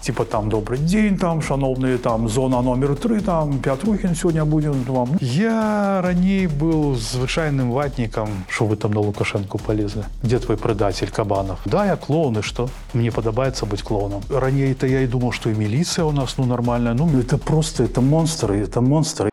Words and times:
Типа 0.00 0.24
там 0.24 0.48
добрый 0.48 0.78
день, 0.78 1.18
там 1.18 1.42
шановные, 1.42 1.98
там 1.98 2.28
зона 2.28 2.62
номер 2.62 2.96
3, 2.96 3.20
там 3.20 3.58
Пятрухин 3.58 4.14
сегодня 4.14 4.44
будет 4.44 4.88
вам. 4.88 5.18
Я 5.20 6.00
раней 6.02 6.46
был 6.46 6.94
звычайным 6.94 7.70
ватником, 7.70 8.28
что 8.48 8.64
вы 8.66 8.76
там 8.76 8.92
на 8.92 9.00
Лукашенко 9.00 9.58
полезли. 9.58 10.04
Где 10.22 10.38
твой 10.38 10.56
предатель 10.56 11.10
Кабанов? 11.10 11.60
Да, 11.66 11.84
я 11.84 11.96
клоун, 11.96 12.38
и 12.38 12.42
что? 12.42 12.68
Мне 12.94 13.12
подобается 13.12 13.66
быть 13.66 13.82
клоуном. 13.82 14.22
Ранее-то 14.30 14.86
я 14.86 15.02
и 15.02 15.06
думал, 15.06 15.32
что 15.32 15.50
и 15.50 15.54
милиция 15.54 16.04
у 16.04 16.12
нас, 16.12 16.34
ну, 16.38 16.46
нормальная. 16.46 16.94
Ну, 16.94 17.06
это 17.18 17.36
просто, 17.36 17.84
это 17.84 18.00
монстры, 18.00 18.58
это 18.58 18.80
монстры. 18.80 19.30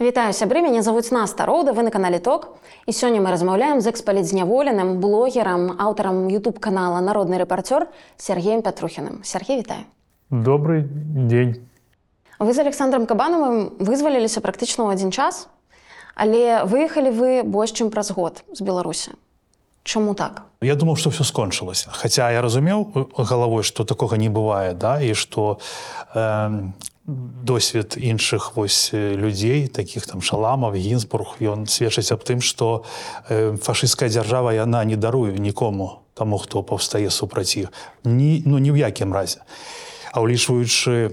Вітаю 0.00 0.32
сябры, 0.34 0.58
мяне 0.58 0.82
завуць 0.82 1.14
Наста 1.14 1.46
Роўда, 1.46 1.70
вы 1.70 1.86
на 1.86 1.90
канале 1.94 2.18
Ток. 2.18 2.58
І 2.86 2.90
сёння 2.90 3.22
мы 3.22 3.30
размаўляем 3.30 3.78
з 3.78 3.86
экспалітзняволеным 3.86 4.98
блогерам, 4.98 5.78
аўтарам 5.78 6.26
YouTube 6.26 6.58
канала 6.58 6.98
народны 6.98 7.38
рэпарцёр 7.38 7.86
Сергеем 8.16 8.62
Пятрухіным. 8.62 9.22
Сергей 9.22 9.58
вітаю. 9.62 9.86
Добрый 10.30 10.82
день. 11.30 11.62
Вы 12.40 12.52
з 12.52 12.58
Александром 12.58 13.06
Кабанавым 13.06 13.70
вызваліліся 13.78 14.42
практычна 14.42 14.90
ў 14.90 14.98
адзін 14.98 15.14
час, 15.14 15.46
але 16.18 16.66
выехалі 16.66 17.14
вы 17.14 17.46
больш 17.46 17.70
чым 17.70 17.94
праз 17.94 18.10
год 18.10 18.42
з 18.50 18.66
Беларусі. 18.66 19.14
Чаму 19.84 20.14
так? 20.14 20.42
Я 20.60 20.74
думал, 20.74 20.96
что 20.96 21.10
все 21.10 21.22
скончилось. 21.22 21.86
Хотя 21.92 22.32
я 22.32 22.42
разумел 22.42 22.90
головой, 23.16 23.62
что 23.62 23.84
такого 23.84 24.16
не 24.16 24.28
бывает, 24.28 24.76
да, 24.78 25.00
и 25.00 25.14
что 25.14 25.60
э, 26.14 26.50
досвід 27.06 27.94
іншых 28.00 28.52
вось 28.56 28.90
людзей 28.94 29.68
таких 29.68 30.06
там 30.06 30.22
шаламаў 30.22 30.72
гінзбург 30.72 31.36
ён 31.44 31.68
сведчыць 31.68 32.08
аб 32.16 32.24
тым 32.24 32.40
што 32.40 32.84
фашысцкая 33.28 34.08
дзяржава 34.08 34.56
яна 34.56 34.84
не 34.88 34.96
даруе 34.96 35.36
нікому 35.36 36.00
таму 36.14 36.38
хто 36.38 36.62
паўстае 36.62 37.10
супраць 37.10 37.56
іх. 37.60 37.68
Ні 38.04 38.42
ну 38.46 38.56
ні 38.56 38.72
ў 38.72 38.88
якім 38.88 39.12
разе. 39.12 39.44
А 40.16 40.24
ўлічваючы 40.24 41.12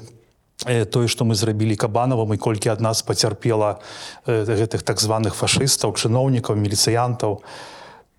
тое 0.63 1.07
што 1.11 1.27
мы 1.27 1.35
зрабілі 1.35 1.75
кабанавым 1.75 2.33
і 2.33 2.39
колькі 2.39 2.71
ад 2.71 2.79
нас 2.79 3.03
пацярпела 3.03 3.83
гэтых 4.23 4.87
так 4.87 5.01
званых 5.03 5.35
фашыстаў 5.35 5.91
чыноўнікаў 5.99 6.55
міліцыянтаў 6.55 7.43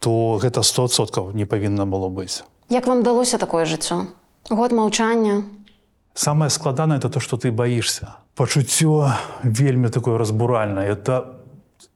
то 0.02 0.12
гэта 0.42 0.60
стосоткаў 0.60 1.32
не 1.32 1.48
павінна 1.48 1.88
было 1.88 2.12
быць. 2.12 2.44
Як 2.68 2.84
вам 2.84 3.00
далося 3.02 3.38
такое 3.38 3.64
жыццё? 3.64 4.12
Год 4.50 4.72
маўчання 4.72 5.61
Самое 6.14 6.50
складанае 6.50 6.98
это 6.98 7.08
то, 7.08 7.20
што 7.20 7.36
ты 7.36 7.50
баішся. 7.50 8.16
Пачуццё 8.34 9.12
вельмі 9.42 9.88
такое 9.88 10.18
разбуральнае. 10.18 10.90
Это 10.92 11.42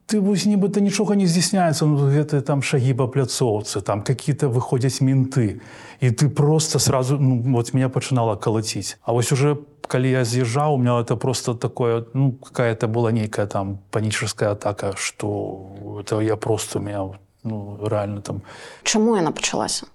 ты 0.06 0.20
вось 0.20 0.46
нібыта 0.46 0.80
нічога 0.80 1.16
не 1.18 1.26
здзяйсняецца, 1.26 1.86
ну, 1.86 2.06
гэты 2.06 2.40
там 2.40 2.62
шагі 2.62 2.94
па 2.94 3.06
пляцоўцы, 3.10 3.82
там 3.82 4.02
какие-то 4.02 4.48
выходзяць 4.48 5.02
менты. 5.02 5.60
І 6.00 6.10
ты 6.10 6.28
просто 6.28 6.78
сразу 6.78 7.18
ну, 7.18 7.42
вот 7.42 7.74
меня 7.74 7.88
пачынала 7.88 8.36
калаціць. 8.36 8.96
А 9.02 9.12
вось 9.12 9.32
уже 9.32 9.56
калі 9.86 10.10
я 10.10 10.24
з'язджаў, 10.24 10.74
у 10.74 10.78
меня 10.78 11.00
это 11.00 11.16
просто 11.16 11.54
такое 11.54 12.04
ну, 12.14 12.32
какая-то 12.32 12.86
была 12.88 13.12
нейкая 13.12 13.46
там 13.46 13.78
панічарская 13.90 14.52
атака, 14.52 14.94
што 14.96 15.76
это 16.00 16.20
я 16.20 16.36
просто 16.36 16.78
меня 16.78 17.10
ну, 17.42 17.78
реально 17.82 18.20
там. 18.20 18.42
Чаму 18.82 19.16
яна 19.16 19.32
пачалася? 19.32 19.86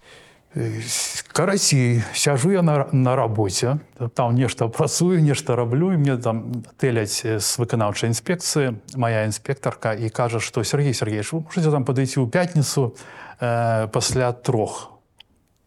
Карацей 1.32 2.04
сяжу 2.14 2.52
я 2.52 2.62
на, 2.62 2.88
на 2.92 3.16
рабоце 3.16 3.80
там 4.14 4.36
нешта 4.36 4.68
працую 4.68 5.22
нешта 5.24 5.56
раблю 5.56 5.94
і 5.94 5.98
мне 5.98 6.18
там 6.18 6.64
тэляць 6.76 7.24
з 7.24 7.50
выканаўчай 7.56 8.12
інспекцыі 8.12 8.76
моя 8.96 9.24
інспектарка 9.24 9.94
і 9.94 10.10
кажа 10.10 10.40
што 10.40 10.64
Сергей 10.64 10.94
Сергеевич 10.94 11.32
вы 11.32 11.42
можете 11.48 11.72
там 11.72 11.88
падыйці 11.88 12.20
ў 12.20 12.28
пятніцу 12.28 12.96
э, 13.40 13.88
пасля 13.88 14.32
трох 14.36 14.92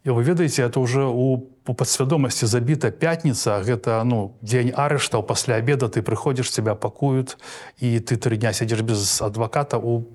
і 0.05 0.13
вы 0.13 0.21
ведаеце 0.21 0.61
это 0.61 0.79
уже 0.79 1.01
у 1.01 1.49
по 1.65 1.73
падсвядомасці 1.73 2.45
забіта 2.45 2.93
пятніца 2.93 3.57
гэта 3.65 4.05
ну 4.05 4.37
дзень 4.45 4.69
арыштаў 4.69 5.25
пасля 5.25 5.57
обеда 5.57 5.89
ты 5.89 6.05
прыходзіш 6.05 6.53
тебя 6.53 6.77
пакуют 6.77 7.41
і 7.81 7.97
ты 8.05 8.21
тры 8.21 8.37
дня 8.37 8.53
сядзеш 8.53 8.85
без 8.85 9.01
адваката 9.21 9.81
у 9.81 10.05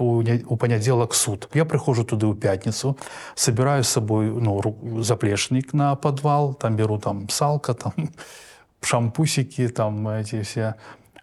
у 0.00 0.56
панядзелак 0.56 1.14
суд. 1.14 1.48
Я 1.54 1.64
прыхожу 1.64 2.04
туды 2.04 2.26
ў 2.26 2.34
пятніцу, 2.34 2.96
собираю 3.34 3.84
з 3.84 3.88
сабой 3.88 4.30
ну, 4.30 4.60
заплечнік 5.02 5.74
на 5.74 5.94
подвал, 5.94 6.54
там 6.54 6.76
беру 6.76 6.98
там 6.98 7.28
салка, 7.28 7.74
там 7.74 7.92
шампусікі, 8.80 9.68
там 9.68 10.08
эти 10.08 10.42
все 10.42 10.74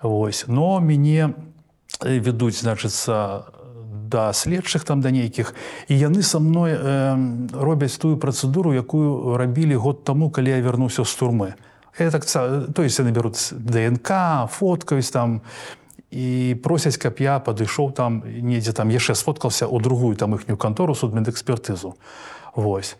Вось. 0.01 0.45
Но 0.47 0.79
мяне 0.79 1.33
ведуць 2.03 2.59
значыцца 2.61 3.47
да 4.05 4.33
следчых 4.33 4.83
там 4.85 5.01
да 5.01 5.09
нейкіх 5.09 5.55
і 5.87 5.95
яны 5.97 6.21
са 6.21 6.39
мной 6.39 6.75
э, 6.75 7.15
робяць 7.53 7.97
тую 7.97 8.17
працэдуру, 8.17 8.75
якую 8.75 9.37
рабілі 9.37 9.75
год 9.75 10.03
таму, 10.03 10.29
калі 10.29 10.51
я 10.51 10.61
вярнуўся 10.61 11.03
з 11.03 11.15
турмы. 11.15 11.55
Я 11.97 12.11
так, 12.11 12.25
то 12.25 12.83
есть 12.83 12.99
яны 12.99 13.11
бяруць 13.11 13.53
ДНК, 13.55 14.47
фоткаюсь 14.51 15.09
там, 15.09 15.41
і 16.15 16.55
просяць 16.63 16.95
каб 16.95 17.19
я 17.19 17.43
падышоў 17.43 17.91
там 17.91 18.23
недзе 18.23 18.71
там 18.71 18.87
яшчэ 18.87 19.19
сфоткался 19.19 19.67
у 19.67 19.83
другую 19.83 20.15
там 20.15 20.31
іхнюю 20.35 20.55
кантору 20.55 20.95
судмедэкспертызу. 20.95 21.99
Вось. 22.55 22.95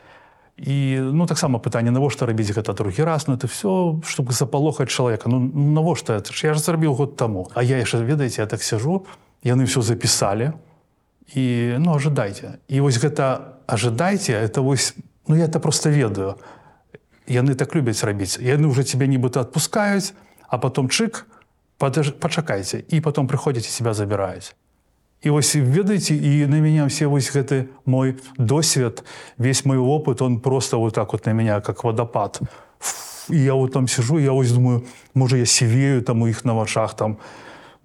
І 0.60 1.00
ну 1.00 1.24
таксама 1.26 1.60
пытанне 1.60 1.96
навошта 1.96 2.28
рабіць 2.28 2.52
гэта 2.52 2.76
другі 2.76 3.08
раз? 3.08 3.28
Ну 3.28 3.40
это 3.40 3.48
все 3.48 3.96
чтобы 4.04 4.36
запалохаць 4.36 4.92
чалавека. 4.92 5.32
Ну 5.32 5.40
навошта? 5.40 6.20
Это 6.20 6.36
ж 6.36 6.48
я 6.48 6.54
ж 6.54 6.60
зрабіў 6.60 6.92
год 6.94 7.16
таму. 7.16 7.48
А 7.56 7.64
я 7.64 7.80
яшчэ 7.80 8.04
ведаеце 8.04 8.44
я 8.44 8.48
так 8.48 8.60
сяжу 8.60 9.08
яны 9.44 9.64
все 9.64 9.82
запісалі. 9.82 10.52
І 11.32 11.76
ну 11.80 11.96
ожидайте. 11.96 12.60
І 12.68 12.82
вось 12.82 13.00
гэта 13.00 13.56
ожидайте 13.68 14.36
это 14.36 14.60
вось 14.60 14.96
ну 15.28 15.36
я 15.40 15.48
это 15.48 15.60
просто 15.60 15.90
ведаю. 15.90 16.36
Яны 17.32 17.56
так 17.56 17.72
любяць 17.76 18.04
рабіць. 18.04 18.44
Яны 18.44 18.68
уже 18.68 18.84
тебе 18.84 19.08
нібыта 19.08 19.40
отпускаюць 19.40 20.12
а 20.48 20.58
потом 20.58 20.92
чык 20.92 21.24
подож... 21.78 22.12
пачакайце 22.20 22.84
і 22.90 23.02
потом 23.02 23.28
прыходзіць 23.28 23.70
себя 23.70 23.94
забіраюць 23.94 24.56
і 25.26 25.30
вось 25.30 25.56
ведаеце 25.56 26.16
і 26.16 26.46
на 26.48 26.62
меня 26.62 26.86
все 26.86 27.08
вось 27.08 27.34
гэты 27.34 27.74
мой 27.86 28.16
досвед 28.38 29.04
весь 29.38 29.66
мой 29.66 29.78
опыт 29.78 30.22
он 30.22 30.40
просто 30.40 30.80
вот 30.80 30.94
так 30.94 31.14
вот 31.14 31.26
на 31.26 31.34
меня 31.34 31.62
как 31.62 31.84
водопад. 31.84 32.42
І 33.30 33.44
я 33.44 33.54
вот 33.54 33.74
там 33.74 33.88
сижу 33.88 34.20
я 34.20 34.32
ось 34.32 34.52
думаю 34.52 34.84
можа 35.16 35.38
я 35.38 35.46
сівею 35.46 36.02
там 36.02 36.22
у 36.22 36.28
іх 36.28 36.46
на 36.46 36.54
вачах 36.54 36.94
там. 36.94 37.18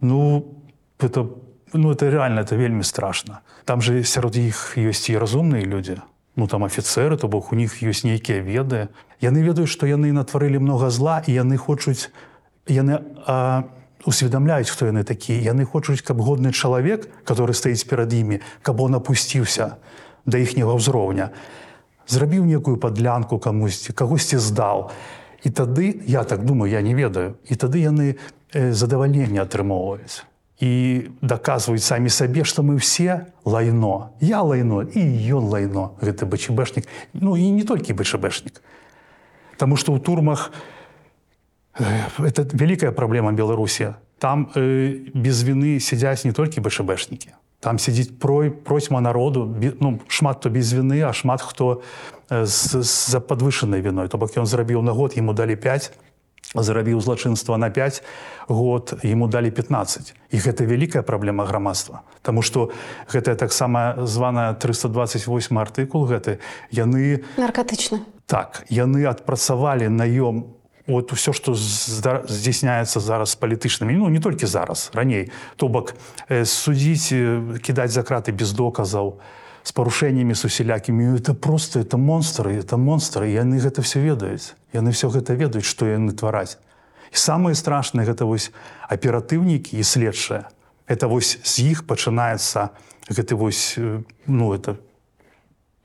Ну 0.00 0.44
это 0.98 1.28
ну 1.72 1.90
это 1.90 2.10
реально 2.10 2.40
это 2.40 2.56
вельмі 2.56 2.84
страшно. 2.84 3.38
Там 3.64 3.82
же 3.82 4.04
сярод 4.04 4.36
іх 4.36 4.76
ёсць 4.76 5.08
і 5.10 5.18
разумныя 5.18 5.64
люди. 5.64 5.96
Ну 6.36 6.46
там 6.46 6.62
офіцеры 6.62 7.16
то 7.16 7.28
бок 7.28 7.52
у 7.52 7.56
них 7.56 7.82
ёсць 7.82 8.04
нейкія 8.04 8.44
веды. 8.44 8.88
Яны 9.20 9.40
ведаюць 9.40 9.72
што 9.72 9.86
яны 9.86 10.12
натварылі 10.12 10.58
много 10.58 10.90
зла 10.90 11.22
і 11.26 11.32
яны 11.32 11.56
хочуць 11.56 12.10
яны 12.68 13.00
а, 13.26 13.64
усведамляюць 14.06 14.70
хто 14.70 14.88
яны 14.88 15.04
такі 15.04 15.36
яны 15.36 15.64
хочуць 15.64 16.00
каб 16.00 16.20
годны 16.20 16.52
чалавек 16.52 17.08
который 17.24 17.54
стаіць 17.54 17.84
перад 17.84 18.12
імі 18.12 18.40
каб 18.62 18.80
он 18.80 18.94
опусціўся 18.96 19.76
да 20.26 20.38
іхняга 20.38 20.76
ўзроўня 20.76 21.30
зрабіў 22.06 22.44
некую 22.44 22.76
падлянку 22.76 23.38
камусьці 23.38 23.92
кагосьці 23.92 24.38
здал 24.38 24.90
і 25.44 25.50
тады 25.50 26.02
я 26.06 26.24
так 26.24 26.44
думаю 26.44 26.72
я 26.72 26.82
не 26.82 26.94
ведаю 26.94 27.36
і 27.48 27.54
тады 27.54 27.80
яны 27.84 28.16
задавальненне 28.52 29.40
атрымоўваюць. 29.42 30.26
І 30.60 31.08
даказваюць 31.22 31.84
самі 31.84 32.10
сабе 32.12 32.44
што 32.44 32.62
мы 32.62 32.76
все 32.76 33.32
лайно. 33.44 34.12
Я 34.20 34.42
лайно 34.42 34.82
і 34.82 35.00
ён 35.32 35.48
лайно 35.48 35.96
гэты 36.02 36.28
бчбэшнік 36.28 36.84
ну 37.14 37.36
і 37.36 37.50
не 37.50 37.64
толькі 37.64 37.96
бчбэшнік 37.96 38.60
Таму 39.56 39.76
што 39.76 39.92
ў 39.92 40.00
турмах 40.00 40.52
у 40.52 40.79
это 41.80 42.46
вялікая 42.52 42.92
праблема 42.92 43.32
беларусі 43.32 43.94
там 44.18 44.50
э, 44.54 45.10
без 45.14 45.42
вины 45.42 45.80
сядзяць 45.80 46.24
не 46.24 46.32
толькі 46.32 46.60
бшбэшнікі 46.60 47.32
там 47.60 47.78
сядзіць 47.78 48.16
прой 48.20 48.50
процьма 48.50 49.00
народу 49.00 49.48
ну, 49.80 50.00
шмат 50.08 50.38
хто 50.40 50.50
без 50.50 50.72
вины 50.72 51.00
а 51.02 51.12
шмат 51.12 51.40
хто 51.40 51.82
з-за 52.30 53.20
подвышанай 53.20 53.80
віной 53.80 54.08
то 54.08 54.18
бок 54.18 54.36
ён 54.36 54.46
зрабіў 54.46 54.82
на 54.82 54.92
год 54.92 55.16
ему 55.16 55.32
далі 55.32 55.56
5 55.56 55.92
зарабіў 56.54 57.00
злачынства 57.00 57.56
на 57.56 57.70
5 57.70 58.02
год 58.48 58.94
ему 59.04 59.28
далі 59.28 59.50
15 59.50 60.14
і 60.30 60.36
гэта 60.36 60.64
вялікая 60.66 61.02
праблема 61.02 61.44
грамадства. 61.44 62.02
Таму 62.22 62.42
что 62.42 62.70
гэтая 63.06 63.36
таксама 63.36 64.06
званая 64.06 64.54
328 64.54 65.58
артыкул 65.58 66.06
гэты 66.06 66.38
яны 66.70 67.22
наркатычна 67.36 68.02
так 68.26 68.64
яны 68.68 69.06
адпрацавалі 69.06 69.88
наём 69.88 70.42
у 70.42 70.59
вот 70.86 71.12
все 71.12 71.32
что 71.32 71.54
здзяйсняецца 71.54 73.00
зараз 73.00 73.36
палітычнымі 73.36 73.96
ну 73.96 74.08
не 74.08 74.20
толькі 74.20 74.46
зараз 74.46 74.90
раней 74.94 75.30
то 75.56 75.68
бок 75.68 75.94
э, 76.28 76.44
судзіць 76.44 77.12
э, 77.12 77.58
кідаць 77.58 77.92
за 77.92 78.02
краты 78.02 78.32
без 78.32 78.52
доказаў 78.52 79.20
с 79.62 79.72
парушэннямі 79.72 80.34
сусялякімі 80.34 81.16
это 81.20 81.34
просто 81.34 81.80
это 81.80 81.96
монстры 81.96 82.56
это 82.58 82.76
монстры 82.76 83.28
яны 83.28 83.60
гэта 83.60 83.82
все 83.82 84.00
ведаюць 84.00 84.54
яны 84.72 84.90
все 84.90 85.08
гэта 85.08 85.34
ведаюць 85.34 85.68
што 85.68 85.86
яны 85.86 86.12
твараць 86.12 86.56
і 87.12 87.16
самые 87.16 87.54
страшныя 87.54 88.06
гэта 88.06 88.24
вось 88.24 88.50
аператыўнікі 88.88 89.76
і 89.76 89.82
следчыя 89.82 90.48
это 90.86 91.06
вось 91.06 91.38
з 91.44 91.70
іх 91.70 91.86
пачынаецца 91.86 92.70
гэты 93.08 93.34
вось 93.34 93.74
э, 93.76 94.02
ну 94.26 94.54
это 94.54 94.74
в 94.74 94.89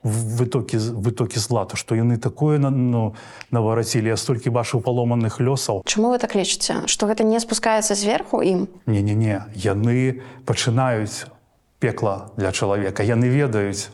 вытокі 0.06 0.78
з- 0.78 0.94
вытокі 0.94 1.38
злату 1.38 1.76
што 1.76 1.94
яны 1.94 2.16
такое 2.18 2.58
на- 2.58 2.70
ну, 2.70 3.14
наварацілі 3.50 4.06
я 4.08 4.16
столькі 4.16 4.50
бачыў 4.50 4.80
паломаных 4.80 5.40
лёсаў 5.42 5.82
Чаму 5.84 6.14
вы 6.14 6.18
так 6.18 6.34
лічыце, 6.38 6.86
што 6.86 7.06
гэта 7.06 7.24
не 7.24 7.40
спускаецца 7.40 7.94
зверху 7.94 8.42
ім? 8.42 8.68
не 8.86 9.02
не 9.02 9.14
не 9.14 9.42
яны 9.54 10.22
пачынаюць 10.46 11.26
пекла 11.78 12.30
для 12.36 12.52
чалавека. 12.52 13.02
Яны 13.02 13.28
ведаюць 13.28 13.90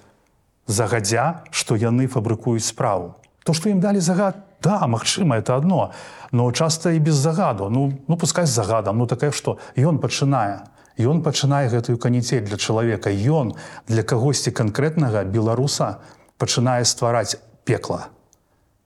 загадзя 0.67 1.43
што 1.51 1.75
яны 1.77 2.07
фабрыкуюць 2.07 2.65
справу. 2.65 3.15
То 3.45 3.53
што 3.53 3.71
ім 3.71 3.81
далі 3.81 3.99
загад 4.01 4.37
да 4.63 4.87
магчыма 4.87 5.37
это 5.43 5.57
одно 5.57 5.91
но 6.33 6.53
часта 6.53 6.93
і 6.93 6.99
без 6.99 7.15
загаду. 7.15 7.69
Ну 7.71 7.93
ну 8.09 8.17
пускай 8.17 8.47
з 8.47 8.51
загадам 8.51 8.99
ну 8.99 9.07
такая 9.07 9.33
што 9.33 9.59
ён 9.77 9.99
пачынае 9.99 10.61
ён 10.99 11.23
пачынае 11.23 11.69
гэтую 11.69 11.97
каніцель 11.99 12.45
для 12.45 12.57
чалавека. 12.57 13.11
Ён 13.11 13.55
для 13.89 14.03
кагосьці 14.03 14.51
канкрэтнага 14.51 15.25
беларуса 15.25 16.03
пачынае 16.39 16.85
ствараць 16.85 17.37
пекла. 17.65 18.09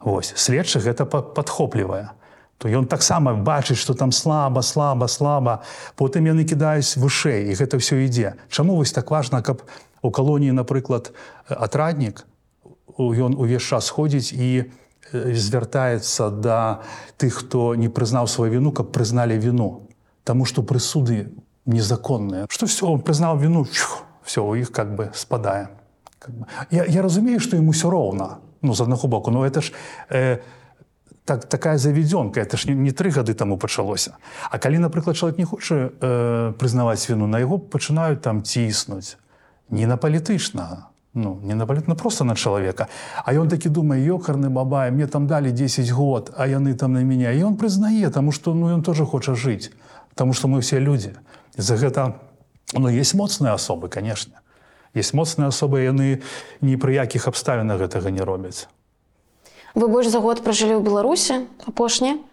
Вось 0.00 0.32
следчы 0.36 0.78
гэта 0.78 1.06
па- 1.06 1.22
падхоплівае. 1.22 2.10
То 2.58 2.68
ён 2.68 2.86
таксама 2.86 3.34
бачыць 3.34 3.76
што 3.76 3.94
там 3.94 4.12
слаба 4.12 4.62
слаба 4.62 5.08
слаба. 5.08 5.62
Потым 5.96 6.24
яны 6.24 6.44
кідаюць 6.44 6.96
вышэй 6.96 7.52
і 7.52 7.56
гэта 7.58 7.76
ўсё 7.76 8.00
ідзе. 8.06 8.36
Чаму 8.48 8.76
вось 8.76 8.92
так 8.92 9.10
важна 9.10 9.42
каб 9.42 9.62
у 10.02 10.10
калоніі 10.10 10.52
напрыклад 10.52 11.12
атраднік 11.48 12.24
ён 12.96 13.36
увесь 13.36 13.66
час 13.66 13.90
ходзіць 13.90 14.32
і 14.32 14.72
звяртаецца 15.12 16.30
да 16.30 16.80
тых 17.20 17.44
хто 17.44 17.74
не 17.74 17.88
прызнаў 17.88 18.26
сваю 18.28 18.52
віну 18.52 18.72
каб 18.72 18.92
прызналі 18.92 19.36
віну. 19.38 19.88
Таму 20.24 20.44
што 20.44 20.62
прысуды 20.62 21.28
незаконныя 21.66 22.46
што 22.48 22.66
все 22.66 22.86
он 22.86 23.00
прызнаў 23.00 23.38
віну 23.38 23.66
все 24.26 24.42
у 24.42 24.54
іх 24.54 24.72
как 24.72 24.94
бы 24.94 25.10
спадае 25.14 25.68
Как 26.18 26.34
бы. 26.34 26.46
Я, 26.70 26.84
я 26.84 27.02
разумею, 27.02 27.40
што 27.40 27.56
ім 27.56 27.68
усё 27.68 27.90
роўна 27.90 28.38
ну 28.62 28.74
з 28.74 28.80
аднаго 28.80 29.08
боку 29.08 29.30
но 29.30 29.46
это 29.46 29.60
ж 29.60 29.72
э, 30.10 30.38
так, 31.24 31.44
такая 31.44 31.78
заведёнка 31.78 32.40
это 32.40 32.56
ж 32.56 32.68
не, 32.68 32.74
не 32.74 32.90
тры 32.90 33.10
гады 33.10 33.34
таму 33.34 33.58
пачалося 33.58 34.16
А 34.50 34.58
калі 34.58 34.78
напрыклад 34.78 35.16
чалавек 35.16 35.38
не 35.38 35.44
хоча 35.44 35.90
э, 36.00 36.52
прызнаваць 36.58 37.10
віну 37.10 37.26
на 37.26 37.38
яго 37.38 37.58
пачынаюць 37.58 38.20
там 38.22 38.42
ціснуць 38.42 39.16
не 39.70 39.86
на 39.86 39.96
палітычнага 39.96 40.88
ну 41.14 41.40
не 41.42 41.54
на 41.54 41.66
палітна 41.66 41.94
просто 41.94 42.24
на 42.24 42.34
чалавека 42.34 42.88
А 43.24 43.32
ён 43.32 43.48
такі 43.48 43.68
думае 43.68 44.00
ёкарны 44.00 44.48
бабай 44.48 44.90
мне 44.90 45.06
там 45.06 45.26
далі 45.26 45.52
10 45.52 45.90
год 45.90 46.34
а 46.36 46.46
яны 46.46 46.74
там 46.74 46.92
на 46.92 47.02
мяне 47.04 47.34
і 47.34 47.44
ён 47.44 47.56
прызнае 47.56 48.10
таму 48.10 48.32
што 48.32 48.54
ну 48.54 48.70
ён 48.70 48.82
тоже 48.82 49.04
хоча 49.04 49.34
жыць 49.34 49.70
Таму 50.14 50.32
што 50.32 50.48
мы 50.48 50.60
все 50.60 50.80
людзі 50.80 51.12
за 51.56 51.76
гэта 51.76 52.20
ну 52.72 52.88
есть 52.88 53.14
моцныя 53.14 53.54
асобы 53.54 53.88
конечно 53.88 54.40
есть 54.94 55.12
моцныя 55.12 55.48
асобы 55.48 55.82
яны 55.84 56.22
ні 56.60 56.76
пры 56.76 56.96
якіх 57.00 57.28
абставінах 57.28 57.80
гэтага 57.80 58.10
не 58.10 58.22
робяць 58.22 58.68
Вы 59.76 59.92
больш 59.92 60.08
за 60.08 60.24
год 60.24 60.40
пражылі 60.40 60.80
ў 60.80 60.80
Беларусі 60.80 61.44
апошні. 61.68 62.24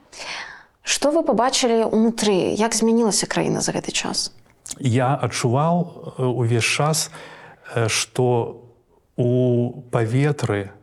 Што 0.79 1.11
вы 1.11 1.27
пабачылі 1.27 1.91
ўнутры, 1.91 2.55
як 2.55 2.71
змянілася 2.71 3.27
краіна 3.27 3.59
за 3.59 3.75
гэты 3.75 3.91
час? 3.91 4.31
я 4.79 5.15
адчуваў 5.15 6.15
э, 6.17 6.23
увесь 6.23 6.63
час 6.63 7.11
э, 7.75 7.87
што 7.87 8.59
у 9.15 9.83
паветры 9.91 10.73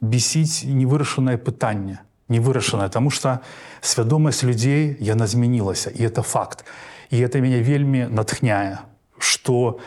бесіць 0.00 0.64
невырашанае 0.64 1.36
пытанне 1.36 2.00
невырашанае 2.28 2.88
тому 2.88 3.10
что 3.10 3.40
свядомасць 3.80 4.44
людзей 4.44 4.96
яна 5.00 5.26
змянілася 5.26 5.90
і 5.90 6.06
это 6.06 6.22
факт. 6.22 6.64
І 7.10 7.20
это 7.24 7.40
мяне 7.40 7.62
вельмі 7.62 8.06
натхняе 8.10 8.78
что 9.18 9.78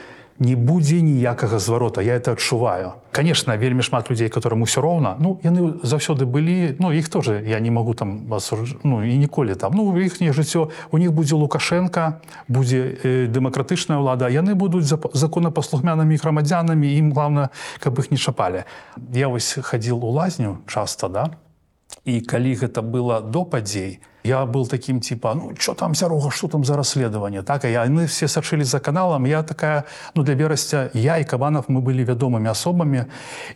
не 0.41 0.55
будзе 0.55 1.01
ніякага 1.01 1.59
зварота 1.59 2.01
я 2.01 2.17
это 2.17 2.33
адчуваю. 2.33 2.93
Конечно 3.13 3.57
вельмі 3.57 3.83
шмат 3.83 4.09
людзей 4.09 4.29
которым 4.29 4.65
усё 4.65 4.81
роўна 4.81 5.15
ну 5.19 5.39
яны 5.43 5.77
заўсёды 5.85 6.25
былі 6.25 6.75
ну 6.79 6.91
іх 6.91 7.09
тоже 7.09 7.43
я 7.45 7.59
не 7.59 7.69
могу 7.69 7.93
там 7.93 8.33
асуж... 8.33 8.75
ну 8.83 9.05
і 9.05 9.17
ніколі 9.17 9.55
там. 9.55 9.73
Ну 9.75 9.93
іхняе 10.01 10.33
жыццё 10.33 10.71
у 10.91 10.97
них 10.97 11.13
будзе 11.13 11.35
лукашенко 11.35 12.21
будзе 12.47 12.97
э, 13.03 13.27
дэмакратычная 13.27 14.01
ўлада 14.01 14.33
яны 14.33 14.55
будуць 14.55 14.89
зап- 14.89 15.13
законапаслухмянымі 15.13 16.17
грамадзянамі 16.17 16.89
ім 16.89 17.13
главное 17.13 17.49
каб 17.79 17.99
іх 17.99 18.11
не 18.11 18.17
чапалі. 18.17 18.63
Я 19.13 19.27
вось 19.27 19.59
хадзіл 19.61 20.01
у 20.01 20.09
лазню 20.09 20.57
часто 20.65 21.07
да 21.07 21.29
і 22.05 22.21
калі 22.21 22.55
гэта 22.55 22.81
было 22.81 23.21
до 23.21 23.45
падзей 23.45 23.99
я 24.23 24.45
был 24.45 24.67
таким 24.67 24.99
типа 25.01 25.33
ну 25.33 25.53
что 25.57 25.73
там 25.73 25.95
сярога 25.95 26.31
что 26.31 26.47
там 26.47 26.63
за 26.63 26.77
расследаванне 26.77 27.41
так 27.41 27.65
а 27.65 27.67
яны 27.67 28.07
все 28.07 28.27
сачылі 28.27 28.63
за 28.63 28.79
каналам 28.79 29.25
я 29.25 29.43
такая 29.43 29.83
ну 30.15 30.23
для 30.23 30.33
верасця 30.33 30.89
я 30.93 31.17
і 31.17 31.23
кабанов 31.23 31.65
мы 31.67 31.81
былі 31.81 32.03
вядомымі 32.05 32.49
асобамі 32.49 33.05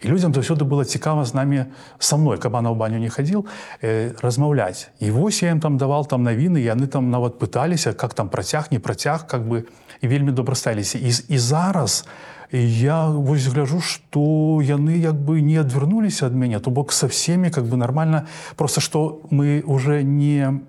і 0.02 0.08
людям 0.08 0.34
заўсёды 0.34 0.66
было 0.66 0.86
цікава 0.86 1.26
з 1.26 1.34
намі 1.34 1.66
со 2.00 2.18
мной 2.18 2.38
кабана 2.38 2.70
ў 2.70 2.76
баню 2.76 2.98
не 2.98 3.10
хадзіл 3.10 3.46
э, 3.82 4.14
размаўляць 4.22 4.90
і 5.00 5.12
вось 5.12 5.44
я 5.44 5.52
им 5.52 5.60
там 5.60 5.78
давал 5.78 6.06
там 6.06 6.24
навіны 6.24 6.58
яны 6.58 6.88
там 6.88 7.10
нават 7.10 7.40
пыталіся 7.40 7.94
как 7.94 8.14
там 8.14 8.30
працяг 8.30 8.68
не 8.72 8.80
працяг 8.80 9.28
как 9.28 9.42
бы 9.48 9.66
і 10.02 10.08
вельмі 10.08 10.32
добра 10.32 10.56
сталіся 10.56 10.98
і, 10.98 11.10
і 11.30 11.38
зараз 11.38 12.06
я 12.06 12.35
вось 12.52 13.48
гляжу 13.48 13.82
что 13.82 14.62
яны 14.62 14.98
як 14.98 15.16
бы 15.16 15.42
не 15.42 15.58
адвярнуліся 15.58 16.28
ад 16.28 16.34
мяне 16.34 16.60
то 16.60 16.70
бок 16.72 16.92
со 16.92 17.08
всеми 17.08 17.50
как 17.50 17.66
бы 17.66 17.78
нормально 17.78 18.28
просто 18.56 18.82
что 18.82 19.22
мы 19.30 19.64
уже 19.66 20.04
не 20.04 20.62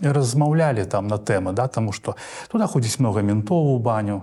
размаўлялі 0.00 0.84
там 0.84 1.08
на 1.08 1.16
тэмы 1.16 1.52
да 1.52 1.68
тому 1.68 1.92
что 1.92 2.16
туда 2.48 2.66
ходзіць 2.66 2.98
много 2.98 3.22
ментов 3.22 3.66
у 3.66 3.78
баню 3.78 4.22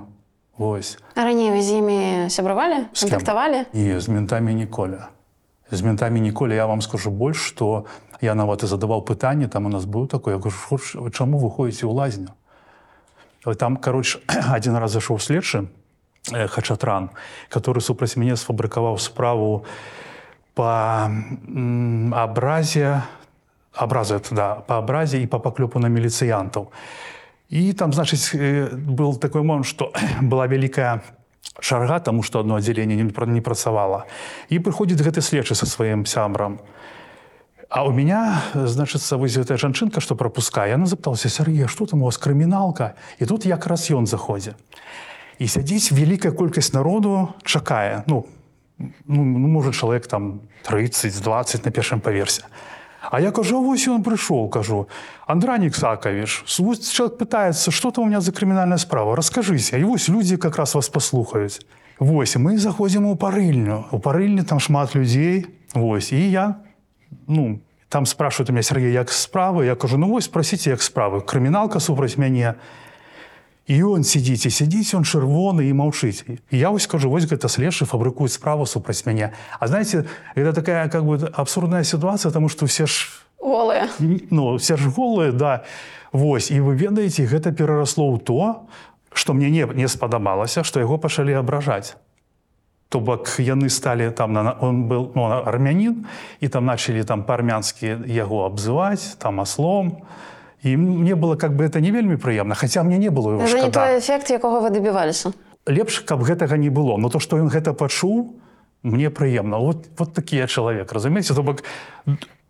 Вось. 0.57 1.00
А 1.15 1.24
раней 1.24 1.50
вы 1.50 1.62
з 1.62 1.71
імі 1.71 2.30
сябравалі, 2.30 2.86
кантактавалі? 2.94 3.65
і 3.74 4.00
з 4.00 4.09
ментамі 4.09 4.53
ніколя. 4.53 5.09
З 5.71 5.81
ментамі 5.81 6.21
ніколі 6.21 6.56
я 6.56 6.65
вам 6.65 6.81
скажу 6.81 7.09
больш 7.09 7.38
что 7.38 7.86
я 8.21 8.36
нават 8.36 8.63
і 8.63 8.68
задаваў 8.68 9.01
пытанне 9.01 9.48
там 9.48 9.65
у 9.65 9.69
нас 9.69 9.86
быў 9.86 10.07
такой 10.07 10.33
я 10.33 10.39
кажу 10.39 10.57
«Хоч- 10.69 10.95
вы 10.95 11.09
чаму 11.09 11.39
вы 11.39 11.50
ходзіце 11.50 11.88
ў 11.88 11.94
лазню? 11.94 12.30
Там 13.57 13.77
короче 13.77 14.19
один 14.27 14.77
раз 14.81 14.92
зашоў 14.92 15.18
следчы 15.18 15.65
хачатран 16.29 17.09
который 17.50 17.81
супраць 17.81 18.15
мяне 18.15 18.35
сфабрыкаваў 18.35 18.97
справу 18.97 19.65
по 20.53 21.09
абразе 22.13 23.01
абраза 23.73 24.15
это 24.15 24.35
да 24.35 24.56
по 24.56 24.77
абразе 24.77 25.21
і 25.21 25.27
по 25.27 25.39
паклёпу 25.39 25.79
на 25.79 25.88
міліцыянтаў 25.88 26.71
і 27.50 27.73
там 27.73 27.94
значыць 27.94 28.31
э, 28.35 28.69
был 28.75 29.18
такой 29.18 29.41
момент 29.44 29.65
что 29.65 29.94
была 30.21 30.47
вялікая 30.47 31.01
чарга 31.59 32.00
тому 32.00 32.24
что 32.24 32.39
одно 32.39 32.56
аддзяленне 32.56 32.95
не 32.95 33.09
пра- 33.09 33.27
не 33.27 33.41
працавала 33.41 34.06
і 34.50 34.59
прыходзіць 34.59 35.01
гэты 35.01 35.22
следчы 35.22 35.55
со 35.55 35.65
сваім 35.65 36.05
сябрам 36.05 36.60
а 37.69 37.84
у 37.88 37.91
меня 37.91 38.41
значыцца 38.53 39.17
вось 39.17 39.38
гэтая 39.38 39.57
жанчынка 39.57 40.01
что 40.01 40.15
пропускае 40.15 40.75
она 40.75 40.86
запыталася 40.86 41.29
Сергея 41.29 41.67
что 41.67 41.86
там 41.86 42.01
у 42.01 42.05
вас 42.05 42.17
крыміналка 42.17 42.93
і 43.19 43.25
тут 43.25 43.46
якраз 43.46 43.89
ён 43.91 44.05
заходзе 44.05 44.55
і 45.41 45.48
сядзіць 45.50 45.89
вялікая 45.89 46.31
колькасць 46.38 46.74
народу 46.74 47.33
чакае. 47.41 48.05
Ну 48.05 48.25
ну, 49.05 49.25
ну 49.25 49.48
можа 49.50 49.74
чалавек 49.74 50.05
там 50.07 50.41
30-20 50.69 51.65
на 51.65 51.71
першым 51.71 52.00
паверсе. 52.00 52.45
А 53.10 53.19
я 53.19 53.31
кажу 53.31 53.57
«А 53.57 53.62
вось 53.65 53.88
ён 53.89 54.05
прыйшоў 54.05 54.50
кажу. 54.50 54.88
Андранік 55.25 55.74
Сакавіш 55.74 56.45
чалавек 56.45 57.17
пытаецца 57.17 57.71
что 57.71 57.89
там 57.91 58.05
у 58.05 58.07
меня 58.07 58.21
за 58.21 58.31
крымінальная 58.31 58.77
справа? 58.77 59.15
Раскажыся 59.15 59.77
і 59.77 59.83
вось 59.83 60.10
людзі 60.10 60.38
как 60.38 60.57
раз 60.57 60.75
вас 60.75 60.89
паслухаюць. 60.89 61.65
Вось 61.98 62.38
мы 62.38 62.57
заходзім 62.57 63.05
у 63.05 63.15
парыльню. 63.15 63.86
У 63.91 64.00
парыльні 64.00 64.43
там 64.43 64.60
шмат 64.60 64.95
людзей. 64.95 65.48
Вось 65.74 66.12
і 66.12 66.31
я 66.31 66.62
ну 67.27 67.60
там 67.89 68.05
спрашивают 68.05 68.50
у 68.50 68.53
меня 68.53 68.63
Сергей 68.63 68.93
як 68.93 69.10
справы? 69.10 69.65
Я 69.65 69.75
кажу 69.75 69.98
ну 69.98 70.07
вось 70.07 70.25
спросите 70.25 70.69
як 70.69 70.81
справы? 70.81 71.25
Крыміналка 71.25 71.79
супраць 71.79 72.17
мяне 72.17 72.55
і 73.72 73.84
он 73.84 74.04
сидзіць 74.04 74.46
і 74.46 74.51
сядзіць 74.51 74.92
он 75.00 75.08
чырвоны 75.08 75.63
і 75.63 75.74
маўчыць 75.80 76.28
і 76.28 76.60
я 76.60 76.75
вось 76.75 76.88
кажу 76.92 77.08
вось 77.08 77.24
гэта 77.24 77.48
следчы 77.48 77.88
фабрыкуюць 77.88 78.36
справу 78.36 78.68
супраць 78.68 79.06
мяне 79.08 79.32
А 79.60 79.68
знаете 79.68 80.06
это 80.36 80.51
такая 80.51 80.90
как 80.90 81.06
бы 81.06 81.16
абсурдная 81.32 81.84
ситуация 81.84 82.30
потому 82.30 82.50
что 82.50 82.66
все 82.66 82.86
ж 82.86 83.08
Голыя. 83.40 83.88
ну 84.30 84.58
все 84.58 84.75
ж 84.75 84.92
голые 84.92 85.32
да. 85.32 85.63
Вось. 86.12 86.51
І 86.51 86.60
вы 86.60 86.75
ведаеце 86.75 87.24
гэта 87.24 87.56
перарасло 87.56 88.12
ў 88.12 88.20
то 88.20 88.68
что 89.13 89.34
мне 89.34 89.50
не, 89.50 89.63
не 89.63 89.88
спадабалася 89.88 90.63
что 90.63 90.80
яго 90.80 90.98
пачалі 90.98 91.40
абражаць. 91.40 91.96
То 92.90 93.00
бок 93.00 93.40
яны 93.40 93.70
сталі 93.70 94.12
там 94.12 94.34
на 94.34 94.51
он 94.60 94.84
был 94.92 95.12
ну, 95.16 95.32
армянин 95.32 96.06
і 96.42 96.48
там 96.48 96.66
начали 96.66 97.04
там 97.04 97.24
па-армянскі 97.24 98.04
яго 98.04 98.44
абзываць 98.44 99.16
там 99.16 99.40
аслом. 99.40 100.04
і 100.04 100.32
мне 100.63 101.15
было 101.15 101.36
как 101.36 101.56
бы 101.56 101.63
это 101.65 101.80
не 101.80 101.91
вельмі 101.91 102.15
прыемна 102.15 102.56
хаця 102.56 102.84
мне 102.84 102.98
не 102.98 103.10
было 103.10 103.38
не 103.38 103.72
той 103.72 104.00
эфект, 104.00 104.30
якога 104.30 104.60
вы 104.60 104.70
дабіваліся. 104.70 105.34
лепш 105.68 106.00
каб 106.00 106.24
гэтага 106.24 106.58
не 106.58 106.70
было 106.70 106.98
но 106.98 107.10
то 107.10 107.20
что 107.20 107.38
ён 107.38 107.50
гэта 107.50 107.74
пачуў 107.74 108.34
мне 108.84 109.10
прыемна 109.10 109.58
вот 109.58 109.88
вот 109.98 110.13
такі 110.13 110.38
я 110.38 110.48
чалавек 110.48 110.91
разумееце 110.91 111.34
то 111.36 111.44
бок 111.44 111.63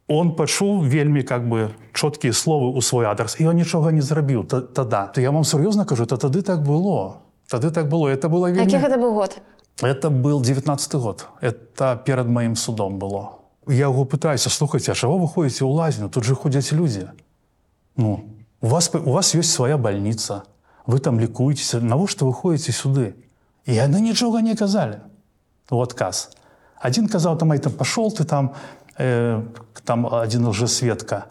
он 0.08 0.36
пачуў 0.36 0.84
вельмі 0.84 1.24
как 1.24 1.48
бы 1.48 1.70
чоткія 1.94 2.34
словы 2.34 2.76
ў 2.76 2.82
свой 2.82 3.06
адрас 3.06 3.40
і 3.40 3.48
он 3.48 3.56
нічога 3.56 3.92
не 3.92 4.02
зрабіў 4.02 4.44
та- 4.44 4.62
тада 4.62 5.08
то 5.08 5.22
я 5.22 5.32
вам 5.32 5.44
сур'ёзна 5.44 5.86
кажу 5.86 6.06
то 6.06 6.16
тады 6.18 6.42
так 6.42 6.64
было 6.64 7.14
тады 7.52 7.72
так 7.72 7.88
было 7.88 8.08
это 8.08 8.30
было 8.30 8.52
вельмі 8.52 8.72
гэта 8.72 8.98
быў 8.98 9.14
год? 9.14 9.42
Это 9.82 10.10
был 10.10 10.42
19 10.42 10.94
год. 10.96 11.28
Это 11.42 11.98
перед 12.06 12.28
моим 12.28 12.56
судом 12.56 13.00
было. 13.00 13.40
Я 13.68 13.86
его 13.86 14.06
пытаюсь, 14.06 14.42
слухайте, 14.42 14.92
а 14.92 14.96
чего 14.96 15.18
вы 15.18 15.28
ходите 15.28 15.64
у 15.66 15.70
лазню? 15.70 16.10
Тут 16.10 16.24
же 16.24 16.36
ходят 16.36 16.72
люди. 16.72 17.08
Ну, 18.02 18.24
у 18.62 18.68
вас, 18.68 18.92
у 18.94 19.12
вас 19.12 19.36
есть 19.36 19.52
своя 19.52 19.78
больница, 19.78 20.44
вы 20.88 21.00
там 21.00 21.20
лікуєтеся, 21.20 21.82
навошта 21.82 22.26
ви 22.26 22.34
ходите 22.34 22.72
сюди? 22.72 23.14
І 23.66 23.80
вони 23.80 24.02
нічого 24.02 24.42
не 24.42 24.56
казали 24.56 25.00
у 25.72 25.78
отказ. 25.78 26.38
Один 26.86 27.08
казав, 27.08 27.38
там, 27.38 27.60
там 27.60 27.74
пошел 27.74 28.06
ты 28.06 28.26
там, 28.26 28.52
э, 29.00 29.42
там 29.84 30.06
один 30.06 30.46
уже 30.46 30.68
свідка, 30.68 31.26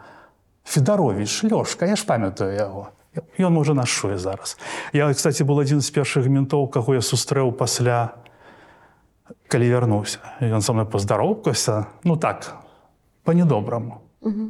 Федорович, 0.65 1.45
Льошка, 1.45 1.87
я 1.87 1.97
ж 1.97 2.07
пам'ятаю 2.07 2.57
його. 2.59 2.89
І 3.39 3.43
він 3.43 3.53
може 3.53 3.75
нашує 3.75 4.19
зараз. 4.19 4.59
Я, 4.93 5.15
кстати, 5.15 5.45
був 5.45 5.57
один 5.57 5.81
з 5.81 5.91
перших 5.91 6.29
ментов, 6.29 6.71
кого 6.71 6.95
я 6.95 7.01
зустрів 7.01 7.57
після, 7.57 8.11
коли 9.49 9.71
вернувся. 9.71 10.19
І 10.41 10.45
він 10.45 10.63
со 10.63 10.73
мною 10.73 10.89
поздоровкався. 10.89 11.87
Ну 12.05 12.17
так, 12.17 12.57
по-недоброму. 13.23 13.97
Угу. 14.21 14.49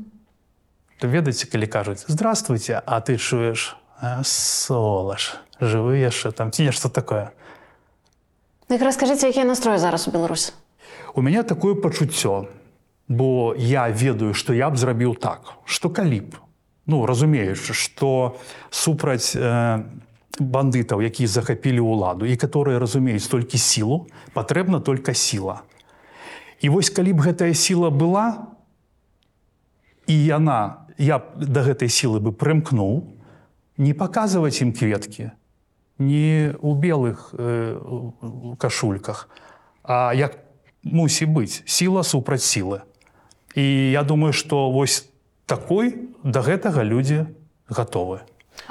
Ведаеце, 1.00 1.48
калі 1.48 1.66
кажуць 1.66 2.04
здравствуйте, 2.08 2.82
а 2.84 3.00
ты 3.00 3.16
чуеш 3.16 3.76
солаш, 4.24 5.40
жывы 5.60 5.96
яшчэ 6.00 6.32
там 6.32 6.52
ці 6.52 6.68
нешта 6.68 6.88
такое. 6.88 7.32
Дык 8.68 8.84
раскажыце, 8.84 9.28
якія 9.32 9.44
настроі 9.44 9.80
зараз 9.80 10.08
у 10.08 10.10
Беларусі? 10.12 10.52
У 11.14 11.22
мяне 11.22 11.42
такое 11.42 11.74
пачуццё, 11.74 12.48
бо 13.08 13.54
я 13.56 13.88
ведаю, 13.88 14.34
што 14.34 14.52
я 14.52 14.70
б 14.70 14.76
зрабіў 14.76 15.16
так, 15.16 15.56
што 15.64 15.88
калі 15.88 16.20
б, 16.20 16.36
ну 16.86 17.06
разумеючы, 17.06 17.72
што 17.72 18.36
супраць 18.70 19.32
э, 19.34 19.82
бандытаў, 20.38 21.00
якія 21.00 21.28
захапілі 21.28 21.80
ўладу 21.80 22.28
і 22.28 22.36
которые 22.36 22.78
разумеюць 22.78 23.26
толькі 23.26 23.58
сілу, 23.58 24.06
патрэбна 24.32 24.80
только 24.80 25.14
сіла. 25.14 25.64
І 26.60 26.68
вось 26.68 26.92
калі 26.92 27.16
б 27.16 27.24
гэтая 27.24 27.56
сіла 27.56 27.88
была, 27.88 28.52
і 30.06 30.14
яна 30.24 30.79
я 31.00 31.24
да 31.34 31.64
гэтай 31.64 31.88
сілы 31.88 32.20
бы 32.20 32.30
прымкнуў, 32.36 33.16
не 33.80 33.96
паказваць 33.96 34.60
ім 34.60 34.76
кветкі, 34.76 35.32
не 35.96 36.52
ў 36.60 36.70
белых 36.76 37.32
э, 37.32 37.80
кашульках, 38.60 39.32
а 39.82 40.12
як 40.12 40.36
мусі 40.84 41.24
быць 41.24 41.64
сіла 41.64 42.04
супраць 42.04 42.44
сілы. 42.44 42.84
І 43.56 43.90
я 43.96 44.04
думаю, 44.04 44.36
што 44.36 44.70
вось 44.70 45.08
такой 45.48 46.12
да 46.22 46.44
гэтага 46.44 46.84
людзі 46.84 47.32
гатовы. 47.66 48.20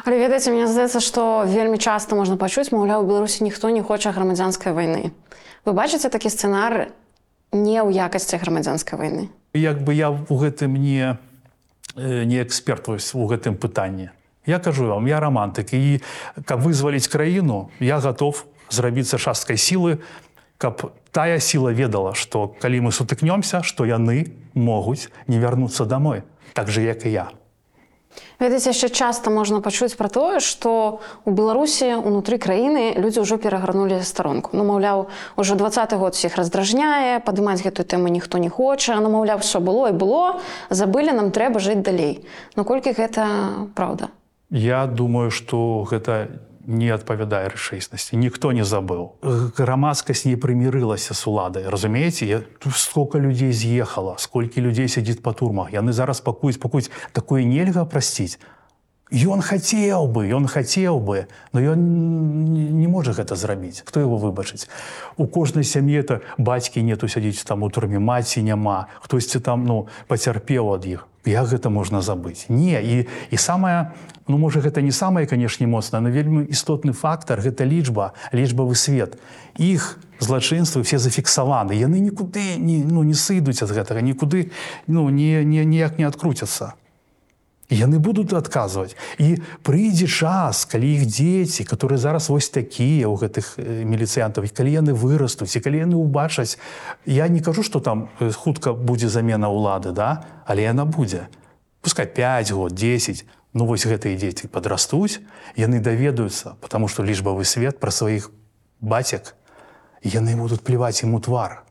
Але 0.05 0.21
ведаеце, 0.21 0.53
мне 0.53 0.69
здаецца, 0.69 1.01
што 1.01 1.43
вельмі 1.50 1.81
часта 1.81 2.15
можна 2.15 2.38
пачуць, 2.38 2.69
маўляў, 2.71 3.03
у 3.03 3.09
Беларусі 3.09 3.43
ніхто 3.43 3.74
не 3.74 3.81
хоча 3.81 4.13
грамадзянскай 4.13 4.71
вайны. 4.74 5.12
Вы 5.65 5.74
бачыце 5.74 6.13
такі 6.13 6.29
сцэнар 6.29 6.93
не 7.51 7.81
ў 7.81 7.89
якасці 7.89 8.38
грамадзянскай 8.38 9.00
вайны. 9.00 9.24
Як 9.57 9.81
бы 9.81 9.98
я 9.98 10.13
ў 10.13 10.29
гэтым 10.29 10.77
не, 10.77 11.17
не 11.96 12.41
эксперт 12.41 12.89
у 12.89 13.25
гэтым 13.27 13.55
пытанні. 13.55 14.10
Я 14.46 14.60
кажу 14.60 14.88
вам, 14.88 15.05
я 15.05 15.19
романтык 15.19 15.74
і 15.74 16.01
каб 16.46 16.62
вызваліць 16.62 17.08
краіну, 17.08 17.69
я 17.79 18.00
готов 18.00 18.46
зрабіцца 18.69 19.17
часткай 19.17 19.58
сілы, 19.58 20.00
каб 20.58 20.91
тая 21.12 21.39
сіла 21.39 21.72
ведала, 21.72 22.13
што 22.13 22.48
калі 22.48 22.89
мы 22.89 22.91
сутыкнёмся, 22.91 23.63
што 23.63 23.86
яны 23.86 24.31
могуць 24.53 25.10
не 25.27 25.39
вярнуцца 25.39 25.86
домой, 25.86 26.24
так 26.53 26.69
же 26.69 26.81
як 26.81 27.05
і 27.05 27.12
я. 27.12 27.27
Ведаеце, 28.40 28.72
яшчэ 28.72 28.90
часта 28.90 29.30
можна 29.30 29.60
пачуць 29.60 29.96
пра 30.00 30.08
тое, 30.08 30.40
што 30.40 31.00
у 31.26 31.32
Беларусі 31.32 32.00
унутры 32.00 32.40
краіны 32.40 32.96
людзі 32.96 33.24
ўжо 33.28 33.36
перагарнулі 33.36 34.00
старонку. 34.04 34.56
Ну 34.56 34.64
маўляў, 34.64 35.12
ужо 35.36 35.60
двадцаты 35.60 36.00
год 36.00 36.16
усіх 36.16 36.40
раздражняе, 36.40 37.20
падымаць 37.20 37.60
гэтую 37.64 37.84
тэму 37.84 38.08
ніхто 38.08 38.40
не 38.40 38.50
хоча, 38.50 38.96
ну 39.04 39.12
маўляў, 39.12 39.44
все 39.44 39.60
было 39.60 39.92
і 39.92 39.98
было, 39.98 40.40
забылі 40.70 41.12
нам 41.16 41.32
трэба 41.36 41.60
жыць 41.60 41.84
далей. 41.84 42.24
Ну 42.56 42.64
колькі 42.64 42.96
гэта 42.96 43.28
праўда? 43.76 44.10
Я 44.50 44.88
думаю, 44.88 45.30
што 45.30 45.86
гэта 45.86 46.28
не 46.70 46.94
адпавядае 46.94 47.50
рэчаіснасці. 47.50 48.16
Ніхто 48.22 48.54
не 48.54 48.64
забыў. 48.64 49.18
Грамадскасць 49.58 50.30
не 50.30 50.38
прымірылася 50.38 51.18
з 51.18 51.22
уладай. 51.26 51.66
разумееце, 51.66 52.46
сколько 52.72 53.18
людзей 53.18 53.52
з'ехала, 53.52 54.16
сколькі 54.22 54.62
людзей 54.62 54.88
сядзіць 54.88 55.26
па 55.26 55.34
турмах. 55.34 55.74
Яны 55.74 55.92
зараз 55.92 56.22
пакуюць 56.22 56.62
пакуць 56.62 56.94
такое 57.12 57.44
нельга 57.44 57.86
прасціць. 57.86 58.38
Ён 59.10 59.42
хацеў 59.42 60.06
бы, 60.06 60.30
ён 60.30 60.46
хацеў 60.46 61.01
бы, 61.01 61.25
но 61.50 61.58
ён 61.60 61.82
не 62.78 62.86
можа 62.86 63.10
гэта 63.18 63.34
зрабіць. 63.34 63.82
Хто 63.82 64.00
его 64.00 64.22
выбачыць? 64.22 64.70
У 65.18 65.25
кожнай 65.25 65.66
сям'і 65.66 65.98
это 65.98 66.22
бацькі 66.38 66.86
нету 66.86 67.10
сядзіць 67.10 67.42
там 67.42 67.66
у 67.66 67.70
турме 67.74 67.98
маці 67.98 68.46
няма, 68.46 68.86
хтосьці 69.01 69.42
там 69.42 69.66
ну, 69.66 69.89
пацярпеў 70.06 70.78
ад 70.78 70.86
іх. 70.86 71.10
Як 71.25 71.50
гэта 71.50 71.74
можна 71.74 72.06
забыць? 72.06 72.46
Не 72.54 72.78
і, 72.86 73.08
і 73.34 73.38
самае, 73.38 73.98
ну 74.30 74.38
можа 74.38 74.62
гэта 74.62 74.86
не 74.86 74.94
самае, 74.94 75.25
канешне, 75.25 75.66
моцна, 75.66 76.06
но 76.06 76.13
вельмі 76.13 76.46
істотны 76.46 76.94
фактар 76.94 77.42
гэта 77.42 77.66
лічба, 77.66 78.13
лічбавы 78.30 78.78
свет. 78.78 79.18
Іх 79.58 79.98
злачынствы 80.22 80.86
все 80.86 81.01
зафіксаваны. 81.01 81.74
Яны 81.74 81.98
нікуды 81.98 82.62
не, 82.62 82.86
ну, 82.86 83.01
не 83.01 83.18
сыдуць 83.18 83.66
ад 83.66 83.74
гэтага, 83.74 84.06
нікуды 84.06 84.54
ну, 84.86 85.10
не, 85.10 85.44
не, 85.44 85.66
ніяк 85.66 85.98
не 85.98 86.06
адкруцяцца. 86.06 86.78
Яны 87.70 88.02
будуць 88.02 88.34
адказваць. 88.34 88.98
І 89.22 89.38
прыйдзе 89.62 90.10
час, 90.10 90.66
калі 90.66 90.90
іх 90.90 91.06
дзеці, 91.06 91.64
которые 91.70 92.02
зараз 92.02 92.30
вось 92.34 92.50
такія 92.50 93.06
ў 93.06 93.16
гэтых 93.22 93.62
міліцыянтаў, 93.62 94.50
калі 94.50 94.74
яны 94.74 94.98
вырастуць 94.98 95.54
і 95.54 95.62
калі 95.62 95.86
яны 95.86 95.96
ўбачаць, 96.02 96.58
я 97.06 97.30
не 97.30 97.46
кажу, 97.46 97.62
што 97.62 97.78
там 97.78 98.10
хутка 98.18 98.74
будзе 98.74 99.06
замена 99.06 99.54
ўлады, 99.54 99.94
да? 99.94 100.26
але 100.50 100.66
яна 100.66 100.90
будзе. 100.90 101.30
Пускай 101.86 102.10
5 102.10 102.52
год, 102.58 102.74
10, 102.74 103.26
ну 103.54 103.66
вось 103.70 103.86
гэтыя 103.86 104.18
дзеці 104.18 104.50
падрастуць, 104.50 105.22
яны 105.54 105.78
даведаюцца, 105.78 106.58
потому 106.66 106.90
што 106.90 107.06
лічбавы 107.06 107.46
свет 107.46 107.78
пра 107.78 107.94
сваіх 107.94 108.34
бацяк, 108.82 109.38
яны 110.02 110.34
будуць 110.34 110.66
плеваць 110.66 111.06
ім 111.06 111.14
у 111.14 111.22
твар. 111.22 111.64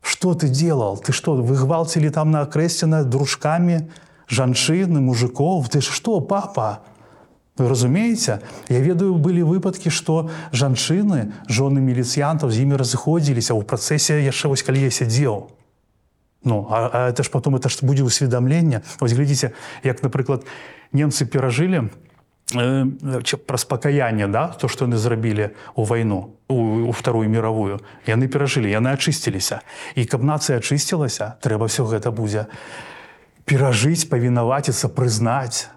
Что 0.00 0.34
ты 0.34 0.48
делал? 0.48 0.96
Ты 0.96 1.12
что, 1.12 1.36
выгвалцілі 1.36 2.08
там 2.10 2.30
на 2.30 2.48
акрэсціна 2.48 3.04
дружкамі, 3.04 3.92
жанчыны 4.28 5.00
мужикоў 5.00 5.64
ты 5.68 5.80
ж 5.80 5.90
что 5.90 6.20
папа? 6.20 6.84
Вы 7.58 7.68
разумееце? 7.68 8.40
Я 8.68 8.80
ведаю 8.80 9.18
былі 9.18 9.42
выпадкі 9.42 9.90
што 9.90 10.30
жанчыны 10.52 11.34
жоны 11.48 11.82
міліцыянтаў 11.82 12.54
з 12.54 12.62
імі 12.62 12.78
разыходзіліся. 12.78 13.56
Ў 13.56 13.66
працэсе 13.66 14.22
яшчэ 14.22 14.48
вось 14.48 14.62
калі 14.62 14.86
я 14.86 14.90
сядзеў. 14.94 15.50
Ну 16.44 16.68
а, 16.70 16.90
а 16.92 16.98
это 17.10 17.22
ж 17.22 17.30
потом 17.30 17.56
это 17.56 17.68
ж 17.68 17.82
будзе 17.82 18.06
ўсведамленне. 18.06 18.86
Ось 19.00 19.12
глядзіце 19.12 19.52
як 19.82 20.02
напрыклад 20.06 20.46
немцы 20.94 21.26
перажылі 21.26 21.90
э, 22.54 22.86
праз 23.42 23.64
пакаянне 23.64 24.30
да 24.30 24.54
то 24.54 24.70
што 24.70 24.86
яны 24.86 24.96
зрабілі 24.96 25.50
у 25.74 25.82
вайну 25.82 26.38
у, 26.46 26.88
у 26.88 26.92
вторую 26.94 27.26
мировую 27.26 27.82
яны 28.06 28.30
перажылі 28.30 28.70
яны 28.70 28.94
ачысціліся. 28.94 29.66
І 29.98 30.06
каб 30.06 30.22
нацыя 30.22 30.62
ачысцілася 30.62 31.42
трэба 31.42 31.66
все 31.66 31.82
гэта 31.82 32.14
будзе 32.14 32.46
перажыць 33.48 34.04
павінаваціцца 34.08 34.92
прызнаць 34.92 35.72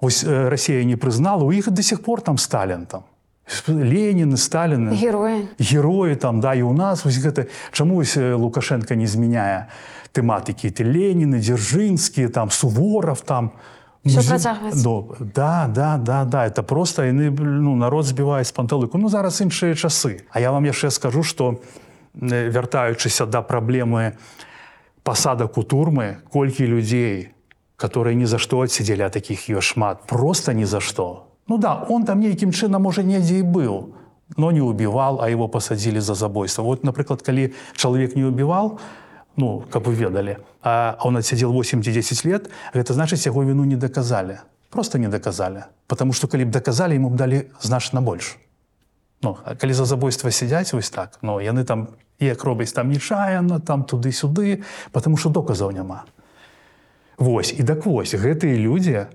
ось 0.00 0.24
э, 0.24 0.48
Росія 0.48 0.84
не 0.84 0.96
прызнала 0.96 1.44
у 1.44 1.52
іх 1.52 1.70
до 1.70 1.82
сих 1.82 2.02
пор 2.02 2.20
там 2.20 2.38
сталін 2.38 2.86
там. 2.86 3.04
Леніны 3.68 4.40
сталіны 4.40 4.96
героі 4.96 5.48
героі 5.60 6.16
там 6.16 6.40
да 6.40 6.54
і 6.54 6.62
у 6.62 6.72
нас. 6.72 7.04
Вось 7.04 7.20
гэта 7.20 7.46
чаму 7.72 8.00
ось 8.00 8.16
лукашенко 8.16 8.96
не 8.96 9.06
змяняе 9.06 9.68
тэматыкі 10.16 10.72
ты 10.72 10.84
Леніны 10.84 11.40
дзяржынскія 11.44 12.28
там 12.28 12.50
суворов 12.50 13.20
там. 13.20 13.52
Ну, 14.04 14.20
да 15.20 15.66
да 15.68 15.96
да 15.96 16.24
да. 16.24 16.46
Это 16.46 16.62
просто 16.62 17.04
яны 17.04 17.30
ну 17.30 17.76
народ 17.76 18.04
збівае 18.04 18.44
з 18.44 18.52
панталыку 18.52 18.98
ну 18.98 19.08
зараз 19.08 19.40
іншыя 19.40 19.74
часы 19.74 20.24
А 20.30 20.40
я 20.40 20.52
вам 20.52 20.64
яшчэ 20.64 20.90
скажу 20.90 21.22
что 21.22 21.60
вяртаючыся 22.14 23.26
да 23.26 23.42
праблемы 23.42 24.16
пасадак 25.04 25.58
у 25.58 25.62
турмы 25.62 26.24
колькі 26.32 26.66
людзей 26.66 27.30
которые 27.76 28.14
ні 28.16 28.26
за 28.26 28.38
што 28.38 28.64
адсидзелі 28.64 29.04
а 29.04 29.10
таких 29.10 29.48
ее 29.48 29.60
шмат 29.60 30.08
просто 30.08 30.52
ні 30.52 30.64
за 30.64 30.80
што 30.80 31.28
ну 31.46 31.58
да 31.58 31.84
он 31.88 32.04
там 32.04 32.20
нейкім 32.20 32.50
чынам 32.50 32.82
можа 32.88 33.04
недзе 33.04 33.38
і 33.38 33.42
быў 33.44 33.92
но 34.36 34.50
не 34.50 34.60
убівал 34.60 35.20
а 35.20 35.28
его 35.28 35.48
пасадзілі 35.48 36.00
за 36.00 36.14
забойство. 36.14 36.62
Вот 36.62 36.84
напрыклад 36.84 37.22
калі 37.22 37.52
чалавек 37.76 38.16
не 38.16 38.24
убівал 38.24 38.80
ну 39.36 39.64
каб 39.70 39.84
вы 39.84 39.94
ведалі 39.94 40.38
а 40.62 40.96
он 41.04 41.16
адсядзел 41.16 41.52
8-10 41.52 42.26
лет 42.26 42.50
гэта 42.72 42.94
значыць 42.94 43.26
яго 43.26 43.44
віну 43.44 43.64
не 43.64 43.76
даказалі 43.76 44.40
просто 44.70 44.98
не 44.98 45.08
даказалі 45.08 45.68
потому 45.86 46.12
что 46.12 46.28
калі 46.28 46.44
б 46.44 46.50
даказалі 46.50 46.96
ему 46.96 47.10
б 47.10 47.16
далі 47.16 47.44
значна 47.60 48.00
больш 48.00 48.38
Ну, 49.24 49.38
калі 49.60 49.72
за 49.72 49.84
забойства 49.84 50.30
сядзяць 50.30 50.72
вось 50.72 50.90
так 50.90 51.18
но 51.22 51.40
яны 51.40 51.64
там 51.64 51.88
як 52.20 52.44
робяць 52.44 52.72
там 52.72 52.90
нечаяна 52.90 53.60
там 53.60 53.84
туды-сюды 53.84 54.62
потому 54.92 55.16
что 55.16 55.30
доказаў 55.30 55.72
няма 55.72 56.04
Вось 57.18 57.54
і 57.54 57.62
так 57.62 57.86
вось 57.86 58.14
гэтыя 58.14 58.58
людзі 58.58 59.06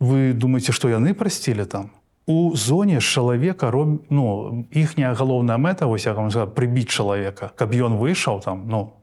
вы 0.00 0.32
думаете 0.34 0.72
што 0.72 0.88
яны 0.88 1.14
прасцілі 1.14 1.64
там? 1.64 1.90
У 2.26 2.56
зоне 2.56 3.00
чалавека 3.00 3.70
роб... 3.70 4.02
ну, 4.10 4.66
іхняя 4.70 5.14
галоўная 5.14 5.56
мэта 5.56 5.86
вось 5.86 6.06
як 6.06 6.16
вам 6.16 6.30
сказал, 6.30 6.48
прыбіць 6.48 6.88
чалавека 6.88 7.52
каб 7.54 7.72
ён 7.72 7.96
выйшаў 7.96 8.40
там 8.42 8.66
ну 8.66 8.94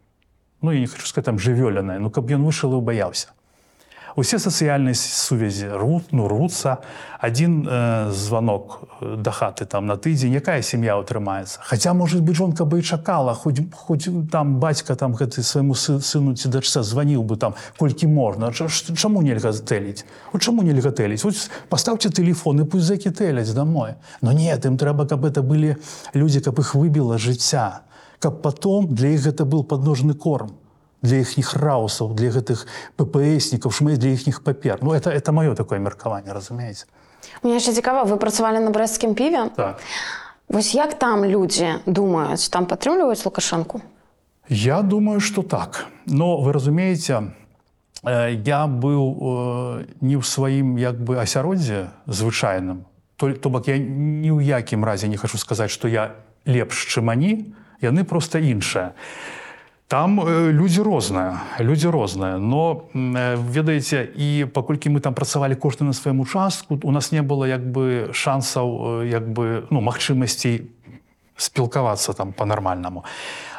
ну 0.62 0.72
я 0.72 0.80
не 0.80 0.88
хочу 0.88 1.06
сказать 1.06 1.26
там 1.26 1.40
жывёляная 1.40 2.00
ну 2.00 2.10
каб 2.10 2.30
ён 2.32 2.44
выйшаў 2.44 2.78
і 2.78 2.82
баяўся 2.82 3.32
усе 4.16 4.40
сацыяльныя 4.40 4.96
сувязі 4.96 5.68
рут 5.78 6.12
ну 6.12 6.28
рвуцца 6.28 6.80
один 7.20 7.68
э, 7.70 8.12
звонок 8.12 8.90
э, 9.02 9.16
да 9.18 9.32
хаты 9.32 9.66
там 9.66 9.86
на 9.86 9.96
тыдзень. 9.98 10.34
Якая 10.34 10.62
сям'я 10.62 10.98
ўтрымаецца 10.98 11.60
Хаця 11.62 11.94
может 11.94 12.22
быть 12.22 12.36
жонка 12.36 12.66
бы 12.66 12.80
і 12.80 12.84
чакала 12.84 13.34
хоць 13.34 13.62
хоць 13.74 14.10
там 14.32 14.60
бацька 14.60 14.96
там 14.96 15.14
гэты 15.14 15.44
свайму 15.44 15.76
сы, 15.76 16.02
сыну 16.02 16.36
ці 16.36 16.50
дачца 16.50 16.84
званіў 16.84 17.24
бы 17.24 17.38
там 17.38 17.54
колькі 17.78 18.08
можна. 18.08 18.52
Чаму 18.52 19.22
нельга 19.22 19.52
тэліць? 19.52 20.06
У 20.34 20.40
чаму 20.40 20.64
нельга 20.64 20.92
тэліць? 20.92 21.24
Вот 21.24 21.50
поставьте 21.70 22.10
телефон 22.10 22.62
і 22.62 22.66
пусть 22.66 22.86
зэкі 22.86 23.12
тэляць 23.12 23.54
домой 23.54 23.96
но 24.22 24.32
нет 24.32 24.66
ім 24.66 24.78
трэба 24.78 25.08
каб 25.08 25.26
это 25.26 25.42
былі 25.42 25.76
людзі 26.14 26.42
каб 26.42 26.60
іх 26.60 26.76
выбіла 26.76 27.18
жыцця. 27.18 27.82
Каб 28.20 28.42
потом 28.42 28.88
для 28.88 29.14
іх 29.18 29.26
гэта 29.26 29.46
был 29.46 29.64
подножны 29.64 30.14
корм 30.14 30.61
для 31.02 31.18
іхніх 31.22 31.56
раусаў 31.58 32.14
для 32.14 32.30
гэтых 32.30 32.66
ППСнікаў 32.98 33.72
шмэ 33.72 33.98
для 33.98 34.14
іхніх 34.14 34.44
папер. 34.44 34.80
Ну 34.82 34.94
это 34.94 35.10
это 35.10 35.32
маё 35.32 35.56
такое 35.56 35.80
меркаванне 35.80 36.34
разумееце 36.34 36.86
Мне 37.44 37.58
яшчэ 37.58 37.74
цікава, 37.74 38.04
вы 38.04 38.18
працавалі 38.18 38.60
на 38.60 38.72
брэсцкім 38.72 39.14
піве. 39.16 39.50
так. 39.56 39.80
Вось 40.50 40.76
як 40.76 41.00
там 41.00 41.26
людзі 41.26 41.80
думаюць, 41.86 42.50
там 42.50 42.66
падтрымліваюць 42.66 43.26
лукашэнку? 43.26 43.82
Я 44.50 44.82
думаю 44.82 45.20
что 45.20 45.44
так. 45.44 45.86
Но 46.06 46.42
вы 46.42 46.52
разумееце 46.52 47.32
э, 48.04 48.36
я 48.46 48.68
быў 48.68 49.02
э, 49.16 49.86
не 50.02 50.18
ў 50.18 50.24
сваім 50.24 50.78
як 50.78 51.00
бы 51.00 51.22
асяроддзе 51.22 51.90
звычайным. 52.06 52.86
То, 53.16 53.32
то 53.34 53.50
бок 53.50 53.68
я 53.68 53.78
ні 53.78 54.32
ў 54.34 54.44
якім 54.44 54.84
разе 54.84 55.08
не 55.08 55.18
хочу 55.18 55.38
сказаць 55.38 55.72
что 55.72 55.88
я 55.88 56.16
лепш 56.46 56.86
чым 56.90 57.10
ані. 57.10 57.54
Яны 57.82 58.04
просто 58.04 58.38
іншыя 58.40 58.92
там 59.92 60.22
э, 60.24 60.52
людзі 60.56 60.88
розныя 60.88 61.44
людзі 61.60 61.92
розныя 61.92 62.40
но 62.40 62.88
э, 62.96 63.36
ведаеце 63.36 64.08
і 64.16 64.48
паколькі 64.48 64.88
мы 64.88 65.04
там 65.04 65.12
працавалі 65.12 65.60
кожны 65.60 65.84
на 65.84 65.92
сваім 65.92 66.24
участку 66.24 66.80
у 66.84 66.92
нас 66.92 67.12
не 67.12 67.20
было 67.20 67.44
як 67.44 67.60
бы 67.60 68.08
шансаў 68.16 69.04
э, 69.04 69.12
як 69.12 69.28
бы 69.28 69.68
ну 69.68 69.84
магчымасцей 69.84 70.72
спілкавацца 71.36 72.14
там 72.14 72.32
по-нармальнаму 72.32 73.04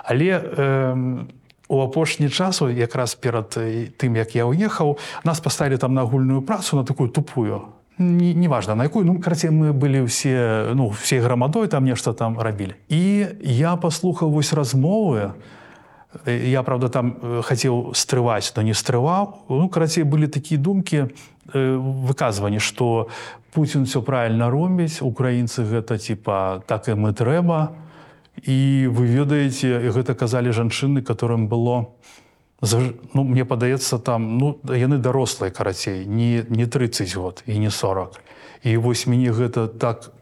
але 0.09 0.41
э, 0.41 1.21
у 1.69 1.81
апошні 1.85 2.29
часу 2.33 2.73
якраз 2.73 3.15
перад 3.15 3.53
тым 4.01 4.17
як 4.17 4.33
я 4.33 4.49
ўехаў 4.49 4.97
нас 5.29 5.41
паставілі 5.41 5.77
там 5.77 5.93
на 5.93 6.01
агульную 6.01 6.41
працу 6.41 6.77
на 6.77 6.85
такую 6.85 7.09
тупую. 7.09 7.77
Не- 7.99 8.35
неважно 8.35 8.75
на 8.75 8.85
якую 8.85 9.05
ну 9.05 9.21
карацей 9.21 9.53
мы 9.53 9.73
былі 9.73 10.09
ўсе 10.09 10.73
ну 10.73 10.89
все 10.89 11.21
грамадой 11.21 11.69
там 11.69 11.85
нешта 11.85 12.12
там 12.12 12.41
рабілі. 12.41 12.73
І 12.89 13.27
я 13.41 13.77
паслухаў 13.77 14.33
вось 14.33 14.53
размовы 14.53 15.21
Э, 15.21 15.62
я 16.26 16.62
правда 16.62 16.88
там 16.88 17.16
э, 17.23 17.42
хацеў 17.42 17.92
стрываць 17.95 18.52
но 18.57 18.62
не 18.62 18.75
стрываў 18.75 19.45
ну 19.49 19.69
карацей 19.69 20.04
былі 20.04 20.26
такія 20.26 20.61
думкі 20.61 20.97
э, 21.07 21.76
выказванні 22.07 22.61
что 22.61 23.09
Путін 23.52 23.85
все 23.85 24.00
правильно 24.00 24.50
робіць 24.50 25.02
украінцы 25.02 25.64
гэта 25.64 25.99
типа 25.99 26.62
так 26.66 26.88
і 26.88 26.92
мы 26.92 27.12
трэба 27.12 27.73
і 28.45 28.88
вы 28.88 29.07
ведаеце 29.07 29.92
гэта 29.92 30.14
казалі 30.14 30.52
жанчыны 30.52 31.02
которым 31.02 31.49
было 31.49 31.92
ну 33.14 33.25
мне 33.25 33.45
падаецца 33.45 33.99
там 33.99 34.38
ну 34.38 34.61
яны 34.69 34.99
дарослыя 34.99 35.50
карацей 35.50 36.07
не 36.07 36.45
не 36.49 36.66
30 36.66 37.16
год 37.16 37.42
і 37.47 37.59
не 37.59 37.71
40 37.71 38.21
і 38.62 38.76
вось 38.76 39.07
мяне 39.07 39.33
гэта 39.33 39.66
так 39.69 40.12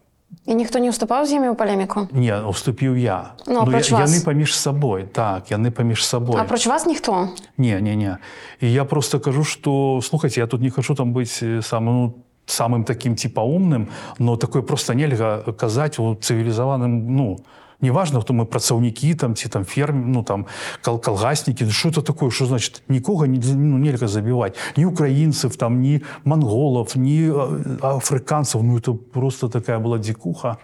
І 0.46 0.54
ніхто 0.54 0.78
не 0.80 0.88
ўступаў 0.88 1.26
з 1.28 1.36
імі 1.36 1.52
ў 1.52 1.54
палеміку. 1.54 2.08
не 2.12 2.32
уступіў 2.32 2.96
я 2.96 3.36
Ну, 3.46 3.60
апроч 3.60 3.90
я, 3.90 3.98
вас. 3.98 4.10
яны 4.10 4.24
паміж 4.24 4.56
сабой 4.56 5.04
так 5.04 5.50
яны 5.52 5.70
паміж 5.70 6.04
сабой 6.04 6.40
Апроч 6.40 6.66
вас 6.66 6.86
ніхто. 6.86 7.28
Не, 7.58 7.80
не, 7.80 7.94
не. 7.96 8.18
И 8.60 8.66
я 8.66 8.84
просто 8.84 9.20
кажу, 9.20 9.44
что, 9.44 10.00
слухайте, 10.02 10.40
я 10.40 10.46
тут 10.46 10.60
не 10.60 10.70
хочу 10.70 10.94
там 10.94 11.12
быть 11.12 11.38
э, 11.42 11.60
самым, 11.62 11.94
ну, 11.94 12.14
самым 12.46 12.84
таким 12.84 13.14
типа 13.14 13.40
умным, 13.40 13.88
но 14.18 14.36
такое 14.36 14.62
просто 14.62 14.94
нельга 14.94 15.42
казать 15.58 15.98
у 15.98 16.14
цивилизованным, 16.14 17.16
ну, 17.16 17.38
неважно, 17.80 18.20
кто 18.20 18.32
мы 18.32 18.44
працаўнікі 18.44 19.14
там 19.14 19.34
ці 19.34 19.48
там 19.48 19.64
ферм 19.64 20.12
ну 20.12 20.22
там 20.22 20.46
кал 20.82 21.00
калгаснікі 21.00 21.70
что 21.70 21.88
это 21.88 22.02
такое 22.02 22.30
что 22.30 22.46
значит? 22.46 22.82
Нікога 22.88 23.26
не 23.26 23.38
ну, 23.54 23.78
нельга 23.78 24.08
забіваць 24.08 24.56
ні 24.76 24.86
украінцев 24.86 25.56
там 25.56 25.80
ні 25.80 26.02
монголов 26.24 26.92
ні 26.96 27.30
а, 27.82 27.96
афрыканцаў 27.96 28.62
ну 28.62 28.78
это 28.78 28.94
просто 28.94 29.48
такая 29.48 29.78
была 29.78 29.98
дзікуха 29.98 30.56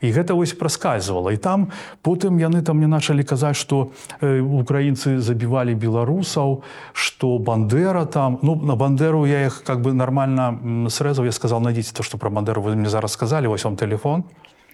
і 0.00 0.10
гэта 0.12 0.34
вось 0.34 0.52
праскальзывала 0.56 1.32
і 1.32 1.36
там 1.36 1.68
потым 2.02 2.38
яны 2.40 2.62
там 2.62 2.78
мне 2.78 2.86
начали 2.86 3.22
казаць 3.22 3.56
что 3.56 3.92
э, 4.20 4.40
украінцы 4.40 5.20
забівалі 5.20 5.74
беларусаў 5.74 6.62
что 6.92 7.38
бандера 7.38 8.04
там. 8.04 8.38
Ну 8.42 8.54
на 8.56 8.76
бандеру 8.76 9.26
я 9.26 9.46
их 9.46 9.62
как 9.64 9.80
бы 9.80 9.92
нормально 9.92 10.88
срэзаў 10.88 11.24
я 11.24 11.32
сказал 11.32 11.60
найдите 11.60 11.92
то 11.92 12.02
что 12.02 12.18
про 12.18 12.30
бандеру 12.30 12.62
вы 12.62 12.76
мне 12.76 12.88
зараз 12.88 13.12
сказали. 13.12 13.46
Вось 13.46 13.64
вам 13.64 13.76
телефон. 13.76 14.24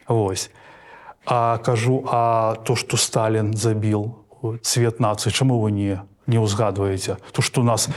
Вось 0.08 0.50
а 1.26 1.58
кажу 1.58 2.04
а 2.10 2.56
то 2.64 2.76
что 2.76 2.96
сталин 2.96 3.56
забіл 3.56 4.16
цвет 4.62 5.00
нацыі 5.00 5.32
чаму 5.32 5.60
вы 5.60 5.70
не 5.70 6.00
не 6.26 6.38
ўзгадваеце 6.38 7.16
то 7.32 7.42
что 7.42 7.60
у 7.60 7.64
нас 7.64 7.88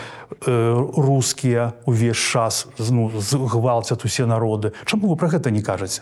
э, 0.47 0.73
рускія 0.97 1.73
увесь 1.85 2.17
час 2.17 2.67
ну, 2.79 3.11
гвалцят 3.47 4.05
усе 4.05 4.25
народы. 4.25 4.73
Чаму 4.85 5.07
вы 5.07 5.15
про 5.15 5.27
гэта 5.29 5.51
не 5.51 5.61
кажаце 5.61 6.01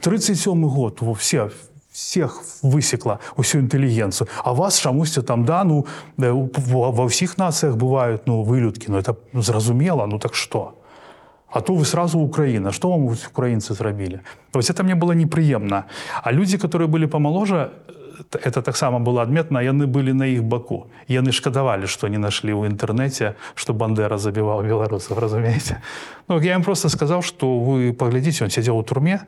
37 0.00 0.68
год 0.68 1.00
во 1.02 1.14
все 1.14 1.50
всех 1.90 2.42
высекла 2.62 3.18
усю 3.36 3.58
інтэлігенцыю 3.58 4.28
а 4.44 4.52
вас 4.52 4.78
чамусьці 4.78 5.22
там 5.22 5.44
да 5.44 5.64
ну 5.64 5.86
э, 6.18 6.30
у- 6.30 6.92
ва 6.92 7.04
ўсіх 7.04 7.38
нацыях 7.38 7.76
бывают 7.76 8.26
ну 8.26 8.44
вылюдкі 8.44 8.92
но 8.92 8.98
это 8.98 9.16
зразумела 9.34 10.06
ну 10.06 10.18
так 10.18 10.34
что 10.34 10.77
а 11.50 11.60
то 11.60 11.74
вы 11.74 11.84
сразу 11.84 12.18
Украина. 12.18 12.72
Что 12.72 12.90
вам 12.90 13.06
украинцы 13.06 13.74
зрабілі 13.74 14.20
вось 14.52 14.70
это 14.70 14.82
мне 14.82 14.94
было 14.94 15.12
непрыемна 15.12 15.84
а 16.22 16.32
люди 16.32 16.58
которые 16.58 16.88
были 16.88 17.06
помоложе 17.06 17.70
э, 18.32 18.38
это 18.44 18.62
таксама 18.62 18.98
было 18.98 19.22
адметна 19.22 19.58
яны 19.58 19.86
былі 19.86 20.12
на 20.12 20.26
іх 20.26 20.42
баку 20.42 20.86
яны 21.08 21.32
шкадавалі 21.32 21.86
что 21.86 22.08
не 22.08 22.18
нашли 22.18 22.52
ў 22.52 22.66
інтэрнэце 22.72 23.34
что 23.54 23.74
бандера 23.74 24.18
забіваў 24.18 24.62
беларусаў 24.64 25.18
разумееце 25.18 25.80
ну 26.28 26.40
я 26.40 26.54
им 26.54 26.62
просто 26.62 26.88
сказал 26.88 27.22
что 27.22 27.58
вы 27.60 27.92
паглядзіце 27.92 28.44
он 28.44 28.50
сядзеў 28.50 28.78
у 28.78 28.82
турме 28.82 29.20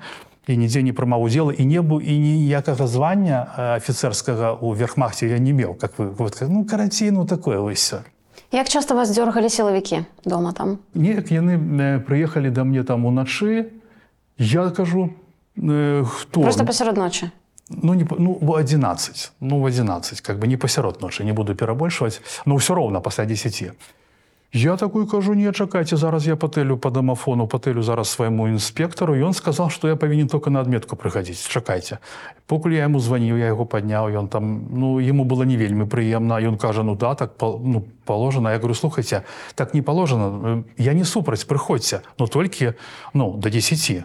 і 0.49 0.57
нідзе 0.57 0.83
не 0.83 0.93
прымаў 0.93 1.23
удзела 1.23 1.53
і 1.53 1.65
не 1.65 1.81
быў 1.81 2.01
і 2.01 2.19
ніякага 2.19 2.87
звання 2.87 3.47
э, 3.57 3.77
афіцэрскага 3.77 4.59
у 4.61 4.73
верхмахце 4.73 5.29
я 5.29 5.39
не 5.39 5.53
меў 5.53 5.75
как 5.75 5.99
вы 5.99 6.11
вот, 6.11 6.43
ну 6.49 6.65
карацей 6.65 7.11
ну 7.11 7.27
такое 7.27 7.59
вось 7.59 7.95
Як 8.53 8.69
часта 8.69 8.95
вас 8.95 9.11
дзёргалі 9.15 9.51
сілавікі 9.51 10.05
дома 10.25 10.53
там? 10.53 10.79
Неяк 10.95 11.31
яны 11.31 12.03
прыехалі 12.03 12.51
да 12.51 12.65
мне 12.65 12.83
там 12.83 13.07
уначы 13.07 13.71
я 14.39 14.71
кажу 14.71 15.15
э, 15.57 16.05
хто? 16.05 16.43
Просто 16.43 16.65
пасярод 16.65 16.97
ночы. 16.97 17.31
ну 17.71 17.95
не 17.95 18.07
ну 18.19 18.39
в 18.41 18.55
11 18.55 19.33
ну 19.41 19.61
в 19.61 19.67
11 19.67 20.21
как 20.21 20.39
бы 20.39 20.47
не 20.47 20.57
пасярод 20.57 21.01
ночы 21.01 21.25
не 21.25 21.33
буду 21.33 21.55
перабольшваць 21.55 22.21
но 22.45 22.59
ўсё 22.59 22.75
роўна 22.75 23.01
пасля 23.01 23.25
10 23.25 23.73
я 24.53 24.77
такой 24.77 25.07
кажу 25.07 25.35
не 25.35 25.53
чакайце 25.53 25.97
зараз 25.97 26.27
я 26.27 26.37
патэлю 26.37 26.77
по 26.77 26.91
дамафону 26.91 27.47
патэлю 27.47 27.83
зараз 27.83 28.09
свайму 28.09 28.49
інспектару 28.49 29.15
ён 29.15 29.33
сказал 29.33 29.71
что 29.71 29.89
я 29.89 29.97
павінен 29.97 30.29
только 30.29 30.51
на 30.51 30.61
адметку 30.61 30.97
прыхадзіць 30.97 31.47
чакайце 31.49 31.99
покуль 32.47 32.75
я 32.75 32.85
ему 32.85 32.99
званіў 32.99 33.39
я 33.39 33.47
яго 33.47 33.65
падняў 33.65 34.11
ён 34.11 34.29
там 34.29 34.67
ну 34.71 34.99
ему 34.99 35.25
было 35.25 35.45
не 35.45 35.57
вельмі 35.57 35.87
прыемна 35.87 36.43
ён 36.43 36.59
кажа 36.59 36.83
ну 36.83 36.97
да 36.97 37.15
так 37.15 37.39
ну 37.41 37.85
положено 38.05 38.51
я 38.51 38.59
говорю 38.59 38.75
слухайте 38.75 39.23
так 39.55 39.75
не 39.75 39.83
положено. 39.83 40.65
Я 40.77 40.95
не 40.95 41.05
супраць 41.05 41.45
прыходзьце 41.45 42.03
но 42.19 42.27
толькі 42.27 42.73
ну 43.15 43.37
до 43.37 43.51
10 43.51 44.03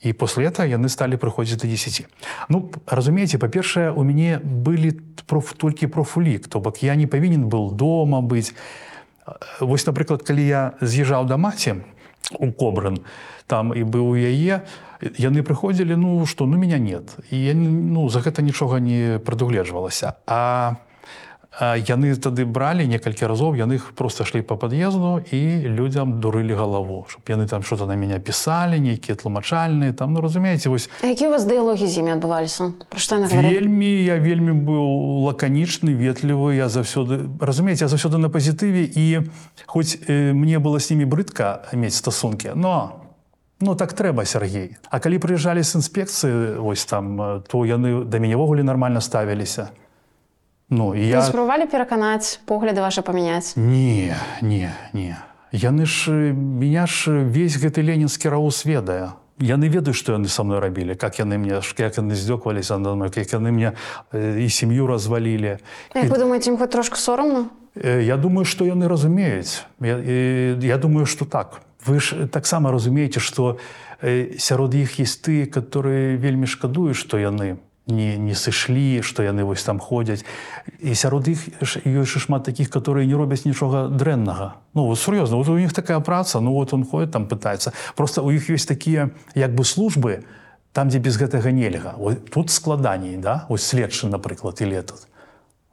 і 0.00 0.12
после 0.12 0.46
этого 0.46 0.66
яны 0.66 0.88
сталі 0.88 1.18
прыходзіць 1.18 1.58
до 1.58 1.66
10 1.66 2.06
ну 2.48 2.70
разумееце 2.86 3.38
па-першае 3.38 3.90
у 3.90 4.04
мяне 4.04 4.38
былі 4.38 4.94
проф 5.26 5.52
толькі 5.58 5.90
профулік 5.90 6.46
то 6.46 6.60
бок 6.60 6.82
я 6.82 6.94
не 6.94 7.06
павінен 7.06 7.48
был 7.50 7.74
дома 7.74 8.22
быць 8.22 8.54
вось 9.60 9.86
напрыклад 9.86 10.22
калі 10.22 10.44
я 10.46 10.62
з'язджаў 10.80 11.26
да 11.26 11.36
маці 11.36 11.82
у 12.38 12.52
кобрын 12.52 13.00
там 13.46 13.72
і 13.72 13.82
быў 13.82 14.12
у 14.12 14.16
яе 14.16 14.62
яны 15.00 15.42
прыходзілі 15.42 15.96
ну 15.96 16.26
что 16.26 16.46
ну 16.46 16.58
меня 16.58 16.78
нет. 16.78 17.16
І 17.30 17.36
я 17.36 17.54
ну 17.54 18.08
за 18.08 18.20
гэта 18.20 18.42
нічога 18.42 18.80
не 18.80 19.18
прадугледжвалася. 19.18 20.14
А 20.26 20.76
яны 21.60 22.14
тады 22.14 22.44
бралі 22.44 22.86
некалькі 22.86 23.26
разоў 23.26 23.56
яны 23.58 23.80
іх 23.80 23.90
просто 23.96 24.24
шлі 24.24 24.42
по 24.42 24.56
пад'езду 24.56 25.24
і 25.32 25.66
людзям 25.66 26.20
дурылі 26.20 26.54
галаву 26.54 27.06
чтоб 27.08 27.22
яны 27.26 27.48
там 27.48 27.62
что-то 27.62 27.86
на 27.86 27.96
мяне 27.96 28.20
пісалі 28.20 28.78
нейкія 28.78 29.16
тлумачальныя 29.16 29.92
там 29.92 30.12
ну 30.12 30.20
разумееце 30.20 30.68
вось 30.68 30.90
А 31.02 31.06
які 31.06 31.26
у 31.26 31.30
вас 31.30 31.44
дыялогі 31.44 31.86
з 31.86 31.98
імі 31.98 32.20
адбываліся? 32.20 32.72
Вельмі 33.32 33.90
я 34.04 34.18
вельмі 34.20 34.52
быў 34.52 35.24
лаканічны 35.26 35.96
ветлівы 35.96 36.54
я 36.54 36.68
заўсёды 36.68 37.26
разумееце 37.40 37.84
я 37.84 37.88
заўсёды 37.88 38.18
на 38.18 38.28
пазітыве 38.28 38.86
і 38.86 39.26
хоць 39.66 39.98
э, 40.06 40.32
мне 40.32 40.58
было 40.58 40.78
з 40.78 40.90
німі 40.90 41.04
брыдка 41.10 41.66
мець 41.72 41.96
стасункі 41.96 42.52
но 42.54 43.02
Ну 43.60 43.74
так 43.74 43.92
трэба 43.92 44.24
Сергей. 44.24 44.76
А 44.86 45.00
калі 45.02 45.18
прыязджалі 45.18 45.66
з 45.66 45.74
інспекцыі 45.82 46.62
ось 46.62 46.84
там 46.86 47.42
то 47.50 47.66
яны 47.66 48.06
да 48.06 48.22
мяне 48.22 48.38
ўвогуле 48.38 48.62
нармальна 48.62 49.02
ставіліся 49.02 49.74
Ну 50.70 50.94
і 50.94 51.08
Я... 51.08 51.22
спрабавалі 51.22 51.66
пераканаць 51.66 52.40
погляды 52.44 52.80
ваши 52.80 53.02
памяняць 53.02 53.56
не 53.56 54.14
не 54.42 54.72
не 54.92 55.16
яны 55.52 55.86
ж 55.86 56.12
меня 56.36 56.86
ж 56.86 57.24
весь 57.24 57.56
гэты 57.56 57.80
ленінскі 57.80 58.28
раус 58.28 58.64
ведае. 58.68 59.16
Яны 59.40 59.70
ведаюць 59.72 59.96
што 59.96 60.18
яны 60.18 60.28
са 60.28 60.44
мной 60.44 60.60
рабілі 60.60 60.94
как 60.94 61.16
яны 61.18 61.38
мне 61.38 61.56
як 61.56 61.94
яны 61.96 62.12
здзёкваліся 62.12 62.76
над 62.76 62.96
мной 63.00 63.08
як 63.16 63.32
яны 63.32 63.48
мне 63.52 63.72
і 64.12 64.48
сям'ю 64.48 64.86
развалілі. 64.86 65.56
Як 65.94 66.10
вы 66.12 66.18
думаеце 66.18 66.52
ім 66.52 66.58
хоць 66.60 66.72
трошку 66.72 67.00
сорамна 67.00 67.48
Я 67.84 68.16
думаю, 68.16 68.44
што 68.44 68.64
яны 68.64 68.88
разумеюць. 68.88 69.62
Я, 69.80 69.98
я 70.58 70.78
думаю, 70.78 71.06
што 71.06 71.24
так. 71.24 71.62
Вы 71.86 72.00
ж 72.00 72.26
таксама 72.26 72.72
разумееце, 72.72 73.20
што 73.20 73.58
э, 74.02 74.34
сярод 74.38 74.74
іх 74.74 74.98
ёсць 74.98 75.22
тыя, 75.22 75.46
которые 75.46 76.16
вельмі 76.18 76.50
шкадуюць, 76.50 76.98
што 76.98 77.22
яны 77.22 77.62
не, 77.88 78.16
не 78.16 78.34
сышлі, 78.34 79.02
што 79.02 79.22
яны 79.22 79.44
вось 79.44 79.64
там 79.64 79.80
ходзяць. 79.80 80.24
І 80.80 80.94
сярод 80.94 81.28
іх 81.28 81.48
ёсць 81.84 82.18
шмат 82.20 82.44
такіх, 82.44 82.70
которые 82.70 83.06
не 83.06 83.16
робяць 83.16 83.44
нічога 83.44 83.88
дрэннага. 83.88 84.60
Ну 84.74 84.84
вот, 84.86 84.98
сур'ёзна, 84.98 85.36
вот 85.36 85.48
у 85.48 85.58
них 85.58 85.72
такая 85.72 86.00
праца, 86.00 86.40
ну 86.40 86.52
вот 86.52 86.72
он 86.72 86.84
ходит 86.84 87.12
там 87.12 87.26
пытаецца. 87.26 87.72
Просто 87.96 88.22
у 88.22 88.30
іх 88.30 88.50
ёсць 88.50 88.68
такія 88.68 89.10
як 89.34 89.54
бы 89.54 89.64
службы, 89.64 90.24
там, 90.72 90.88
дзе 90.88 90.98
без 90.98 91.16
гэтага 91.16 91.50
нельга. 91.50 91.94
Вот, 91.96 92.30
тут 92.30 92.50
складаней, 92.50 93.16
да? 93.16 93.46
Ось 93.48 93.64
следчы, 93.64 94.06
напрыклад, 94.06 94.60
или 94.60 94.76
этот. 94.76 95.08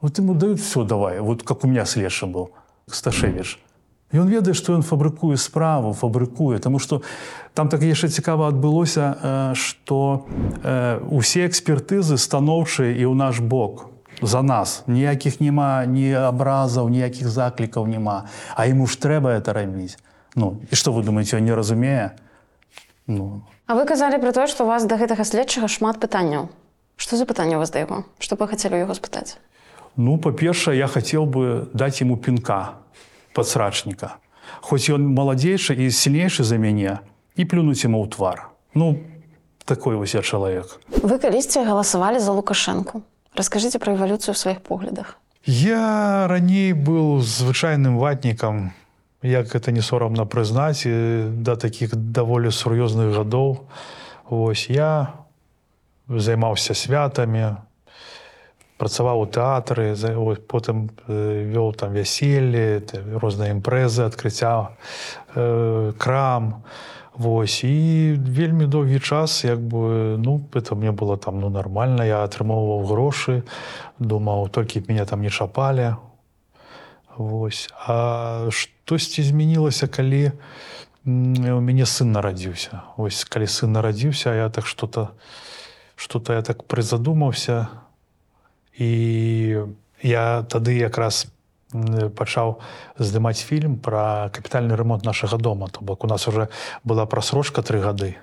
Вот 0.00 0.18
ему 0.18 0.34
дают 0.34 0.60
все, 0.60 0.84
давай. 0.84 1.20
Вот 1.20 1.42
как 1.42 1.64
у 1.64 1.68
меня 1.68 1.84
следшы 1.84 2.26
был, 2.26 2.50
Сташевич. 2.90 3.58
І 3.62 3.65
ён 4.12 4.28
ведае, 4.28 4.54
што 4.54 4.74
ён 4.74 4.82
фабрыкуе 4.82 5.36
справу, 5.36 5.92
фабрыкуе, 5.92 6.58
Таму 6.58 6.78
што 6.78 7.02
там 7.54 7.68
так 7.68 7.82
яшчэ 7.82 8.08
цікава 8.08 8.48
адбылося, 8.48 9.54
што 9.54 10.26
усе 11.10 11.46
экспертызы 11.46 12.18
станоўчыя 12.18 12.94
і 12.94 13.04
ў 13.06 13.14
наш 13.14 13.40
бок 13.40 13.90
за 14.22 14.42
нас. 14.42 14.84
Ніякіх 14.86 15.40
няма 15.40 15.84
ні 15.84 16.12
абразаў, 16.12 16.88
ніякіх 16.88 17.28
заклікаў 17.28 17.86
няма. 17.86 18.30
А 18.56 18.66
яму 18.66 18.86
ж 18.86 18.96
трэба 18.96 19.36
это 19.36 19.52
рабіць. 19.52 19.98
Ну, 20.36 20.60
і 20.70 20.74
што 20.76 20.92
вы 20.92 21.02
думаеце, 21.02 21.36
ён 21.40 21.44
не 21.44 21.54
разумее? 21.54 22.16
Ну, 23.06 23.42
А 23.66 23.74
вы 23.74 23.84
казалі 23.84 24.18
пра 24.22 24.30
тое 24.30 24.46
што 24.46 24.64
у 24.64 24.70
вас 24.70 24.86
да 24.86 24.94
гэтага 24.94 25.26
следчага 25.26 25.66
шмат 25.66 25.98
пытанняў 25.98 26.48
Што 26.96 27.16
за 27.18 27.26
пытанне 27.26 27.56
у 27.56 27.58
вас 27.58 27.70
да 27.74 27.82
яго 27.82 28.06
што 28.22 28.38
бы 28.38 28.46
хацелі 28.46 28.78
яго 28.78 28.94
спытаць 28.94 29.38
Ну, 29.96 30.18
па-першае, 30.18 30.78
я 30.78 30.86
хацеў 30.86 31.26
бы 31.26 31.66
даць 31.74 31.98
яму 31.98 32.16
пінка 32.16 32.78
падсрачніка. 33.36 34.16
Хоць 34.64 34.88
ён 34.88 35.04
маладзейшы 35.12 35.76
і 35.76 35.92
сильнейшы 35.92 36.42
за 36.48 36.56
мяне 36.56 37.04
і 37.36 37.44
плюнуць 37.44 37.84
яму 37.84 38.00
ў 38.00 38.08
твар. 38.08 38.48
Ну, 38.72 38.96
такой 39.68 40.00
вось 40.00 40.16
я 40.16 40.24
чалавек. 40.24 40.80
Вы 41.04 41.20
калісьці 41.20 41.60
галасавалі 41.68 42.18
за 42.24 42.32
лукашэнку 42.32 43.04
Раскажыце 43.36 43.76
пра 43.76 43.92
эвалюцыю 43.92 44.32
ў 44.32 44.38
сваіх 44.40 44.64
поглядах 44.64 45.20
Я 45.46 46.26
раней 46.26 46.72
быў 46.72 47.22
звычайным 47.22 48.02
ватнікам, 48.02 48.74
як 49.22 49.46
гэта 49.46 49.70
не 49.70 49.78
сорамна 49.78 50.26
прызнаць 50.26 50.82
і 50.90 51.30
да 51.46 51.54
такіх 51.54 51.94
даволі 51.94 52.50
сур'ёзных 52.50 53.14
гадоў. 53.14 53.62
Вось 54.26 54.66
я 54.66 55.14
займаўся 56.10 56.74
святамі, 56.74 57.62
працаваў 58.76 59.24
у 59.24 59.26
тэатры, 59.26 59.92
ось 59.92 60.42
потым 60.46 60.90
э, 61.08 61.48
вёў 61.52 61.72
там 61.72 61.92
вяселле, 61.92 62.84
розныя 63.16 63.52
імпрэзы, 63.56 64.04
адкрыцця 64.04 64.76
э, 65.34 65.92
крам. 65.98 66.62
Вось 67.16 67.64
і 67.64 68.12
вельмі 68.20 68.66
доўгі 68.68 69.00
час 69.00 69.44
як 69.44 69.56
бы 69.56 70.20
ну 70.20 70.44
это 70.52 70.76
мне 70.76 70.92
было 70.92 71.16
там 71.16 71.40
ну 71.40 71.48
нормально 71.48 72.04
я 72.04 72.20
атрымоўваў 72.28 72.84
грошы 72.84 73.42
думаў 73.98 74.52
толькі 74.52 74.84
мяне 74.84 75.06
там 75.08 75.24
не 75.24 75.30
чапалі 75.30 75.96
Вось 77.16 77.72
А 77.88 78.52
штосьці 78.52 79.22
змянілася 79.22 79.88
калі 79.88 80.36
у 81.08 81.60
мяне 81.64 81.88
сын 81.88 82.12
нарадзіўся 82.12 82.84
Вось 83.00 83.24
калі 83.24 83.48
сын 83.48 83.72
нарадзіўся 83.72 84.36
я 84.36 84.52
так 84.52 84.66
что-то 84.66 85.16
что-то 85.96 86.36
я 86.36 86.42
так 86.42 86.68
прызадумаўся 86.68 87.68
і 88.78 88.92
я 90.02 90.42
тады 90.42 90.76
якраз 90.76 91.26
пачаў 92.16 92.60
здымаць 92.98 93.42
фільм 93.42 93.76
пра 93.82 94.30
капітальны 94.32 94.76
ремонт 94.76 95.04
нашага 95.04 95.36
дома. 95.36 95.68
То 95.68 95.80
бок 95.80 96.04
у 96.04 96.06
нас 96.06 96.28
уже 96.28 96.48
была 96.84 97.06
прасрочка 97.06 97.62
тры 97.62 97.80
гады 97.80 98.16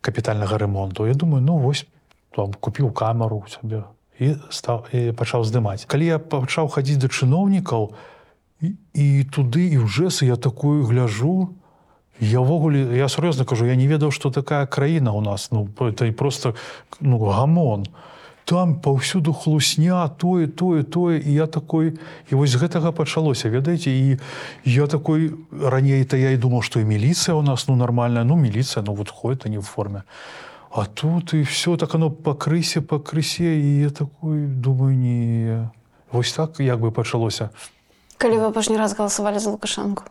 капітальнага 0.00 0.58
ремонту 0.58 1.06
я 1.06 1.14
думаю 1.14 1.42
ну 1.42 1.58
вось 1.58 1.86
там 2.30 2.54
купіў 2.54 2.92
камеру 2.92 3.42
у 3.42 3.50
сябе 3.50 3.82
і 4.22 4.38
стаў 4.54 4.86
і 4.92 5.12
пачаў 5.12 5.42
здымаць. 5.44 5.84
Калі 5.84 6.06
я 6.06 6.18
пачаў 6.18 6.70
хадзіць 6.70 7.02
да 7.02 7.08
чыноўнікаў 7.10 7.90
і, 8.62 8.68
і 8.94 9.06
туды 9.34 9.66
і 9.66 9.82
ў 9.82 9.90
жэсы 9.90 10.30
я 10.30 10.36
такую 10.36 10.86
гляжу 10.86 11.58
я 12.20 12.40
ўвогуле 12.40 12.96
я 12.96 13.10
сур'ёзна 13.10 13.44
кажу 13.44 13.66
я 13.66 13.74
не 13.74 13.90
ведаў 13.90 14.14
што 14.14 14.30
такая 14.30 14.64
краіна 14.66 15.12
у 15.12 15.20
нас. 15.20 15.50
Ну 15.50 15.66
это 15.80 16.06
і 16.06 16.12
просто 16.14 16.54
ну 17.00 17.18
гамон 17.18 17.90
там 18.46 18.80
паўсюду 18.80 19.32
хлусня 19.32 20.08
тое 20.08 20.46
тое 20.46 20.84
тое. 20.84 21.18
І 21.18 21.32
я 21.34 21.46
такой 21.46 21.98
і 22.30 22.34
вось 22.38 22.54
гэтага 22.54 22.92
пачалося 22.94 23.50
ведаеце? 23.50 23.90
І 23.90 24.18
я 24.64 24.86
такой 24.86 25.34
раней 25.50 26.04
то 26.04 26.16
я 26.16 26.30
і 26.30 26.38
думаў 26.38 26.62
што 26.62 26.78
і 26.78 26.86
міліцыя 26.86 27.34
у 27.34 27.42
нас 27.42 27.66
ну 27.66 27.74
нармальная. 27.74 28.22
Ну 28.22 28.38
міліцыя 28.38 28.86
ну 28.86 28.94
вот 28.94 29.10
ходит 29.10 29.46
они 29.46 29.58
в 29.58 29.66
форме. 29.66 30.02
А 30.70 30.86
тут 30.86 31.34
і 31.34 31.42
все 31.42 31.76
так 31.76 31.94
оно 31.94 32.10
пакрысе 32.10 32.80
пакрысе 32.80 33.58
і 33.58 33.80
я 33.82 33.90
такой 33.90 34.46
думаю 34.46 34.94
не 34.94 35.68
вось 36.12 36.32
так 36.32 36.60
як 36.60 36.78
бы 36.78 36.90
пачалося. 36.90 37.50
Калі 38.16 38.38
вы 38.38 38.46
апошні 38.54 38.78
раз 38.78 38.94
галасавалі 38.94 39.42
за 39.42 39.50
лукашэнку. 39.50 40.06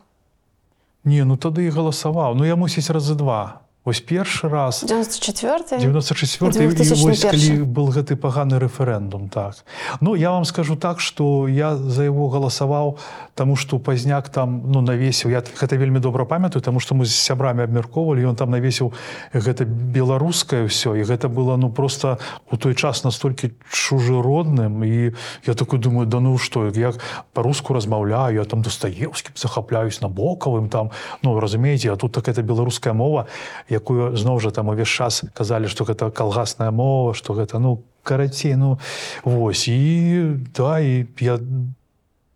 Не 1.04 1.24
ну 1.24 1.40
тады 1.40 1.64
і 1.64 1.72
галасаваў. 1.72 2.36
Ну 2.36 2.44
я 2.44 2.56
мусіць 2.56 2.92
разы 2.92 3.16
два 3.16 3.65
Вось 3.86 4.00
першы 4.00 4.48
раз. 4.48 4.82
94 4.82 5.78
94 5.78 6.64
І 6.64 6.68
2001. 6.68 7.06
вось 7.06 7.22
калі 7.22 7.62
был 7.62 7.86
гэты 7.94 8.16
паганы 8.16 8.58
рэферэндум 8.58 9.28
так. 9.28 9.62
Ну 10.00 10.16
я 10.16 10.30
вам 10.30 10.44
скажу 10.44 10.74
так 10.74 10.98
что 10.98 11.46
я 11.46 11.76
за 11.76 12.02
его 12.02 12.28
галасаваў 12.28 12.98
тому 13.36 13.54
что 13.54 13.78
пазняк 13.78 14.28
там 14.28 14.62
ну 14.72 14.80
навесіў 14.80 15.30
я 15.30 15.38
гэта 15.38 15.76
вельмі 15.76 16.00
добра 16.00 16.24
памятаю 16.24 16.62
тому 16.62 16.80
что 16.80 16.94
мы 16.94 17.04
з 17.04 17.14
сябрамі 17.14 17.62
абмяркоўвалі 17.62 18.24
ён 18.26 18.34
там 18.34 18.50
навесіў 18.50 18.92
гэта 19.32 19.68
беларускае 19.68 20.64
ўсё 20.66 20.96
і 20.96 21.04
гэта 21.04 21.28
было 21.28 21.56
ну 21.56 21.70
просто 21.70 22.18
у 22.50 22.56
той 22.56 22.74
час 22.74 23.04
настолькі 23.04 23.52
чужыродным 23.70 24.82
і 24.82 25.12
я 25.46 25.54
такой 25.54 25.78
думаю 25.78 26.08
да 26.08 26.18
ну 26.18 26.38
что 26.38 26.66
як 26.66 26.96
по-руску 27.32 27.74
размаўляю 27.74 28.40
я 28.40 28.44
там 28.44 28.62
дастаеўскім 28.62 29.36
захапляюсь 29.36 30.00
набокавым 30.00 30.68
там 30.68 30.90
ну 31.22 31.38
разумееце 31.38 31.92
а 31.92 31.96
тут 31.96 32.12
так 32.12 32.28
это 32.28 32.42
беларуская 32.42 32.94
мова 32.94 33.28
якую 33.76 34.16
зноў 34.16 34.40
жа 34.40 34.50
там 34.50 34.72
увесь 34.72 34.90
час 34.90 35.22
казалі 35.36 35.68
што 35.68 35.84
гэта 35.84 36.10
калгасная 36.10 36.72
мова 36.72 37.14
што 37.14 37.36
гэта 37.36 37.60
ну 37.60 37.82
карацей 38.06 38.56
ну 38.56 38.78
вось. 39.24 39.68
І 39.68 40.38
да 40.56 40.80
і 40.80 41.06
я 41.20 41.38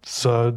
за 0.05 0.55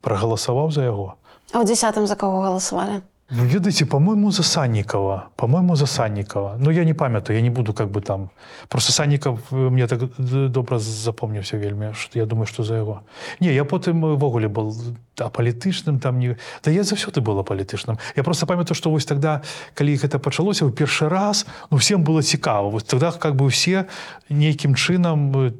прагаласаваў 0.00 0.72
за 0.72 0.88
яго. 0.88 1.14
А 1.52 1.60
ў 1.60 1.68
дзясятым 1.68 2.06
за 2.08 2.16
каго 2.16 2.42
галасавалі 2.44 3.04
Ну, 3.30 3.44
ведаеце 3.44 3.84
по-моему 3.86 4.30
за 4.32 4.42
саннікова 4.42 5.28
по-моему 5.36 5.76
за 5.76 5.86
саннікова 5.86 6.56
Ну 6.60 6.70
я 6.70 6.84
не 6.84 6.94
памятаю 6.94 7.36
я 7.36 7.42
не 7.42 7.50
буду 7.50 7.72
как 7.74 7.90
бы 7.90 8.00
там. 8.00 8.30
Просто 8.68 8.92
санніков 8.92 9.40
э, 9.50 9.70
мне 9.70 9.86
так 9.86 10.00
д- 10.18 10.48
добра 10.48 10.78
запомніўся 10.78 11.58
вельмі 11.58 11.92
што 11.94 12.18
я 12.18 12.26
думаю 12.26 12.46
что 12.46 12.64
за 12.64 12.76
яго 12.76 13.00
не 13.40 13.52
я 13.52 13.64
потым 13.64 14.04
увогуле 14.04 14.48
был 14.48 14.74
апалітычным 15.18 15.98
там 16.00 16.18
не 16.18 16.36
да 16.64 16.70
я 16.70 16.82
заўсёды 16.82 17.20
было 17.20 17.42
палітычным 17.42 17.98
я 18.16 18.22
просто 18.22 18.46
памятаю 18.46 18.74
что 18.74 18.90
вось 18.90 19.04
тогда 19.04 19.42
калі 19.74 19.96
гэта 19.96 20.18
пачалося 20.18 20.64
ў 20.64 20.72
першы 20.72 21.08
раз 21.08 21.46
ну 21.70 21.76
всем 21.76 22.04
было 22.04 22.22
цікава 22.22 22.70
вось 22.70 22.84
тогда 22.84 23.12
как 23.12 23.36
бы 23.36 23.48
все 23.50 23.84
нейкім 24.30 24.74
чынам 24.74 25.36
э, 25.36 25.52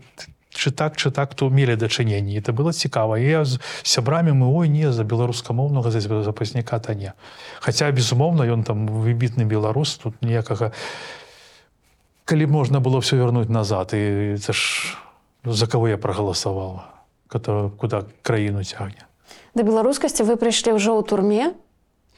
чы 0.59 0.75
так 0.75 0.99
чы 0.99 1.15
так 1.15 1.35
то 1.39 1.47
мелі 1.51 1.79
дачыненні. 1.79 2.35
Это 2.35 2.51
было 2.51 2.75
цікава 2.75 3.19
я 3.23 3.45
з 3.47 3.63
сябрамі 3.87 4.35
мы 4.35 4.51
ой 4.51 4.69
не 4.69 4.91
за 4.91 5.07
беларускамоўнага 5.07 5.95
за 5.95 6.01
запасніка 6.03 6.79
та 6.83 6.95
не 6.99 7.15
Хаця 7.63 7.93
безумоўна 7.95 8.43
ён 8.43 8.67
там 8.67 8.91
выбітны 8.91 9.47
беларус 9.47 10.03
тут 10.03 10.19
ніякага. 10.23 10.75
Калі 12.25 12.47
можна 12.47 12.83
было 12.83 12.99
все 12.99 13.17
вярнуць 13.17 13.49
назад 13.49 13.95
і 13.95 14.37
це 14.37 14.53
ж 14.53 14.99
ну, 15.45 15.55
за 15.55 15.67
кого 15.67 15.89
я 15.89 15.97
прагаласаваў 15.97 16.99
который 17.29 17.71
куда 17.71 18.05
краіну 18.23 18.65
цягне. 18.65 19.07
Да 19.55 19.63
беларускасці 19.63 20.25
вы 20.25 20.35
прыйшлі 20.41 20.75
ўжо 20.75 20.97
ў 20.99 21.03
турме 21.05 21.45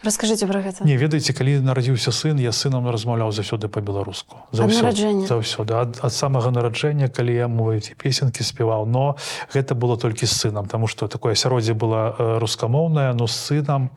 Раскажыце 0.02 0.46
пра 0.48 0.64
гэта 0.64 0.80
не 0.88 0.96
ведаеце 0.96 1.36
калі 1.36 1.60
нарадзіўся 1.60 2.08
сын 2.08 2.40
я 2.40 2.52
сынам 2.56 2.88
размаўляў 2.88 3.32
заўсёды 3.36 3.68
па-беларуску. 3.68 4.36
Ад 4.52 4.72
нараджэння? 4.72 5.28
заўсёды 5.28 5.76
ад, 5.76 6.00
ад 6.00 6.12
самага 6.12 6.48
нараджэння 6.50 7.12
калі 7.12 7.36
я 7.36 7.48
мовіць 7.48 7.92
песенкі 8.00 8.40
спяваў. 8.40 8.88
Но 8.88 9.16
гэта 9.52 9.74
было 9.76 10.00
толькі 10.00 10.24
з 10.24 10.32
сынам 10.32 10.64
тому 10.66 10.86
что 10.88 11.08
такое 11.08 11.32
асяроддзе 11.36 11.74
было 11.74 12.16
э, 12.18 12.38
рускамоўнае 12.40 13.12
но 13.12 13.26
з 13.28 13.36
сынам 13.36 13.90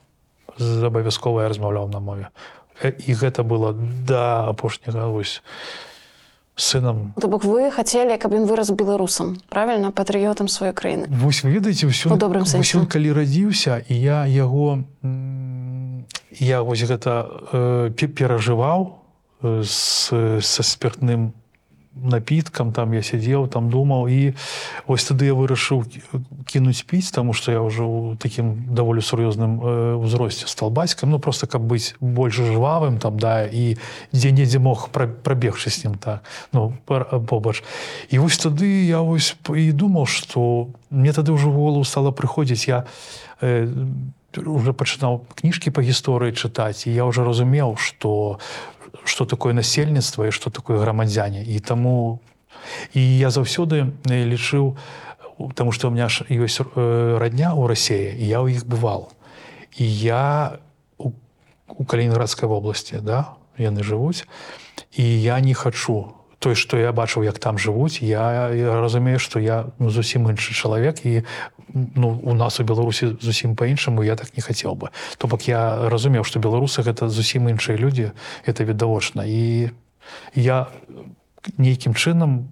абавязкова 0.60 1.44
я 1.44 1.50
размаўляў 1.50 1.88
на 1.88 2.00
мове. 2.00 2.28
Э, 2.84 2.92
І 2.92 3.14
гэта 3.16 3.44
было 3.48 3.72
да 3.74 4.50
апошняга 4.52 5.08
вось 5.08 5.42
сынам. 6.56 7.14
То 7.20 7.28
бок 7.28 7.44
вы 7.48 7.72
хацелі, 7.72 8.18
каб 8.20 8.34
ён 8.34 8.46
вырас 8.46 8.70
беларусам, 8.70 9.38
правільна 9.50 9.90
патрыётам 9.90 10.46
сваёй 10.52 10.74
краіны. 10.74 11.08
Вось 11.10 11.42
вы 11.44 11.50
ведаеце 11.58 11.88
ўсё 11.88 12.14
добрым 12.18 12.46
сэнсе. 12.46 12.86
калі 12.86 13.10
радзіўся 13.14 13.82
і 13.90 13.96
я 13.98 14.28
яго 14.28 14.84
м, 15.02 15.63
я 16.32 16.62
вось 16.62 16.84
гэта 16.84 17.30
э, 17.54 17.92
пе- 17.96 18.08
перажываў 18.08 19.00
э, 19.44 19.64
з, 19.64 20.42
са 20.42 20.64
спиртным 20.64 21.34
напіткам 21.94 22.74
там 22.74 22.90
я 22.98 23.06
сидзеў 23.06 23.46
там 23.54 23.70
думаў 23.70 24.10
і 24.10 24.34
ось 24.90 25.06
тады 25.06 25.30
я 25.30 25.38
вырашыў 25.38 25.86
кі- 25.86 26.02
кінуць 26.50 26.82
піць 26.90 27.14
тому 27.14 27.38
что 27.38 27.54
я 27.54 27.62
ўжо 27.62 27.86
ў 27.86 28.18
такім 28.18 28.74
даволі 28.74 28.98
сур'ёзным 28.98 29.62
э, 29.62 29.94
узросце 30.02 30.50
стал 30.50 30.74
бацькам 30.74 31.14
ну 31.14 31.20
просто 31.20 31.46
каб 31.46 31.62
быць 31.62 31.94
больш 32.02 32.42
жвавым 32.42 32.98
там 32.98 33.22
да 33.22 33.46
і 33.46 33.78
дзе-недзе 34.10 34.58
мог 34.58 34.90
пра- 34.90 35.06
прабегчы 35.06 35.70
з 35.70 35.86
ним 35.86 36.02
так 36.02 36.26
ну 36.50 36.74
побач. 37.30 37.62
І 38.10 38.18
вось 38.18 38.42
тады 38.42 38.66
я 38.90 39.06
вось 39.06 39.38
і 39.54 39.70
думаў 39.72 40.10
что 40.10 40.74
мне 40.90 41.14
тады 41.14 41.30
ўжо 41.30 41.54
в 41.54 41.62
голову 41.62 41.86
стала 41.86 42.10
прыходзіць 42.10 42.66
я 42.66 42.90
э, 43.38 43.70
уже 44.38 44.74
пачынаў 44.74 45.26
кніжкі 45.36 45.72
па 45.72 45.82
гісторыі 45.82 46.34
чытаць 46.34 46.88
і 46.88 46.94
я 46.94 47.06
уже 47.06 47.24
разумеў 47.24 47.78
что 47.78 48.40
что 49.04 49.26
такое 49.26 49.54
насельніцтва 49.54 50.28
і 50.28 50.32
что 50.32 50.50
такое 50.50 50.80
грамадзяне 50.80 51.44
і 51.44 51.60
таму 51.60 52.20
і 52.94 53.02
я 53.02 53.30
заўсёды 53.30 53.94
э, 54.10 54.24
лічыў 54.26 54.78
потому 55.38 55.72
что 55.72 55.88
у 55.88 55.92
меня 55.92 56.10
ж 56.10 56.26
ёсць 56.30 56.62
э, 56.62 57.18
радня 57.18 57.54
ў 57.54 57.68
рассеі 57.68 58.16
я 58.22 58.42
ў 58.42 58.58
іх 58.58 58.66
бывал. 58.66 59.12
І 59.78 59.86
я 59.86 60.60
у, 60.98 61.12
у 61.68 61.84
калінінградскай 61.86 62.48
вобласці 62.50 63.02
да 63.02 63.36
яны 63.58 63.84
жывуць 63.84 64.26
і 64.94 65.04
я 65.04 65.40
не 65.40 65.54
хачу 65.54 66.14
той 66.44 66.60
што 66.60 66.76
я 66.76 66.92
бачыў 66.92 67.24
як 67.24 67.40
там 67.40 67.56
жывуць 67.56 68.04
я, 68.04 68.52
я 68.52 68.76
разумею 68.76 69.16
што 69.24 69.40
я 69.40 69.72
ну, 69.80 69.88
зусім 69.88 70.28
іншы 70.28 70.52
чалавек 70.52 71.00
і 71.08 71.24
ну, 71.72 72.20
у 72.20 72.36
нас 72.36 72.60
у 72.60 72.68
беларусі 72.68 73.16
зусім 73.24 73.56
по-іншаму 73.56 74.04
я 74.04 74.20
так 74.20 74.36
не 74.36 74.44
хацеў 74.44 74.76
бы. 74.76 74.92
То 75.18 75.32
бок 75.32 75.48
я 75.48 75.88
разумеў 75.88 76.28
што 76.28 76.44
беларусы 76.44 76.84
гэта 76.84 77.08
зусім 77.08 77.48
іншыя 77.48 77.80
людзі 77.80 78.12
это 78.44 78.68
відавочна. 78.68 79.24
І 79.24 79.72
я 80.36 80.68
нейкім 81.56 81.96
чынам 81.96 82.52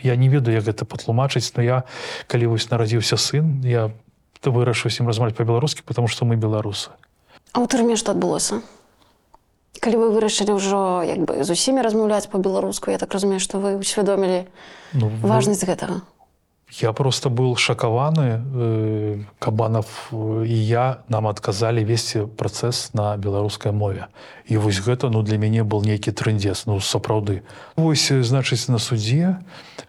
я 0.00 0.16
не 0.16 0.32
ведаю 0.32 0.56
як 0.56 0.64
гэта 0.64 0.88
патлумачыць 0.88 1.52
но 1.56 1.62
я 1.62 1.84
калі 2.32 2.56
вось 2.56 2.72
нарадзіўся 2.72 3.20
сын 3.20 3.60
я 3.60 3.92
вырашыў 4.40 4.88
ім 4.88 5.06
размовляць 5.12 5.36
па-беларускі 5.36 5.84
потому 5.84 6.08
что 6.08 6.24
мы 6.24 6.40
беларусы. 6.40 6.88
А 7.52 7.60
ў 7.60 7.68
турме 7.68 8.00
што 8.00 8.16
адбылося? 8.16 8.64
Калі 9.82 9.98
вы 9.98 10.06
вырашылі 10.14 10.54
ўжо 10.54 11.02
як 11.02 11.26
бы 11.26 11.42
з 11.42 11.50
усімі 11.50 11.82
размаўляць 11.82 12.30
па-беларуску, 12.30 12.94
я 12.94 13.02
так 13.02 13.10
разумею, 13.10 13.42
што 13.42 13.58
вы 13.58 13.82
ўсвядомілі 13.82 14.46
ну, 14.94 15.10
вы- 15.10 15.26
важнасць 15.26 15.66
гэтага. 15.66 16.06
Я 16.80 16.92
просто 16.92 17.28
был 17.28 17.56
шокаваны 17.56 18.40
э, 18.40 19.18
кабанов 19.38 20.08
э, 20.12 20.46
і 20.46 20.56
я 20.66 21.02
нам 21.08 21.26
адказалі 21.26 21.84
весці 21.84 22.30
працэс 22.38 22.94
на 22.94 23.16
беларускай 23.18 23.72
мове 23.72 24.06
і 24.48 24.56
вось 24.56 24.80
гэта 24.80 25.10
ну 25.10 25.22
для 25.22 25.36
мяне 25.36 25.64
был 25.64 25.84
нейкі 25.84 26.16
трындзец 26.16 26.64
ну 26.64 26.80
сапраўды 26.80 27.42
Вось 27.76 28.08
э, 28.10 28.22
значыць 28.22 28.72
на 28.72 28.78
суддзе 28.78 29.36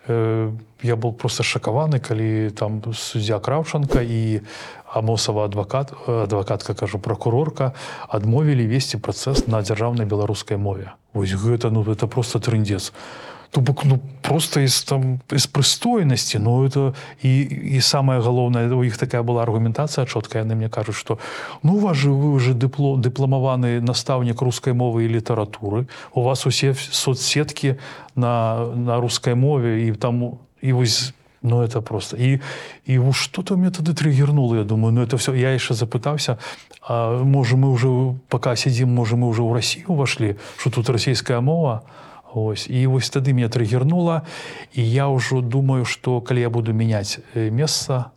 э, 0.07 0.51
я 0.83 0.95
был 0.95 1.13
просто 1.13 1.43
шакаваны 1.43 2.03
калі 2.03 2.51
там 2.51 2.83
суддзя 2.91 3.39
краўчанка 3.39 4.03
і 4.03 4.41
амосава 4.93 5.45
адвакат 5.45 5.93
э, 6.07 6.23
адвакатка 6.23 6.73
кажу 6.73 6.99
прокурорка 6.99 7.73
адмовілі 8.07 8.67
весці 8.67 8.97
працэс 8.97 9.47
на 9.47 9.61
дзяржаўнай 9.61 10.05
беларускай 10.05 10.57
мове. 10.57 10.93
Вось 11.13 11.33
гэта 11.33 11.69
ну 11.69 11.83
это 11.83 12.07
просто 12.07 12.39
трындзец 12.39 12.93
То 13.53 13.61
бок 13.61 13.85
ну 13.85 13.99
просто 14.21 14.61
из 14.61 14.83
там 14.83 15.19
из 15.31 15.45
прыстойнасці 15.45 16.39
но 16.39 16.65
это 16.65 16.93
і 17.21 17.41
і 17.77 17.81
самое 17.81 18.19
галоўнае 18.19 18.73
у 18.73 18.81
іх 18.83 18.97
такая 18.97 19.21
была 19.21 19.43
аргументацыя 19.43 20.09
чоткая 20.09 20.41
яны 20.41 20.55
мне 20.55 20.69
кажуць 20.69 20.97
что 20.97 21.19
ну 21.61 21.77
вас 21.77 21.97
же 21.97 22.09
вы 22.09 22.33
уже 22.33 22.53
дыпло 22.53 22.97
дыпламаваны 22.97 23.79
настаўнік 23.81 24.41
рускай 24.41 24.73
мовы 24.73 25.05
і 25.05 25.13
літаратуры 25.13 25.85
у 26.13 26.21
вас 26.23 26.47
усе 26.47 26.73
соцсеткі 26.73 27.77
на 28.15 28.65
на 28.73 28.97
рускай 28.97 29.35
мове 29.35 29.85
і 29.85 29.93
там 29.93 30.41
і 30.61 30.73
вось 30.73 31.13
ну 31.43 31.61
это 31.61 31.81
просто. 31.81 32.17
І 32.17 32.39
і 32.85 32.99
что-то 33.11 33.57
мне 33.57 33.69
тады 33.69 33.93
триггернуло 33.93 34.55
я 34.55 34.63
думаю 34.63 34.93
ну 34.93 35.01
это 35.01 35.17
все 35.17 35.33
я 35.35 35.51
яшчэ 35.53 35.73
запытаўся 35.73 36.37
а, 36.81 37.23
можа 37.23 37.55
мы 37.55 37.69
уже 37.69 38.15
пока 38.29 38.55
сядзім 38.55 38.89
можа 38.89 39.15
мы 39.15 39.27
уже 39.27 39.41
ў 39.41 39.53
Россию 39.53 39.85
увашлі 39.87 40.35
что 40.57 40.69
тут 40.69 40.89
расійская 40.89 41.41
мова? 41.41 41.81
Ось. 42.33 42.67
І 42.69 42.87
вось 42.87 43.09
тады 43.09 43.33
меня 43.33 43.49
триггернула 43.49 44.21
і 44.73 44.81
я 44.81 45.07
ўжо 45.07 45.41
думаю 45.41 45.85
что 45.85 46.21
калі 46.21 46.41
я 46.41 46.49
буду 46.49 46.73
мяняць 46.73 47.19
э, 47.35 47.51
месца 47.51 48.11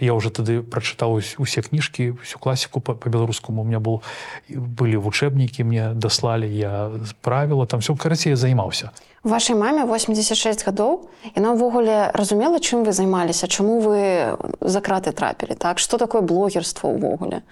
я 0.00 0.12
уже 0.14 0.30
тады 0.30 0.62
прачытаў 0.62 1.18
ус- 1.18 1.34
усе 1.38 1.62
кніжкі 1.62 2.10
всю 2.22 2.38
класіку 2.38 2.80
по- 2.80 2.94
по-беларускаму 2.94 3.62
у 3.62 3.64
меня 3.64 3.78
был 3.78 4.00
былі 4.48 4.96
вучэбнікі 4.96 5.64
мне 5.64 5.92
даслалі 5.94 6.46
я 6.56 6.90
правіла 7.20 7.66
там 7.66 7.80
все 7.80 7.94
карацей 7.96 8.34
займаўся. 8.34 8.90
Вашай 9.24 9.56
маме 9.56 9.84
86 9.84 10.62
гадоў. 10.66 11.08
Яна 11.36 11.52
ўвогуле 11.52 12.10
разумела, 12.14 12.58
чым 12.62 12.84
вы 12.86 12.92
займаліся, 12.92 13.46
чаму 13.48 13.80
вы 13.82 14.38
за 14.60 14.80
краты 14.80 15.12
трапілі 15.12 15.54
так? 15.58 15.78
Што 15.78 15.98
такое 15.98 16.22
блогерство 16.22 16.88
ўвогуле. 16.88 17.42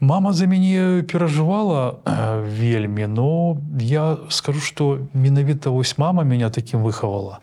Мама 0.00 0.32
за 0.32 0.46
мяне 0.46 1.02
перажывала 1.02 1.98
э, 2.04 2.44
вельмі, 2.44 3.06
но 3.06 3.56
я 3.80 4.16
скажу, 4.30 4.60
што 4.60 4.98
менавіта 5.14 5.70
вось 5.70 5.98
мама 5.98 6.22
меня 6.22 6.50
такім 6.50 6.82
выхавала. 6.84 7.38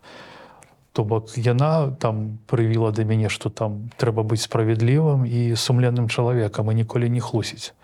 То 0.95 1.03
бок 1.03 1.35
яна 1.35 1.91
там 1.99 2.39
прывіла 2.47 2.95
да 2.95 3.03
мяне, 3.03 3.27
што 3.27 3.51
там 3.51 3.91
трэба 3.99 4.23
быць 4.23 4.47
справядлівым 4.47 5.27
і 5.27 5.51
сумленным 5.59 6.07
чалавекам 6.07 6.71
і 6.71 6.75
ніколі 6.79 7.11
не 7.11 7.19
хлусіць. 7.19 7.75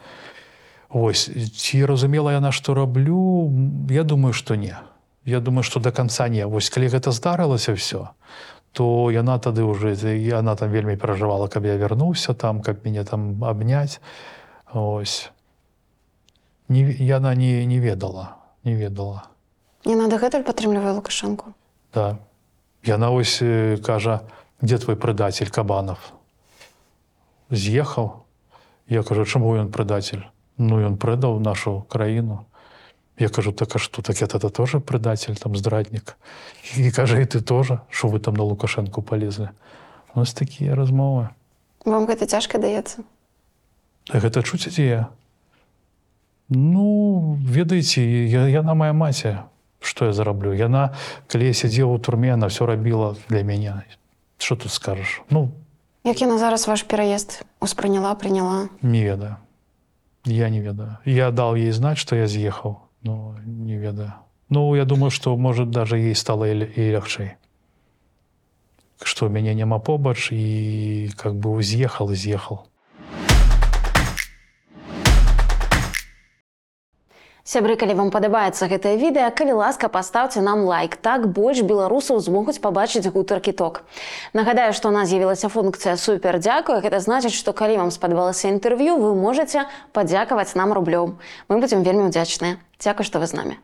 Вось 0.88 1.28
ці 1.28 1.84
разумела 1.84 2.32
яна, 2.32 2.56
што 2.56 2.72
раблю, 2.72 3.52
я 3.92 4.08
думаю, 4.08 4.32
што 4.32 4.56
не. 4.56 4.80
Я 5.28 5.44
думаю, 5.44 5.64
што 5.64 5.84
до 5.84 5.92
конца 5.92 6.32
не. 6.32 6.48
Вось 6.48 6.72
калі 6.72 6.88
гэта 6.88 7.12
здарылася 7.12 7.76
ўсё, 7.76 8.16
то 8.72 9.12
яна 9.12 9.36
тады 9.44 9.68
ўжо 9.68 9.92
яна 9.92 10.56
там 10.56 10.72
вельмі 10.72 10.96
перажывала, 10.96 11.52
каб 11.52 11.68
я 11.68 11.76
вярнуўся 11.76 12.32
там, 12.32 12.64
каб 12.64 12.80
мяне 12.88 13.04
там 13.04 13.44
абняць. 13.44 14.00
Ось. 14.72 15.32
Не, 16.72 16.88
яна 16.96 17.36
не, 17.36 17.68
не 17.68 17.84
ведала, 17.84 18.40
не 18.64 18.72
ведала. 18.72 19.28
Яна 19.84 20.08
дагэтуль 20.08 20.48
падтрымлівае 20.48 20.96
лукашэнку. 20.96 21.52
Да. 21.92 22.24
Яна 22.84 23.12
ось 23.12 23.42
кажа, 23.86 24.22
дзе 24.62 24.78
твой 24.78 24.96
прыдацель 24.96 25.50
кабанов? 25.50 26.14
З'ехаў. 27.50 28.26
Я 28.90 29.04
кажу, 29.04 29.26
чаму 29.26 29.54
ён 29.56 29.70
прыдацель? 29.70 30.26
Ну 30.58 30.82
ён 30.82 30.98
прыдаў 30.98 31.40
нашу 31.40 31.86
краіну. 31.90 32.46
Я 33.20 33.30
кажу, 33.30 33.52
так 33.52 33.76
а 33.76 33.80
што 33.80 34.02
так 34.02 34.22
я 34.22 34.28
тата 34.28 34.50
тоже 34.50 34.80
прыдацель, 34.80 35.38
там 35.38 35.56
здраднік. 35.56 36.18
І 36.78 36.92
кажа, 36.92 37.20
і 37.20 37.26
ты 37.26 37.42
тоже, 37.42 37.80
що 37.90 38.08
вы 38.08 38.20
там 38.20 38.34
на 38.34 38.44
Лукашэнку 38.44 39.02
палезлі. 39.02 39.50
Ось 40.16 40.34
такія 40.34 40.76
размовы. 40.76 41.30
Вам 41.86 42.06
гэта 42.06 42.26
цяжка 42.26 42.58
даецца. 42.58 43.06
Гэта 44.10 44.42
чуць 44.42 44.70
дзе 44.70 44.86
я? 44.86 45.02
Ну, 46.50 47.38
ведаеце, 47.40 48.02
я, 48.28 48.48
яна 48.48 48.74
моя 48.74 48.94
маці, 48.94 49.38
што 49.82 50.06
я 50.06 50.14
зараблю. 50.14 50.54
Яна, 50.54 50.94
калі 51.28 51.46
я 51.50 51.54
сядзеў 51.54 51.92
у 51.92 51.98
турме, 52.00 52.34
она 52.34 52.48
все 52.48 52.66
рабіла 52.66 53.16
для 53.30 53.42
мяне. 53.44 53.84
Што 54.38 54.56
тут 54.56 54.72
скажаш? 54.72 55.22
Ну, 55.30 55.50
Як 56.04 56.22
яна 56.22 56.38
зараз 56.38 56.68
ваш 56.68 56.84
пераезд 56.84 57.44
успрыняла, 57.60 58.16
прыняла. 58.16 58.70
не 58.82 59.04
ведаю. 59.04 59.36
Я 60.26 60.50
не 60.50 60.62
ведаю. 60.62 60.98
Я 61.06 61.32
дал 61.32 61.56
ей 61.56 61.72
знать, 61.72 61.98
что 61.98 62.16
я 62.16 62.28
съехал, 62.28 62.80
но 63.04 63.36
не 63.46 63.76
ведаю. 63.78 64.14
Ну, 64.50 64.76
я 64.76 64.86
думаю, 64.86 65.12
что, 65.12 65.36
может, 65.38 65.70
даже 65.72 65.98
ей 65.98 66.16
стало 66.16 66.46
и, 66.46 66.54
л- 66.54 66.70
и 66.76 66.92
легче. 66.92 67.38
Что 69.04 69.30
меня 69.30 69.54
нема 69.54 69.80
побач, 69.80 70.32
и 70.32 71.10
как 71.18 71.36
бы 71.36 71.62
съехал 71.64 72.10
и 72.12 72.16
Сябры, 77.44 77.74
калі 77.74 77.98
вам 77.98 78.10
падабаецца 78.14 78.70
гэтае 78.70 79.02
відэа, 79.02 79.34
калі 79.34 79.58
ласка 79.58 79.90
пастаўце 79.90 80.46
нам 80.46 80.62
лайк. 80.62 80.94
Так 81.02 81.26
больш 81.34 81.66
беларусаў 81.66 82.22
змогуць 82.22 82.62
пабачыць 82.62 83.10
гутаркі 83.10 83.50
ток. 83.58 83.82
Нагадаю, 84.38 84.78
што 84.78 84.90
у 84.90 84.94
нас 84.94 85.10
з'явілася 85.10 85.50
функцыя 85.50 85.98
супер 85.98 86.38
дзякую. 86.38 86.86
Гэта 86.86 87.02
значыць, 87.02 87.34
што 87.34 87.50
калі 87.50 87.82
вам 87.82 87.90
спадабалася 87.90 88.54
інтэрв'ю, 88.54 88.94
вы 88.94 89.18
можаце 89.18 89.66
падзякаваць 89.90 90.54
нам 90.54 90.70
рублём. 90.70 91.18
Мы 91.50 91.58
будзем 91.58 91.82
вельмі 91.82 92.14
ўдзячныя. 92.14 92.62
Дзякуй, 92.78 93.10
што 93.10 93.18
вы 93.18 93.26
з 93.26 93.34
намі. 93.34 93.58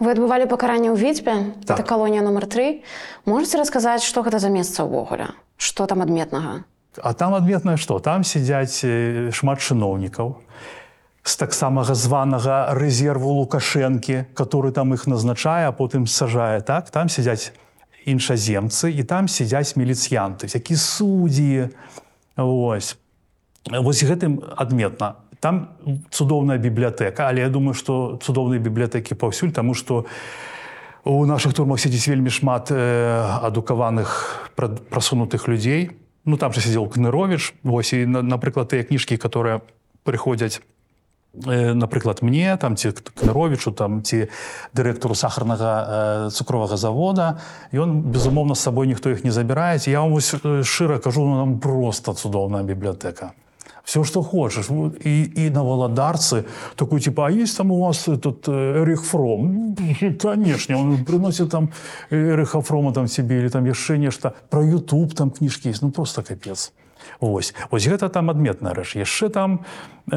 Вы 0.00 0.12
адбывалі 0.12 0.48
пакаранне 0.48 0.88
ў 0.88 0.96
віцьбе, 0.96 1.52
Так. 1.68 1.76
это 1.76 1.82
калонія 1.84 2.24
нумар 2.24 2.48
3. 2.48 2.80
Можаце 3.28 3.60
расказаць, 3.60 4.00
што 4.04 4.24
гэта 4.24 4.40
за 4.40 4.48
месца 4.48 4.88
ўвогуле? 4.88 5.36
Што 5.60 5.84
там 5.84 6.00
адметнага? 6.00 6.64
А 7.02 7.12
там 7.12 7.34
адметнае 7.34 7.76
што 7.76 7.98
там 7.98 8.24
сядзяць 8.24 8.84
э, 8.84 9.30
шмат 9.32 9.60
чыноўнікаў 9.60 10.36
з 11.26 11.34
таксама 11.36 11.82
званага 11.82 12.72
рэзерву 12.78 13.42
лукашэнкі 13.42 14.30
который 14.34 14.72
там 14.72 14.94
іх 14.94 15.06
назначае 15.06 15.66
а 15.66 15.72
потым 15.72 16.06
сажае. 16.06 16.62
Так 16.62 16.90
там 16.90 17.08
сядзяць 17.08 17.52
іншаземцы 18.06 18.94
і 18.94 19.02
там 19.02 19.28
сядзяць 19.28 19.74
міліцыянты 19.76 20.46
які 20.46 20.76
суддзі 20.76 21.74
ось 22.36 22.96
вось 23.66 24.02
гэтым 24.06 24.40
адметна. 24.56 25.16
Там 25.40 25.74
цудоўная 26.10 26.56
бібліятэка 26.56 27.26
але 27.28 27.42
я 27.42 27.50
думаю 27.50 27.74
што 27.74 28.16
цудоўныя 28.22 28.62
бібліятэкі 28.62 29.18
паўсюль 29.18 29.50
таму 29.50 29.74
што 29.74 30.06
у 31.04 31.26
наших 31.26 31.54
турмах 31.54 31.78
сядзіць 31.78 32.08
вельмі 32.08 32.30
шмат 32.30 32.70
э, 32.70 32.78
адукаваных 33.42 34.50
пра- 34.54 34.78
прасунутых 34.90 35.46
людзей 35.46 36.05
ну 36.26 36.36
там 36.36 36.52
же 36.52 36.60
сидзел 36.60 36.86
кнырович 36.86 37.54
вось 37.62 37.92
і 37.92 38.06
на- 38.06 38.22
напрыклад 38.22 38.68
тыя 38.68 38.84
кніжкі 38.84 39.16
которые 39.16 39.60
прыходзяць 40.04 40.60
э, 41.46 41.72
напрыклад 41.72 42.22
мне 42.22 42.56
там 42.56 42.76
ці 42.76 42.92
кныровичу 42.92 43.72
там 43.72 44.02
ці 44.02 44.28
дырэктару 44.74 45.14
сахарнага 45.14 45.72
э, 45.72 46.30
цукровага 46.30 46.76
завода 46.76 47.38
ён 47.72 48.02
безумоўна 48.02 48.54
з 48.54 48.60
сабой 48.60 48.86
ніхто 48.86 49.10
іх 49.10 49.24
не 49.24 49.30
забіраюць 49.30 49.88
я 49.88 50.00
вам 50.00 50.12
вось, 50.12 50.34
э, 50.34 50.62
шчыра 50.62 50.98
кажу 50.98 51.24
ну, 51.24 51.36
нам 51.36 51.58
просто 51.58 52.12
цудоўная 52.12 52.62
бібліятэка 52.62 53.32
все 53.86 54.04
что 54.04 54.22
хочешь. 54.22 54.68
Вот, 54.68 55.06
і, 55.06 55.30
і 55.36 55.50
на 55.50 55.62
валадарцы 55.62 56.44
такой 56.74 57.00
типа 57.00 57.26
а 57.26 57.30
есть 57.30 57.56
там 57.56 57.70
у 57.70 57.78
вас 57.78 58.08
этот 58.08 58.48
эрих 58.48 59.04
фром 59.04 59.76
конечно 60.20 60.78
он 60.78 61.04
приносит 61.04 61.50
там 61.50 61.68
эриха 62.10 62.60
фрома 62.60 62.92
там 62.92 63.08
себе 63.08 63.38
или 63.38 63.48
там 63.48 63.64
яшчэ 63.64 63.98
нешта 63.98 64.32
про 64.50 64.62
youtube 64.62 65.14
там 65.14 65.30
кніжкі 65.30 65.68
есть. 65.68 65.82
Ну 65.82 65.90
просто 65.90 66.22
капец 66.22 66.72
Вось 67.20 67.54
ось 67.70 67.86
гэта 67.86 68.08
там 68.08 68.30
адметная 68.30 68.74
рэч. 68.74 68.96
Яшчэ 68.96 69.28
там 69.28 69.64
э, 70.10 70.16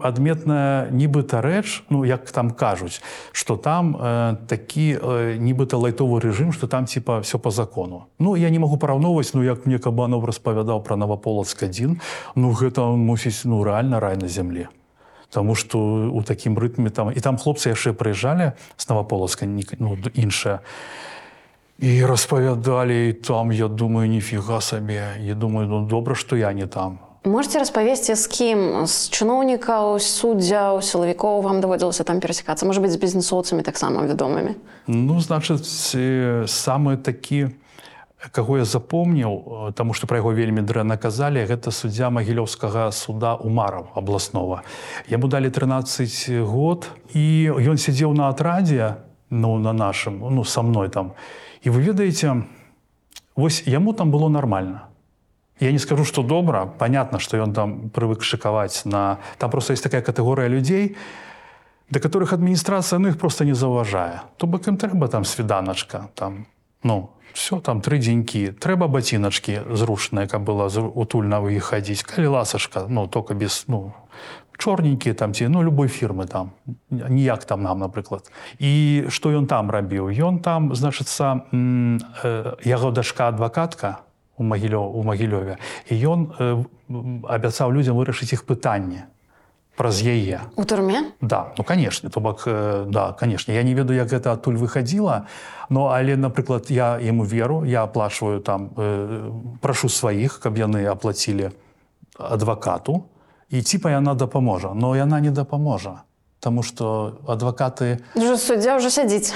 адметная 0.00 0.90
нібыта 0.90 1.42
рэч 1.42 1.82
ну 1.90 2.04
як 2.04 2.30
там 2.30 2.50
кажуць 2.50 3.02
что 3.32 3.56
там 3.56 3.96
э, 3.98 4.36
такі 4.46 4.98
э, 5.00 5.36
нібыта 5.38 5.76
лайтовы 5.76 6.20
рэжым 6.20 6.52
что 6.52 6.66
там 6.66 6.86
типа 6.86 7.20
все 7.20 7.38
по 7.38 7.50
закону. 7.50 8.06
Ну 8.18 8.36
я 8.36 8.50
не 8.50 8.58
могу 8.58 8.76
параўноўваць 8.76 9.34
ну 9.34 9.42
як 9.42 9.66
мне 9.66 9.78
кабанов 9.78 10.24
распавядаў 10.24 10.82
про 10.82 10.96
наваполацк 10.96 11.62
адзін 11.62 12.00
ну 12.34 12.52
гэта 12.52 12.86
мусіць 12.94 13.44
ну 13.44 13.64
рэальна 13.64 14.00
рай 14.00 14.16
на 14.16 14.28
зямле 14.28 14.68
Таму 15.30 15.54
што 15.58 15.78
у 16.14 16.22
такім 16.22 16.56
рытме 16.58 16.90
там 16.90 17.10
і 17.10 17.20
там 17.20 17.36
хлопцы 17.36 17.74
яшчэ 17.74 17.92
прыязджалі 17.92 18.54
з 18.76 18.88
наваполацка 18.88 19.46
ну, 19.78 19.98
іншая 20.14 20.60
і 21.78 22.06
распавядалі 22.06 23.12
там 23.12 23.52
я 23.52 23.68
думаю 23.68 24.08
ніфіга 24.08 24.60
сабе 24.60 25.16
я 25.20 25.34
думаю 25.34 25.68
ну 25.68 25.86
добра 25.86 26.14
што 26.14 26.36
я 26.36 26.52
не 26.52 26.66
там 26.66 26.98
Можете 27.26 27.58
распавесці 27.58 28.14
з 28.14 28.26
кім 28.26 28.86
з 28.86 29.10
чыноўнікаў 29.10 29.98
суддзяў 30.00 30.80
сілавікоў 30.80 31.42
вам 31.42 31.60
даводзілася 31.60 32.04
там 32.04 32.20
перасекацца 32.20 32.66
можа 32.66 32.80
быть 32.80 32.94
з 32.94 32.96
бізнесоўцамі 32.96 33.62
таксама 33.62 34.06
вядомымі 34.08 34.56
Ну 34.86 35.20
значыць 35.20 35.68
самы 36.48 36.96
такі 36.96 37.52
каго 38.32 38.56
я 38.58 38.64
запомніў 38.64 39.74
таму 39.76 39.92
што 39.92 40.06
пра 40.06 40.24
яго 40.24 40.32
вельмі 40.32 40.64
дрэнна 40.64 40.96
казалі 40.96 41.44
гэта 41.44 41.68
суддзя 41.68 42.08
магілёўскага 42.08 42.88
суда 42.88 43.36
умараў 43.36 43.92
абласнова 43.92 44.64
яму 45.12 45.28
далі 45.28 45.52
13 45.52 46.40
год 46.40 46.88
і 47.12 47.52
ён 47.52 47.76
сядзеў 47.76 48.16
на 48.16 48.32
атрадзе 48.32 48.96
ну 49.28 49.58
на 49.58 49.76
нашым 49.76 50.24
ну 50.30 50.44
са 50.44 50.62
мной 50.62 50.88
там. 50.88 51.12
і 51.12 51.45
вы 51.70 51.82
ведаеце 51.82 52.44
вось 53.36 53.62
яму 53.66 53.92
там 53.92 54.10
было 54.10 54.28
нормально 54.28 54.88
Я 55.60 55.72
не 55.72 55.78
скажу, 55.78 56.04
что 56.04 56.22
добра. 56.22 56.66
Понятно, 56.66 57.18
что 57.18 57.42
он 57.42 57.52
там 57.52 57.88
привык 57.88 58.22
шиковать 58.22 58.82
на... 58.84 59.18
Там 59.38 59.50
просто 59.50 59.72
есть 59.72 59.82
такая 59.82 60.02
категория 60.02 60.48
людей, 60.48 60.96
до 61.90 62.00
которых 62.00 62.32
администрация, 62.32 62.98
ну, 62.98 63.08
их 63.08 63.18
просто 63.18 63.44
не 63.44 63.54
зауважае. 63.54 64.20
То 64.36 64.46
бок 64.46 64.68
им 64.68 64.76
трэба 64.76 65.08
там 65.08 65.24
свиданочка, 65.24 66.10
там, 66.14 66.46
ну, 66.82 67.10
все, 67.32 67.60
там 67.60 67.80
три 67.80 67.98
деньки. 67.98 68.52
Трэба 68.52 68.86
ботиночки 68.86 69.62
зрушенные, 69.70 70.28
каб 70.28 70.48
зру- 70.48 70.92
утульна 70.94 71.40
в 71.40 71.48
іх 71.48 71.64
ходить. 71.64 72.02
Калі 72.02 72.26
ласашка, 72.26 72.86
ну, 72.88 73.06
только 73.06 73.34
без, 73.34 73.64
ну, 73.68 73.92
чорненькие 74.58 75.14
там 75.14 75.34
ці, 75.34 75.48
ну, 75.48 75.62
любой 75.62 75.88
фирмы 75.88 76.26
там. 76.26 76.50
Ніяк 76.90 77.44
там 77.44 77.62
нам, 77.62 77.78
напрыклад. 77.78 78.30
І 78.58 79.04
што 79.08 79.30
ён 79.30 79.46
там 79.46 79.70
рабіў? 79.70 80.10
Ён 80.10 80.40
там, 80.40 80.74
значыцца, 80.74 81.46
яго 82.64 82.90
дашка 82.90 83.28
адвакатка, 83.28 84.06
у 84.38 84.44
магілё 84.44 84.80
у 84.80 85.02
магілёве 85.02 85.56
і 85.88 85.94
ён 85.96 86.20
абяцаў 87.24 87.72
людзям 87.72 87.96
вырашыць 87.96 88.32
іх 88.36 88.44
пытанне 88.44 89.08
праз 89.76 90.00
яе 90.04 90.40
у 90.56 90.64
турме 90.64 91.12
да 91.20 91.52
ну 91.58 91.64
конечно 91.64 92.10
то 92.10 92.20
бок 92.20 92.44
да 92.44 93.12
конечно 93.12 93.52
я 93.52 93.62
не 93.62 93.74
ведаю 93.74 93.96
як 93.96 94.12
гэта 94.12 94.32
адтуль 94.32 94.56
выходила 94.56 95.26
но 95.68 95.88
але 95.88 96.16
напрыклад 96.16 96.70
я 96.70 97.00
ему 97.00 97.24
веру 97.24 97.64
я 97.64 97.82
аплачваю 97.82 98.40
там 98.40 98.70
э, 98.76 99.32
прашу 99.60 99.88
сваіх 99.88 100.40
каб 100.40 100.56
яны 100.56 100.84
аплацілі 100.84 101.50
адвакату 102.18 103.08
і 103.50 103.62
ціпа 103.62 103.90
яна 103.90 104.14
дапаможа 104.14 104.74
но 104.74 104.96
яна 104.96 105.20
не 105.20 105.30
дапаможа 105.30 106.02
Таму 106.40 106.62
что 106.62 107.18
адвакаты 107.26 107.98
Уже 108.14 108.36
суддзя 108.36 108.76
ўжо 108.76 108.90
сядзіць 108.90 109.32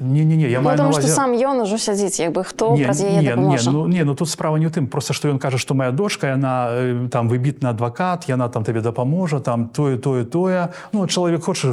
не 0.00 0.24
не 0.24 0.36
не 0.36 0.50
я 0.50 0.58
ну, 0.58 0.64
маю 0.64 0.76
потому 0.78 0.92
что 0.92 1.02
ўвазе- 1.02 1.14
сам 1.14 1.30
ён 1.32 1.62
ужо 1.62 1.78
сядзіць 1.78 2.18
як 2.20 2.32
бы 2.32 2.42
хто 2.44 2.76
Не, 2.76 2.84
праз 2.84 3.00
яе 3.00 3.10
не, 3.10 3.22
не, 3.22 3.28
дапаможа 3.30 3.70
ну, 3.70 3.86
не, 3.86 4.04
ну 4.04 4.14
тут 4.14 4.28
справа 4.28 4.56
не 4.56 4.66
ў 4.66 4.74
тым 4.74 4.86
просто 4.88 5.14
што 5.14 5.28
ён 5.28 5.38
кажа 5.38 5.58
што 5.58 5.74
моя 5.74 5.92
дочка 5.92 6.26
яна 6.26 6.68
э, 6.70 7.08
там 7.08 7.28
выбітны 7.28 7.70
адвакат 7.70 8.28
яна 8.28 8.48
там 8.48 8.64
табе 8.64 8.80
дапаможа 8.80 9.40
там 9.40 9.68
тое 9.68 9.96
тое 9.96 10.24
тое 10.24 10.72
ну 10.92 11.06
чалавек 11.06 11.44
хоча 11.44 11.68
э, 11.68 11.72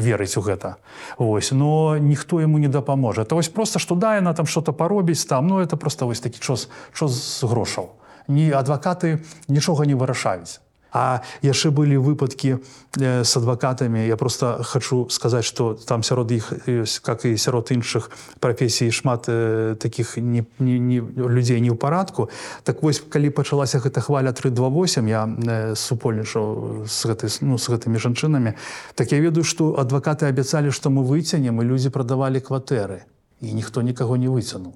верыць 0.00 0.36
у 0.36 0.42
гэта 0.42 0.76
Вось 1.18 1.52
но 1.52 1.96
ніхто 1.96 2.40
яму 2.40 2.58
не 2.58 2.68
дапаможа 2.68 3.22
это 3.22 3.34
вось 3.34 3.48
просто 3.48 3.78
што 3.78 3.94
да 3.94 4.16
яна 4.16 4.34
там 4.34 4.46
что-то 4.46 4.72
паробіць 4.72 5.24
там 5.24 5.46
ну 5.46 5.60
это 5.60 5.76
просто 5.76 6.06
вось 6.06 6.20
такі 6.20 6.40
час 6.40 6.68
з 6.92 7.44
грошаў 7.44 7.97
ні 8.28 8.52
адвакаты 8.52 9.18
нічога 9.48 9.84
не 9.84 9.94
вырашаюць 9.98 10.60
А 10.92 11.20
яшчэ 11.44 11.68
былі 11.68 12.00
выпадкі 12.00 12.56
э, 12.56 13.24
з 13.24 13.32
адвакатамі. 13.36 14.00
Я 14.00 14.16
просто 14.16 14.64
хочу 14.64 15.06
сказаць, 15.10 15.44
што 15.44 15.76
там 15.76 16.02
сярод 16.02 16.32
іх 16.32 16.52
ёсць, 16.64 17.00
как 17.04 17.24
і 17.28 17.36
сярод 17.36 17.68
іншых 17.68 18.08
прафесій 18.40 18.88
шмат 18.88 19.28
э, 19.28 19.76
такіх 19.76 20.16
не, 20.16 20.46
не, 20.58 20.78
не, 20.78 21.00
людзей 21.04 21.60
не 21.60 21.68
ў 21.68 21.76
парадку. 21.76 22.30
Так 22.64 22.82
вось 22.82 23.04
калі 23.04 23.28
пачалася 23.30 23.84
гэта 23.84 24.00
хваля 24.00 24.32
328, 24.32 25.08
я 25.08 25.28
э, 25.28 25.76
супольнічаў 25.76 26.88
з, 26.88 26.98
гэтай, 27.04 27.30
ну, 27.44 27.58
з 27.60 27.68
гэтымі 27.68 28.00
жанчынамі, 28.00 28.56
так 28.94 29.12
я 29.12 29.20
ведаю, 29.20 29.44
што 29.44 29.76
адвакаты 29.76 30.24
абяцалі, 30.24 30.72
што 30.72 30.88
мы 30.88 31.04
выцянем 31.04 31.60
і 31.60 31.68
людзі 31.68 31.92
прадавалі 31.92 32.40
кватэры 32.40 33.04
і 33.44 33.52
ніхто 33.52 33.84
нікаго 33.84 34.16
не 34.16 34.32
выцянуў. 34.32 34.72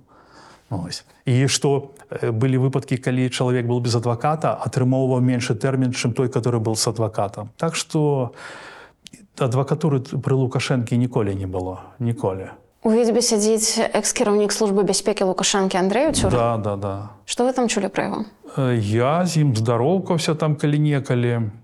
Ось. 0.72 1.04
І 1.28 1.46
што 1.52 1.92
былі 2.08 2.64
выпадкі, 2.64 2.96
калі 2.96 3.28
чалавек 3.28 3.68
был 3.68 3.84
без 3.84 3.92
адваката, 3.92 4.56
атрымоўваў 4.56 5.20
меншы 5.20 5.52
тэрмін, 5.52 5.92
чым 5.92 6.16
той, 6.16 6.32
который 6.32 6.60
был 6.64 6.76
с 6.76 6.88
адвакатам. 6.88 7.52
Так 7.60 7.76
што 7.76 8.32
адвакатуры 9.36 10.00
пры 10.00 10.34
Лукашэнкі 10.34 10.96
ніколі 10.96 11.36
не 11.36 11.46
было 11.46 11.92
ніколі. 12.00 12.56
у 12.82 12.90
відзьбе 12.90 13.22
сядзіць 13.22 13.78
экс-кіраўнік 13.78 14.50
службы 14.50 14.82
бяспекі 14.82 15.30
лукашэнкі 15.30 15.78
Андрэю 15.78 16.12
Цюр 16.18 16.34
Да, 16.34 16.58
да, 16.58 16.74
да. 16.76 16.94
Што 17.30 17.46
вы 17.46 17.54
там 17.54 17.70
чулі 17.70 17.86
пра 17.86 18.10
яго 18.10 18.18
Я 18.74 19.22
з 19.24 19.46
ім 19.46 19.54
здароўкаўся 19.54 20.34
там 20.34 20.56
калі-некалі. 20.58 21.54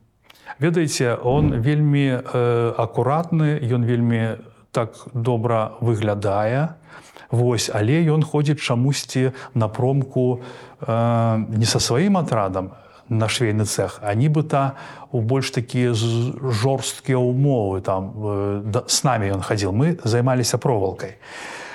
Ведаеце, 0.59 1.19
он 1.23 1.59
вельмі 1.61 2.23
э, 2.23 2.75
акуратны, 2.79 3.59
ён 3.61 3.85
вельмі 3.85 4.39
так 4.71 4.95
добра 5.13 5.75
выглядае. 5.81 6.79
Вось, 7.31 7.69
але 7.69 8.01
ён 8.09 8.25
ходзіць 8.25 8.61
чамусьці 8.61 9.33
на 9.55 9.69
промку 9.69 10.41
э, 10.81 11.45
не 11.49 11.67
са 11.67 11.81
сваім 11.81 12.17
атрадам 12.17 12.73
на 13.09 13.29
швейны 13.29 13.65
цех, 13.65 14.01
а 14.03 14.15
нібыта 14.15 14.81
у 15.13 15.21
больш 15.21 15.51
такія 15.51 15.93
жорсткія 15.93 17.21
ўмовы 17.21 17.81
там 17.81 18.13
э, 18.17 18.63
да, 18.65 18.85
с 18.89 19.05
намі 19.05 19.29
ён 19.33 19.45
хадзіл. 19.45 19.73
Мы 19.73 20.01
займаліся 20.05 20.57
провалкай. 20.57 21.21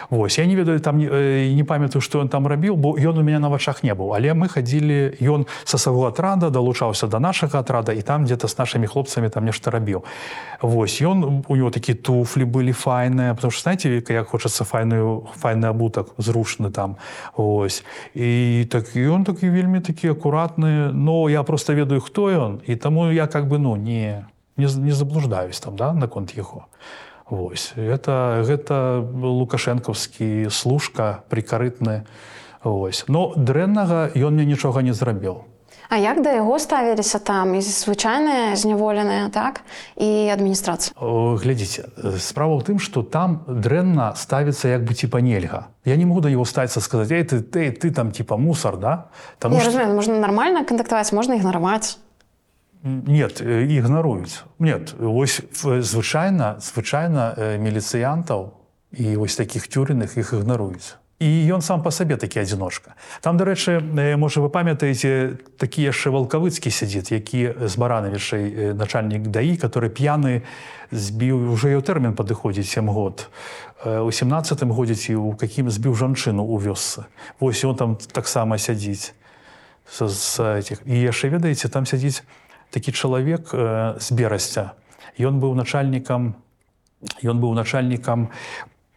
Вось 0.09 0.37
я 0.37 0.45
не 0.45 0.55
ведаю 0.55 0.79
там 0.79 0.97
не, 0.97 1.07
э, 1.07 1.53
не 1.53 1.63
памятаю 1.63 2.01
што 2.01 2.19
ён 2.19 2.29
там 2.29 2.47
рабіў 2.47 2.75
бо 2.75 2.97
ён 2.97 3.17
у 3.17 3.23
меня 3.23 3.39
на 3.39 3.49
вачах 3.49 3.83
не 3.83 3.93
быў. 3.93 4.15
Але 4.15 4.33
мы 4.33 4.47
хадзілі 4.47 5.17
ён 5.21 5.45
са 5.63 5.77
свайго 5.77 6.07
атрада 6.07 6.49
далучаўся 6.49 7.07
до 7.07 7.19
нашага 7.19 7.59
атрада 7.59 7.93
і 7.93 8.01
там 8.01 8.25
где-то 8.25 8.47
с 8.47 8.57
нашими 8.57 8.87
хлопцамі 8.87 9.29
там 9.29 9.45
нешта 9.45 9.71
рабіў. 9.71 10.03
Вось 10.61 11.01
ён 11.01 11.43
у 11.47 11.55
него 11.55 11.69
такі 11.69 11.93
туфлі 11.93 12.45
былі 12.45 12.71
файныя 12.73 13.33
потому 13.33 13.51
что 13.51 13.61
знаете 13.63 14.03
як 14.09 14.27
хочацца 14.27 14.63
файную 14.63 15.27
файны 15.41 15.65
абутак 15.65 16.07
зрушны 16.17 16.71
там 16.71 16.95
ось 17.35 17.83
і 18.15 18.65
так 18.71 18.95
ён 18.95 19.23
такі 19.23 19.49
вельмі 19.49 19.79
такі 19.79 20.09
акуратны 20.11 20.91
но 20.91 21.29
я 21.29 21.43
просто 21.43 21.73
ведаю 21.73 22.01
хто 22.01 22.29
ён 22.29 22.61
і 22.67 22.75
таму 22.75 23.11
я 23.11 23.27
как 23.27 23.47
бы 23.47 23.57
ну 23.57 23.75
не 23.75 24.25
не, 24.57 24.67
з- 24.67 24.77
не 24.77 24.91
заблуждаюсь 24.91 25.59
там 25.59 25.75
да 25.75 25.93
наконт 25.93 26.31
яго 26.37 26.65
Вось. 27.29 27.73
Это 27.77 28.43
гэта 28.45 28.99
лукашэнкаўскі 29.01 30.49
служка 30.49 31.23
прикарытны 31.29 32.03
Вось. 32.63 33.05
но 33.07 33.33
дрэннага 33.35 34.11
ён 34.15 34.33
мне 34.35 34.45
нічога 34.45 34.81
не 34.81 34.93
зрабіў. 34.93 35.45
А 35.89 35.97
як 35.97 36.23
да 36.23 36.31
яго 36.33 36.57
ставіліся 36.59 37.19
там 37.19 37.53
і 37.55 37.61
звычайныя 37.61 38.55
зняволеныя 38.55 39.29
так? 39.29 39.61
І 39.95 40.31
адміністрацыя. 40.33 40.95
Глядзіце 40.97 41.85
справа 42.17 42.57
ў 42.57 42.63
тым 42.65 42.79
что 42.79 43.03
там 43.03 43.43
дрэнна 43.47 44.15
ставіцца 44.15 44.69
як 44.73 44.83
бы 44.83 44.93
типа 44.95 45.21
нельга. 45.21 45.67
Я 45.85 45.95
не 45.97 46.05
могу 46.05 46.21
да 46.21 46.29
его 46.29 46.45
ставіцца 46.45 46.81
сказаць 46.81 47.11
Эй, 47.11 47.23
ты 47.23 47.41
ты 47.43 47.69
ты 47.71 47.91
там 47.91 48.11
типа 48.11 48.37
мусор 48.37 48.77
да? 48.77 49.05
Таму 49.39 49.55
Я 49.55 49.61
што- 49.69 49.85
можна 49.85 50.17
нармальна 50.17 50.63
кантактаваць 50.65 51.11
можна 51.13 51.35
ігнараваць 51.35 51.99
нет 52.83 53.41
э, 53.41 53.65
ігнаруюць 53.65 54.43
нет 54.59 54.93
вось 54.99 55.41
в- 55.63 55.81
звычайна 55.81 56.59
звычайна 56.59 57.33
э, 57.37 57.57
міліцыянтаў 57.57 58.51
і 58.91 59.15
вось 59.15 59.35
таких 59.35 59.67
тюрыных 59.67 60.19
іх 60.19 60.33
ігнаруюць 60.33 60.95
і 61.19 61.29
ён 61.55 61.61
сам 61.61 61.83
по 61.83 61.91
сабе 61.91 62.17
такі 62.17 62.43
адзіночка 62.43 62.95
там 63.21 63.37
дарэчы 63.37 63.79
э, 63.79 64.17
можа 64.17 64.41
вы 64.41 64.49
памятаеце 64.49 65.39
такі 65.57 65.87
яшчэ 65.87 66.11
валкавыцкі 66.11 66.67
сядзіць 66.67 67.11
які 67.15 67.55
з 67.63 67.73
баранавішай 67.79 68.43
э, 68.51 68.73
начальнік 68.73 69.31
даі 69.31 69.55
который 69.55 69.87
п'яны 69.89 70.43
збіў 70.91 71.55
уже 71.55 71.71
ў 71.71 71.81
тэрмін 71.81 72.13
падыходзіць 72.13 72.67
7 72.67 72.89
год. 72.91 73.29
Э, 73.85 74.03
у 74.03 74.11
17 74.11 74.63
годзе 74.67 74.95
ці 74.95 75.15
у 75.15 75.33
какім 75.33 75.71
збіў 75.71 75.95
жанчыну 75.95 76.43
у 76.43 76.59
вёсцы 76.59 77.07
восьось 77.39 77.63
он 77.65 77.75
там 77.75 77.95
таксама 78.11 78.57
сядзіць 78.57 79.13
з, 79.87 80.07
з 80.07 80.39
этих. 80.39 80.83
І 80.85 80.95
яшчэ 80.99 81.29
ведаеце 81.29 81.69
там 81.69 81.85
сядзіць 81.85 82.23
такі 82.73 82.91
чалавек 82.91 83.53
э, 83.53 83.95
з 84.01 84.07
берасця. 84.11 84.73
Ён 85.21 85.37
быў 85.37 85.53
начальнікам 85.53 86.33
ён 87.23 87.39
быў 87.39 87.53
начальнікам 87.53 88.29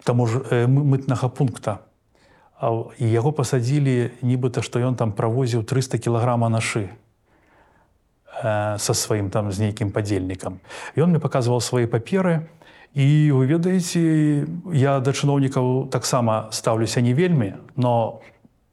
таму 0.05 0.27
ж 0.27 0.39
э, 0.51 0.66
мы- 0.66 0.85
мытнага 0.85 1.29
пункта. 1.29 1.79
А 2.61 2.70
і 2.99 3.05
яго 3.05 3.33
пасадзілі 3.33 4.11
нібыта 4.22 4.62
што 4.62 4.81
ён 4.81 4.97
там 4.97 5.12
правозіў 5.12 5.64
300 5.64 5.99
кілаграма 5.99 6.49
нашы 6.49 6.89
э, 8.43 8.79
са 8.79 8.95
сваім 8.95 9.31
там 9.31 9.53
з 9.53 9.59
нейкім 9.61 9.91
падзельнікам. 9.91 10.61
Ён 10.97 11.11
мне 11.11 11.18
паказваў 11.18 11.61
свае 11.61 11.87
паперы 11.87 12.49
і 12.95 13.31
вы 13.37 13.47
ведаеце 13.47 14.47
я 14.72 15.01
да 15.01 15.12
чыноўнікаў 15.12 15.91
таксама 15.93 16.49
стаўлюся 16.51 17.01
не 17.01 17.12
вельмі 17.12 17.55
но 17.77 18.22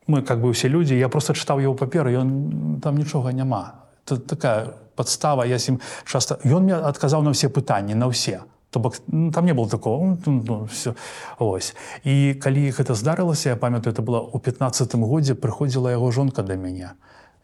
мы 0.08 0.22
как 0.22 0.40
бы 0.40 0.50
усе 0.50 0.68
людзі 0.68 0.96
я 0.96 1.10
просто 1.10 1.34
чытаў 1.34 1.60
яго 1.60 1.76
паперы 1.76 2.16
ён 2.16 2.80
там 2.80 2.96
нічога 2.96 3.34
няма. 3.34 3.84
Это 4.06 4.20
такая 4.20 4.83
подстава. 4.96 5.46
Я 5.46 5.60
з 5.60 5.76
ім 5.76 5.80
часто 6.06 6.40
ён 6.46 6.64
мне 6.64 6.76
адказаў 6.76 7.24
на 7.24 7.32
ўсе 7.32 7.50
пытанні 7.50 7.96
на 7.96 8.08
ўсе 8.08 8.44
то 8.74 8.80
бок 8.80 8.98
ну, 9.08 9.32
там 9.32 9.46
не 9.46 9.54
было 9.54 9.70
такого. 9.70 10.18
Ну, 10.26 10.44
ну, 10.48 10.66
все 10.66 10.96
ось. 11.38 11.76
І 12.04 12.34
калі 12.34 12.74
гэта 12.74 12.98
здарылася 12.98 13.50
я 13.50 13.56
памятаю 13.56 13.94
это 13.94 14.02
было 14.02 14.20
у 14.20 14.40
15 14.40 14.96
годзе 14.96 15.36
прыходзіла 15.36 15.92
яго 15.92 16.12
жонка 16.12 16.42
да 16.42 16.56
мяне 16.56 16.98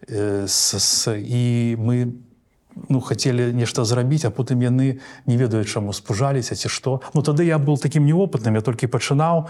э, 0.07 0.47
с, 0.47 0.73
с, 0.79 1.13
і 1.13 1.75
мы 1.77 2.17
ну 2.89 3.01
хацелі 3.01 3.53
нешта 3.53 3.85
зрабіць 3.85 4.25
а 4.25 4.31
потым 4.31 4.61
яны 4.61 4.99
не 5.25 5.37
ведаюць 5.37 5.69
чаму 5.69 5.93
спужаліся 5.93 6.55
ці 6.55 6.69
што 6.69 7.01
ну 7.13 7.21
тады 7.21 7.43
я 7.45 7.57
был 7.59 7.77
таким 7.77 8.05
неопытным 8.05 8.55
я 8.55 8.61
толькі 8.61 8.87
пачынаў 8.87 9.49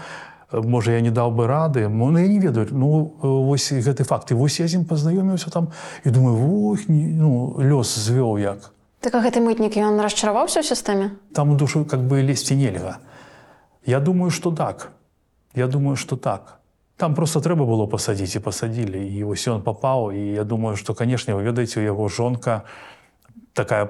можа 0.52 0.92
я 0.92 1.00
не 1.00 1.10
даў 1.10 1.30
бы 1.30 1.46
рады 1.46 1.88
ну, 1.88 2.18
я 2.18 2.28
не 2.28 2.38
ведаю 2.38 2.66
ну 2.70 3.14
вось 3.20 3.72
гэты 3.72 4.04
факт. 4.04 4.30
І 4.30 4.34
вось 4.34 4.60
я 4.60 4.68
з 4.68 4.74
ім 4.74 4.84
пазнаёміўся 4.84 5.50
там. 5.50 5.68
І 6.04 6.10
думаю 6.10 6.36
вох 6.36 6.80
ну 6.88 7.56
лёс 7.58 7.98
звёў 7.98 8.38
як 8.38 8.72
так 9.00 9.14
а 9.14 9.24
гэты 9.24 9.40
мытнік 9.40 9.80
ён 9.80 9.96
расчараваўся 10.04 10.60
ў 10.60 10.64
сістэме? 10.68 11.16
Там 11.32 11.50
у 11.50 11.56
душу 11.56 11.84
как 11.88 12.04
бы 12.04 12.20
лезці 12.20 12.52
нельга. 12.52 13.00
Я 13.86 14.00
думаю 14.00 14.30
что 14.30 14.52
так. 14.52 14.92
Я 15.54 15.66
думаю 15.66 15.96
что 15.96 16.16
так. 16.16 16.60
Там 16.96 17.14
просто 17.14 17.40
трэба 17.40 17.64
было 17.64 17.88
пасадзіць 17.88 18.36
і 18.36 18.44
пасадзілі 18.44 19.00
і 19.00 19.24
вось 19.24 19.48
ён 19.48 19.64
папаў 19.64 20.12
і 20.12 20.36
я 20.36 20.44
думаю 20.44 20.76
что 20.76 20.92
канешне 20.92 21.32
вы 21.32 21.48
ведаеце 21.48 21.80
у 21.80 21.82
яго 21.82 22.08
жонка 22.08 22.68
такая 23.54 23.88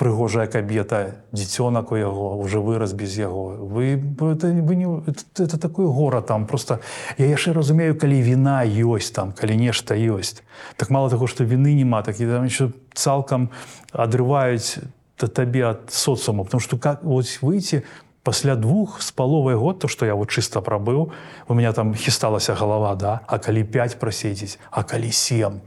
прыгожая 0.00 0.48
кабета 0.48 1.20
дзіцёнак 1.36 1.92
у 1.92 1.96
яго 2.00 2.40
уже 2.40 2.56
вырас 2.56 2.96
без 2.96 3.18
яго. 3.20 3.60
Вы 3.60 4.00
это, 4.32 4.48
вы 4.48 4.74
не 4.74 4.88
это, 4.88 5.44
это 5.44 5.60
такое 5.60 5.92
гора 5.92 6.22
там 6.22 6.46
просто 6.46 6.80
я 7.18 7.26
яшчэ 7.26 7.52
разумею 7.52 7.92
калі 8.00 8.16
віна 8.24 8.64
ёсць 8.64 9.12
там 9.12 9.36
калі 9.36 9.60
нешта 9.60 9.92
ёсць 9.92 10.40
так 10.80 10.88
мало 10.88 11.10
таго 11.10 11.28
что 11.28 11.44
вины 11.44 11.76
няма 11.76 12.00
так 12.02 12.16
і 12.16 12.24
там 12.26 12.48
еще 12.48 12.72
цалкам 12.94 13.50
адрываюць 13.92 14.80
да 15.20 15.28
табе 15.28 15.68
ад 15.68 15.92
соцума 15.92 16.44
потому 16.44 16.60
что 16.60 16.78
как 16.78 17.04
вось 17.04 17.42
выйти 17.42 17.84
пасля 18.22 18.56
двух 18.56 19.02
з 19.02 19.12
паловай 19.12 19.54
год 19.54 19.80
то 19.80 19.88
что 19.88 20.06
я 20.06 20.14
вот 20.14 20.30
чыста 20.30 20.64
прабыў 20.64 21.12
у 21.48 21.54
меня 21.54 21.72
там 21.72 21.94
хісталася 21.94 22.54
голова 22.54 22.94
да 22.96 23.20
а 23.26 23.36
калі 23.36 23.64
5 23.64 24.00
праседзіць 24.00 24.56
а 24.70 24.82
калі 24.82 25.12
7 25.12 25.60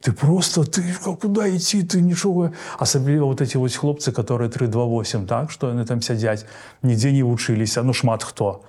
ты 0.00 0.12
просто 0.12 0.64
ты 0.64 0.82
куда 1.20 1.48
идти? 1.48 1.82
Ты 1.82 2.00
нічога 2.00 2.52
асабліва 2.78 3.26
вот 3.26 3.40
эти 3.40 3.56
вот 3.56 3.74
хлопцы 3.74 4.12
которые 4.12 4.48
328 4.48 5.26
так 5.26 5.50
что 5.50 5.68
яны 5.68 5.84
там 5.84 6.02
сядзяць 6.02 6.46
нідзе 6.82 7.12
не 7.12 7.22
вучыліся 7.22 7.82
ну 7.82 7.92
шмат 7.92 8.22
хто 8.22 8.62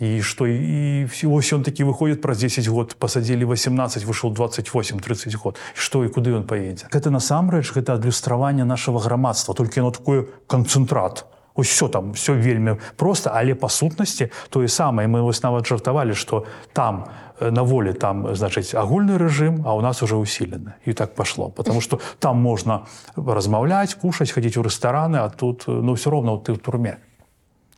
і 0.00 0.22
что 0.22 0.46
і 0.46 1.04
всего 1.04 1.40
он 1.52 1.62
такі 1.62 1.84
выходит 1.84 2.20
праз 2.20 2.38
10 2.38 2.68
год. 2.68 2.94
Посадили 2.94 3.44
18 3.44 4.04
вышел 4.04 4.32
28 4.32 5.00
30 5.00 5.34
год. 5.34 5.58
Что 5.74 6.04
і 6.04 6.08
куды 6.08 6.34
он 6.34 6.46
поедзе 6.46 6.86
гэта 6.90 7.10
насамрэч 7.10 7.74
гэта 7.74 7.94
адлюстраванне 7.94 8.64
нашего 8.64 9.00
грамадства 9.00 9.54
только 9.54 9.80
оно 9.80 9.90
такое 9.90 10.26
канцэнтрат 10.46 11.26
ось 11.54 11.68
все 11.68 11.88
там 11.88 12.12
все 12.12 12.34
вельмі 12.34 12.76
просто. 12.96 13.30
Але 13.34 13.54
па 13.54 13.68
сутнасці 13.68 14.30
тое 14.50 14.68
самае 14.68 15.08
мы 15.08 15.20
вось 15.20 15.42
нават 15.42 15.66
жартавалі 15.66 16.14
что 16.14 16.46
там 16.72 17.04
на 17.40 17.62
волі 17.62 17.92
там 17.92 18.34
значыць 18.34 18.74
агульны 18.74 19.16
рэжым 19.18 19.64
а 19.64 19.74
у 19.74 19.80
нас 19.80 20.02
уже 20.02 20.16
усілены 20.16 20.76
і 20.84 20.92
так 20.92 21.14
пошло. 21.14 21.48
Потому 21.48 21.80
что 21.80 22.00
там 22.18 22.36
можна 22.36 22.86
размаўляць 23.16 23.94
кушаць 23.94 24.30
хадзіць 24.30 24.56
у 24.56 24.62
рэстараны 24.62 25.18
а 25.18 25.28
тут 25.28 25.64
э, 25.66 25.72
ну 25.72 25.94
все 25.94 26.10
ровно 26.10 26.38
ты 26.38 26.52
в 26.52 26.58
турме. 26.58 26.98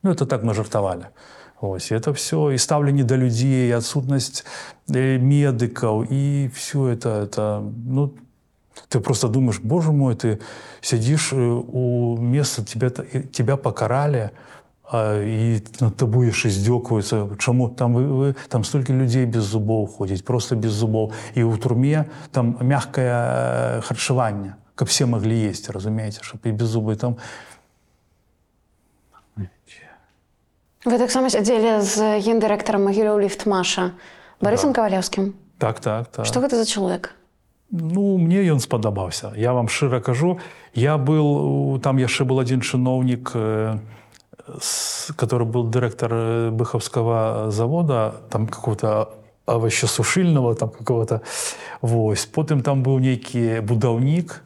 Ну 0.03 0.11
это 0.11 0.27
так 0.27 0.43
мы 0.43 0.55
жартавалі 0.55 1.07
Ось, 1.61 1.93
это 1.93 2.13
все 2.13 2.51
и 2.51 2.59
ставленне 2.59 3.05
да 3.05 3.17
людзей 3.17 3.69
і 3.69 3.79
адсутнасць 3.79 4.45
э, 4.91 5.19
медыкаў 5.19 6.03
і 6.11 6.51
все 6.55 6.99
это 6.99 7.23
это 7.23 7.63
ну 7.63 8.15
ты 8.89 9.01
просто 9.01 9.29
думаешь 9.29 9.61
боже 9.63 9.93
мой 9.93 10.15
ты 10.15 10.41
сядзіш 10.81 11.33
э, 11.33 11.39
у 11.39 12.19
месца 12.19 12.65
тебя 12.65 12.91
тебя 13.31 13.57
покарали 13.57 14.31
а, 14.93 15.25
і 15.25 15.65
над 15.81 15.97
табой 15.97 16.29
яшчэ 16.29 16.53
здзёкваюцца 16.53 17.41
чаму 17.41 17.73
там 17.73 17.97
вы, 17.97 18.05
вы 18.07 18.29
там 18.53 18.65
столькі 18.65 18.93
людзей 18.93 19.25
без 19.25 19.49
зубоў 19.49 19.89
ходзіць 19.89 20.21
просто 20.21 20.55
без 20.55 20.77
зубоў 20.77 21.17
і 21.33 21.49
ў 21.49 21.57
турме 21.57 22.13
там 22.31 22.61
мягкае 22.61 23.81
харчаванне 23.89 24.61
каб 24.77 24.93
все 24.93 25.09
маглі 25.09 25.49
есці 25.49 25.73
разумееце 25.73 26.21
чтоб 26.21 26.45
і 26.45 26.53
без 26.53 26.69
зубы 26.69 26.97
там. 26.97 27.17
Вы 30.85 30.99
таксама 30.99 31.31
сядзелі 31.31 31.81
з 31.81 32.21
гендырэктарам 32.21 32.85
магіляў 32.85 33.17
ліфтмаша 33.25 33.97
барысам 34.45 34.77
да. 34.77 34.85
кавалеўскім 34.85 35.33
так 35.57 35.81
так 35.81 36.13
так. 36.13 36.29
Што 36.29 36.45
гэта 36.45 36.61
за 36.61 36.69
чалавек 36.69 37.17
Ну 37.73 38.19
мне 38.19 38.45
ён 38.53 38.61
спадабаўся. 38.61 39.33
Я 39.33 39.55
вам 39.57 39.69
шчыра 39.73 40.05
кажу, 40.05 40.39
я 40.75 40.99
был 40.99 41.81
там 41.81 41.97
яшчэ 41.97 42.29
был 42.29 42.37
адзін 42.45 42.61
чыноўнік, 42.61 43.33
э, 43.33 43.79
который 45.17 45.47
был 45.47 45.65
дырэктар 45.65 46.13
э, 46.13 46.51
быхаўскага 46.51 47.51
завода, 47.51 48.15
там 48.31 48.47
какого-то 48.47 49.11
овощесушильного 49.47 50.55
там 50.55 50.71
какого-то 50.71 51.23
вось. 51.81 52.27
Потым 52.27 52.63
там 52.63 52.83
быў 52.83 53.01
нейкі 53.01 53.61
будаўнік. 53.61 54.43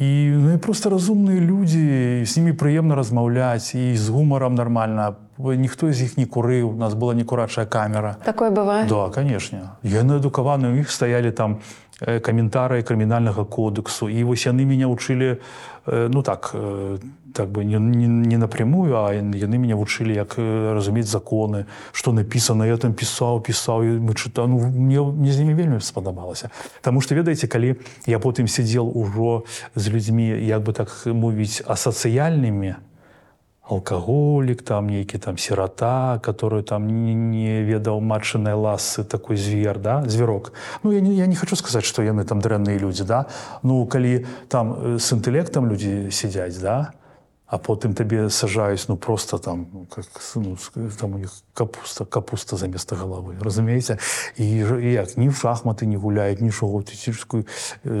І 0.00 0.26
ну, 0.34 0.54
і 0.54 0.58
просто 0.58 0.90
разумныя 0.90 1.38
людзі, 1.38 2.24
з 2.26 2.32
імі 2.38 2.52
прыемна 2.58 2.98
размаўляць 2.98 3.74
і 3.78 3.94
з 3.96 4.08
гумарам 4.08 4.54
нармальна. 4.54 5.14
Ніхто 5.38 5.92
з 5.92 6.02
іх 6.02 6.16
не 6.18 6.26
курыў, 6.26 6.74
у 6.74 6.78
нас 6.78 6.94
была 6.94 7.14
некурачая 7.14 7.66
камера. 7.66 8.16
такое 8.24 8.50
бывае 8.50 8.88
Да, 8.88 9.10
конечно. 9.14 9.78
Яны 9.82 10.18
адукаваны, 10.18 10.74
у 10.74 10.76
іх 10.82 10.90
стаялі 10.90 11.30
там 11.30 11.54
э, 11.54 11.58
каментарыі 12.04 12.82
крымінальнага 12.82 13.44
кодексу. 13.44 14.08
І 14.08 14.24
вось 14.24 14.46
яны 14.46 14.64
мяне 14.64 14.86
вучылі 14.86 15.40
э, 15.86 16.08
ну 16.08 16.22
так, 16.22 16.50
э, 16.54 16.98
так 17.34 17.48
бы 17.48 17.64
не, 17.64 17.78
не, 17.78 18.06
не 18.06 18.36
напрямую, 18.36 18.94
а 18.96 19.12
яны 19.14 19.58
мяне 19.58 19.74
вучылі, 19.74 20.14
як 20.14 20.38
э, 20.38 20.74
разумець 20.74 21.08
законы, 21.08 21.66
што 21.92 22.12
напісана, 22.12 22.66
я 22.66 22.76
там 22.76 22.94
пісаў, 22.94 23.40
пісаў 23.40 23.82
і 23.82 23.88
мы 24.04 24.14
чытаў. 24.14 24.48
Ну, 24.48 24.58
мне, 24.58 25.00
мне 25.00 25.32
з 25.32 25.40
імі 25.40 25.54
вельмі 25.54 25.80
спадабалася. 25.80 26.50
Таму 26.80 27.00
што 27.00 27.14
ведаеце, 27.14 27.46
калі 27.48 27.76
я 28.06 28.18
потым 28.18 28.48
сядзел 28.48 28.90
ужо 28.94 29.44
з 29.74 29.88
людзьмі, 29.88 30.28
як 30.44 30.62
бы 30.62 30.72
так 30.72 30.92
мовіць 31.06 31.62
асацыяльнымі, 31.66 32.76
алкаголік 33.64 34.62
там 34.62 34.86
нейкі 34.86 35.18
там 35.18 35.38
сірата 35.38 36.20
которую 36.22 36.62
там 36.62 36.86
не, 36.86 37.14
не 37.14 37.62
ведаў 37.64 38.00
матчынай 38.00 38.54
ласы 38.54 39.04
такой 39.04 39.36
звер 39.36 39.78
да 39.78 40.04
звярок 40.06 40.52
ну 40.82 40.92
я 40.92 41.00
не, 41.00 41.14
я 41.14 41.26
не 41.26 41.36
хочу 41.36 41.56
сказаць 41.56 41.84
что 41.84 42.02
яны 42.02 42.24
там 42.24 42.40
дрэнныя 42.40 42.78
людзі 42.78 43.04
да. 43.04 43.26
Ну 43.62 43.86
калі 43.86 44.26
там 44.48 44.74
э, 44.74 44.98
с 44.98 45.12
інтэлектам 45.12 45.68
людзі 45.70 46.10
сядзяць 46.10 46.60
да 46.60 46.92
а 47.46 47.58
потым 47.58 47.94
табе 47.94 48.28
сажаюць 48.30 48.88
ну 48.88 48.96
просто 48.96 49.38
там 49.38 49.66
ну, 49.72 49.86
как 49.88 50.06
ну, 50.34 50.56
там 51.00 51.14
у 51.14 51.18
них 51.18 51.32
капуста 51.54 52.04
капуста 52.04 52.56
заместа 52.56 52.96
головы 52.96 53.36
разумееце 53.40 53.98
і 54.36 54.44
і 54.44 54.92
як 54.92 55.16
ні 55.16 55.28
в 55.28 55.36
шахматы 55.40 55.86
не 55.86 55.96
гуляюць 55.96 56.40
нічого 56.40 56.82
ты 56.82 56.92
цішку 56.92 57.44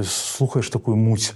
слухаеш 0.04 0.68
такую 0.68 0.96
муть 0.96 1.34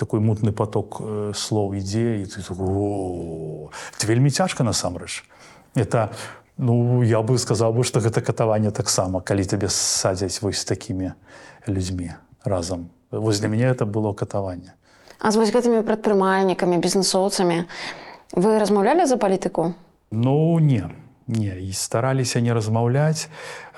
такой 0.00 0.24
мутны 0.24 0.56
поток 0.56 0.98
э, 1.04 1.32
слоў 1.36 1.76
ідзе 1.76 2.24
і 2.24 2.24
ты 2.24 2.40
такой, 2.40 3.68
вельмі 4.08 4.32
цяжка 4.32 4.64
насамрэч. 4.64 5.20
Это 5.76 6.10
ну 6.60 7.02
я 7.02 7.22
бы 7.22 7.38
сказаў 7.38 7.72
бы 7.72 7.84
что 7.84 8.00
гэта 8.00 8.20
катаванне 8.20 8.70
таксама 8.70 9.20
калі 9.20 9.44
табе 9.44 9.68
садзяць 9.68 10.42
вось 10.42 10.64
такімі 10.64 11.12
людзьмі 11.66 12.12
разам 12.44 12.90
вось 13.10 13.40
для 13.40 13.48
мяне 13.48 13.64
это 13.64 13.86
было 13.86 14.12
катаванне 14.12 14.76
А 15.20 15.30
з 15.30 15.36
вось 15.36 15.52
гэтымі 15.52 15.84
прадпрымальнікамі, 15.84 16.80
бізнесоўцамі 16.80 17.64
вы 18.32 18.56
размаўлялі 18.56 19.04
за 19.04 19.16
палітыку? 19.20 19.76
Ну 20.10 20.58
не. 20.60 20.88
Не. 21.28 21.60
І 21.60 21.72
стараліся 21.72 22.40
не 22.40 22.52
размаўляць 22.56 23.28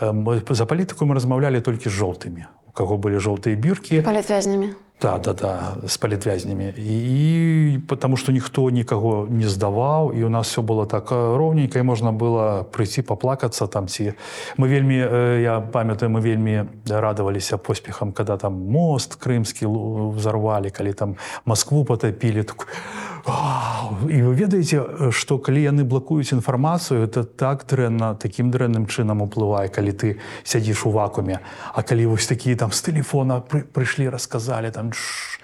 за 0.01 0.66
палітыку 0.66 1.07
мы 1.07 1.14
размаўлялі 1.14 1.61
толькі 1.61 1.91
жоўтымі 1.91 2.47
у 2.66 2.70
каго 2.70 2.99
былі 2.99 3.18
жоўтыя 3.18 3.55
біркі 3.55 4.03
палітвязнямі. 4.03 4.75
Да 5.03 5.18
да 5.18 5.32
да 5.32 5.74
з 5.86 5.96
палітвязнямі 5.96 6.74
і, 6.78 7.78
потому 7.88 8.16
что 8.16 8.32
ніхто 8.32 8.70
нікаго 8.70 9.26
не 9.30 9.48
здаваў 9.48 10.12
і 10.14 10.24
у 10.24 10.28
нас 10.28 10.48
все 10.48 10.62
было 10.62 10.86
так 10.86 11.12
э, 11.12 11.36
роўненька 11.36 11.78
і 11.78 11.82
можна 11.82 12.12
было 12.12 12.62
прыйти 12.62 13.03
паплакацца 13.03 13.66
там 13.66 13.88
ці 13.88 14.14
мы 14.57 14.68
вельмі 14.68 14.98
э, 15.03 15.42
я 15.42 15.61
памятаю 15.61 16.11
мы 16.11 16.20
вельмі 16.20 16.64
радаваліся 16.86 17.59
поспехам 17.59 18.12
когда 18.12 18.36
там 18.36 18.55
мост 18.55 19.14
крымскі 19.14 19.66
взорвалі 20.16 20.70
калі 20.70 20.92
там 20.92 21.16
Москву 21.44 21.84
потопілі 21.84 22.42
так 22.42 22.68
Вау! 23.25 24.09
і 24.11 24.18
вы 24.23 24.35
ведаеце 24.35 25.11
што 25.14 25.39
калі 25.39 25.62
яны 25.62 25.85
блакуюць 25.87 26.35
інфармацыю 26.35 27.07
это 27.07 27.23
так 27.23 27.62
дрэнна 27.70 28.14
такім 28.18 28.51
дрэнным 28.51 28.91
чынам 28.91 29.23
уплывае 29.23 29.68
калі 29.70 29.93
ты 29.93 30.09
сядзіш 30.43 30.87
у 30.87 30.91
вакууме. 30.91 31.39
А 31.75 31.83
калі 31.83 32.07
вось 32.07 32.27
такія 32.27 32.57
там 32.57 32.73
з 32.73 32.83
тэлефона 32.83 33.39
пры, 33.47 33.62
прыйшлі 33.62 34.11
расказалі 34.11 34.70
там 34.70 34.91
«Тш, 34.91 35.39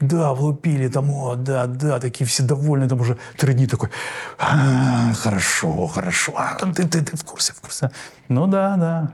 да 0.00 0.32
влупили 0.32 0.88
там 0.88 1.10
о 1.10 1.34
да 1.34 1.66
да 1.66 1.98
такие 1.98 2.26
все 2.26 2.42
довольны 2.42 2.88
там 2.88 3.00
уже 3.00 3.16
три 3.36 3.54
дни 3.54 3.66
такой 3.66 3.90
«А, 4.38 5.12
хорошо 5.14 5.86
хорошо 5.86 6.32
а, 6.36 6.54
ты, 6.54 6.86
ты, 6.86 7.02
ты 7.02 7.16
в 7.16 7.24
курсе 7.24 7.52
в 7.52 7.60
курсе. 7.60 7.90
Ну 8.28 8.46
да 8.46 8.76
да. 8.76 9.12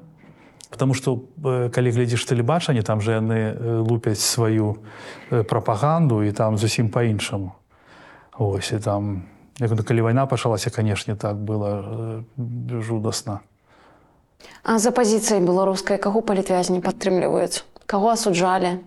Потому 0.70 0.94
что 0.94 1.24
э, 1.42 1.70
калі 1.70 1.90
глядзіш 1.90 2.24
тэлебачанне 2.24 2.82
там 2.82 3.00
же 3.00 3.12
яны 3.12 3.56
э, 3.56 3.78
лупяць 3.80 4.20
сваю 4.20 4.76
э, 5.30 5.42
прапаганду 5.42 6.22
і 6.22 6.32
там 6.32 6.58
зусім 6.58 6.90
по-іншаму 6.90 7.59
Ось 8.38 8.72
і 8.72 8.78
там 8.78 9.22
як, 9.58 9.84
калі 9.84 10.00
вайна 10.00 10.26
пачалася 10.26 10.70
канешне 10.70 11.16
так 11.16 11.36
было 11.36 12.24
жудасна 12.70 13.40
А 14.64 14.78
за 14.78 14.90
пазіцыяй 14.90 15.40
беларускай 15.40 15.98
каго 15.98 16.22
палітвязні 16.22 16.80
падтрымліваюць? 16.80 17.64
Каго 17.86 18.12
асуджалі? 18.12 18.80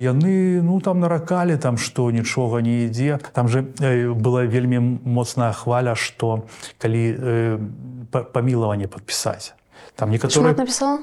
Яны 0.00 0.60
ну 0.62 0.80
там 0.80 1.00
наракалі 1.00 1.56
там 1.56 1.78
што 1.78 2.10
нічога 2.10 2.60
не 2.60 2.84
ідзе 2.88 3.18
там 3.32 3.48
же 3.48 3.62
э, 3.80 4.12
была 4.12 4.42
вельмі 4.44 4.80
моцная 5.04 5.52
хваля 5.52 5.94
што 5.94 6.44
калі 6.78 7.02
э, 7.14 7.58
па- 8.10 8.24
памілаванне 8.26 8.88
падпісаць 8.88 9.54
там 9.94 10.10
Шмат 10.10 10.18
некаторыя 10.18 10.56
напісала? 10.58 10.98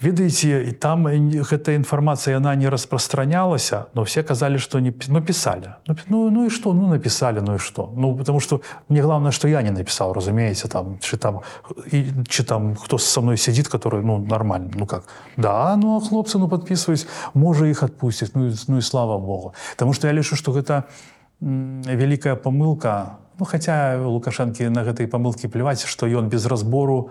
Ведаеце 0.00 0.64
і 0.68 0.72
там 0.72 1.06
э, 1.06 1.18
не- 1.18 1.42
гэта 1.42 1.76
інфармацыя 1.76 2.34
яна 2.40 2.56
не 2.56 2.68
распрастранялася 2.68 3.86
но 3.94 4.02
все 4.02 4.22
казалі 4.22 4.58
што 4.58 4.80
не 4.80 4.90
пі- 4.90 5.10
ну, 5.12 5.20
ну, 5.86 5.94
ну, 6.08 6.30
ну 6.30 6.46
і 6.46 6.50
што? 6.50 6.74
Ну 6.74 6.88
напісалі 6.88 7.40
ну 7.46 7.54
і 7.54 7.58
што? 7.58 7.92
Ну 7.96 8.16
потому 8.16 8.40
что 8.40 8.60
мне 8.88 9.02
главное 9.02 9.30
что 9.32 9.48
я 9.48 9.62
не 9.62 9.70
напісаў 9.70 10.12
разумееце 10.12 10.68
там 10.68 10.98
чи 11.00 11.16
там 11.16 11.40
і, 11.92 12.04
чи 12.28 12.42
там 12.42 12.76
хто 12.76 12.98
са 12.98 13.20
мной 13.20 13.36
сядзіць 13.36 13.68
который 13.68 14.02
ну 14.02 14.18
нормально 14.18 14.70
ну 14.74 14.86
как? 14.86 15.04
Да 15.36 15.76
ну 15.76 16.00
хлопцы 16.00 16.38
ну 16.38 16.48
подписываюсь 16.48 17.06
можа 17.34 17.66
іх 17.66 17.82
адпусціць 17.82 18.32
ну, 18.34 18.52
ну 18.68 18.78
і 18.78 18.82
слава 18.82 19.18
богу. 19.18 19.54
Потому 19.76 19.92
что 19.92 20.06
я 20.06 20.12
лічу 20.12 20.36
что 20.36 20.52
гэта 20.52 20.84
вялікая 21.40 22.36
памылка. 22.36 23.18
Ну 23.38 23.44
хотя 23.44 23.96
лукашэнкі 23.96 24.68
на 24.68 24.84
гэтай 24.84 25.06
памылкі 25.06 25.48
пляваць 25.48 25.84
што 25.84 26.06
ён 26.06 26.28
без 26.28 26.46
разбору 26.46 27.10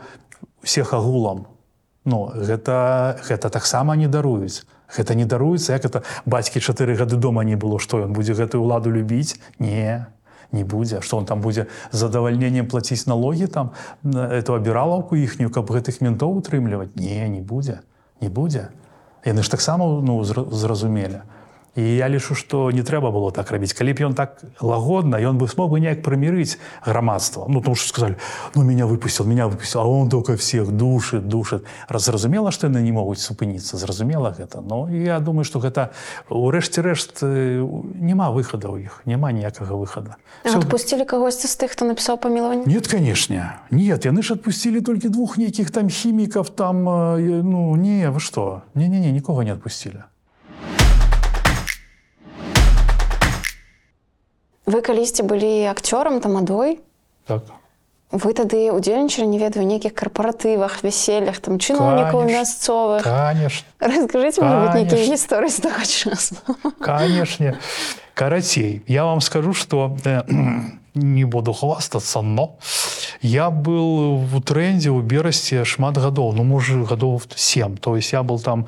всех 0.62 0.94
агулам 0.94 1.46
Ну 2.06 2.32
гэта 2.34 3.20
гэта 3.28 3.50
таксама 3.50 3.96
не 3.96 4.08
даруюць. 4.08 4.64
Гэта 4.90 5.14
не 5.14 5.26
даруецца, 5.26 5.74
як 5.74 5.86
это 5.86 6.02
бацькі 6.26 6.60
чатыры 6.60 6.96
гады 6.98 7.16
дома 7.16 7.44
не 7.44 7.56
было, 7.56 7.78
што 7.78 8.02
ён 8.02 8.14
будзе 8.14 8.34
гэтую 8.34 8.64
ўладу 8.66 8.90
любіць, 8.90 9.38
не 9.60 10.08
не 10.52 10.64
будзе, 10.64 11.02
што 11.02 11.18
он 11.18 11.26
там 11.30 11.42
будзе 11.42 11.68
задавальненнем 11.92 12.66
плаціць 12.66 13.06
налогі 13.06 13.48
там 13.48 13.72
эту 14.04 14.58
абіралаўку 14.58 15.16
іхнюю, 15.16 15.54
каб 15.54 15.70
гэтых 15.70 16.02
ментоў 16.02 16.42
утрымліваць. 16.42 16.90
Не, 16.96 17.30
не 17.30 17.42
будзе, 17.42 17.82
не 18.22 18.30
будзе. 18.30 18.70
Яны 19.26 19.44
ж 19.44 19.52
таксама 19.52 19.86
ну, 20.02 20.24
зра- 20.26 20.50
зразумелі. 20.50 21.22
І 21.80 21.96
я 21.96 22.10
лічу, 22.12 22.36
што 22.36 22.72
не 22.76 22.84
трэба 22.84 23.08
было 23.08 23.32
так 23.32 23.52
рабіць. 23.56 23.72
Калі 23.72 23.96
б 23.96 24.12
ён 24.12 24.14
так 24.14 24.44
лагодна, 24.60 25.16
ён 25.16 25.40
бы 25.40 25.48
смог 25.48 25.72
бы 25.72 25.80
неяк 25.80 26.04
прымірыць 26.04 26.60
грамадства. 26.84 27.48
Ну 27.48 27.62
тому 27.62 27.76
что 27.80 27.88
сказали, 27.88 28.18
ну 28.56 28.64
меня 28.64 28.86
выпустил, 28.86 29.24
меня 29.24 29.48
выпустил, 29.48 29.80
а 29.80 29.86
он 29.88 30.10
только 30.10 30.36
всех 30.36 30.76
душит, 30.76 31.28
душит. 31.30 31.64
Разразумела, 31.88 32.52
што 32.52 32.68
яны 32.68 32.84
не 32.84 32.92
могуць 32.92 33.24
супыніцца, 33.24 33.80
зразумела 33.80 34.36
гэта. 34.36 34.60
Но 34.60 34.90
я 34.92 35.20
думаю, 35.20 35.48
што 35.48 35.64
гэта 35.64 35.96
урэшце 36.28 36.84
рэшт 36.84 37.24
э, 37.24 37.64
няма 37.96 38.32
выхада 38.36 38.68
ў 38.68 38.92
іх, 38.92 39.02
няма 39.06 39.32
ніякага 39.32 39.80
выхада. 39.80 40.20
А 40.44 40.60
Адпусцілі 40.60 41.08
кагосьці 41.08 41.48
з 41.48 41.56
тых, 41.56 41.80
хто 41.80 41.88
напісаў 41.88 42.20
памілаванне? 42.20 42.68
Нет, 42.68 42.92
конечно. 42.92 43.64
Нет, 43.72 44.04
яны 44.04 44.20
ж 44.20 44.36
отпустили 44.36 44.84
только 44.84 45.08
двух 45.08 45.38
неких 45.38 45.72
там 45.72 45.88
химиков, 45.88 46.50
там, 46.50 46.84
э, 47.16 47.40
ну, 47.40 47.76
не, 47.80 48.12
вы 48.12 48.20
что? 48.20 48.64
Не-не-не, 48.76 49.12
никого 49.12 49.44
не 49.44 49.52
отпустили. 49.56 50.04
Вы 54.70 54.86
калісьці 54.86 55.26
былі 55.26 55.66
акцёрам 55.74 56.22
тамадой? 56.22 56.78
Так. 57.26 57.42
Вы 58.14 58.34
тады 58.38 58.70
удзельнічалі, 58.70 59.26
не 59.26 59.38
ведаю, 59.42 59.66
у 59.66 59.70
нейкіх 59.70 59.94
карпаратывах, 59.98 60.82
вяселлях, 60.86 61.42
там 61.42 61.58
чыноўнікаў 61.58 62.26
мясцовых. 62.30 63.02
Конечно. 63.02 63.66
Быть, 63.82 64.38
нейкія 64.78 65.02
гісторыі 65.10 65.50
з 65.50 65.60
таго 65.62 65.82
часу. 65.86 66.36
Конечно. 66.82 67.58
Карацей, 68.14 68.82
я 68.88 69.06
вам 69.06 69.22
скажу, 69.22 69.54
что 69.54 69.98
э, 70.06 70.22
не 70.94 71.26
буду 71.26 71.54
хвастаться, 71.54 72.22
но 72.22 72.58
я 73.22 73.50
был 73.50 74.18
в 74.18 74.42
тренде 74.42 74.90
у 74.90 75.02
Берасці 75.02 75.66
шмат 75.66 75.98
гадоў, 75.98 76.34
ну 76.34 76.44
можа 76.44 76.78
гадоў 76.86 77.22
7. 77.36 77.78
То 77.78 77.96
есть 77.96 78.14
я 78.14 78.22
был 78.22 78.40
там 78.40 78.68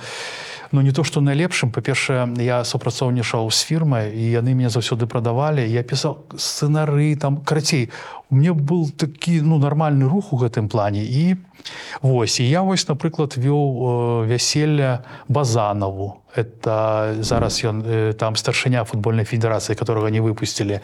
ну 0.71 0.81
не 0.81 0.91
то 0.91 1.03
что 1.03 1.21
найлепшым 1.21 1.71
па-першае 1.71 2.27
я 2.39 2.63
супрацоўнічаў 2.63 3.51
з 3.51 3.59
фірмай 3.67 4.11
і 4.15 4.31
яны 4.31 4.55
мне 4.55 4.69
заўсёды 4.69 5.05
прадавалі 5.05 5.65
я 5.67 5.83
пісаў 5.83 6.25
сцэнары 6.37 7.15
там 7.15 7.37
карацей 7.37 7.89
у 7.89 8.21
мне 8.31 8.53
был 8.53 8.89
такі 8.89 9.41
ну 9.41 9.59
нармальны 9.59 10.07
рух 10.07 10.33
у 10.33 10.37
гэтым 10.39 10.71
плане. 10.71 11.03
І 11.03 11.35
вось. 12.01 12.39
І 12.39 12.49
я 12.49 12.61
вось 12.61 12.87
напрыклад 12.87 13.35
вёў 13.37 14.23
э, 14.23 14.27
вяселля 14.31 15.03
базанаву 15.27 16.23
это 16.35 17.15
зараз 17.19 17.63
ён 17.63 17.83
э, 17.83 18.13
там 18.13 18.35
старшыня 18.35 18.83
футбольнай 18.83 19.25
федэрацыі 19.25 19.75
которого 19.75 20.07
не 20.07 20.21
выпусцілі 20.21 20.79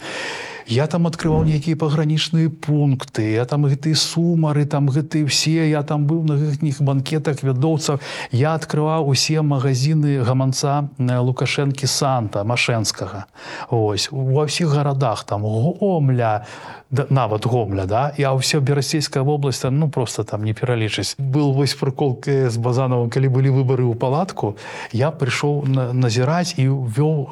я 0.68 0.88
там 0.88 1.08
открываў 1.08 1.48
нейкія 1.48 1.80
пагранічныя 1.80 2.52
пункты 2.52 3.32
я 3.32 3.46
там 3.46 3.66
гэтыя 3.66 3.96
сумары 3.96 4.66
там 4.66 4.90
гэтыя 4.92 5.26
все 5.28 5.70
я 5.70 5.84
там 5.84 6.08
быў 6.08 6.24
на 6.28 6.36
гэтніх 6.36 6.82
банкетах 6.82 7.44
вядоўцаў. 7.44 8.00
Я 8.32 8.54
открываў 8.54 9.08
усе 9.08 9.42
магазины 9.42 10.20
гаманца 10.24 10.90
лукашэнкі 11.00 11.88
санта 11.88 12.44
машэнскага. 12.44 13.26
Ось 13.72 14.10
ва 14.12 14.48
ўсіх 14.48 14.72
гарадах 14.76 15.24
там. 15.24 15.48
Гомля 15.48 16.46
да, 16.92 17.08
нават 17.10 17.46
гомля 17.48 17.86
да? 17.86 18.12
Я 18.18 18.34
ўся 18.36 18.60
берасцейская 18.60 19.24
вобласць 19.24 19.64
там, 19.64 19.80
ну 19.80 19.90
просто 19.90 20.24
там 20.24 20.44
не 20.44 20.54
пералічыць. 20.54 21.16
Был 21.18 21.54
вось 21.54 21.76
прыкол 21.76 22.20
з 22.26 22.58
базанавым 22.58 23.10
калі 23.10 23.28
былі 23.32 23.56
выбары 23.56 23.88
ў 23.88 23.96
палатку 23.96 24.58
я 24.92 25.12
прыйшоў 25.12 25.68
на, 25.68 25.94
назіраць 25.94 26.56
і 26.58 26.68
вёў 26.68 27.32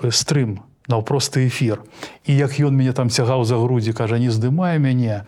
э, 0.86 0.88
стрым 0.88 0.96
наўпросты 0.96 1.48
эфір. 1.48 1.82
І 2.26 2.36
як 2.36 2.60
ён 2.60 2.76
мяне 2.76 2.94
там 2.94 3.10
цягаў 3.10 3.46
за 3.46 3.58
грудзі 3.58 3.94
кажа 3.94 4.18
не 4.20 4.30
здымае 4.30 4.78
мяне 4.80 5.26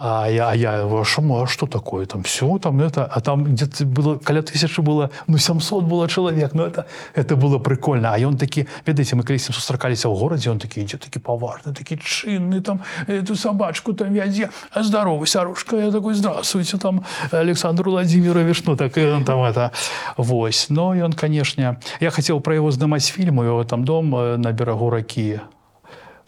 а 0.00 0.28
я 0.28 0.50
а 0.50 0.54
я 0.54 1.04
шаму 1.04 1.42
а 1.42 1.46
что 1.46 1.66
такое 1.66 2.06
там? 2.06 2.22
Все 2.22 2.58
там 2.58 2.80
это 2.80 3.04
а 3.04 3.20
там 3.20 3.44
где 3.44 3.66
было 3.84 4.18
каля 4.18 4.42
тысячи 4.42 4.80
было 4.80 5.10
ну 5.26 5.38
700 5.38 5.84
было 5.84 6.08
чалавек 6.08 6.54
но 6.54 6.66
это 6.66 6.86
это 7.14 7.36
было 7.36 7.58
прикольно 7.58 8.12
а 8.12 8.18
ён 8.18 8.36
такі 8.36 8.66
ведаеце 8.86 9.16
мы 9.16 9.24
калісьці 9.24 9.52
сустракаліся 9.52 10.08
ў 10.08 10.18
горадзе 10.18 10.50
он 10.50 10.58
такі 10.58 10.80
ідзе 10.80 10.98
такі 10.98 11.18
паважны 11.18 11.74
такі 11.74 11.96
чынны 11.96 12.60
там 12.60 12.80
эту 13.06 13.34
собачку 13.34 13.92
там 13.92 14.12
вядзе 14.12 14.50
а 14.70 14.82
здоровы 14.82 15.26
сярушка 15.26 15.76
я 15.76 15.90
такой 15.90 16.14
здравствуйте 16.14 16.78
там 16.78 17.04
александр 17.30 17.88
владимирович 17.88 18.62
ну 18.66 18.76
так 18.76 18.96
он 18.96 19.24
там 19.24 19.42
это 19.42 19.72
вось. 20.16 20.66
Но 20.70 20.94
ён 20.94 21.12
канешне 21.12 21.78
я 22.00 22.10
хацеў 22.10 22.40
пра 22.40 22.54
яго 22.54 22.70
здымаць 22.70 23.10
фільму 23.10 23.42
его 23.42 23.64
там 23.64 23.84
дом 23.84 24.14
э, 24.14 24.36
на 24.36 24.52
берагу 24.52 24.90
ракі 24.90 25.40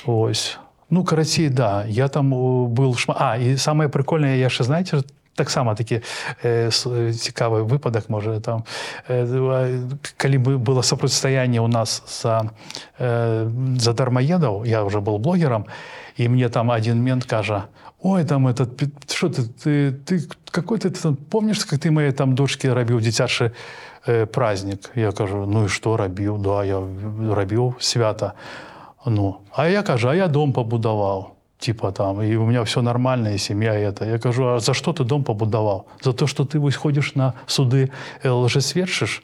ось 0.07 0.59
Ну, 0.91 1.05
карацей, 1.05 1.49
да. 1.49 1.85
Я 1.89 2.09
там 2.09 2.35
э, 2.35 2.67
был 2.69 2.97
шма... 2.97 3.17
А, 3.19 3.37
і 3.37 3.57
самое 3.57 3.89
прикольне, 3.89 4.39
я 4.39 4.49
ще, 4.49 4.65
знаєте, 4.65 5.03
так 5.35 5.51
само 5.51 5.75
такі 5.75 6.01
е, 6.45 6.67
с- 6.67 6.87
е, 6.87 7.13
цікавий 7.13 7.63
випадок, 7.63 8.11
може, 8.11 8.41
там, 8.41 8.65
е, 9.11 9.15
е, 9.15 9.81
коли 10.23 10.39
би 10.39 10.57
було 10.59 10.83
сопротстояние 10.83 11.61
у 11.61 11.69
нас 11.69 12.03
за, 12.23 12.43
е, 13.01 13.47
за 13.79 13.93
дармоедов, 13.93 14.67
я 14.67 14.83
вже 14.83 15.01
був 15.01 15.19
блогером, 15.19 15.65
і 16.17 16.29
мені 16.29 16.49
там 16.49 16.69
один 16.69 17.03
мент 17.03 17.25
каже, 17.25 17.63
ой, 18.03 18.25
там 18.25 18.49
этот, 18.49 18.89
що 19.15 19.31
ти, 19.31 19.43
ти, 19.43 19.93
ти 20.05 20.21
какой 20.51 20.79
ти, 20.79 20.91
ти 20.91 21.01
там, 21.01 21.17
помниш, 21.29 21.59
як 21.73 21.81
ти 21.81 21.91
моїй 21.91 22.13
там 22.13 22.35
дочці 22.35 22.73
робив 22.73 23.03
дитячий 23.03 23.51
е, 24.09 24.27
праздник? 24.27 24.91
Я 24.95 25.13
кажу, 25.13 25.47
ну 25.53 25.65
і 25.65 25.69
що 25.69 25.97
робив? 25.97 26.39
Да, 26.39 26.65
я 26.65 26.81
робив 27.31 27.75
свято. 27.79 28.33
Ну, 29.07 29.37
а 29.53 29.69
я 29.69 29.83
кажу, 29.83 30.09
а 30.09 30.15
я 30.15 30.29
дом 30.29 30.53
побудував. 30.53 31.33
Типа 31.59 31.93
там, 31.93 32.23
і 32.23 32.37
у 32.37 32.47
мене 32.47 32.63
все 32.63 32.83
нормально, 32.83 33.31
і 33.31 33.39
сім'я 33.39 33.75
і 33.75 33.87
это. 33.87 34.11
Я 34.11 34.19
кажу, 34.19 34.49
а 34.49 34.61
за 34.61 34.75
що 34.75 34.93
ти 34.93 35.05
дом 35.05 35.23
побудував? 35.23 35.85
За 36.03 36.13
те, 36.13 36.27
що 36.27 36.45
ти 36.45 36.59
ось 36.59 36.77
ходиш 36.77 37.17
на 37.17 37.33
суди 37.47 37.89
е, 38.25 38.31
лжесвідчиш? 38.31 39.23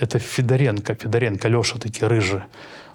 Это 0.00 0.18
Федоренко, 0.18 0.94
Федоренко, 0.94 1.50
Льоша 1.50 1.78
такі 1.78 2.06
рижі. 2.06 2.40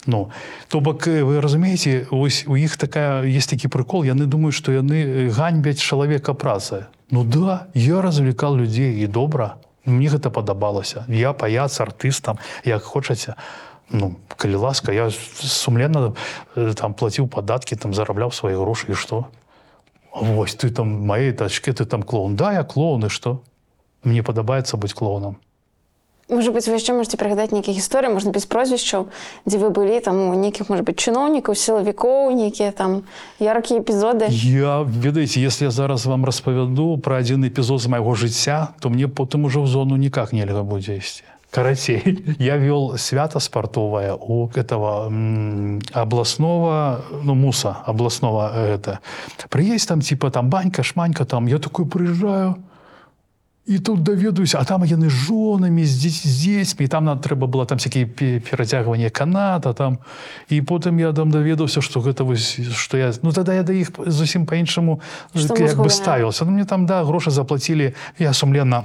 Ну, 0.08 0.30
то 0.68 0.80
бок, 0.80 1.08
е, 1.08 1.24
ви 1.24 1.40
розумієте, 1.40 2.06
ось 2.12 2.46
у 2.48 2.58
їх 2.58 2.78
така, 2.78 3.26
є 3.26 3.42
такий 3.42 3.70
прикол, 3.70 4.06
я 4.06 4.14
не 4.14 4.26
думаю, 4.26 4.52
що 4.52 4.72
вони 4.72 5.06
е, 5.06 5.30
ганьбять 5.30 5.80
чоловіка 5.80 6.34
праці. 6.34 6.76
Ну 7.12 7.24
да, 7.24 7.66
я 7.74 8.02
розвлікав 8.02 8.58
людей 8.58 9.02
і 9.02 9.08
добре. 9.08 9.52
Мені 9.86 10.10
це 10.10 10.18
подобалося. 10.18 11.06
Я 11.10 11.34
паяц, 11.34 11.82
артистам, 11.82 12.38
як 12.66 12.84
хочеться. 12.84 13.36
Ну, 13.90 14.16
коли 14.38 14.56
ласка, 14.56 14.92
я 14.92 15.12
сумленно 15.40 16.16
е, 16.58 16.74
там 16.74 16.94
платив 16.94 17.30
податки, 17.30 17.76
там 17.76 17.94
заробляв 17.94 18.34
свої 18.34 18.56
гроші, 18.56 18.86
і 18.90 18.96
що? 18.96 19.26
А 20.14 20.20
Ось 20.20 20.56
ти 20.56 20.70
там 20.70 20.88
моєї 20.88 21.34
тачки, 21.34 21.74
ти 21.74 21.86
там 21.86 22.04
клоун. 22.04 22.36
Да, 22.36 22.54
я 22.54 22.64
клоун, 22.64 23.04
і 23.06 23.10
що? 23.10 23.40
Мені 24.04 24.22
подобається 24.22 24.78
бути 24.78 24.94
клоуном. 24.94 25.36
Може 26.30 26.52
бути, 26.52 26.72
ви 26.72 26.80
ще 26.80 26.94
можете 26.94 27.18
пригадати 27.18 27.56
яких 27.56 27.78
історій, 27.78 28.10
можна 28.10 28.32
без 28.32 28.46
прозвищів, 28.46 29.06
де 29.46 29.58
ви 29.58 29.70
були 29.70 30.00
там 30.00 30.30
у 30.30 30.46
яких, 30.46 30.70
може 30.70 30.82
бути, 30.82 30.94
чиновників, 30.94 31.58
силовиків, 31.58 32.40
які 32.40 32.72
там 32.72 33.02
яркі 33.40 33.76
епізоди. 33.76 34.28
Я, 34.30 34.82
ведаеце, 34.82 35.40
если 35.40 35.66
я 35.66 35.72
зараз 35.72 36.06
вам 36.06 36.26
распавяду 36.26 36.98
про 36.98 37.18
один 37.18 37.44
эпизод 37.44 37.80
з 37.80 37.88
майго 37.88 38.16
жыцця, 38.16 38.68
то 38.80 38.90
мне 38.90 39.08
потым 39.08 39.46
уже 39.46 39.60
в 39.60 39.68
зону 39.68 39.98
никак 39.98 40.34
нельга 40.34 40.64
будзе 40.64 40.96
ісці. 40.96 41.24
Карацей, 41.52 42.36
я 42.40 42.58
вел 42.58 42.98
свято 42.98 43.40
спортовое 43.40 44.14
у 44.14 44.50
этого 44.50 45.08
м, 45.08 45.82
областного, 45.94 47.02
ну, 47.24 47.36
МУСа, 47.36 47.78
областного 47.86 48.52
э, 48.54 48.76
это. 48.76 49.00
Приезд 49.50 49.88
там, 49.88 50.02
типа, 50.02 50.30
там 50.30 50.50
банька, 50.50 50.84
шманька, 50.84 51.26
там, 51.26 51.48
я 51.48 51.60
такой 51.60 51.86
приезжаю, 51.86 52.56
і 53.68 53.80
тут 53.80 54.04
даведаюся, 54.04 54.58
а 54.62 54.64
там 54.64 54.84
яны 54.84 55.10
жонамі 55.10 55.86
з, 55.86 56.06
дзець- 56.06 56.28
з 56.28 56.40
дзецьмі 56.40 56.88
там 56.88 57.06
нам 57.06 57.20
трэба 57.20 57.48
было 57.48 57.66
там 57.66 57.78
всякие 57.78 58.06
перацягванне 58.40 59.10
каната 59.10 59.74
там. 59.74 59.98
І 60.50 60.62
потым 60.62 61.00
я 61.00 61.12
там 61.12 61.32
даведаўся 61.32 61.82
што 61.82 62.00
гэта 62.00 62.24
вось 62.24 62.60
што 62.76 62.98
я 62.98 63.12
ну 63.22 63.32
тогда 63.32 63.54
я 63.54 63.64
да 63.64 63.74
іх 63.74 63.92
зусім 64.08 64.46
по-іншаму 64.46 65.02
як 65.36 65.78
бы 65.78 65.90
ставіўся 65.90 66.46
ну, 66.46 66.52
мне 66.52 66.66
там 66.66 66.86
да 66.86 67.04
грошы 67.04 67.30
заплатілі 67.30 67.94
я 68.20 68.34
сумленно 68.34 68.84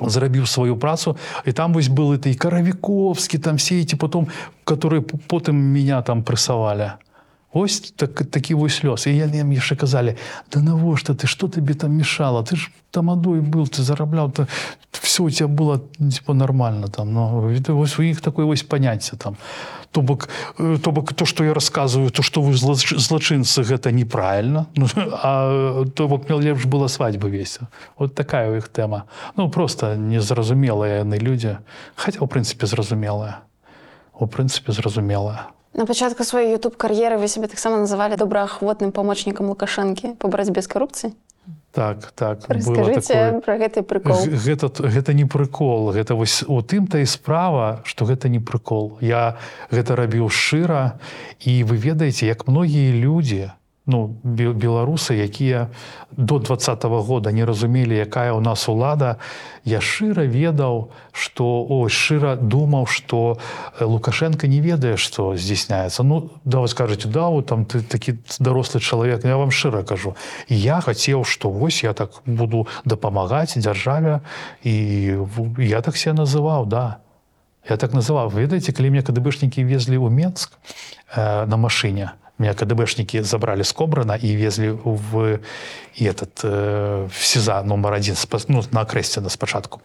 зрабіў 0.00 0.46
сваю 0.46 0.76
працу 0.76 1.16
і 1.44 1.52
там 1.52 1.72
вось 1.72 1.88
был 1.88 2.14
і 2.14 2.34
каравіковскі 2.34 3.38
там 3.38 3.56
все 3.56 3.80
эти 3.80 3.96
потом 3.96 4.28
которые 4.64 5.02
потым 5.02 5.56
меня 5.56 6.02
там 6.02 6.22
прэсавалі 6.22 6.92
Ось 7.58 7.80
так, 7.96 8.26
такі 8.26 8.54
вось 8.54 8.84
лёс. 8.84 9.08
І 9.08 9.44
мне 9.44 9.56
яшчэ 9.56 9.76
казалі, 9.76 10.16
да 10.52 10.60
навошта 10.60 11.14
ты, 11.14 11.26
што 11.26 11.48
табе 11.48 11.72
там 11.72 11.96
мешало? 11.96 12.42
Ты 12.44 12.56
ж 12.56 12.70
тамадой 12.90 13.40
был, 13.40 13.64
ты 13.64 13.80
зарабляў, 13.80 14.30
то 14.30 14.46
все 14.92 15.24
у 15.24 15.30
тебя 15.30 15.48
было 15.48 15.80
типа 15.96 16.34
нормально 16.34 16.88
там. 16.88 17.14
Но 17.14 17.50
это 17.50 17.72
вось 17.72 17.98
у 17.98 18.02
іх 18.02 18.20
такое 18.20 18.44
вось 18.44 18.62
паняцце 18.62 19.16
там. 19.16 19.36
То 19.96 20.02
бок, 20.02 20.28
э, 20.58 20.78
то 20.78 20.90
бок 20.90 21.12
то, 21.14 21.24
што 21.24 21.44
я 21.44 21.54
рассказываю, 21.54 22.10
то, 22.10 22.22
што 22.22 22.42
вы 22.42 22.52
злач- 22.52 22.98
злачынцы, 22.98 23.62
гэта 23.62 23.92
неправильно. 23.92 24.66
Ну, 24.76 24.86
а 25.22 25.84
то 25.94 26.06
бок 26.08 26.28
мне 26.28 26.38
лепш 26.38 26.66
было 26.66 26.88
свадьбы 26.88 27.30
весь. 27.30 27.60
Вот 27.98 28.14
такая 28.14 28.50
у 28.50 28.56
іх 28.56 28.68
тэма. 28.68 29.02
Ну, 29.36 29.50
просто 29.50 29.96
незразумелыя 29.96 31.00
яны 31.02 31.18
людзі. 31.18 31.56
Хаця, 31.94 32.18
у 32.20 32.26
прынцыпе, 32.26 32.66
зразумелая. 32.66 33.38
У 34.20 34.26
прынцыпе, 34.26 34.72
зразумелая. 34.72 35.48
На 35.74 35.86
початку 35.86 36.24
своєї 36.24 36.52
ютуб 36.52 36.76
кар'єри 36.76 37.16
ви 37.16 37.28
себе 37.28 37.46
так 37.46 37.58
само 37.58 37.76
називали 37.76 38.16
доброахвотним 38.16 38.90
помічником 38.92 39.46
Лукашенки 39.48 40.08
по 40.18 40.28
боротьбі 40.28 40.60
з 40.60 40.66
корупцією. 40.66 41.16
Так, 41.76 42.08
так. 42.16 42.40
было 42.48 42.56
Расскажите 42.56 43.40
про 43.44 43.58
гэты 43.60 43.82
прикол. 43.84 44.16
Г- 44.24 44.32
Гэта, 44.32 44.72
гэта 44.80 45.12
не 45.12 45.26
прыкол 45.28 45.92
гэта 45.92 46.16
вось 46.16 46.40
у 46.48 46.62
тым-то 46.64 46.96
і 46.96 47.04
справа 47.04 47.84
што 47.84 48.08
гэта 48.08 48.32
не 48.32 48.40
прыкол 48.40 48.96
я 49.04 49.36
гэта 49.68 49.92
рабіў 49.92 50.32
шчыра 50.32 50.96
і 51.44 51.52
вы 51.68 51.76
ведаеце 51.76 52.24
як 52.32 52.48
многія 52.48 52.96
людзі 52.96 53.52
ну 53.86 54.18
бе- 54.22 54.52
беларусы 54.52 55.14
якія 55.14 55.70
до 56.16 56.38
двадцатого 56.38 57.02
года 57.02 57.32
не 57.32 57.44
разумелі 57.44 57.94
якая 57.94 58.32
у 58.32 58.40
нас 58.40 58.68
улада. 58.68 59.16
Я 59.64 59.78
шчыра 59.78 60.26
ведаў 60.26 60.90
што 61.12 61.66
ой 61.70 61.88
шчыра 61.90 62.34
думаў 62.36 62.86
што 62.86 63.38
э, 63.78 63.84
лукашенко 63.84 64.46
не 64.50 64.60
ведае 64.60 64.96
што 64.96 65.36
здзяйсняецца. 65.36 66.02
Ну 66.02 66.30
да 66.44 66.58
вы 66.58 66.68
скажаце 66.68 67.08
да 67.08 67.28
вот 67.30 67.46
там 67.46 67.64
ты 67.64 67.80
такі 67.80 68.18
дарослы 68.38 68.80
чалавек 68.80 69.24
я 69.24 69.36
вам 69.36 69.50
шчыра 69.50 69.82
кажу. 69.82 70.16
Я 70.48 70.80
хацеў 70.80 71.24
што 71.24 71.50
вось 71.50 71.82
я 71.84 71.94
так 71.94 72.10
буду 72.26 72.66
дапамагаць 72.84 73.54
дзяржаве 73.54 74.20
і 74.62 74.74
я 75.58 75.80
так 75.80 75.96
себя 75.96 76.14
называў 76.26 76.66
да. 76.66 76.98
Я 77.68 77.76
так 77.76 77.94
называў. 77.94 78.30
Ведаеце 78.30 78.72
калі 78.72 78.90
мне 78.90 79.02
кДбшнікі 79.02 79.62
везлі 79.62 79.98
ў 79.98 80.10
Менск 80.10 80.58
э, 81.14 81.46
на 81.46 81.56
машыне 81.56 82.18
меня 82.38 82.54
КДБшники 82.54 83.22
забрали 83.22 83.62
с 83.62 83.72
Кобрана 83.72 84.12
и 84.12 84.34
везли 84.34 84.70
в 84.70 85.40
и 85.94 86.04
этот 86.04 86.40
э, 86.42 87.08
в 87.10 87.26
СИЗА 87.26 87.62
номер 87.62 87.92
один 87.94 88.14
ну, 88.48 88.62
на 88.72 88.84
Крестина 88.84 89.28
спочатку. 89.28 89.80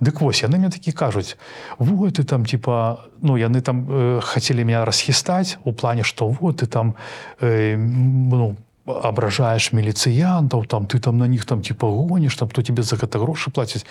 Дык 0.00 0.20
вось 0.20 0.42
яны 0.42 0.58
мне 0.58 0.70
такі 0.70 0.92
кажуць 0.92 1.36
вот 1.78 2.14
ты 2.14 2.24
там 2.24 2.44
типа 2.44 3.04
ну 3.20 3.36
яны 3.36 3.60
там 3.60 3.86
э, 3.88 4.20
хотели 4.22 4.64
меня 4.64 4.84
расхістаць 4.84 5.58
у 5.64 5.72
плане 5.72 6.02
что 6.02 6.28
вот 6.28 6.56
ты 6.62 6.66
там 6.66 6.94
э, 7.40 7.76
ну, 7.76 8.56
ображаешь 8.84 9.72
міліцыянтаў 9.72 10.66
там 10.66 10.86
ты 10.86 10.98
там 10.98 11.18
на 11.18 11.28
них 11.28 11.44
там 11.44 11.62
типа 11.62 11.86
гонишь 11.86 12.36
там 12.36 12.48
кто 12.48 12.62
тебе 12.62 12.82
за 12.82 12.96
гэта 12.96 13.18
грошы 13.18 13.50
плаціць 13.50 13.86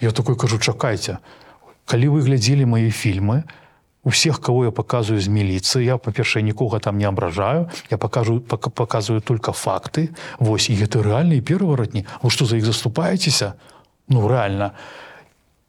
я 0.00 0.10
такой 0.10 0.36
кажу 0.36 0.58
чакайце 0.58 1.18
калі 1.84 2.08
вы 2.08 2.20
глядзелі 2.20 2.64
мои 2.64 2.90
фільмы 2.90 3.42
у 3.42 3.65
всех 4.10 4.40
кого 4.40 4.64
я 4.64 4.70
показываю 4.70 5.20
з 5.20 5.28
міліцыі 5.28 5.84
я 5.84 5.96
па-першае 5.98 6.42
нікога 6.42 6.78
там 6.78 6.98
не 6.98 7.04
абражаю 7.04 7.70
я 7.90 7.98
покажу 7.98 8.38
пок- 8.38 8.70
показываю 8.70 9.20
только 9.20 9.52
факты. 9.52 10.14
Вось 10.38 10.70
і 10.70 10.76
гэта 10.78 11.02
рэальныя 11.02 11.42
пераваратні 11.42 12.06
вы 12.22 12.30
что 12.30 12.46
за 12.46 12.56
іх 12.56 12.64
заступаецеся 12.64 13.54
ну 14.08 14.28
реально. 14.28 14.70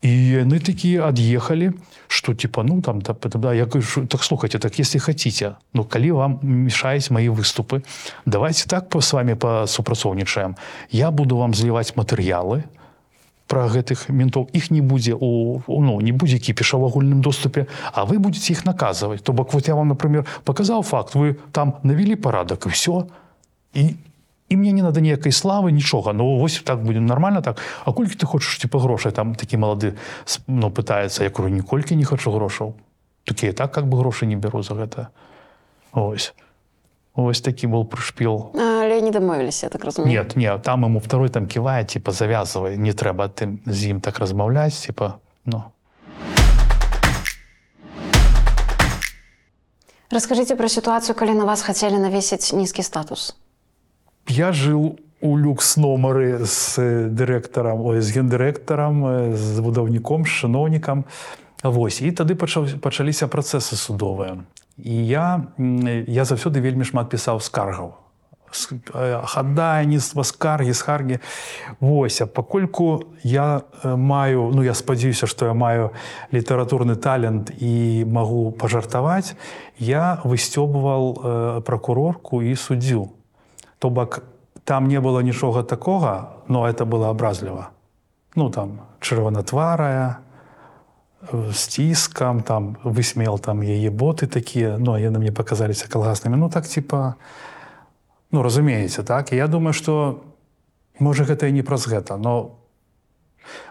І 0.02 0.10
яны 0.46 0.60
такія 0.62 1.10
ад'ехалі 1.10 1.74
что 2.08 2.34
типа 2.34 2.64
ну 2.64 2.82
там 2.82 3.02
да, 3.02 3.14
да, 3.14 3.54
я 3.54 3.66
кажу 3.66 4.06
так 4.06 4.24
слухайте 4.24 4.60
так 4.60 4.80
если 4.80 5.00
хотите 5.00 5.56
ну 5.74 5.84
калі 5.84 6.12
вам 6.12 6.40
мешаюць 6.44 7.10
мои 7.10 7.30
выступы 7.30 7.82
давайте 8.26 8.70
так 8.70 8.90
по 8.90 9.02
с 9.02 9.14
вами 9.14 9.36
посупрацоўнічаем 9.36 10.56
я 10.92 11.12
буду 11.12 11.38
вам 11.38 11.54
зліваць 11.54 11.96
матэрыялы 11.96 12.64
про 13.48 13.68
гэтых 13.68 14.10
ментов 14.10 14.50
іх 14.54 14.72
не 14.72 14.82
будзе 14.82 15.16
у 15.20 15.62
ну 15.68 16.02
не 16.02 16.12
будзе 16.12 16.38
кіпіша 16.40 16.78
в 16.78 16.86
агульным 16.86 17.22
доступе 17.22 17.68
а 17.94 18.04
вы 18.06 18.20
будете 18.20 18.54
іх 18.54 18.66
наказывать 18.66 19.24
то 19.24 19.34
бок 19.34 19.54
вот 19.54 19.68
я 19.68 19.76
вам 19.76 19.88
например 19.88 20.26
показал 20.44 20.84
факт. 20.84 21.16
Вы 21.16 21.38
там 21.52 21.76
навели 21.84 22.16
парадак 22.16 22.66
и 22.66 22.70
все 22.70 23.08
і 23.74 23.96
і 24.50 24.56
мне 24.58 24.72
не 24.72 24.82
надо 24.82 25.00
ніякай 25.00 25.32
славы 25.32 25.72
нічога. 25.72 26.14
Ну 26.14 26.38
вось 26.40 26.62
так 26.64 26.84
будзе 26.84 27.00
нормально 27.00 27.42
так. 27.42 27.58
А 27.86 27.92
колькі 27.92 28.16
ты 28.16 28.26
хочаш 28.26 28.58
типа 28.58 28.80
грошай? 28.80 29.12
Там 29.12 29.36
такі 29.36 29.58
малады 29.58 29.94
с- 30.26 30.40
ну 30.48 30.70
пытается 30.70 31.24
я 31.24 31.30
говорю 31.30 31.56
ніколькі 31.56 31.96
не 31.96 32.06
хочу 32.06 32.32
грошаў. 32.32 32.74
Такія 33.26 33.54
так 33.54 33.72
как 33.72 33.86
бы 33.88 33.98
грошы 33.98 34.26
не 34.26 34.36
беру 34.36 34.64
за 34.64 34.74
гэта. 34.74 35.08
Ось 35.92 36.34
ось 37.16 37.42
такі 37.42 37.68
был 37.68 37.84
прышпіл 37.86 38.52
Але 38.98 39.06
не 39.06 39.12
домовились, 39.12 39.64
я 39.64 39.70
так 39.70 39.86
розумію. 39.86 40.20
нет 40.20 40.36
нет 40.36 40.62
там 40.62 40.86
ему 40.86 41.00
второй 41.00 41.30
там 41.30 41.48
кивае 41.48 41.86
типа 41.86 42.12
завязывай 42.12 42.78
не 42.78 42.94
трэба 42.94 43.30
ты 43.30 43.58
з 43.66 43.86
ім 43.86 44.02
так 44.02 44.20
размаўляць 44.20 44.86
типа 44.86 45.20
ну 45.46 45.64
Расскажите 50.12 50.56
про 50.56 50.70
ситуацию, 50.70 51.16
калі 51.16 51.34
на 51.34 51.46
вас 51.46 51.62
хотели 51.62 51.98
навесить 51.98 52.54
низкий 52.54 52.84
статус. 52.84 53.36
Я 54.28 54.52
жил 54.52 55.00
у 55.22 55.38
люкс 55.38 55.78
номеры 55.78 56.46
з 56.46 56.80
директором, 57.10 57.86
ой, 57.86 58.02
з 58.02 58.18
гендиректором, 58.18 59.06
е, 59.06 59.36
з 59.36 59.60
будовником, 59.60 60.26
з 60.26 60.30
чиновником. 60.30 61.04
Вось 61.64 62.02
і 62.02 62.12
тады 62.12 62.36
пачаў, 62.36 62.80
пачаліся 62.80 63.28
працэсы 63.28 63.76
судовыя. 63.76 64.38
І 64.78 65.08
я, 65.08 65.44
я 66.08 66.24
заўсёды 66.24 66.62
вельмі 66.62 66.86
шмат 66.86 67.10
пісаў 67.10 67.42
скаргаў. 67.42 68.07
С- 68.52 68.72
э, 68.94 69.22
хадайніцтва 69.26 70.24
скаргі 70.24 70.74
скаргі 70.74 71.20
Вось 71.80 72.22
а 72.22 72.28
пакольку 72.28 73.04
я 73.24 73.62
э, 73.84 73.96
маю 73.96 74.52
ну 74.54 74.64
я 74.64 74.74
спадзяюся 74.74 75.28
што 75.28 75.46
я 75.46 75.54
маю 75.54 75.92
літаратурны 76.34 76.96
талент 76.96 77.52
і 77.60 78.06
магу 78.08 78.52
пажартаваць 78.52 79.36
я 79.80 80.22
высцёбывал 80.24 81.62
пракурорку 81.62 82.42
і 82.42 82.56
суддзю 82.56 83.10
то 83.80 83.90
бок 83.90 84.24
там 84.64 84.88
не 84.88 85.00
было 85.00 85.22
нічога 85.22 85.64
такога 85.64 86.30
но 86.48 86.68
это 86.68 86.86
было 86.86 87.10
абразліва 87.10 87.70
ну 88.36 88.50
там 88.50 88.80
чырванатварая 89.00 90.18
з 91.32 91.68
ціскам 91.68 92.42
там 92.42 92.78
высмел 92.84 93.40
там 93.40 93.62
яе 93.62 93.90
боты 93.90 94.28
такія 94.28 94.78
ну 94.80 94.98
яны 94.98 95.20
мне 95.20 95.32
паказаліся 95.32 95.88
калгаснымі 95.88 96.38
ну 96.38 96.50
так 96.50 96.68
типа 96.68 97.16
ну 98.32 98.44
разумееце 98.44 99.04
так. 99.04 99.32
Я 99.32 99.48
думаю 99.48 99.74
что 99.74 100.24
можа 101.00 101.24
гэта 101.24 101.48
і 101.48 101.52
не 101.52 101.64
праз 101.64 101.88
гэта 101.88 102.18
но 102.18 102.60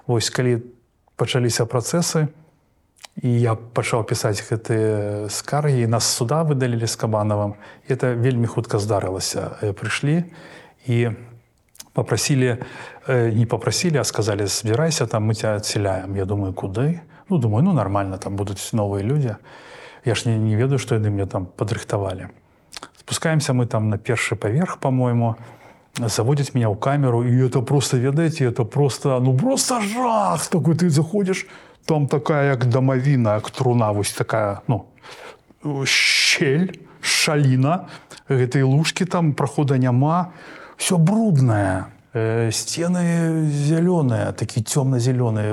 вось 0.07 0.30
калі 0.30 0.62
пачаліся 1.16 1.66
працэсы 1.66 2.28
і 3.22 3.28
я 3.28 3.54
пачаў 3.57 4.04
пісаць 4.04 4.44
гэтыя 4.44 5.28
скаргі 5.32 5.86
нас 5.88 6.04
суда 6.04 6.44
выдалілі 6.44 6.86
з 6.86 6.96
кабанавым 6.96 7.57
это 7.88 8.12
вельмі 8.12 8.46
хутка 8.46 8.78
здарылася. 8.78 9.57
Э, 9.62 9.72
прыйшлі 9.72 10.24
і 10.86 11.16
попросили 11.92 12.61
э, 13.07 13.32
не 13.32 13.46
попросили 13.46 13.98
а 13.98 14.04
сказали 14.04 14.46
собирайся 14.46 15.07
там 15.07 15.24
мы 15.24 15.34
тебя 15.34 15.57
отселяем 15.57 16.14
я 16.14 16.24
думаю 16.24 16.52
куды? 16.52 17.00
Ну 17.28 17.38
думаю 17.38 17.64
ну 17.64 17.72
нормально 17.72 18.18
там 18.18 18.36
будут 18.36 18.61
новые 18.72 19.02
люди 19.02 19.36
я 20.04 20.14
ж 20.14 20.28
не, 20.28 20.38
не 20.38 20.54
ведаю 20.54 20.78
что 20.78 20.94
яны 20.94 21.11
мне 21.11 21.26
там 21.26 21.46
подрыхтовали 21.46 22.30
спускаемся 23.07 23.52
мы 23.52 23.66
там 23.66 23.88
на 23.88 23.98
першы 23.98 24.34
поверх 24.34 24.78
по-моему. 24.78 25.36
Заводят 25.94 26.54
меня 26.54 26.68
в 26.68 26.76
камеру 26.76 27.22
и 27.22 27.46
это 27.46 27.62
просто 27.62 27.96
ведаете 27.96 28.44
это 28.44 28.64
просто 28.64 29.20
ну 29.20 29.36
просто 29.38 29.80
жах! 29.80 30.46
Такой 30.48 30.74
ты 30.74 30.90
заходишь 30.90 31.46
там 31.84 32.07
такая 32.09 32.50
як 32.50 32.66
домовина 32.66 33.34
як 33.34 33.50
труна 33.50 33.92
вось 33.92 34.12
такая 34.12 34.61
ну 34.66 34.84
щель 35.84 36.72
шаліна 37.00 37.86
гэтай 38.28 38.62
лужкі 38.62 39.04
там 39.04 39.32
прахода 39.32 39.78
няма 39.78 40.32
все 40.76 40.98
бруднае 40.98 41.86
Э, 42.17 42.49
сцены 42.49 43.45
зялёныя 43.45 44.33
такі 44.33 44.64
цёмна-зялёныя 44.64 45.53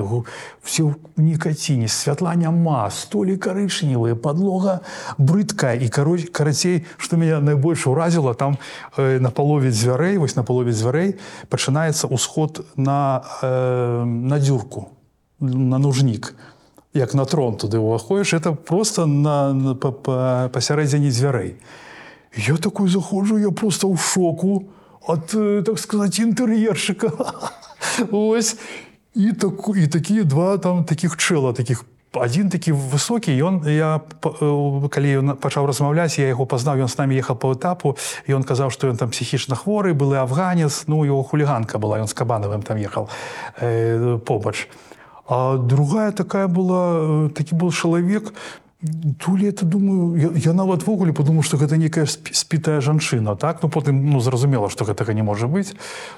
все 0.64 0.88
ў 0.88 0.96
нікаціні 1.20 1.92
святла 1.92 2.32
няма 2.40 2.88
столі 2.88 3.36
карычневыя 3.36 4.16
подлога 4.16 4.80
брыдкая. 5.20 5.76
І 5.76 5.92
кароч 5.92 6.32
карацей 6.32 6.88
што 6.96 7.20
мяне 7.20 7.44
найбольш 7.44 7.84
уразіла 7.84 8.32
там 8.32 8.56
э, 8.96 9.20
на 9.20 9.28
палове 9.28 9.76
дзвярэй 9.76 10.16
вось 10.16 10.40
на 10.40 10.42
палове 10.42 10.72
дзвярэй 10.72 11.20
пачынаецца 11.52 12.08
ўсход 12.08 12.64
на 12.80 13.20
э, 13.44 14.04
на 14.08 14.40
дзюрку 14.40 14.88
на 15.44 15.76
нужнік 15.76 16.32
як 16.96 17.12
на 17.12 17.28
трон 17.28 17.60
туды 17.60 17.76
ўваходзіш 17.76 18.40
это 18.40 18.56
просто 18.56 19.04
на, 19.04 19.52
на 19.52 19.76
па, 19.76 19.92
па, 19.92 20.48
пасярэдзіне 20.48 21.12
дзвярэй 21.12 21.60
я 22.40 22.56
такой 22.56 22.88
заходжу 22.88 23.36
я 23.36 23.52
просто 23.52 23.84
ў 23.84 24.00
шоку 24.00 24.72
от 25.06 25.26
так 25.64 25.78
сказать 25.78 26.18
інтэр'ершыка 26.18 27.12
ось. 28.10 28.56
І 29.14 29.32
так 29.32 29.52
і 29.76 29.86
такія 29.86 30.24
два 30.24 30.58
там 30.58 30.84
таких 30.84 31.16
чэла 31.16 31.52
таких 31.52 31.84
один 32.14 32.50
такі 32.50 32.72
высокі 32.72 33.34
ён 33.34 33.62
я 33.66 34.00
калі 34.90 35.10
ён 35.18 35.26
пачаў 35.38 35.66
размаўляць 35.66 36.18
я 36.18 36.30
яго 36.30 36.46
пазнаў 36.46 36.86
ён 36.86 36.88
з 36.88 36.98
намі 36.98 37.18
ехаў 37.18 37.36
по 37.36 37.52
этапу 37.54 37.96
ён 38.30 38.46
казаў 38.46 38.70
што 38.70 38.88
ён 38.88 38.96
там 38.96 39.10
псіхічна 39.10 39.58
хворы 39.58 39.94
былы 39.94 40.18
афганец 40.22 40.86
ну 40.86 41.04
его 41.04 41.22
хуліганка 41.22 41.78
была 41.78 41.98
ён 41.98 42.08
з 42.08 42.14
кабанавым 42.14 42.62
там 42.62 42.78
ехаў 42.78 43.08
э, 43.60 44.18
побач. 44.18 44.68
А 45.26 45.56
другая 45.56 46.12
такая 46.12 46.46
была 46.46 47.28
такі 47.30 47.56
был 47.56 47.72
чалавек 47.72 48.34
то 49.18 49.36
ли 49.36 49.48
это 49.48 49.64
думаю 49.64 50.16
я, 50.16 50.30
я 50.34 50.52
нават 50.52 50.86
ввогуле 50.86 51.12
подумаў 51.12 51.42
што 51.42 51.56
гэта 51.56 51.76
некая 51.76 52.04
спі- 52.04 52.34
спітая 52.34 52.80
жанчына 52.80 53.36
так? 53.36 53.62
Ну 53.62 53.68
потым 53.68 54.10
ну 54.10 54.20
зразумела 54.20 54.68
што 54.68 54.84
гэтага 54.84 55.14
не 55.14 55.22
можа 55.22 55.46
быць 55.48 55.72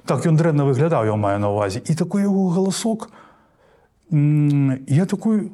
так 0.04 0.26
ён 0.26 0.36
дрэнна 0.36 0.64
выглядаў 0.66 1.06
я 1.06 1.16
маю 1.16 1.38
на 1.38 1.50
увазе 1.50 1.78
і 1.78 1.94
такой 1.94 2.22
яго 2.22 2.50
галасок 2.50 3.10
я 4.10 5.06
такой 5.06 5.52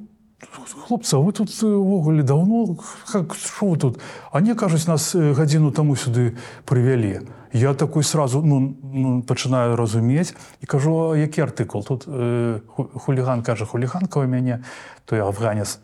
хлопца 0.87 1.19
вы 1.19 1.33
тут 1.33 1.51
э, 1.63 1.67
увогуле 1.67 2.23
давно 2.23 2.77
как 3.13 3.37
вы 3.61 3.77
тут? 3.77 4.01
Они 4.33 4.55
кажуць 4.55 4.87
нас 4.87 5.15
э, 5.15 5.33
гадзіну 5.33 5.71
таму 5.73 5.97
сюды 5.97 6.37
прывялі 6.65 7.29
я 7.53 7.75
такой 7.75 8.03
сразу 8.03 8.43
ну, 8.43 8.75
ну 8.83 9.23
пачынаю 9.23 9.77
разумець 9.77 10.35
і 10.61 10.67
кажу 10.67 11.13
«А 11.13 11.17
які 11.17 11.43
артыкул 11.43 11.85
тут 11.85 12.09
э, 12.09 12.61
ху- 12.67 12.91
хуліган 12.95 13.43
кажа 13.43 13.67
хуліганка 13.67 14.21
у 14.21 14.27
мяне 14.27 14.65
то 15.05 15.17
я 15.17 15.25
афганец 15.25 15.79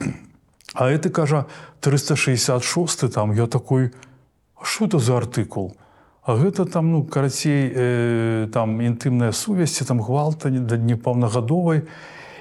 а 0.79 0.91
это 0.91 1.11
кажа 1.11 1.47
366 1.81 3.12
там 3.12 3.33
я 3.33 3.47
такой 3.47 3.91
«А 4.55 4.64
что 4.64 4.87
это 4.87 4.99
за 5.01 5.16
артыкул? 5.16 5.76
А 6.22 6.37
гэта 6.37 6.66
там 6.66 6.93
ну 6.93 7.03
карацей 7.03 7.72
э, 7.74 8.49
там 8.53 8.81
інтымныя 8.81 9.33
сувязці 9.33 9.85
там 9.85 10.01
гвалта 10.01 10.51
да 10.51 10.76
непаўнагадовай. 10.76 11.83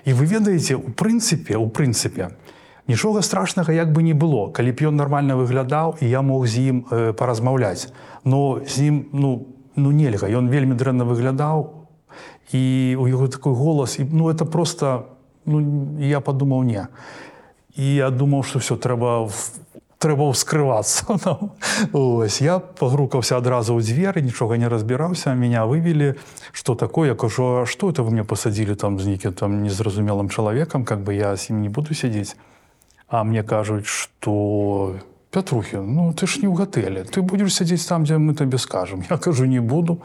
І 0.05 0.13
вы 0.13 0.25
ведаеце 0.25 0.75
у 0.75 0.93
прынцыпе 0.93 1.57
у 1.57 1.67
прынцыпе 1.69 2.29
нічога 2.87 3.21
страшнага 3.21 3.73
як 3.73 3.91
бы 3.91 4.03
не 4.03 4.13
было. 4.13 4.51
Калі 4.51 4.71
б 4.71 4.85
ён 4.85 4.95
нармальна 4.95 5.33
выглядаў 5.33 5.97
і 6.01 6.05
я 6.05 6.21
мог 6.21 6.45
з 6.45 6.69
ім 6.69 6.85
э, 6.91 7.13
паразмаўляць. 7.13 7.89
Но 8.23 8.61
з 8.67 8.91
ім 8.91 9.05
ну 9.13 9.47
ну 9.75 9.91
нельга. 9.91 10.29
Ён 10.29 10.49
вельмі 10.49 10.77
дрэнна 10.77 11.09
выглядаў 11.09 11.89
і 12.53 12.95
у 13.01 13.07
яго 13.07 13.27
такой 13.33 13.53
голас 13.53 13.97
і 13.97 14.05
ну 14.05 14.29
это 14.29 14.45
просто 14.45 15.09
ну 15.45 15.97
я 15.97 16.21
подумаў 16.21 16.61
не 16.61 16.85
і 17.77 17.95
я 17.95 18.09
думаў 18.09 18.43
что 18.43 18.59
все 18.59 18.75
трэба 18.75 19.29
в- 19.29 19.51
трэба 19.97 20.29
ўскрывацца 20.29 21.17
ось 21.93 22.41
я 22.41 22.59
пагрукаўся 22.59 23.37
адразу 23.37 23.73
ў 23.73 23.81
дзверы 23.81 24.21
нічога 24.21 24.57
не 24.57 24.67
разбіраўся 24.69 25.33
меня 25.33 25.65
вывели 25.65 26.15
что 26.51 26.75
такое 26.75 27.15
кажу 27.15 27.61
«А 27.61 27.65
что 27.65 27.89
это 27.89 28.03
вы 28.03 28.11
мне 28.11 28.23
посадили 28.23 28.73
там 28.75 28.99
з 28.99 29.07
нейкім 29.07 29.33
там 29.33 29.63
незразумелым 29.63 30.29
чалавекам 30.29 30.85
как 30.85 31.01
бы 31.01 31.13
я 31.13 31.33
с 31.37 31.49
ім 31.49 31.61
не 31.61 31.69
буду 31.69 31.93
сядзець 31.93 32.35
а 33.09 33.23
мне 33.23 33.43
кажуць 33.43 33.85
что 33.85 34.95
Пятрухин 35.31 35.93
ну 35.93 36.13
ты 36.13 36.27
ж 36.27 36.39
не 36.41 36.47
ў 36.47 36.53
гатэле 36.53 37.03
ты 37.03 37.21
будешь 37.21 37.53
сядзець 37.53 37.85
там 37.85 38.05
дзе 38.05 38.17
мы 38.17 38.33
табе 38.33 38.57
скажем 38.57 39.03
я 39.09 39.17
кажу 39.17 39.45
не 39.45 39.59
буду 39.59 40.01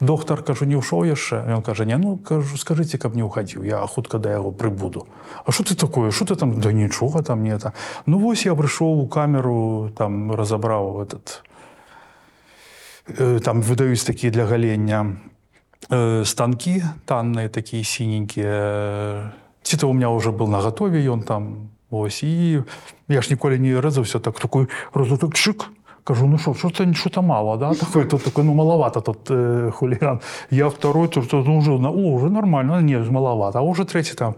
доктор 0.00 0.42
кажу 0.42 0.64
не 0.64 0.78
ўшоў 0.78 1.10
яшчэ 1.10 1.42
ён 1.50 1.62
кажа 1.62 1.84
не 1.84 1.98
ну 1.98 2.16
кажу 2.16 2.56
скажите 2.56 2.98
каб 2.98 3.16
не 3.18 3.26
ўхадзіў 3.26 3.66
я 3.66 3.82
хутка 3.86 4.18
да 4.18 4.30
яго 4.30 4.50
прыбуду 4.52 5.06
А 5.44 5.52
что 5.52 5.64
ты 5.64 5.74
такое? 5.74 6.10
Что 6.10 6.24
ты 6.24 6.36
там? 6.36 6.60
Да 6.60 6.72
нічога 6.72 7.22
там 7.22 7.42
не 7.42 7.50
это 7.50 7.72
ну 8.06 8.18
вось 8.18 8.46
я 8.46 8.54
прыйшоў 8.54 9.02
у 9.02 9.06
камеру 9.08 9.90
там 9.96 10.32
разабраў 10.32 11.02
этот 11.02 11.42
э, 13.06 13.40
там 13.40 13.62
выдаюць 13.62 14.04
такія 14.04 14.30
для 14.32 14.46
галення 14.46 15.16
э, 15.90 16.24
станкі 16.24 16.82
танныя 17.06 17.48
такія 17.48 17.84
сіненькія 17.84 19.32
ці 19.62 19.76
то 19.76 19.90
у 19.90 19.92
меня 19.92 20.10
уже 20.10 20.30
был 20.30 20.46
на 20.46 20.60
готове 20.60 21.02
ён 21.02 21.22
там 21.22 21.70
ось 21.90 22.22
і 22.22 22.62
я 23.08 23.22
ж 23.22 23.30
ніколі 23.30 23.58
не 23.58 23.80
рэзаўся 23.80 24.20
так 24.20 24.38
такой 24.38 24.68
разуток 24.94 25.34
чык 25.34 25.66
кажу 26.08 26.26
ну 26.26 26.38
что 26.38 26.54
что-то 26.54 26.94
что-то 26.94 27.22
мало 27.22 27.56
да? 27.58 27.74
Такой 27.74 28.04
тут 28.04 28.24
такой 28.24 28.44
ну 28.44 28.54
маловато 28.54 29.00
тут 29.00 29.18
э, 29.30 29.70
хулиган 29.70 30.20
я 30.50 30.68
второй 30.68 31.08
тут 31.08 31.28
тут, 31.30 31.46
ну, 31.46 31.58
уже 31.58 31.78
на 31.78 31.90
о, 31.90 32.14
уже 32.14 32.30
нормально 32.30 32.80
не 32.80 32.96
маловато 32.96 33.58
а 33.58 33.62
уже 33.62 33.84
третий 33.84 34.16
там. 34.16 34.34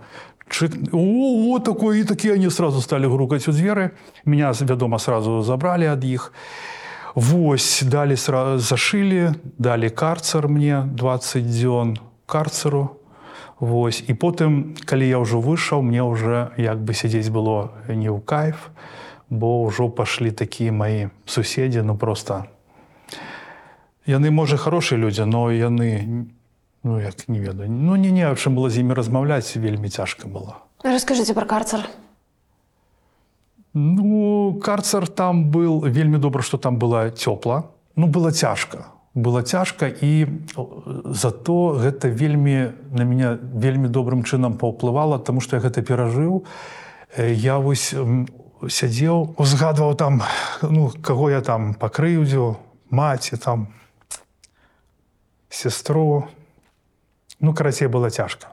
Чик 0.49 0.73
о, 0.93 1.53
вот 1.53 1.65
такой 1.65 2.01
и 2.01 2.05
такие 2.05 2.35
они 2.35 2.51
сразу 2.51 2.81
стали 2.81 3.07
грукать 3.07 3.49
у 3.49 3.53
дзверы 3.53 3.91
меня 4.25 4.53
вядома 4.61 4.99
сразу 4.99 5.43
забрали 5.43 5.87
ад 5.87 6.05
іх 6.05 6.33
Вось 7.15 7.83
далі 7.83 8.17
сразу 8.17 8.59
зашылі 8.59 9.35
далі 9.59 9.91
карцер 9.91 10.49
мне 10.49 10.85
20 10.95 11.45
дзён 11.45 11.99
карцеру. 12.27 12.97
Вось 13.61 14.05
і 14.09 14.15
потым 14.15 14.73
калі 14.87 15.09
я 15.09 15.19
ўжо 15.19 15.43
выйшаў 15.43 15.83
мне 15.83 16.03
уже 16.03 16.55
як 16.57 16.79
бы 16.79 16.95
сядзець 16.95 17.29
было 17.29 17.77
не 17.89 18.09
ў 18.09 18.23
кайф 18.25 18.71
бо 19.31 19.65
ўжо 19.65 19.89
пашлі 19.89 20.31
такія 20.31 20.73
мои 20.73 21.09
суседзі 21.27 21.83
ну 21.83 21.97
просто 21.97 22.45
яны 24.07 24.31
можа 24.31 24.57
хорошыя 24.57 24.99
людзі 24.99 25.25
но 25.25 25.51
яны 25.51 26.27
ну 26.83 26.99
як 27.01 27.29
не 27.29 27.39
ведаю 27.39 27.71
ну 27.71 27.97
не 27.97 28.11
не 28.11 28.27
аб 28.27 28.37
чым 28.37 28.59
было 28.59 28.71
з 28.71 28.83
імі 28.83 28.95
размаўляць 28.95 29.57
вельмі 29.57 29.89
цяжка 29.89 30.29
было 30.29 30.67
Расскажите 30.83 31.35
про 31.35 31.45
карцер. 31.45 31.85
Ну, 33.75 34.59
карцер 34.63 35.07
там 35.09 35.51
был 35.51 35.85
вельмі 35.85 36.19
добра, 36.19 36.43
што 36.43 36.57
там 36.57 36.79
была 36.79 37.11
цёпла. 37.11 37.71
Ну 37.97 38.07
было 38.07 38.33
цяжка. 38.33 38.87
Было 39.15 39.43
цяжка 39.43 39.87
і 39.87 40.27
зато 41.05 41.77
гэта 41.77 42.09
вельмі 42.09 42.73
на 42.97 43.05
мяне 43.05 43.37
вельмі 43.43 43.89
добрым 43.89 44.25
чынам 44.25 44.57
паўплывала, 44.57 45.19
таму 45.19 45.41
што 45.41 45.57
я 45.57 45.63
гэта 45.63 45.83
перажыў. 45.83 46.45
Э, 47.17 47.35
Я 47.35 47.59
вось 47.59 47.93
м, 47.93 48.27
сядзеў, 48.69 49.35
узгадваў 49.39 49.95
там 49.95 50.23
ну, 50.63 50.91
каго 51.03 51.31
я 51.31 51.41
там 51.41 51.75
пакрыўдзіў, 51.75 52.57
маці 52.91 53.37
там 53.37 53.69
сястру. 55.49 56.29
Ну, 57.41 57.55
карацей 57.55 57.89
было 57.89 58.11
цяжка. 58.11 58.53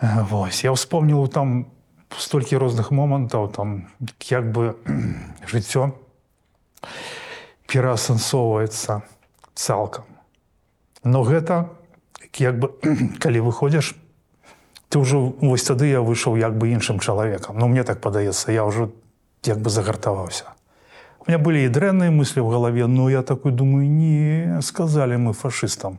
Э, 0.00 0.22
Вось 0.22 0.62
я 0.62 0.70
ўспомніў 0.70 1.26
там 1.28 1.66
столькі 2.14 2.56
розных 2.56 2.90
момантаў, 2.94 3.50
там 3.50 3.90
як 4.30 4.52
бы 4.52 4.78
жыццё 5.50 5.90
пераасэнсоўваецца 7.66 9.02
цалкам. 9.54 10.04
Но 11.02 11.26
гэта 11.26 11.74
як 12.38 12.58
бы 12.58 12.70
калі 13.22 13.40
выходзіш, 13.50 13.98
ты 14.94 15.02
ўжо 15.02 15.34
вось 15.42 15.66
тады 15.66 15.90
я 15.90 15.98
выйшаў 16.06 16.38
як 16.38 16.54
бы 16.54 16.70
іншым 16.70 17.02
чалавекам. 17.02 17.58
Ну 17.58 17.66
мне 17.66 17.82
так 17.82 17.98
падаецца, 17.98 18.54
я 18.54 18.62
ўжо 18.62 18.94
як 19.42 19.58
бы 19.58 19.66
загартаваўся. 19.66 20.54
У 21.18 21.26
меня 21.26 21.42
былі 21.42 21.66
і 21.66 21.72
дрэнныя 21.74 22.14
мыслі 22.14 22.46
ў 22.46 22.48
галаве, 22.54 22.86
но 22.86 23.10
я 23.10 23.26
такой 23.26 23.50
думаю, 23.50 23.90
не 23.90 24.62
сказалі 24.62 25.18
мы 25.18 25.34
фашыстам, 25.34 25.98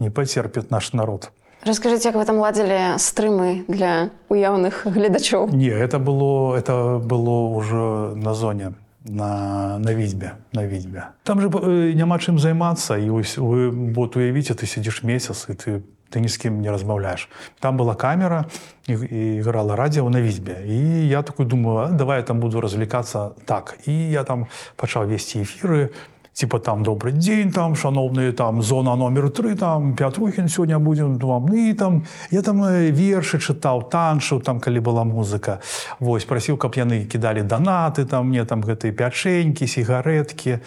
не 0.00 0.08
пацерпіць 0.08 0.72
наш 0.72 0.96
народ. 0.96 1.28
Раскажыце, 1.60 2.08
як 2.08 2.16
вы 2.16 2.24
там 2.24 2.40
ладзілі 2.40 2.96
стрымы 2.96 3.68
для 3.68 4.08
уяўных 4.32 4.88
гледачоў. 4.88 5.52
Не, 5.52 5.76
это 5.76 5.98
было, 5.98 6.56
это 6.56 6.96
было 6.96 7.52
уже 7.52 8.16
на 8.16 8.32
зоне, 8.32 8.72
на, 9.04 9.76
на 9.78 9.92
відьбе, 9.92 10.40
на 10.52 10.64
відьбе. 10.64 11.12
Там 11.22 11.40
же 11.40 11.48
э, 11.48 11.92
няма 11.92 12.16
чым 12.16 12.38
займацца, 12.38 12.96
і 12.96 13.10
ось 13.10 13.36
вы, 13.36 13.68
вот 13.92 14.16
уявіце, 14.16 14.54
ты 14.54 14.64
сидишь 14.64 15.02
месяц, 15.02 15.48
і 15.50 15.54
ты, 15.54 15.82
ты 16.10 16.20
ні 16.20 16.28
з 16.28 16.36
кім 16.36 16.60
не 16.60 16.70
размаўляеш. 16.70 17.28
Там 17.60 17.76
была 17.76 17.94
камера, 17.94 18.44
і, 18.86 18.92
і 18.92 19.38
играла 19.38 19.76
радіо 19.76 20.10
на 20.10 20.22
відьбе. 20.22 20.62
І 20.66 21.08
я 21.08 21.22
такой 21.22 21.46
думаю, 21.46 21.88
давай 21.92 22.18
я 22.18 22.22
там 22.22 22.40
буду 22.40 22.60
развлекаться 22.60 23.30
так. 23.44 23.78
І 23.86 24.10
я 24.10 24.24
там 24.24 24.46
пачаў 24.76 25.06
весці 25.06 25.42
эфіры, 25.42 25.90
типа 26.36 26.58
там 26.58 26.82
добрый 26.82 27.12
день, 27.12 27.50
там 27.50 27.74
шановные, 27.74 28.32
там 28.32 28.62
зона 28.62 28.94
номер 28.94 29.30
три, 29.30 29.54
там 29.54 29.96
Пятрухин 29.96 30.48
сегодня 30.48 30.78
будем 30.78 31.18
вам. 31.18 31.46
И 31.54 31.72
там 31.72 32.04
я 32.30 32.42
там 32.42 32.62
э, 32.62 32.90
верши 32.90 33.38
читал, 33.38 33.82
таншил, 33.82 34.40
там 34.40 34.60
коли 34.60 34.78
была 34.78 35.04
музыка. 35.04 35.60
Вось, 35.98 36.24
просил, 36.24 36.58
каб 36.58 36.76
яны 36.76 37.06
кидали 37.06 37.40
донаты, 37.40 38.04
там 38.04 38.28
мне 38.28 38.44
там 38.44 38.60
гэтые 38.60 38.92
пяченьки, 38.92 39.66
сигаретки. 39.66 40.60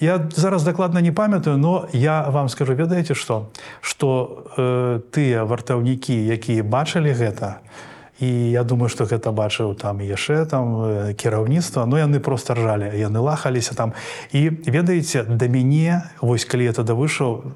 Я 0.00 0.28
зараз 0.34 0.64
докладно 0.64 0.98
не 0.98 1.12
памятаю, 1.12 1.56
но 1.56 1.88
я 1.92 2.28
вам 2.28 2.48
скажу, 2.48 2.74
ведаеце 2.74 3.14
что? 3.14 3.50
Что 3.80 4.44
э, 4.56 5.00
тыя 5.10 5.44
вартаўнікі, 5.44 6.12
якія 6.12 6.62
бачылі 6.62 7.12
гэта, 7.16 7.60
і 8.20 8.50
я 8.50 8.64
думаю 8.64 8.88
што 8.88 9.04
гэта 9.04 9.32
бачыў 9.32 9.74
там 9.76 10.00
яшчэ 10.00 10.46
там 10.48 11.12
кіраўніцтва 11.12 11.84
но 11.84 12.00
яны 12.00 12.20
просто 12.20 12.54
ржалі 12.54 12.88
яны 12.96 13.20
лахаліся 13.20 13.74
там. 13.74 13.92
І 14.32 14.48
ведаеце 14.48 15.24
да 15.28 15.48
мяне 15.48 16.08
вось 16.20 16.44
калі 16.44 16.64
я 16.64 16.72
тады 16.72 16.96
выйшаў 16.96 17.52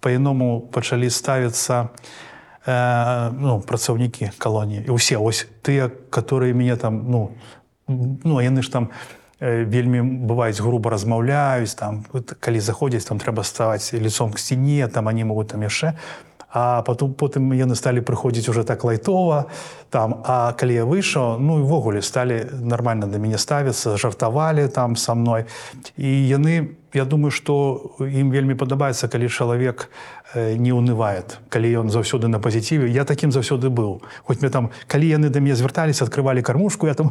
па-іному 0.00 0.60
пачалі 0.72 1.10
ставіцца 1.10 1.92
э, 2.64 3.30
ну, 3.36 3.60
працаўнікі 3.60 4.32
калоніі 4.38 4.88
і 4.88 4.90
ўсе 4.96 5.20
ось 5.20 5.46
тыя 5.60 5.92
которые 6.10 6.56
мяне 6.56 6.76
там 6.76 7.04
ну 7.10 7.36
ну 7.88 8.40
яны 8.40 8.64
ж 8.64 8.72
там 8.72 8.88
э, 9.40 9.68
вельмі 9.68 10.00
бываюць 10.24 10.64
груба 10.64 10.96
размаўляюць 10.96 11.76
там 11.76 12.08
калі 12.40 12.60
заходзяць 12.60 13.04
там 13.04 13.20
трэба 13.20 13.44
ставаць 13.44 13.92
лицом 13.92 14.32
к 14.32 14.40
сцяне 14.40 14.88
там 14.88 15.08
они 15.12 15.24
могуць 15.28 15.52
там 15.52 15.60
яшчэ 15.60 15.92
а 16.54 16.82
потом 16.82 17.14
потым 17.18 17.50
яны 17.50 17.74
сталі 17.74 17.98
прыходзіць 17.98 18.48
уже 18.48 18.62
так 18.62 18.84
лайтова 18.86 19.50
там 19.90 20.22
а 20.22 20.54
калі 20.54 20.74
я 20.74 20.84
выйшаў 20.86 21.42
ну 21.42 21.58
увогуле 21.58 21.98
сталі 22.02 22.46
нормально 22.62 23.10
да 23.10 23.18
мяне 23.18 23.38
ставіцца 23.42 23.98
жартавалі 23.98 24.68
там 24.70 24.94
со 24.96 25.14
мной. 25.14 25.50
І 25.98 26.06
яны 26.06 26.78
я 26.94 27.04
думаю 27.04 27.34
что 27.34 27.90
ім 27.98 28.30
вельмі 28.30 28.54
падабаецца 28.54 29.10
калі 29.10 29.26
чалавек 29.26 29.90
э, 30.34 30.54
не 30.54 30.70
унывает 30.70 31.42
калі 31.50 31.74
ён 31.82 31.90
заўсёды 31.90 32.30
на 32.30 32.38
пазітыве. 32.38 32.86
Я 32.86 33.04
таким 33.04 33.34
заўсёды 33.34 33.66
быў. 33.66 34.02
Хоць 34.22 34.38
мне 34.38 34.50
там 34.50 34.70
калі 34.86 35.10
яны 35.10 35.34
да 35.34 35.40
мне 35.42 35.58
звярталіся 35.58 36.06
открывалі 36.06 36.42
кармушку 36.42 36.86
я 36.86 36.94
там 36.94 37.10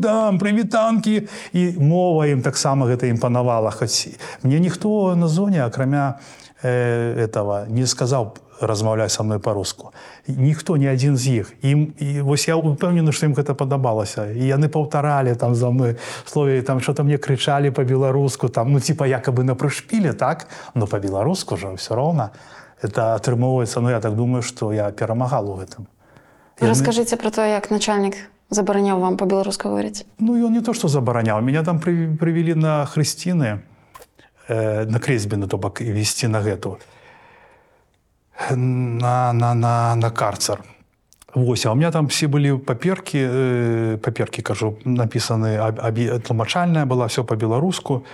там 0.00 0.38
прывітанкі! 0.40 1.28
І 1.52 1.76
мова 1.76 2.32
ім 2.32 2.40
таксама 2.40 2.88
гэта 2.88 3.12
ім 3.12 3.20
панавала 3.20 3.70
хоць 3.70 4.08
мне 4.42 4.56
ніхто 4.60 5.16
на 5.16 5.28
зоне 5.28 5.68
акрамя 5.68 6.16
э, 6.16 6.40
этого 6.62 7.66
не 7.68 7.86
сказаў 7.86 8.34
размаўляй 8.60 9.08
са 9.08 9.22
мной 9.22 9.38
па-руску. 9.38 9.92
Ніхто 10.28 10.76
ні 10.76 10.92
адзін 10.92 11.16
з 11.16 11.42
іх. 11.42 11.52
Ім, 11.64 11.92
і 11.98 12.20
вось 12.20 12.48
я 12.48 12.56
упэўнены, 12.56 13.12
што 13.12 13.26
ім 13.26 13.34
гэта 13.34 13.56
падабалася. 13.56 14.30
І 14.30 14.44
яны 14.44 14.68
паўтаралі 14.68 15.34
там 15.34 15.54
за 15.54 15.70
мной 15.70 15.96
слове 16.24 16.62
там 16.62 16.80
што-то 16.80 17.02
мне 17.04 17.18
крычалі 17.18 17.72
па-беларуску, 17.72 18.48
там 18.48 18.72
ну 18.72 18.80
типа 18.80 19.08
якабы 19.08 19.44
на 19.44 19.54
прышпіле 19.54 20.12
так, 20.12 20.46
но 20.74 20.86
па-беларуску 20.86 21.56
жа 21.56 21.72
ўсё 21.72 21.96
роўна. 21.96 22.30
Это 22.80 23.16
атрымоўваецца, 23.16 23.80
ну 23.80 23.90
я 23.90 24.00
так 24.00 24.16
думаю, 24.16 24.42
што 24.42 24.72
я 24.72 24.90
перамагал 24.92 25.48
у 25.52 25.56
гэтым. 25.56 25.88
Яны... 26.60 26.68
Раскажыце 26.68 27.16
пра 27.16 27.30
тое, 27.32 27.56
як 27.56 27.70
начальнік 27.70 28.16
забараняў 28.50 29.00
вам 29.00 29.16
па-беларуску 29.16 29.68
гаварыць. 29.68 30.04
Ну 30.18 30.36
ён 30.36 30.52
не 30.52 30.60
то, 30.60 30.72
што 30.72 30.88
забараняў. 30.88 31.40
меня 31.40 31.62
там 31.62 31.80
пры, 31.80 32.16
прывялі 32.18 32.54
на 32.54 32.84
хрысціны 32.84 33.44
э, 33.44 33.69
на 34.50 34.98
крэсьбіны 34.98 35.46
то 35.46 35.58
бок 35.58 35.80
весці 35.80 36.26
на 36.26 36.42
гэту 36.42 36.78
на, 38.50 39.32
на, 39.32 39.54
на, 39.54 39.94
на 39.94 40.10
карцер. 40.10 40.62
Вось, 41.34 41.66
а 41.66 41.72
у 41.72 41.74
меня 41.74 41.92
там 41.92 42.08
все 42.08 42.26
были 42.26 42.56
паперки, 42.56 43.18
э, 43.20 43.98
паперки, 44.02 44.40
кажу, 44.40 44.78
написаны, 44.84 45.58
тлумачальная 46.26 46.86
была, 46.86 47.06
все 47.06 47.22
по-беларуску. 47.24 48.04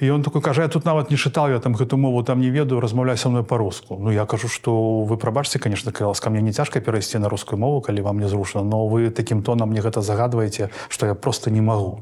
І 0.00 0.10
он 0.10 0.22
такой 0.22 0.40
кажа, 0.40 0.62
я 0.62 0.68
тут 0.68 0.84
нават 0.84 1.10
не 1.10 1.16
чытаў, 1.16 1.50
я 1.50 1.58
там 1.60 1.74
гэту 1.74 1.96
мову 1.96 2.24
там 2.24 2.40
не 2.40 2.50
ведаю, 2.50 2.80
размаўляй 2.80 3.16
са 3.16 3.28
мной 3.28 3.44
па-руску. 3.44 3.98
Ну 4.00 4.10
я 4.10 4.24
кажу, 4.26 4.48
што 4.48 5.04
вы 5.04 5.16
прабачце, 5.16 5.58
конечно, 5.58 5.92
ласка 6.00 6.30
мне 6.30 6.42
не 6.42 6.52
цяжка 6.52 6.80
перайсці 6.80 7.18
на 7.18 7.28
рускую 7.28 7.60
мову, 7.60 7.80
калі 7.80 8.00
вам 8.00 8.18
не 8.18 8.28
зручна, 8.28 8.62
но 8.62 8.88
вы 8.88 9.10
такім 9.10 9.42
тонам 9.42 9.68
мне 9.68 9.80
гэта 9.80 10.00
загадваеце, 10.00 10.70
што 10.88 11.06
я 11.06 11.14
просто 11.14 11.50
не 11.50 11.60
магу. 11.60 12.00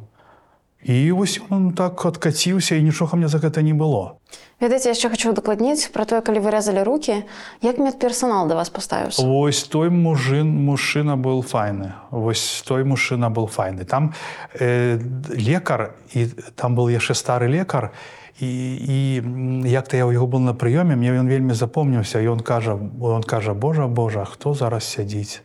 І 0.83 1.13
вось 1.13 1.41
он 1.51 1.73
так 1.73 2.07
адкаціўся 2.07 2.75
і 2.75 2.83
нічога 2.83 3.17
мне 3.17 3.29
за 3.29 3.39
гэта 3.39 3.61
не 3.61 3.77
было. 3.77 4.17
Ведаеце, 4.61 4.93
яшчэ 4.93 5.13
хочу 5.13 5.33
дакладніць 5.33 5.93
пра 5.93 6.05
тое, 6.05 6.21
калі 6.25 6.41
выразалі 6.41 6.85
рукі, 6.85 7.25
як 7.61 7.77
медперсанал 7.77 8.49
да 8.49 8.57
вас 8.57 8.73
паставіўся. 8.73 9.25
Вось 9.25 9.65
той 9.65 9.89
мужын 9.89 10.49
мужчына 10.49 11.17
был 11.17 11.43
файны. 11.43 11.93
Вось 12.11 12.65
той 12.65 12.85
мужчына 12.85 13.29
был 13.29 13.49
файны. 13.49 13.85
Там 13.85 14.13
э, 14.57 15.01
лекар 15.33 15.97
і 16.13 16.29
там 16.57 16.77
был 16.77 16.89
яшчэ 16.89 17.15
стары 17.15 17.49
лекар. 17.49 17.93
І, 18.41 18.49
і 18.77 18.99
як-то 19.69 19.97
я 19.97 20.09
ў 20.09 20.17
яго 20.17 20.27
был 20.27 20.41
на 20.41 20.57
прыёме, 20.57 20.97
мне 20.97 21.13
ён 21.13 21.29
вельмі 21.29 21.53
запомніўся, 21.53 22.25
он 22.25 22.41
кажа, 22.41 22.73
он 23.01 23.23
кажа, 23.23 23.53
Божа 23.53 23.87
Божа, 23.87 24.25
хто 24.25 24.55
зараз 24.55 24.85
сядзіць. 24.85 25.45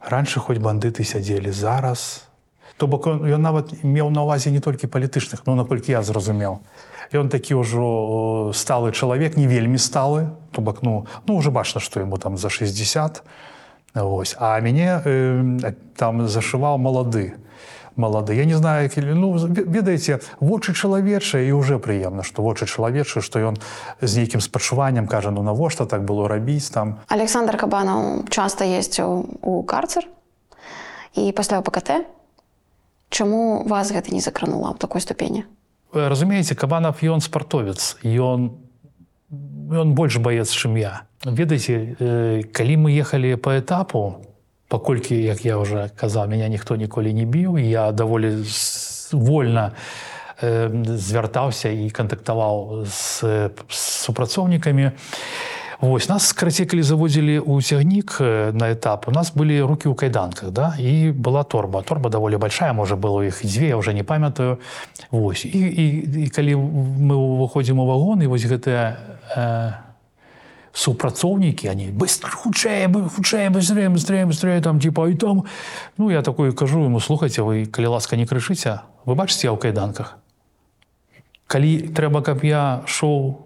Раньше 0.00 0.40
хоць 0.40 0.56
бандыты 0.56 1.04
сядзелі 1.04 1.52
зараз, 1.52 2.25
То 2.76 2.86
бок 2.86 3.06
ён 3.08 3.40
нават 3.40 3.72
меў 3.82 4.10
на 4.12 4.22
ўвазе 4.26 4.52
не 4.52 4.60
толькі 4.60 4.86
палітычных, 4.86 5.48
ну 5.48 5.56
наколькі 5.56 5.92
я 5.96 6.02
зразумеў. 6.02 6.60
Ён 7.12 7.32
такі 7.32 7.56
ўжо 7.62 8.52
сталы 8.52 8.92
чалавек 8.92 9.36
не 9.36 9.46
вельмі 9.46 9.78
сталы, 9.78 10.34
то 10.52 10.60
бок 10.60 10.82
ну, 10.82 11.06
ну 11.26 11.36
уже 11.36 11.50
бачна, 11.50 11.80
што 11.80 12.00
яму 12.00 12.18
там 12.18 12.36
за 12.36 12.50
60. 12.50 13.22
Вось. 13.94 14.36
А 14.38 14.60
мяне 14.60 15.00
э, 15.04 15.72
там 15.96 16.28
зашываў 16.28 16.76
малады 16.76 17.40
малады. 17.96 18.34
Я 18.34 18.44
не 18.44 18.54
знаю, 18.54 18.82
як, 18.82 18.96
ну, 18.96 19.32
ведаеце, 19.48 20.20
вочы 20.40 20.74
чалавечыя 20.74 21.42
і 21.48 21.56
ўжо 21.56 21.80
прыемна, 21.80 22.22
што 22.22 22.42
вочы 22.42 22.68
чалавечыя, 22.68 23.24
што 23.24 23.40
ён 23.40 23.56
з 24.00 24.20
нейкім 24.20 24.40
спачуваннем 24.40 25.08
кажа, 25.08 25.30
ну 25.30 25.42
навошта 25.42 25.86
так 25.86 26.04
было 26.04 26.28
рабіць 26.28 26.70
там. 26.70 27.00
Александр 27.08 27.56
Кабанаў 27.56 28.28
часта 28.28 28.68
ездзіў 28.68 29.40
у 29.42 29.62
карцер 29.64 30.04
і 31.16 31.32
пасля 31.32 31.64
ПКТ 31.64 32.04
Чаму 33.10 33.64
вас 33.66 33.92
гэта 33.92 34.12
не 34.12 34.20
закранула 34.20 34.74
ў 34.74 34.78
такой 34.78 35.00
ступені? 35.00 35.44
Разумееце, 35.92 36.54
кабанов 36.54 37.02
ён 37.02 37.22
спартовец, 37.22 37.96
ён, 38.02 38.58
ён 39.70 39.94
больш 39.94 40.18
баец, 40.18 40.50
чым 40.50 40.76
я. 40.76 41.06
Ведаеце, 41.24 41.96
калі 42.52 42.74
мы 42.76 42.92
ехалі 42.92 43.36
по 43.36 43.56
этапу, 43.56 44.26
паколькі, 44.68 45.14
як 45.14 45.44
я 45.44 45.58
уже 45.58 45.90
казаў, 45.96 46.28
меня 46.28 46.48
ніхто 46.48 46.76
ніколі 46.76 47.14
не 47.14 47.24
біў, 47.24 47.58
я 47.58 47.92
даволі 47.92 48.44
вольна 49.12 49.72
звяртаўся 50.42 51.70
і 51.72 51.90
кантактаваў 51.90 52.84
з 52.84 53.50
супрацоўнікамі. 53.70 54.90
Вось 55.80 56.08
нас 56.08 56.32
карацей 56.32 56.64
калі 56.64 56.80
заводзілі 56.80 57.36
ў 57.44 57.60
цягнік 57.60 58.16
на 58.56 58.72
этап 58.72 59.08
у 59.08 59.12
нас 59.12 59.28
былі 59.28 59.60
руки 59.60 59.84
ў 59.84 59.92
кайданках 59.92 60.48
да 60.48 60.72
і 60.80 61.12
была 61.12 61.44
торба. 61.44 61.84
Торба 61.84 62.08
даволі 62.08 62.40
большая 62.40 62.72
можа 62.72 62.96
было 62.96 63.20
іх 63.20 63.44
дзве 63.44 63.68
я 63.68 63.76
уже 63.76 63.92
не 63.92 64.00
памятаю. 64.00 64.56
Вось 65.10 65.44
і, 65.44 65.52
і, 65.52 65.84
і 66.24 66.28
калі 66.32 66.56
мы 66.56 67.16
выходзім 67.44 67.76
у 67.76 67.84
вагон 67.84 68.24
і 68.24 68.26
вось 68.32 68.48
гэтыя 68.48 68.96
э, 69.36 69.72
супрацоўнікі 70.72 71.68
они 71.68 71.92
хутчэй 71.92 72.88
бы- 72.88 73.08
хутчэй 73.12 73.48
быстрее 73.52 73.92
быстрее 73.92 74.24
быстрее 74.24 74.60
там 74.60 74.80
типа 74.80 75.08
і 75.08 75.14
там 75.14 75.44
ну 75.98 76.08
я 76.10 76.22
такой 76.22 76.52
кажу 76.52 76.84
ему 76.84 77.00
слухайте 77.00 77.42
вы 77.42 77.66
калі 77.66 77.86
ласка 78.00 78.16
не 78.16 78.24
крышыце 78.24 78.80
вы 79.04 79.14
бачыце 79.14 79.46
я 79.46 79.52
ў 79.52 79.60
кайданках. 79.60 80.16
Калі 81.46 81.92
трэба 81.92 82.24
каб 82.24 82.44
я 82.44 82.80
шоў 82.88 83.44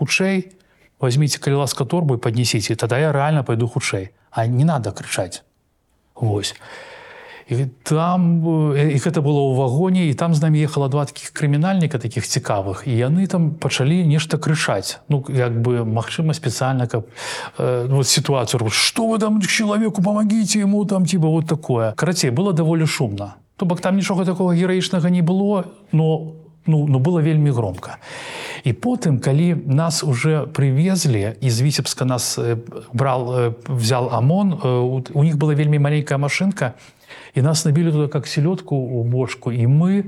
хутчэй 0.00 0.55
возьмите 1.00 1.38
калі 1.38 1.54
ласка 1.54 1.84
торбу 1.84 2.14
и 2.14 2.18
поднесите 2.18 2.74
тогда 2.76 2.98
я 2.98 3.12
реально 3.12 3.44
пойду 3.44 3.68
хутчэй 3.68 4.10
а 4.30 4.46
не 4.46 4.64
надо 4.64 4.92
крычаць 4.92 5.42
Вось. 6.16 6.54
І 7.50 7.66
там 7.82 8.42
э, 8.74 8.90
і 8.90 8.98
гэта 8.98 9.22
было 9.22 9.38
ў 9.38 9.54
вагоне 9.54 10.10
і 10.10 10.14
там 10.18 10.34
з 10.34 10.42
намі 10.42 10.58
ехала 10.58 10.88
два 10.88 11.04
таких 11.06 11.30
крымінальніка 11.30 11.98
таких 12.02 12.26
цікавых 12.26 12.82
і 12.90 12.90
яны 12.90 13.26
там 13.30 13.54
пачалі 13.54 14.02
нешта 14.02 14.34
крычаць 14.34 14.98
ну 15.08 15.22
як 15.30 15.54
бы 15.54 15.86
магчыма 15.86 16.34
спецыяльна 16.34 16.90
каб 16.90 17.06
э, 17.58 17.86
вот 17.86 18.08
ситуацию 18.08 18.66
что 18.70 19.06
вы 19.06 19.18
там 19.18 19.40
человеку 19.40 20.02
помогите 20.02 20.58
ему 20.58 20.84
там 20.86 21.06
типа 21.06 21.28
вот 21.28 21.46
такое 21.46 21.92
карацей 21.92 22.30
было 22.30 22.52
даволі 22.52 22.86
шумно. 22.86 23.36
То 23.56 23.66
бок 23.66 23.80
там 23.80 23.96
нічога 23.96 24.24
такого 24.24 24.50
гераічнага 24.50 25.08
не 25.10 25.22
было 25.22 25.64
но 25.92 26.34
ну, 26.66 26.86
ну 26.88 26.98
было 26.98 27.22
вельмі 27.22 27.50
громко 27.50 27.90
і 28.64 28.72
потым 28.72 29.18
калі 29.20 29.54
нас 29.66 30.04
уже 30.04 30.40
привезли 30.52 31.34
из 31.42 31.60
віцебска 31.62 32.04
нас 32.04 32.38
брал 32.92 33.52
взял 33.68 34.08
ОМОН 34.12 34.52
у- 34.64 35.02
у 35.14 35.24
них 35.24 35.36
была 35.36 35.54
вельмі 35.54 35.78
маленькая 35.78 36.18
машинка 36.18 36.72
і 37.34 37.42
нас 37.42 37.64
набілі 37.64 37.92
туда 37.92 38.08
как 38.08 38.26
селедку 38.26 38.76
у 38.76 39.04
бошку 39.04 39.52
і 39.52 39.66
мы 39.66 40.04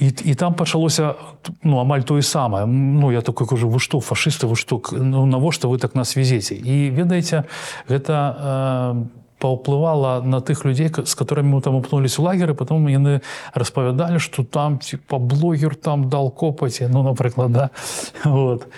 і, 0.00 0.12
і 0.24 0.34
там 0.34 0.54
пачалося 0.54 1.14
ну 1.62 1.78
амаль 1.78 2.00
тое 2.00 2.22
самае. 2.22 2.66
Ну 2.66 3.12
я 3.12 3.20
такой 3.20 3.46
кажу 3.46 3.68
вы 3.68 3.78
што 3.78 3.98
фашисты 4.00 4.46
вы 4.46 4.56
што 4.56 4.78
к- 4.78 4.96
ну, 4.96 5.26
навошта 5.26 5.68
вы 5.68 5.78
так 5.78 5.94
нас 5.94 6.16
везеце 6.16 6.54
і 6.54 6.90
ведаеце 6.90 7.44
гэта 7.88 8.12
э, 8.12 9.04
паўплывала 9.42 10.22
на 10.22 10.40
тых 10.40 10.64
людзей 10.64 10.88
з 10.88 11.14
которыми 11.18 11.54
мы 11.54 11.60
там 11.60 11.74
упнулись 11.74 12.18
у 12.18 12.22
лагеры 12.22 12.54
потом 12.54 12.86
яны 12.86 13.20
распавядалі 13.54 14.18
что 14.18 14.44
там 14.44 14.78
типа 14.78 15.18
блогер 15.18 15.74
там 15.74 16.08
дал 16.08 16.30
копаці 16.30 16.86
ну 16.88 17.02
напрыклад 17.02 17.52
да 17.52 17.70
вот 18.24 18.68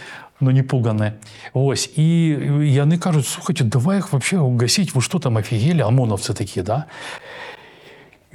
ну 0.41 0.51
не 0.51 0.63
пуганы. 0.63 1.13
Вось 1.55 1.91
і 1.97 2.05
яны 2.69 2.99
кажуць 2.99 3.29
слухайте 3.29 3.65
давай 3.65 3.99
их 3.99 4.13
вообще 4.13 4.39
угасить 4.39 4.95
вы 4.95 5.01
что 5.01 5.19
там 5.19 5.37
офігелі 5.37 5.83
ОМОНовцы 5.83 6.35
такие 6.35 6.63
да 6.65 6.87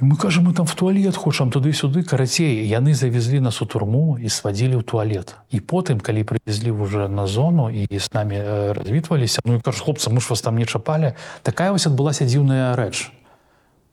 І 0.00 0.04
мы 0.04 0.16
кажам 0.16 0.44
мы 0.44 0.54
там 0.54 0.64
в 0.66 0.74
туалет 0.74 1.16
хочам 1.16 1.50
туды-сюды 1.50 2.02
карацей 2.02 2.64
яны 2.64 2.94
завезлі 2.94 3.40
нас 3.40 3.60
у 3.60 3.66
турму 3.66 4.16
і 4.16 4.28
свадзілі 4.32 4.80
ў 4.80 4.82
туалет. 4.82 5.36
І 5.52 5.60
потым 5.60 6.00
калі 6.00 6.24
прывезлі 6.24 6.72
уже 6.72 7.08
на 7.08 7.26
зону 7.26 7.68
і 7.68 7.84
з 7.84 8.08
намі 8.12 8.40
развітваліся 8.72 9.44
ну 9.44 9.54
і 9.56 9.60
кажу 9.60 9.84
хлопцы 9.84 10.08
мы 10.08 10.20
ж 10.20 10.32
вас 10.32 10.40
там 10.40 10.56
не 10.56 10.64
чапалі 10.64 11.12
такая 11.42 11.72
вось 11.72 11.86
адбылася 11.86 12.24
дзіўная 12.24 12.72
рэч 12.80 13.12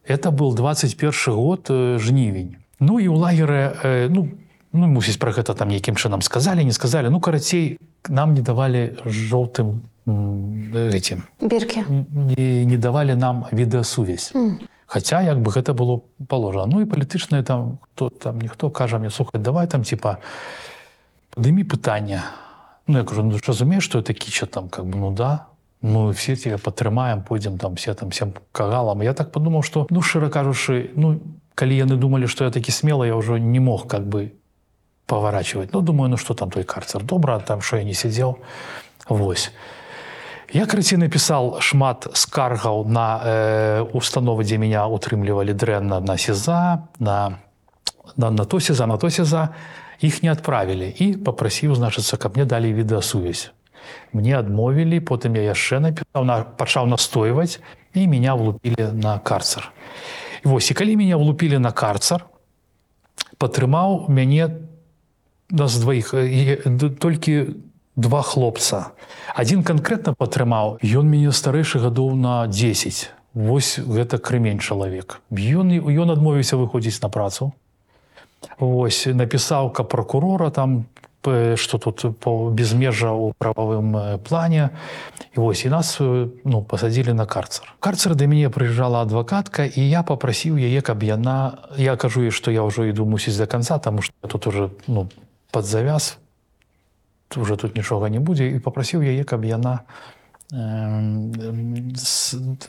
это 0.07 0.31
был 0.31 0.55
21 0.55 1.11
год 1.35 1.67
жнівень. 1.99 2.55
Ну 2.79 2.99
і 3.03 3.11
ў 3.11 3.15
лагеры 3.19 4.07
ну 4.07 4.31
ну 4.71 4.87
мусіць 4.87 5.19
про 5.19 5.35
гэта 5.35 5.59
там 5.59 5.75
якім 5.75 5.99
чынам 5.99 6.23
сказалі 6.23 6.63
не 6.63 6.71
сказалі 6.71 7.11
ну 7.11 7.19
карацей 7.19 7.83
нам 8.07 8.31
не 8.33 8.41
давалі 8.41 8.95
жоўтым 9.03 9.83
этим. 10.07 11.27
Біркі. 11.41 11.83
не, 11.91 12.63
не 12.63 12.77
давалі 12.77 13.19
нам 13.19 13.43
відэасувязь. 13.51 14.31
Mm. 14.31 14.76
Хаця 14.86 15.22
як 15.22 15.40
бы 15.40 15.50
гэта 15.50 15.72
было 15.72 16.02
положено. 16.28 16.66
Ну 16.66 16.80
і 16.82 16.84
палітычнае 16.84 17.42
там 17.42 17.78
хто 17.80 18.10
там 18.10 18.40
ніхто 18.40 18.70
кажа 18.70 18.98
мне 18.98 19.10
слухаць 19.10 19.40
давай 19.40 19.66
там 19.66 19.82
типа 19.82 20.18
падымі 21.34 21.64
пытання. 21.64 22.22
Ну 22.86 22.98
я 22.98 23.04
кажу 23.04 23.22
ну, 23.22 23.32
ты 23.32 23.38
ж 23.38 23.42
разумееш, 23.48 23.84
што 23.84 23.98
это 23.98 24.12
кіча 24.12 24.46
там 24.46 24.68
как 24.68 24.84
бы 24.84 24.98
ну 24.98 25.10
да 25.10 25.46
мы 25.82 26.12
все 26.12 26.36
тебя 26.36 26.58
падтрымаем 26.58 27.22
пойдзем 27.22 27.58
там 27.58 27.76
все 27.76 27.94
там 27.94 28.10
всем 28.10 28.34
кагалам. 28.52 29.02
Я 29.02 29.14
так 29.14 29.32
подумаў, 29.32 29.62
што 29.62 29.86
ну 29.90 30.02
шчыра 30.02 30.28
кажучы 30.28 30.90
ну 30.94 31.20
калі 31.54 31.76
яны 31.76 31.96
думалі, 31.96 32.26
што 32.26 32.44
я 32.44 32.50
такі 32.50 32.72
смела 32.72 33.04
я 33.04 33.16
ўжо 33.16 33.38
не 33.38 33.60
мог 33.60 33.88
как 33.88 34.06
бы 34.06 34.32
поворачивать. 35.06 35.72
Ну 35.72 35.80
думаю, 35.80 36.10
ну 36.10 36.16
что 36.16 36.34
там 36.34 36.50
той 36.50 36.64
карцер 36.64 37.02
добра, 37.02 37.38
там 37.40 37.62
що 37.62 37.76
я 37.76 37.84
не 37.84 37.94
сидел. 37.94 38.38
Вось. 39.08 39.52
Я 40.53 40.63
карацей 40.65 40.95
напісаў 40.95 41.59
шмат 41.59 42.07
скаргаў 42.15 42.87
на 42.87 43.07
э, 43.19 43.81
установы, 43.91 44.47
дзе 44.47 44.55
меня 44.55 44.87
утрымлівалі 44.87 45.51
дрэнна 45.51 45.99
на 45.99 46.15
сеза, 46.17 46.87
на, 46.99 47.39
на, 48.15 48.31
на 48.31 48.45
то 48.45 48.59
сеза, 48.59 48.87
на 48.87 48.95
то 48.97 49.09
сеза, 49.09 49.49
іх 49.99 50.23
не 50.23 50.31
адправілі 50.31 50.87
і 50.87 51.19
попрасіў 51.19 51.75
значыцца, 51.75 52.15
каб 52.15 52.39
мне 52.39 52.45
далі 52.47 52.71
відэасувязь. 52.71 53.51
Мне 54.15 54.39
адмовілі, 54.39 55.03
потым 55.03 55.35
я 55.35 55.51
яшчэ 55.51 55.83
напісаў, 55.83 56.23
на, 56.23 56.47
пачаў 56.47 56.87
настойваць 56.87 57.59
і 57.91 58.07
меня 58.07 58.35
влупілі 58.39 58.95
на 58.95 59.19
карцер. 59.19 59.67
І 60.45 60.47
вось 60.47 60.71
і 60.71 60.73
калі 60.79 60.95
меня 60.95 61.19
влупілі 61.19 61.59
на 61.59 61.75
карцер, 61.75 62.23
падтрымаў 63.35 64.07
мяне 64.07 64.63
нас 65.51 65.75
дваіх 65.75 66.15
э, 66.15 66.23
і, 66.23 66.41
д- 66.71 66.95
толькі 66.95 67.66
два 67.97 68.21
хлопца. 68.21 68.93
Один 69.35 69.63
конкретно 69.65 70.13
падтрымаў 70.13 70.77
ён 70.79 71.09
мяне 71.09 71.33
старэйшы 71.33 71.81
гадоў 71.83 72.15
на 72.15 72.47
10 72.47 73.11
Вось 73.37 73.77
гэта 73.77 74.17
крымень 74.17 74.57
чалавек. 74.57 75.21
Ён 75.29 75.69
ён 75.73 76.09
адмовіўся 76.13 76.57
выходзіць 76.57 77.01
на 77.01 77.09
працу. 77.09 77.51
Вось 78.57 79.05
напісаў 79.05 79.73
ка 79.73 79.83
прокурора 79.83 80.49
там 80.49 80.85
што 81.57 81.77
тут 81.77 82.17
по 82.23 82.49
безмежжа 82.49 83.11
ў 83.11 83.35
прававым 83.35 83.91
э, 83.97 84.17
плане. 84.23 84.69
І 85.35 85.43
вось 85.43 85.65
і 85.65 85.69
нас 85.69 85.97
э, 85.99 86.29
ну 86.45 86.63
пасадзілі 86.63 87.13
на 87.13 87.25
карцер 87.25 87.67
карцер 87.79 88.15
да 88.15 88.25
мяне 88.31 88.47
прыязджала 88.47 89.03
адвакатка 89.03 89.67
і 89.67 89.81
я 89.81 90.07
попрасіў 90.07 90.55
яе 90.55 90.79
каб 90.79 91.03
яна 91.03 91.67
я 91.75 91.97
кажу 91.97 92.23
ёй 92.23 92.31
што 92.31 92.47
я 92.51 92.63
ўжо 92.63 92.87
іду 92.87 93.03
мусіць 93.03 93.35
до 93.35 93.47
конца 93.47 93.75
тому 93.77 94.01
что 94.01 94.15
тут 94.23 94.47
уже 94.47 94.69
ну 94.87 95.09
под 95.51 95.65
завяз 95.65 96.17
уже 97.35 97.57
тут 97.57 97.75
нічога 97.75 98.09
не 98.09 98.19
будзе 98.19 98.47
і 98.47 98.59
попрасіў 98.59 99.03
яе 99.03 99.23
каб 99.23 99.43
яна 99.45 99.83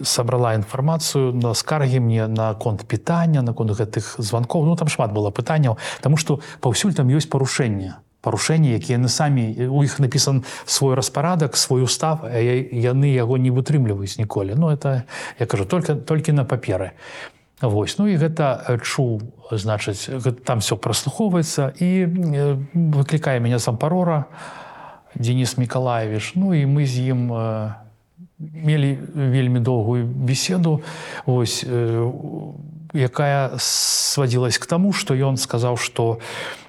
сабрала 0.03 0.55
інфармацыю 0.59 1.33
на 1.33 1.55
скаргі 1.55 2.01
мне 2.01 2.27
на 2.27 2.55
конт 2.55 2.83
пытання 2.83 3.43
наконт 3.43 3.71
гэтых 3.71 4.19
званкоў 4.19 4.67
ну 4.67 4.75
там 4.75 4.89
шмат 4.89 5.15
было 5.15 5.31
пытанняў 5.31 5.79
тому 6.03 6.17
что 6.17 6.41
паўсюль 6.61 6.95
там 6.95 7.07
ёсць 7.07 7.31
парушэнне 7.31 8.03
парушэнні 8.21 8.75
якія 8.75 8.99
яны 8.99 9.07
самі 9.07 9.71
у 9.71 9.85
іх 9.87 10.03
напісан 10.03 10.43
свой 10.67 10.99
распарадак 10.99 11.55
свой 11.57 11.87
устав 11.87 12.27
яны 12.27 13.15
яго 13.15 13.39
не 13.39 13.55
вытрымліваюць 13.55 14.19
ніколі 14.19 14.59
ну 14.59 14.75
это 14.75 15.07
я 15.39 15.47
кажу 15.47 15.65
только 15.65 15.95
толькі 15.95 16.33
на 16.33 16.43
паперы 16.43 16.99
Вось 17.61 17.99
ну 17.99 18.07
і 18.07 18.15
гэта 18.15 18.63
э, 18.71 18.79
чуў 18.79 19.19
значыць 19.51 20.07
там 20.47 20.63
все 20.63 20.79
праслухоўваецца 20.79 21.75
і 21.83 21.91
э, 22.07 22.55
выклікае 22.75 23.43
мяне 23.43 23.59
сам 23.59 23.75
парора 23.75 24.31
Денис 25.19 25.59
Миколаевич 25.59 26.39
ну 26.39 26.55
і 26.55 26.63
мы 26.71 26.87
з 26.87 27.11
ім 27.11 27.35
э, 27.35 27.75
мелі 28.39 28.95
вельмі 29.11 29.59
доўгую 29.59 30.07
беседу 30.07 30.87
ось 31.27 31.67
якая 32.95 33.51
сводилась 33.59 34.59
к 34.59 34.67
тому 34.67 34.93
что 34.93 35.19
ён 35.19 35.35
сказаў 35.35 35.83
что 35.83 36.23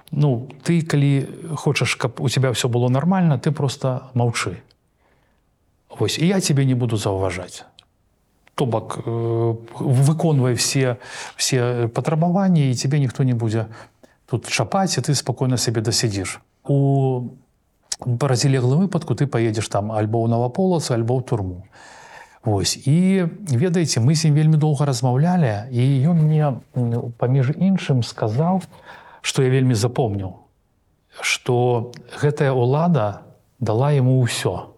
ну 0.10 0.50
ты 0.66 0.82
калі 0.82 1.30
хочаш 1.54 1.96
каб 2.02 2.18
у 2.18 2.30
тебя 2.30 2.50
все 2.50 2.66
было 2.66 2.90
нормально 2.90 3.38
ты 3.38 3.52
просто 3.52 4.10
маўчы. 4.18 4.58
Вось 5.94 6.18
і 6.18 6.26
я 6.26 6.42
тебе 6.42 6.66
не 6.66 6.74
буду 6.74 6.98
заўважаць 6.98 7.62
то 8.60 8.66
бок 8.66 9.00
э, 9.06 9.56
выконвай 9.80 10.54
все 10.54 10.98
все 11.38 11.88
патрабаванні 11.88 12.72
і 12.72 12.76
тебе 12.76 13.00
ніхто 13.00 13.24
не 13.24 13.34
будзе 13.34 13.72
тут 14.28 14.52
чапаць 14.52 15.00
і 15.00 15.02
ты 15.02 15.16
спокойно 15.16 15.58
себе 15.58 15.80
дасядзіш. 15.82 16.44
У 16.68 17.32
паразілеглым 18.04 18.84
выпадку 18.84 19.16
ты 19.16 19.28
поедешь 19.28 19.72
там 19.72 19.96
альбо 19.96 20.20
ў 20.20 20.28
наваполацы 20.28 20.92
альбо 20.92 21.16
ў 21.16 21.24
турму. 21.24 21.64
Вось. 22.44 22.76
І 22.84 23.32
ведаеце 23.48 24.04
мы 24.04 24.16
з 24.20 24.28
ім 24.28 24.36
вельмі 24.36 24.60
доўга 24.60 24.84
размаўлялі 24.84 25.72
і 25.72 25.84
ён 26.12 26.20
мне 26.20 26.52
паміж 27.16 27.56
іншым 27.56 28.04
сказаў 28.04 28.60
што 29.24 29.44
я 29.44 29.50
вельмі 29.56 29.76
запомніў 29.76 30.36
што 31.24 31.96
гэтая 32.20 32.52
ўлада 32.52 33.24
дала 33.64 33.96
яму 33.96 34.20
ўсё 34.20 34.76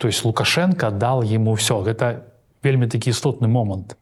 то 0.00 0.08
есть 0.08 0.24
лукашенко 0.24 0.90
дал 0.90 1.22
ему 1.22 1.52
все 1.60 1.76
гэта 1.84 2.24
вельмі 2.64 2.88
такі 2.88 3.12
істотны 3.12 3.48
момант. 3.48 4.00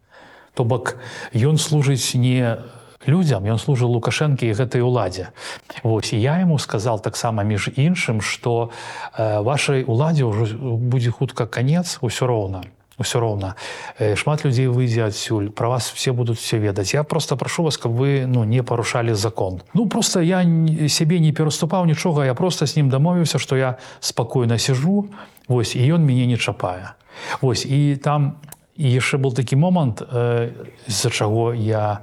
То 0.54 0.62
бок 0.62 0.94
ён 1.34 1.58
служыць 1.58 2.14
не 2.14 2.62
людям 3.02 3.42
ён 3.50 3.58
служыў 3.58 3.90
лукашэнкі 3.98 4.46
і 4.46 4.54
гэтай 4.54 4.78
уладзе. 4.78 5.34
Вось 5.82 6.14
і 6.14 6.22
я 6.22 6.38
ему 6.38 6.58
сказал 6.62 7.02
таксама 7.02 7.42
між 7.42 7.74
іншым 7.74 8.22
что 8.22 8.70
э, 9.18 9.42
вашай 9.42 9.82
уладзе 9.82 10.22
ўжо 10.22 10.46
будзе 10.78 11.10
хутка 11.10 11.50
конец 11.50 11.98
усё 11.98 12.30
роўна 12.30 12.62
все 13.02 13.20
роўна 13.20 13.54
Э, 13.98 14.14
шмат 14.14 14.44
людзей 14.44 14.66
выйдзе 14.66 15.04
адсюль 15.04 15.50
про 15.50 15.68
вас 15.68 15.90
все 15.90 16.12
будуць 16.12 16.38
все 16.38 16.58
ведаць 16.58 16.94
я 16.94 17.02
просто 17.02 17.36
прашу 17.36 17.62
вас 17.62 17.76
каб 17.76 17.92
вы 17.92 18.26
ну 18.26 18.44
не 18.44 18.62
парушалі 18.62 19.14
закон. 19.14 19.60
Ну 19.74 19.88
просто 19.88 20.20
я 20.20 20.42
сябе 20.88 21.18
не 21.18 21.32
пераступаў 21.32 21.86
нічога 21.86 22.24
я 22.24 22.34
просто 22.34 22.66
с 22.66 22.76
ним 22.76 22.88
дамовіўся 22.88 23.38
что 23.38 23.56
я 23.56 23.76
спакойна 24.00 24.58
сижу 24.58 25.08
Вось 25.48 25.76
і 25.76 25.92
ён 25.92 26.04
мяне 26.04 26.26
не 26.26 26.36
чапае 26.36 26.94
Вось 27.40 27.66
і 27.66 27.96
там 27.96 28.36
яшчэ 28.76 29.18
был 29.18 29.34
такі 29.34 29.56
момант 29.56 30.02
э, 30.02 30.50
з-за 30.86 31.10
чаго 31.10 31.54
я 31.54 32.00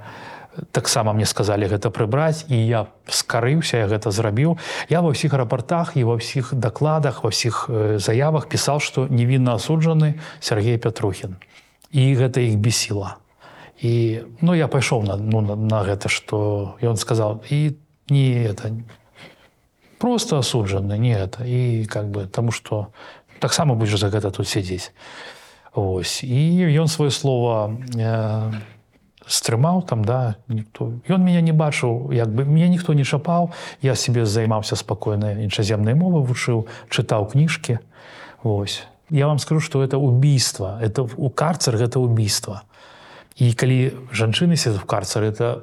таксама 0.72 1.12
мне 1.12 1.26
сказалі 1.26 1.68
гэта 1.68 1.90
прыбраць 1.90 2.44
і 2.48 2.56
я 2.56 2.86
скарыўся 3.08 3.84
я 3.84 3.86
гэта 3.86 4.10
зрабіў. 4.10 4.56
Я 4.88 5.00
ва 5.00 5.12
ўсіх 5.12 5.32
рапартах 5.34 5.96
і 5.96 6.04
ва 6.04 6.16
ўсіх 6.16 6.54
дакладах 6.54 7.24
ва 7.24 7.30
ўсіх 7.30 7.66
э, 7.68 7.98
заявах 7.98 8.48
пісаў 8.48 8.80
што 8.80 9.06
невінна 9.06 9.56
асуджаны 9.56 10.18
Сергей 10.40 10.78
Пятрухін 10.78 11.36
і 11.92 12.02
гэта 12.16 12.40
іх 12.40 12.56
бесіла 12.60 13.16
і 13.80 14.24
ну 14.40 14.56
я 14.56 14.68
пайшоў 14.68 15.04
на, 15.04 15.16
ну, 15.16 15.40
на, 15.40 15.56
на 15.56 15.84
гэта 15.84 16.08
што 16.08 16.76
ён 16.80 16.96
сказаў 16.96 17.44
і 17.50 17.76
не 18.08 18.48
это 18.48 18.72
просто 19.98 20.38
асуджаны 20.38 20.96
не 20.98 21.12
это 21.12 21.44
і 21.44 21.84
как 21.84 22.08
бы 22.08 22.26
таму 22.26 22.52
што 22.52 22.92
таксама 23.38 23.74
будзеш 23.74 24.00
за 24.00 24.08
гэта 24.08 24.30
тут 24.30 24.48
сядзець 24.48 24.92
Вось. 25.76 26.24
І 26.24 26.72
ён 26.72 26.88
сваё 26.88 27.12
слово 27.12 27.76
э, 27.92 28.48
стрымаў 29.26 29.82
там 29.86 30.04
да 30.04 30.34
ніхто. 30.48 30.92
Ён 31.08 31.22
меня 31.22 31.40
не 31.40 31.52
бачыў 31.52 32.12
як 32.12 32.28
бы 32.28 32.44
мне 32.44 32.68
ніхто 32.68 32.94
не 32.94 33.04
чапаў. 33.04 33.50
Я 33.82 33.94
себе 33.94 34.26
займаўся 34.26 34.76
спакойна 34.76 35.32
іншаземнай 35.42 35.94
мовы 35.94 36.22
вучыў 36.22 36.66
чытаў 36.88 37.26
кніжкі. 37.32 37.78
Вось. 38.42 38.84
Я 39.10 39.26
вам 39.26 39.38
скажу 39.38 39.60
что 39.60 39.82
это 39.82 39.98
убийство 39.98 40.78
это 40.82 41.06
у 41.16 41.30
карцер 41.30 41.76
гэта 41.76 41.98
убийство 41.98 42.62
і 43.38 43.52
калі 43.52 43.92
жанчыны 44.10 44.56
сядуць 44.56 44.82
в 44.82 44.84
карцер 44.84 45.22
это 45.22 45.62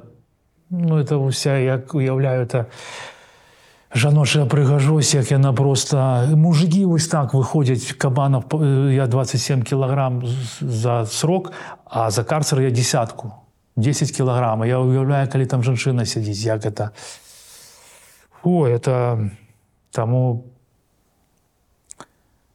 ну 0.70 0.98
это 0.98 1.16
уся 1.18 1.58
як 1.58 1.94
уяўляю 1.94 2.42
это 2.42 2.66
жаночая 3.94 4.46
прыгажосць 4.46 5.14
як 5.14 5.30
яна 5.30 5.52
просто 5.52 6.24
мужики 6.36 6.84
вось 6.86 7.08
так 7.08 7.34
выходзяць 7.34 7.92
кабанов 7.92 8.44
э, 8.50 8.94
я 8.94 9.06
27 9.06 9.62
кілаграм 9.62 10.26
з- 10.26 10.64
за 10.64 11.06
срок 11.06 11.52
а 11.84 12.10
за 12.10 12.24
карцер 12.24 12.60
я 12.60 12.70
десятку 12.70 13.32
10 13.76 14.12
кілаграм 14.12 14.64
я 14.64 14.78
уяўляю 14.78 15.28
калі 15.28 15.46
там 15.46 15.62
жанчына 15.62 16.06
сядзіць 16.06 16.46
як 16.46 16.64
это. 16.66 16.90
О 18.42 18.66
это 18.66 19.30
таму 19.90 20.44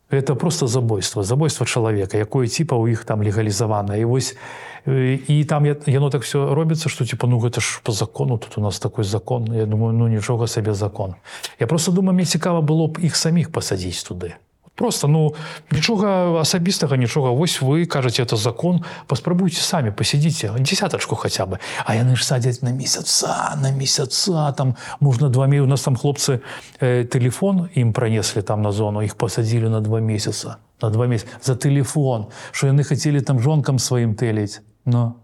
это 0.10 0.36
просто 0.36 0.68
забойство 0.68 1.24
забойство 1.24 1.66
чалавека 1.66 2.18
якое 2.18 2.48
типа 2.48 2.76
у 2.76 2.88
іх 2.88 3.06
там 3.06 3.24
легалізавана 3.24 3.96
і 3.96 4.06
вось 4.06 4.38
э, 4.86 5.20
і 5.28 5.46
там 5.46 5.66
я- 5.66 5.76
яно 5.86 6.10
так 6.10 6.22
все 6.24 6.38
робіцца 6.38 6.90
что 6.90 7.06
типа 7.06 7.28
ну 7.28 7.40
гэта 7.40 7.60
ж 7.62 7.82
по 7.84 7.92
закону 7.92 8.38
тут 8.38 8.58
у 8.58 8.62
нас 8.62 8.80
такой 8.80 9.04
закон 9.04 9.54
я 9.54 9.66
думаю 9.66 9.94
ну 9.94 10.08
нічога 10.08 10.48
сабе 10.48 10.74
закон 10.74 11.16
я 11.60 11.68
просто 11.68 11.92
думаю 11.92 12.14
мне 12.16 12.26
цікава 12.26 12.62
было 12.62 12.88
б 12.88 13.00
іх 13.04 13.16
саміх 13.16 13.52
пасадзіць 13.52 14.04
туды 14.04 14.34
просто 14.79 15.09
ну 15.09 15.35
нічога 15.71 16.41
асабістага 16.41 16.97
нічога 16.97 17.31
вось 17.31 17.63
вы 17.63 17.87
кажаце 17.87 18.23
это 18.23 18.37
закон 18.37 18.83
паспрабуйце 19.07 19.63
самі 19.63 19.91
пасядзіце 19.91 20.51
десяточку 20.59 21.15
хаця 21.15 21.47
бы 21.47 21.59
а 21.87 21.95
яны 21.95 22.17
ж 22.17 22.27
садзяць 22.27 22.63
на 22.63 22.73
месяца 22.73 23.55
на 23.63 23.71
месяца 23.71 24.53
там 24.53 24.75
можна 25.01 25.29
два 25.29 25.47
ме 25.47 25.63
у 25.63 25.67
нас 25.67 25.83
там 25.83 25.97
хлопцы 25.97 26.43
э, 26.81 27.05
телефон 27.05 27.71
ім 27.75 27.93
пронеслі 27.93 28.43
там 28.43 28.63
на 28.63 28.73
зону 28.73 29.03
іх 29.03 29.15
пасадзілі 29.15 29.69
на 29.69 29.81
два 29.81 30.01
месяца 30.01 30.59
на 30.83 30.91
два 30.91 31.07
месяца 31.07 31.31
за 31.43 31.55
телефон 31.55 32.27
что 32.51 32.67
яны 32.67 32.83
хацелі 32.83 33.21
там 33.21 33.39
жонкам 33.39 33.79
сваім 33.79 34.15
тэліць 34.15 34.61
но 34.85 35.17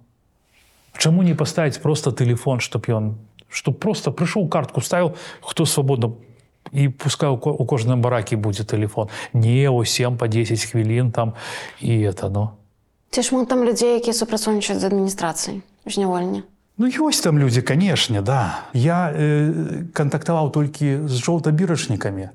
Чаму 0.98 1.22
не 1.22 1.34
паставіць 1.34 1.78
просто 1.78 2.12
телефон 2.12 2.60
чтоб 2.60 2.86
ён 2.86 3.18
чтоб 3.50 3.74
просто 3.78 4.14
прыйшоў 4.14 4.48
картку 4.48 4.80
ставіў 4.80 5.18
хто 5.42 5.66
свабодна 5.66 6.14
і 6.75 6.89
пускай 6.89 7.29
у 7.29 7.37
ко- 7.37 7.53
у 7.53 7.65
кожным 7.65 8.01
бараке 8.01 8.35
будзе 8.35 8.63
телефон. 8.63 9.07
Не 9.33 9.69
у 9.69 9.85
7 9.85 10.17
по 10.17 10.27
10 10.27 10.65
хвілін 10.65 11.11
там 11.11 11.33
і 11.81 11.91
это 12.07 12.29
ну 12.29 12.49
Ці 13.09 13.23
шмат 13.23 13.47
там 13.47 13.63
людзей, 13.63 13.93
якія 13.95 14.13
супрацоўнічаюць 14.13 14.79
з 14.81 14.83
адміністрацыяй 14.83 15.61
зняволення. 15.85 16.43
Ну 16.77 16.87
ёсць 16.87 17.23
там 17.23 17.39
людзі 17.39 17.61
канешне 17.61 18.21
да. 18.21 18.59
Я 18.73 19.13
э, 19.15 19.87
кантактаваў 19.93 20.51
толькі 20.51 21.07
з 21.07 21.15
жоўтабірачнікамі 21.23 22.29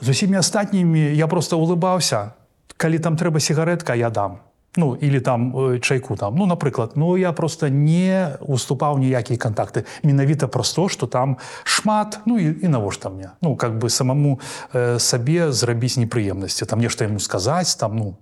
з 0.00 0.08
усімі 0.08 0.36
астатнімі 0.36 1.00
я 1.16 1.26
просто 1.26 1.58
улыбаўся 1.58 2.32
калі 2.76 2.98
там 2.98 3.16
трэба 3.16 3.40
сігаретка 3.40 3.94
я 3.94 4.10
дам 4.10 4.38
ну 4.76 4.94
или 4.94 5.20
там 5.20 5.56
э, 5.56 5.80
чайку 5.80 6.16
там. 6.16 6.36
Ну 6.36 6.46
напрыклад 6.46 6.92
ну 6.96 7.16
я 7.16 7.32
просто 7.32 7.68
не 7.68 8.36
уступаў 8.40 8.98
ніякія 8.98 9.38
контакты 9.38 9.84
менавіта 10.02 10.48
праз 10.48 10.72
то 10.72 10.88
что 10.88 11.06
там 11.06 11.36
шмат 11.64 12.20
ну 12.26 12.38
і, 12.38 12.64
і 12.64 12.68
навошта 12.68 13.10
мне 13.10 13.30
ну 13.40 13.56
как 13.56 13.78
бы 13.78 13.90
самому 13.90 14.40
э, 14.72 14.98
сабе 14.98 15.52
зрабіць 15.52 15.96
непрыемнасці 15.96 16.66
там 16.66 16.80
нешта 16.80 17.04
яму 17.04 17.20
сказаць 17.20 17.74
там 17.76 17.96
ну. 17.96 18.16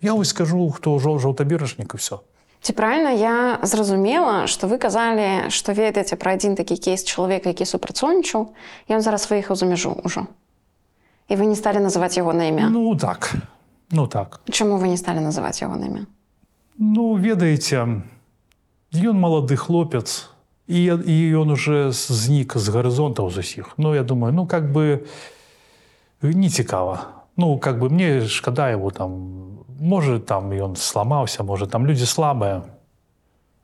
Я 0.00 0.14
вось 0.14 0.28
скажу 0.28 0.70
хто 0.70 0.94
ўжо 0.94 1.18
жоўтабірачнік 1.18 1.94
і 1.94 1.96
все 1.96 2.18
Ці 2.62 2.72
правільна 2.72 3.10
я 3.10 3.58
зразумела, 3.62 4.46
што 4.46 4.70
вы 4.70 4.78
казалі, 4.78 5.50
што 5.50 5.74
ведаеце 5.74 6.14
пра 6.14 6.38
адзін 6.38 6.54
такі 6.54 6.78
кейс 6.78 7.02
чалавека, 7.02 7.50
які 7.50 7.66
супрацоўнічаў, 7.66 8.54
ён 8.86 9.02
зараз 9.02 9.26
выехаў 9.26 9.58
за 9.58 9.66
мяжу 9.66 9.90
ўжо. 9.90 10.30
І 11.26 11.34
вы 11.34 11.50
не 11.50 11.58
сталі 11.58 11.82
называць 11.82 12.14
яго 12.14 12.30
на 12.30 12.46
імя. 12.46 12.70
ну 12.70 12.94
так 12.94 13.34
ну 13.92 14.08
так 14.08 14.40
Чаму 14.50 14.80
вы 14.80 14.88
не 14.88 14.96
сталі 14.96 15.22
называць 15.22 15.62
яго 15.62 15.76
на 15.76 15.86
імя? 15.86 16.04
Ну, 16.80 17.14
ведаеце, 17.14 18.02
ён 18.90 19.16
малады 19.20 19.54
хлопец, 19.54 20.32
і, 20.66 20.82
і 21.06 21.16
ён 21.36 21.52
уже 21.52 21.92
знік 21.92 22.56
з 22.56 22.68
гарызонтаў 22.72 23.30
з 23.30 23.44
усіх. 23.44 23.76
Ну, 23.76 23.94
я 23.94 24.02
думаю, 24.02 24.32
ну 24.32 24.46
как 24.46 24.72
бы 24.72 25.04
не 26.22 26.48
цікава. 26.48 27.22
Ну, 27.36 27.58
как 27.58 27.78
бы 27.78 27.90
мне 27.90 28.26
шкада 28.26 28.70
его 28.70 28.90
там. 28.90 29.62
Можа, 29.78 30.18
там 30.20 30.50
ён 30.50 30.76
сламаўся, 30.76 31.42
можа, 31.42 31.66
там 31.66 31.86
людзі 31.86 32.06
слабыя. 32.06 32.62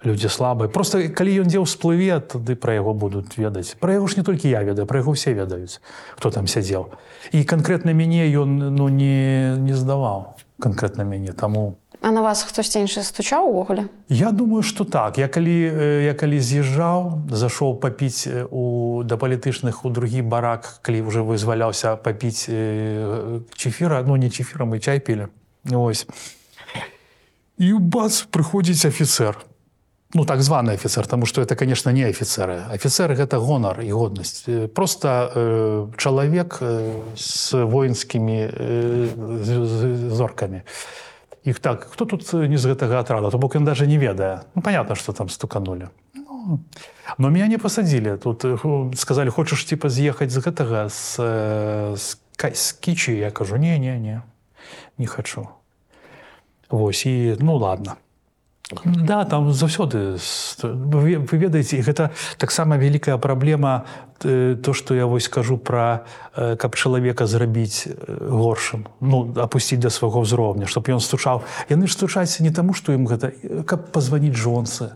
Людзі 0.05 0.31
слабыя. 0.31 0.71
Просто 0.71 1.09
калі 1.11 1.43
ён 1.43 1.51
дзе 1.51 1.59
ўсплыве, 1.59 2.23
тады 2.23 2.55
пра 2.55 2.79
яго 2.79 2.95
будуць 2.95 3.35
ведаць. 3.35 3.75
Пра 3.83 3.99
яго 3.99 4.07
ж 4.07 4.21
не 4.21 4.25
толькі 4.25 4.47
я 4.47 4.63
ведаю, 4.63 4.87
пра 4.87 5.03
яго 5.03 5.19
ўсе 5.19 5.35
ведаюць, 5.35 5.83
хто 6.15 6.31
там 6.31 6.47
сядзеў. 6.47 6.95
І 7.35 7.43
канкрэтна 7.43 7.91
мяне 7.91 8.31
ён 8.31 8.79
ну, 8.79 8.87
не, 8.89 9.59
не 9.59 9.75
здаваў 9.75 10.39
канкрэтна 10.59 11.03
мяне 11.03 11.33
таму 11.33 11.79
А 12.01 12.11
на 12.11 12.23
вас 12.23 12.43
хтосьці 12.47 12.79
іншы 12.79 13.03
стучаў 13.03 13.51
увогуле? 13.51 13.89
Я 14.09 14.31
думаю, 14.31 14.63
что 14.63 14.85
так. 14.85 15.19
Я 15.19 15.27
калі, 15.27 15.51
я 16.07 16.15
калі 16.15 16.39
з'язджаў, 16.39 17.27
зашоў 17.27 17.75
папіць 17.83 18.23
у 18.55 19.03
да 19.03 19.19
палітычных 19.19 19.83
у 19.83 19.91
другі 19.91 20.23
барак, 20.23 20.79
калі 20.83 21.03
уже 21.03 21.27
вызваляўся 21.27 21.97
папіць 21.99 22.47
чефіра, 23.51 24.07
ну 24.07 24.15
не 24.15 24.31
чефірам 24.31 24.75
і 24.75 24.79
чай 24.79 25.03
пілі. 25.03 25.27
Ось. 25.75 26.07
І 27.59 27.75
бац 27.75 28.23
прыходзіць 28.31 28.87
афіцэр. 28.87 29.35
Ну 30.15 30.25
так 30.25 30.41
званы 30.43 30.71
афіцэр, 30.73 31.07
тому 31.07 31.27
что 31.27 31.43
это 31.43 31.55
конечно 31.55 31.91
не 31.93 32.05
афіцеры. 32.09 32.65
Афіцеры 32.73 33.15
гэта 33.15 33.37
гонар 33.39 33.81
і 33.81 33.93
годнасць. 33.93 34.49
Э, 34.49 34.67
Просто 34.69 35.09
э, 35.35 35.89
чалавек 35.99 36.59
э, 36.63 37.03
з 37.17 37.53
воінскімі 37.65 38.41
э, 38.49 40.09
зоркамі. 40.11 40.63
Іх 41.45 41.59
так 41.61 41.89
хто 41.93 42.05
тут 42.05 42.33
не 42.33 42.57
з 42.59 42.67
гэтага 42.67 43.01
атрада 43.01 43.31
то 43.31 43.39
бок 43.39 43.57
ён 43.57 43.65
даже 43.65 43.87
не 43.87 43.99
ведае. 43.99 44.41
Ну, 44.55 44.63
понятно 44.63 44.95
что 44.95 45.13
там 45.13 45.29
стуканули. 45.29 45.89
Ну, 46.15 46.61
но 47.19 47.29
меня 47.31 47.47
не 47.47 47.59
посадили. 47.59 48.17
Тут 48.17 48.45
э, 48.45 48.97
сказали 48.97 49.29
хочаш 49.29 49.65
типа 49.65 49.89
з'ехаць 49.89 50.31
з 50.33 50.39
гэтага 50.41 50.89
э, 50.89 51.97
з, 51.97 52.19
ка- 52.37 52.55
з 52.55 52.73
кічы 52.81 53.13
я 53.19 53.31
кажу 53.31 53.57
не 53.57 53.79
не 53.79 53.99
не 53.99 54.23
не 54.99 55.07
хочу 55.07 55.49
Вось 56.71 57.07
і 57.07 57.37
ну 57.41 57.57
ладно 57.57 57.97
Да, 58.85 59.25
там 59.25 59.53
заўсёды 59.53 60.19
вы 60.63 61.17
вы 61.17 61.39
ведаеце 61.39 61.81
гэта 61.81 62.13
таксама 62.37 62.77
вялікая 62.77 63.17
праблема 63.17 63.87
э, 64.25 64.57
то 64.61 64.75
што 64.75 64.95
я 64.95 65.07
вось 65.07 65.29
кажу 65.29 65.57
пра 65.57 66.05
э, 66.37 66.57
каб 66.57 66.77
чалавека 66.77 67.27
зрабіць 67.27 67.89
э, 67.89 68.29
горшым 68.29 68.85
ну 69.01 69.33
апусціць 69.41 69.81
да 69.81 69.89
свайго 69.89 70.21
ўзроўня 70.21 70.69
чтоб 70.69 70.85
ён 70.93 71.01
стучаў. 71.01 71.49
Яны 71.73 71.89
ж 71.89 71.97
стучаюцца 71.97 72.45
не 72.45 72.53
таму 72.53 72.77
што 72.77 72.93
ім 72.93 73.09
гэта 73.09 73.33
каб 73.65 73.89
пазваніць 73.89 74.37
жонцы 74.37 74.93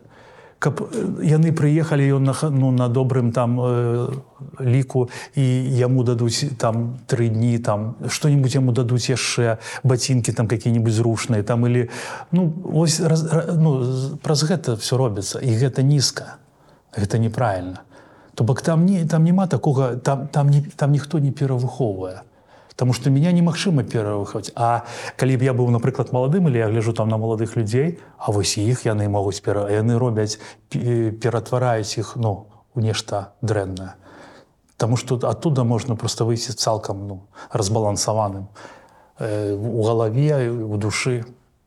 каб 0.63 0.79
яны 1.27 1.51
прыехалі 1.51 2.07
ён 2.23 2.31
на 2.31 2.35
ну, 2.55 2.71
на 2.71 2.87
добрым 2.89 3.33
там 3.35 3.59
э, 3.61 4.15
ліку 4.63 5.09
і 5.35 5.43
яму 5.75 6.07
дадуць 6.07 6.55
там 6.59 7.03
тры 7.11 7.29
дні 7.29 7.59
там 7.59 7.97
што-нибудь 8.07 8.55
яму 8.55 8.71
дадуць 8.73 9.11
яшчэ 9.11 9.59
бацінкі 9.83 10.33
там 10.33 10.47
какие-нибудь 10.47 10.95
зрушныя 10.95 11.43
там 11.43 11.67
или 11.67 11.91
ну 12.31 12.55
ось 12.73 13.01
раз, 13.01 13.27
ра- 13.27 13.59
ну, 13.59 13.83
праз 14.23 14.47
гэта 14.47 14.79
все 14.79 14.97
робіцца 14.97 15.43
і 15.43 15.51
гэта 15.51 15.83
нізка 15.83 16.39
гэта 16.95 17.19
неправільна. 17.19 17.83
То 18.35 18.45
бок 18.45 18.63
там 18.63 18.87
не 18.87 19.05
там 19.05 19.25
няма 19.25 19.47
такога 19.47 19.97
там 19.97 20.29
там 20.29 20.49
не 20.49 20.63
там 20.77 20.93
ніхто 20.93 21.19
не 21.19 21.33
перавыхоўвае 21.33 22.23
Потому 22.73 22.93
что 22.93 23.11
меня 23.11 23.33
немагчыма 23.33 23.85
перавыхаць 23.85 24.51
А 24.57 24.85
калі 25.17 25.37
б 25.37 25.45
я 25.45 25.53
быў 25.53 25.69
напрыклад 25.71 26.13
маладым 26.13 26.49
или 26.49 26.59
я 26.59 26.69
гляжу 26.69 26.93
там 26.93 27.09
на 27.09 27.19
маладых 27.19 27.57
людзей 27.57 28.01
А 28.19 28.33
вось 28.33 28.57
іх 28.57 28.85
яны 28.85 29.09
могуць 29.09 29.41
пера 29.45 29.69
яны 29.69 29.99
робяць 29.99 30.41
пе- 30.69 31.13
ператвараюць 31.13 31.99
іх 31.99 32.17
ну 32.17 32.49
у 32.75 32.81
нешта 32.81 33.35
дрэннае. 33.43 33.95
Таму 34.77 34.97
што 34.97 35.21
оттуда 35.29 35.65
можна 35.65 35.95
просто 35.95 36.25
выйсці 36.25 36.53
цалкам 36.53 37.07
ну, 37.07 37.29
разбалансаваным 37.53 38.49
э, 39.19 39.53
у 39.55 39.83
галаве 39.83 40.51
у 40.51 40.77
душы 40.77 41.25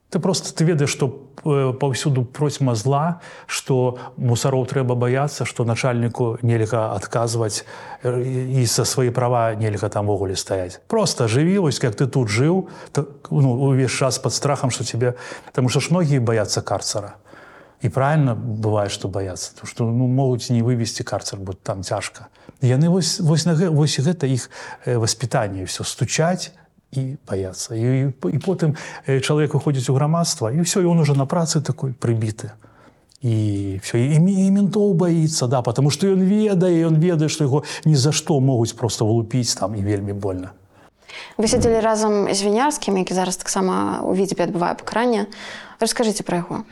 ты 0.09 0.19
просто 0.19 0.53
ты 0.53 0.63
ведаеш 0.63 0.89
што 0.89 1.27
э, 1.43 1.73
паўсюду 1.73 2.23
процьма 2.25 2.75
зла 2.75 3.21
што 3.47 3.97
мусароў 4.17 4.65
трэба 4.69 4.95
баяцца 4.95 5.45
што 5.45 5.65
начальніку 5.65 6.37
нельга 6.41 6.93
адказваць 6.95 7.65
э, 8.03 8.21
і 8.23 8.65
са 8.65 8.85
свае 8.85 9.11
права 9.11 9.55
нельга 9.55 9.89
там 9.89 10.05
ввогуле 10.05 10.35
стаяць. 10.35 10.79
Просто 10.87 11.27
жыві 11.27 11.57
вось 11.65 11.81
як 11.83 11.95
ты 11.95 12.07
тут 12.07 12.29
жыў 12.29 12.69
ну, 13.31 13.49
увесь 13.67 13.91
час 13.91 14.19
под 14.19 14.33
страхам 14.33 14.69
што 14.69 14.83
тебе 14.83 15.15
Таму 15.51 15.69
што 15.69 15.79
ж 15.79 15.91
многія 15.91 16.21
баяцца 16.21 16.61
карцара. 16.61 17.15
І 17.81 17.89
правильно 17.89 18.35
бывае 18.35 18.89
што 18.89 19.07
баяцца 19.09 19.51
то 19.59 19.67
што 19.67 19.89
ну, 19.89 20.07
могуць 20.07 20.49
не 20.49 20.61
вывесці 20.61 21.03
карцар 21.03 21.39
бо 21.39 21.53
там 21.53 21.83
цяжка. 21.83 22.29
Яны 22.61 22.89
вось, 22.89 23.19
вось, 23.19 23.45
на, 23.45 23.57
вось 23.69 23.99
гэта 23.99 24.27
іх 24.27 24.49
э, 24.85 24.97
воспитанне 24.97 25.65
все 25.65 25.83
стучаць 25.83 26.53
і 26.97 27.17
баяцца 27.27 27.75
і, 27.75 27.81
і, 27.81 28.03
і 28.11 28.39
потым 28.39 28.75
чалавек 29.05 29.55
выходзіць 29.55 29.89
у 29.89 29.95
грамадства 29.95 30.51
і 30.51 30.61
все 30.61 30.81
і 30.81 30.85
он 30.85 30.99
уже 30.99 31.15
на 31.15 31.25
працы 31.25 31.61
такой 31.61 31.93
прыбіты 31.93 32.51
і 33.21 33.79
все 33.83 33.99
і, 33.99 34.19
і 34.19 34.51
ментоў 34.51 34.93
баіцца 34.93 35.47
да 35.47 35.61
потому 35.61 35.89
что 35.89 36.07
ён 36.07 36.21
ведае 36.21 36.85
ён 36.87 36.99
ведае 36.99 37.29
што 37.29 37.47
яго 37.47 37.63
ні 37.85 37.95
за 37.95 38.11
што 38.11 38.39
могуць 38.39 38.73
просто 38.73 39.05
вылупіць 39.05 39.55
там 39.55 39.75
і 39.75 39.81
вельмі 39.81 40.13
больно. 40.13 40.53
Вы 41.37 41.47
сядзелі 41.47 41.79
разам 41.79 42.27
з 42.31 42.39
вінярскім, 42.43 42.97
які 42.97 43.13
зараз 43.13 43.37
таксама 43.37 44.03
ў 44.03 44.15
відзебе 44.15 44.47
адбывае 44.47 44.75
пакаранне. 44.79 45.27
Раскажыце 45.79 46.23
пра 46.23 46.43
яго. 46.43 46.63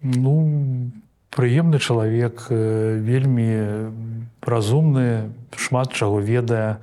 Ну, 0.00 0.92
прыемны 1.28 1.78
чалавек, 1.78 2.48
вельмі 2.48 3.92
разумны, 4.40 5.32
шмат 5.56 5.92
чаго 5.92 6.20
ведае, 6.20 6.80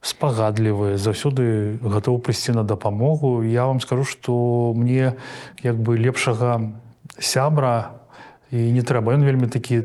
спагадлівы, 0.00 0.96
заўсёды 0.96 1.78
гатоў 1.82 2.20
прыйсці 2.20 2.52
на 2.52 2.64
дапамогу. 2.64 3.42
Я 3.42 3.66
вам 3.66 3.80
скажу, 3.80 4.04
што 4.04 4.72
мне 4.76 5.16
як 5.62 5.76
бы 5.76 5.98
лепшага 5.98 6.72
сябра 7.18 8.02
і 8.50 8.70
не 8.72 8.82
трэба. 8.82 9.14
Ён 9.14 9.24
вельмі 9.24 9.48
такі 9.48 9.82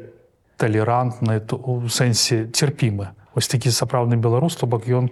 талерантны, 0.57 1.41
у 1.65 1.89
сэнсе 1.89 2.51
цярпімы. 2.53 3.17
Вось 3.33 3.47
такі 3.47 3.71
сапраўдны 3.71 4.15
беларус, 4.15 4.55
то 4.55 4.67
бок 4.67 4.85
ён 4.85 5.09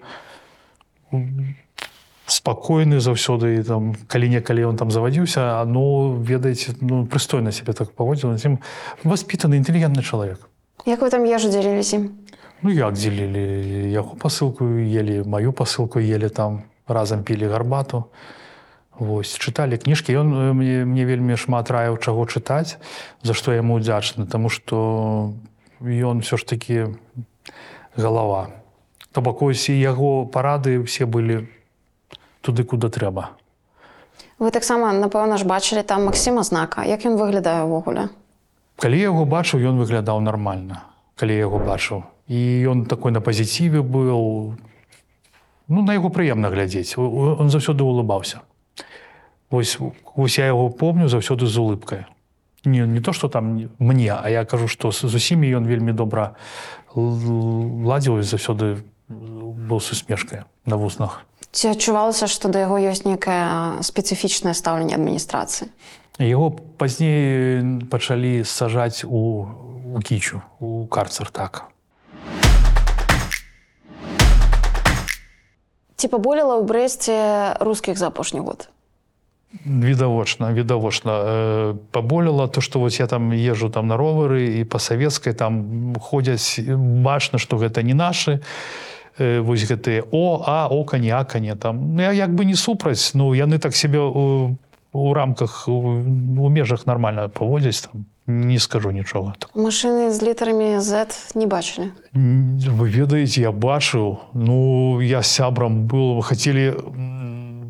спакойны 2.29 2.99
заўсёды 3.01 3.63
там 3.63 3.95
калі-некалі 4.07 4.69
ён 4.69 4.77
там 4.77 4.91
завадзіўся 4.91 5.65
ну 5.65 6.13
ведаеце 6.13 6.77
ну 6.81 7.05
прыстойна 7.05 7.51
себе 7.51 7.73
так 7.73 7.91
паводзіў 7.97 8.37
ім 8.37 8.59
воспитаны 9.03 9.57
інтэлігентны 9.57 10.05
чалавек 10.05 10.45
Як 10.85 11.01
вы 11.01 11.09
там 11.09 11.25
ежу 11.25 11.49
дзяліліся? 11.49 12.05
Ну 12.61 12.71
як 12.71 12.93
дзелілі 12.93 13.91
яго 13.91 14.15
пасылку 14.15 14.65
ели 14.65 15.23
маю 15.23 15.53
пасылку 15.53 15.99
ели 15.99 16.29
там 16.29 16.63
разам 16.87 17.23
пілі 17.23 17.47
гарбату. 17.47 18.05
Вось 18.99 19.31
чыталі 19.39 19.79
кніжкі. 19.79 20.11
Ён 20.11 20.53
мне, 20.53 20.83
мне 20.83 21.05
вельмі 21.05 21.39
шмат 21.39 21.71
раяў 21.71 21.97
чаго 22.03 22.27
чытаць 22.27 22.77
за 23.23 23.33
што 23.33 23.55
яму 23.55 23.79
удзячны 23.79 24.27
тому 24.27 24.49
что 24.49 25.33
ён 25.79 26.19
все 26.21 26.37
ж 26.37 26.43
таки 26.43 26.87
галава. 27.95 28.49
То 29.11 29.21
бок 29.21 29.41
ось 29.41 29.69
і 29.69 29.79
яго 29.79 30.25
парады 30.25 30.83
все 30.83 31.05
былі 31.05 31.47
туды 32.41 32.63
куды 32.63 32.89
трэба. 32.89 33.31
Вы 34.39 34.51
таксама, 34.51 34.91
напэўна 34.91 35.37
ж 35.37 35.43
бачылі 35.43 35.83
там 35.83 36.05
Максіма 36.05 36.43
знака. 36.43 36.83
Як 36.83 37.03
ён 37.03 37.15
выглядае 37.15 37.63
ўвогуле? 37.63 38.09
калі 38.79 38.95
я 38.95 39.11
яго 39.11 39.27
бачыў 39.27 39.59
ён 39.59 39.79
выглядаў 39.83 40.23
нармальна. 40.23 40.87
Калі 41.19 41.35
я 41.35 41.43
яго 41.43 41.59
бачыў 41.59 42.03
і 42.29 42.39
ён 42.69 42.85
такой 42.85 43.11
на 43.11 43.21
пазіціве 43.21 43.81
быў 43.81 44.53
ну 45.67 45.81
на 45.81 45.93
яго 45.97 46.13
прыемна 46.13 46.53
глядзець 46.53 46.95
он 46.97 47.49
заўсёды 47.49 47.81
улыбаўся 47.83 48.45
ось 49.49 49.77
ось 50.15 50.37
я 50.37 50.45
яго 50.53 50.69
помню 50.69 51.09
заўсёды 51.09 51.49
з 51.49 51.57
улыбкай 51.57 52.05
не, 52.65 52.85
не 52.85 53.01
то 53.01 53.13
что 53.13 53.27
там 53.27 53.55
не- 53.55 53.69
мне 53.79 54.13
а 54.13 54.29
я 54.29 54.45
кажу 54.45 54.67
што 54.67 54.91
з 54.91 55.09
з 55.09 55.15
усімі 55.15 55.49
ён 55.57 55.65
вельмі 55.65 55.91
добра 55.91 56.35
ладзіў 56.95 58.21
заўсёды 58.21 58.85
быў 59.09 59.81
с 59.81 59.91
усмешкай 59.91 60.45
на 60.65 60.75
вуснах. 60.77 61.25
Ці 61.51 61.73
адчувалася, 61.73 62.29
што 62.29 62.49
да 62.49 62.61
яго 62.61 62.77
ёсць 62.77 63.09
нейкае 63.09 63.81
спецыфічнае 63.81 64.53
стаўленне 64.53 64.93
адміністрацыі? 64.93 65.73
Яго 66.21 66.53
пазней 66.77 67.65
пачалі 67.89 68.45
сажаць 68.45 69.01
у, 69.01 69.49
у 69.89 69.99
кічу 70.05 70.41
у 70.59 70.85
карцер 70.85 71.33
так 71.33 71.65
Ці 75.99 76.07
паболела 76.07 76.55
ў 76.55 76.63
брэсце 76.63 77.15
рускіх 77.59 77.99
за 77.99 78.07
апошні 78.07 78.39
год? 78.39 78.71
відавочна 79.65 80.53
відавочна 80.53 81.11
э, 81.11 81.75
паболела 81.91 82.47
то 82.47 82.61
что 82.61 82.79
вось 82.79 82.99
я 82.99 83.07
там 83.07 83.31
езжу 83.33 83.69
там 83.69 83.87
на 83.87 83.97
ровары 83.97 84.61
і 84.61 84.63
па 84.63 84.79
савецкай 84.79 85.33
там 85.33 85.95
ходзяць 85.97 86.59
бачна 87.03 87.39
што 87.39 87.57
гэта 87.57 87.81
не 87.81 87.93
нашы 87.93 88.39
э, 89.17 89.41
вось 89.41 89.65
гэтыя 89.65 90.05
о 90.11 90.43
а 90.45 90.67
о 90.69 90.83
каня 90.85 91.25
каня 91.25 91.55
там. 91.55 91.95
Ну, 91.95 92.01
я 92.01 92.11
як 92.11 92.29
бы 92.29 92.45
не 92.45 92.55
супраць 92.55 93.11
ну 93.15 93.33
яны 93.33 93.57
так 93.59 93.75
себе 93.75 93.99
у, 93.99 94.55
у 94.93 95.13
рамках 95.13 95.67
у, 95.67 95.97
у 96.45 96.49
межах 96.49 96.85
нормально 96.85 97.29
паводзяць 97.29 97.81
там 97.81 98.05
не 98.29 98.59
скажу 98.59 98.91
нічога 98.91 99.33
так 99.39 99.49
Машыны 99.57 100.13
з 100.13 100.21
літарамі 100.21 100.77
Z 100.79 101.09
не 101.35 101.49
бачылі. 101.49 101.91
Вы 102.13 102.89
ведаеце, 102.93 103.41
я 103.41 103.51
бачыў, 103.51 104.21
ну 104.33 105.01
я 105.01 105.23
сябрам 105.23 105.89
был, 105.89 106.21
хацелі 106.21 106.77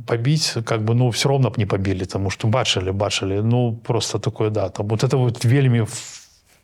пабіць, 0.05 0.59
как 0.65 0.83
бы 0.83 0.93
ну 0.95 1.09
все 1.09 1.29
роўно 1.29 1.49
б 1.49 1.57
не 1.57 1.65
пабілі, 1.65 2.05
таму 2.05 2.29
што 2.29 2.51
бачылі, 2.51 2.91
бачылі, 2.91 3.41
ну 3.41 3.71
просто 3.73 4.19
такое 4.19 4.49
да. 4.49 4.69
Там, 4.69 4.87
вот 4.87 5.03
это 5.03 5.17
вот 5.17 5.45
вельмі 5.45 5.87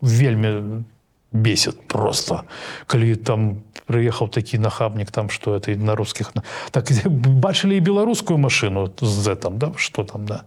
вельмі 0.01 0.83
бесит 1.31 1.87
просто. 1.87 2.43
Калі 2.87 3.15
там 3.15 3.63
прыехаў 3.87 4.29
такі 4.29 4.57
нахабнік 4.57 5.11
там 5.11 5.29
што 5.29 5.55
это 5.55 5.75
на 5.77 5.95
рускіх 5.95 6.33
так 6.71 6.89
бачылі 7.45 7.77
і 7.77 7.85
беларускую 7.85 8.37
машыну 8.37 8.89
з 9.01 9.35
там 9.35 9.57
да 9.57 9.71
что 9.77 10.03
там 10.03 10.25
да 10.25 10.43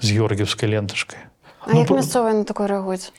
з 0.00 0.10
георгіевскай 0.10 0.68
лентачкай 0.68 1.18
А 1.66 1.72
Ну, 1.72 1.78
як 1.80 1.88
про- 1.88 1.96
мясцовыя 1.96 2.34
на 2.34 2.44
такое 2.44 2.68
рэагуюць? 2.68 3.12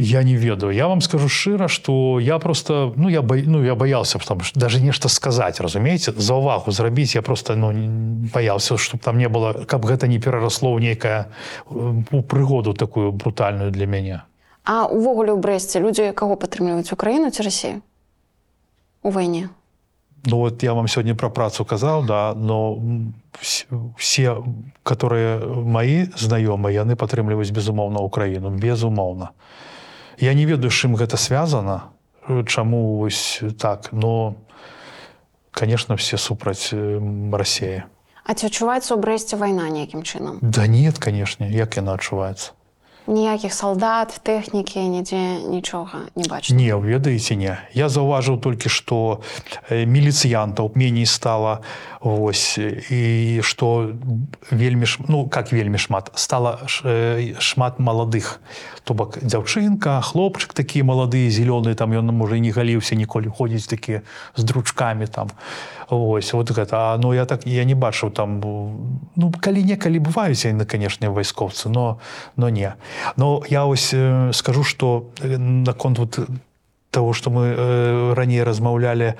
Я 0.00 0.22
не 0.22 0.36
ведаю. 0.36 0.70
Я 0.72 0.86
вам 0.86 1.00
скажу 1.00 1.28
шчыра, 1.28 1.66
што 1.66 2.20
я 2.20 2.38
просто 2.38 2.92
ну 2.96 3.08
я, 3.08 3.20
бо... 3.20 3.34
ну, 3.36 3.64
я 3.64 3.74
боялся 3.74 4.18
там 4.18 4.38
даже 4.54 4.80
нешта 4.80 5.08
сказаць, 5.08 5.60
разумееце, 5.60 6.12
за 6.16 6.34
ўвагу 6.34 6.70
зрабіць 6.70 7.14
я 7.14 7.22
просто 7.22 7.56
ну, 7.56 7.72
баяўся, 8.32 8.76
чтобы 8.78 9.02
там 9.02 9.18
не 9.18 9.28
было, 9.28 9.64
каб 9.66 9.84
гэта 9.84 10.06
не 10.06 10.18
перарасло 10.20 10.70
ў 10.70 10.80
нейкая 10.80 11.26
у 11.68 12.22
прыгоду 12.22 12.74
такую 12.74 13.10
брутальную 13.12 13.72
для 13.72 13.86
мяне. 13.86 14.22
А 14.64 14.86
увогуле 14.86 15.32
ў 15.34 15.40
брэсце 15.40 15.80
людзі 15.82 16.12
каго 16.14 16.36
падтрымліваюць 16.36 16.92
Украіну 16.92 17.30
ці 17.30 17.42
Расію? 17.42 17.82
У 19.02 19.10
вайне. 19.10 19.48
Ну 20.26 20.36
вот 20.38 20.62
я 20.62 20.74
вам 20.74 20.88
сегодня 20.88 21.14
про 21.14 21.30
працу 21.30 21.64
казаў, 21.64 22.04
да, 22.06 22.34
но 22.34 22.78
все, 23.96 24.42
которые 24.82 25.38
мои 25.46 26.06
знаёмыя, 26.16 26.82
яны 26.82 26.96
падтрымліваюць 26.96 27.50
безумоўна 27.50 28.00
Украіну, 28.00 28.50
безумоўна. 28.50 29.30
Я 30.18 30.34
не 30.34 30.44
ведаю, 30.44 30.70
з 30.70 30.74
чым 30.74 30.96
гэта 30.96 31.16
связано, 31.16 31.94
э, 32.28 32.44
чаму 32.44 32.98
вось 32.98 33.40
так, 33.58 33.92
но 33.92 34.34
конечно, 35.52 35.96
все 35.96 36.18
супраць 36.18 36.74
России. 37.32 37.82
А 38.28 38.34
ці 38.34 38.52
адчуваецца 38.52 38.92
ў 38.92 39.00
брэсце 39.00 39.40
вайна 39.40 39.72
нейкім 39.72 40.04
чынам? 40.04 40.36
Да 40.42 40.66
нет, 40.66 40.98
конечно, 40.98 41.48
як 41.48 41.80
яна 41.80 41.96
адчуваецца. 41.96 42.57
Ніякіх 43.08 43.54
салдат, 43.56 44.20
тэхнікі, 44.22 44.84
нідзе 44.84 45.40
нічога 45.48 46.12
не 46.12 46.28
бачна. 46.28 46.52
Не, 46.52 46.76
ведаеце 46.76 47.40
не. 47.40 47.56
Я 47.72 47.88
заўважыў 47.88 48.36
толькі, 48.36 48.68
што 48.68 49.24
э, 49.72 49.88
міліцыянтаў 49.88 50.76
меней 50.76 51.08
стала 51.08 51.64
вось 52.00 52.58
і 52.58 53.40
што 53.42 53.90
вельмі 54.50 54.86
ш... 54.86 55.02
ну 55.08 55.26
как 55.28 55.52
вельмі 55.52 55.78
шмат 55.78 56.12
стала 56.14 56.60
ш... 56.66 56.82
э, 56.84 57.34
шмат 57.40 57.78
маладых 57.78 58.40
то 58.84 58.94
бок 58.94 59.18
дзяўчынка 59.18 59.98
хлопчык 60.00 60.54
такія 60.54 60.84
маладыя 60.84 61.26
зялёныя 61.30 61.74
там 61.74 61.90
ён 61.90 62.14
можа 62.14 62.36
і 62.38 62.40
не 62.40 62.54
галіўся 62.54 62.94
ніколі 62.94 63.28
ходзіць 63.34 63.66
такі 63.66 64.06
з 64.36 64.42
дручкамі 64.44 65.06
там 65.10 65.34
ось 65.90 66.32
вот 66.32 66.50
гэта. 66.50 66.94
А, 66.94 66.98
ну 66.98 67.12
я 67.12 67.24
так 67.24 67.46
я 67.46 67.64
не 67.64 67.74
бачыў 67.74 68.10
там 68.10 68.40
ну 69.16 69.32
калі-некалі 69.32 69.98
бываюць 69.98 70.44
яны 70.44 70.64
канешне 70.64 71.10
вайскоўцы 71.10 71.68
но 71.68 72.00
но 72.36 72.48
не. 72.48 72.74
Но 73.16 73.42
я 73.48 73.66
ось 73.66 73.90
э, 73.92 74.32
скажу 74.32 74.64
что 74.64 75.10
наконт 75.22 75.98
вот 75.98 76.18
того 76.90 77.12
что 77.12 77.30
мы 77.30 77.54
э, 77.56 78.14
раней 78.14 78.42
размаўлялі 78.42 79.14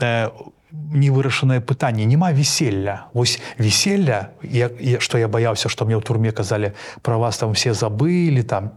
э, 0.00 0.30
невырашанае 0.70 1.60
пытанне. 1.60 2.04
Няма 2.04 2.32
веселья. 2.32 3.06
Вось 3.12 3.40
веселья 3.58 4.30
я, 4.42 4.70
я, 4.80 5.00
што 5.00 5.18
я 5.18 5.28
баяўся 5.28 5.68
што 5.68 5.84
мне 5.84 5.96
ў 5.96 6.02
турме 6.02 6.32
казалі 6.32 6.72
пра 7.02 7.16
вас 7.16 7.38
там 7.38 7.54
все 7.54 7.74
забылі 7.74 8.42
там 8.42 8.72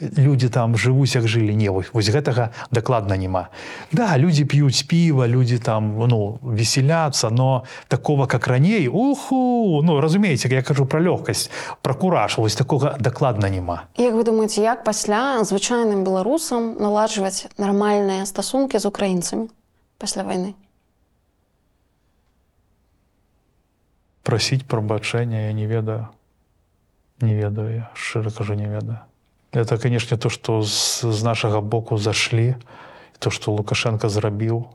людзі 0.00 0.48
там 0.48 0.76
жывуць 0.76 1.14
як 1.14 1.28
жылі 1.28 1.54
не 1.54 1.70
вось, 1.70 1.90
вось 1.92 2.10
гэтага 2.10 2.50
дакладна 2.70 3.16
няма. 3.16 3.48
Да 3.92 4.18
людзі 4.18 4.44
п'юць 4.44 4.86
піва 4.90 5.26
людзі 5.28 5.58
там 5.58 5.94
ну 6.08 6.38
веселяцца 6.42 7.30
но 7.30 7.64
такого 7.88 8.26
как 8.26 8.46
раней 8.46 8.88
уху 8.88 9.80
ну 9.82 10.00
разумееце 10.00 10.48
я 10.48 10.62
кажу 10.62 10.86
пра 10.86 11.00
лёгкасць 11.00 11.50
пра 11.82 11.94
кураж 11.94 12.38
вось 12.38 12.54
такога 12.54 12.96
дакладна 13.00 13.48
няма. 13.48 13.86
Як 13.96 14.14
вы 14.14 14.24
думаеце, 14.24 14.60
як 14.62 14.84
пасля 14.84 15.42
звычайным 15.44 16.04
беларусам 16.04 16.76
наладжваць 16.78 17.46
нармальныя 17.58 18.26
стасункі 18.26 18.78
з 18.78 18.86
украінцамі 18.86 19.48
пасля 19.98 20.22
вайны? 20.22 20.54
прасіць 24.24 24.64
прабачэння 24.64 25.46
я 25.46 25.52
не 25.52 25.66
ведаю. 25.66 26.08
Не 27.20 27.34
ведаю 27.36 27.70
я 27.70 27.90
шчыра 27.94 28.30
кажу 28.30 28.54
не 28.54 28.66
ведаю 28.66 28.98
это 29.54 29.78
канешне 29.78 30.16
то 30.16 30.28
што 30.28 30.62
з, 30.62 31.00
з 31.02 31.22
нашага 31.22 31.60
боку 31.60 31.98
зашлі 31.98 32.56
то 33.18 33.30
што 33.30 33.52
лукашенко 33.52 34.08
зрабіў 34.08 34.66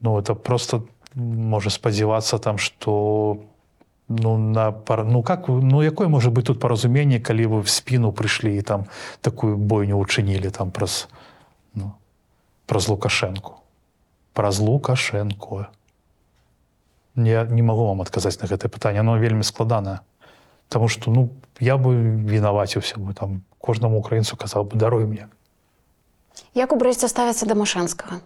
ну 0.00 0.18
это 0.18 0.34
просто 0.34 0.82
можа 1.14 1.70
спадзявацца 1.70 2.38
там 2.38 2.58
что 2.58 3.42
ну 4.10 4.38
на 4.38 4.72
пар... 4.72 5.04
ну 5.04 5.22
как 5.22 5.48
ну 5.48 5.82
якое 5.82 6.08
можа 6.08 6.30
быть 6.30 6.46
тут 6.46 6.60
паразуменне 6.60 7.20
калі 7.20 7.46
вы 7.46 7.62
в 7.62 7.70
спину 7.70 8.12
прыйшлі 8.12 8.58
і 8.58 8.62
там 8.62 8.86
такую 9.20 9.56
бойню 9.56 9.98
учынілі 9.98 10.50
там 10.50 10.70
праз 10.70 11.08
ну, 11.74 11.94
праз 12.66 12.88
лукашенко? 12.88 13.54
Праз 14.32 14.58
лукашенко. 14.58 15.66
Я 17.14 17.44
не 17.44 17.62
могу 17.62 17.86
вам 17.86 18.02
адказаць 18.02 18.40
на 18.42 18.46
гэтае 18.46 18.70
пытанне 18.70 19.00
оно 19.00 19.18
вельмі 19.18 19.42
складанае 19.42 20.00
Таму 20.70 20.86
что 20.88 21.10
ну 21.10 21.28
я 21.58 21.76
бы 21.76 21.92
вінаваціўся 22.30 22.96
бы 23.02 23.12
там 23.12 23.42
кожнаму 23.58 23.98
украінцу 23.98 24.38
казаў 24.38 24.64
бы 24.70 24.78
даруй 24.78 25.04
мне 25.04 25.26
Як 26.54 26.72
у 26.72 26.76
брэсце 26.78 27.10
ставяцца 27.10 27.46
да 27.46 27.58
машэнскага? 27.58 28.22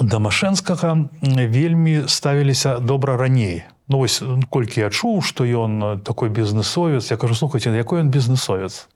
да 0.00 0.18
машэнскага 0.18 1.10
вельмі 1.22 2.08
ставіліся 2.08 2.78
добра 2.78 3.16
раней. 3.16 3.62
Ну 3.86 3.98
вось 3.98 4.22
колькі 4.50 4.80
я 4.80 4.90
чуў 4.90 5.20
што 5.22 5.44
ён 5.44 6.00
такой 6.00 6.30
бізнесовец 6.30 7.10
я 7.10 7.16
кажу 7.16 7.34
слухайте 7.34 7.74
якой 7.74 8.00
ён 8.00 8.08
бізнесовец 8.08 8.88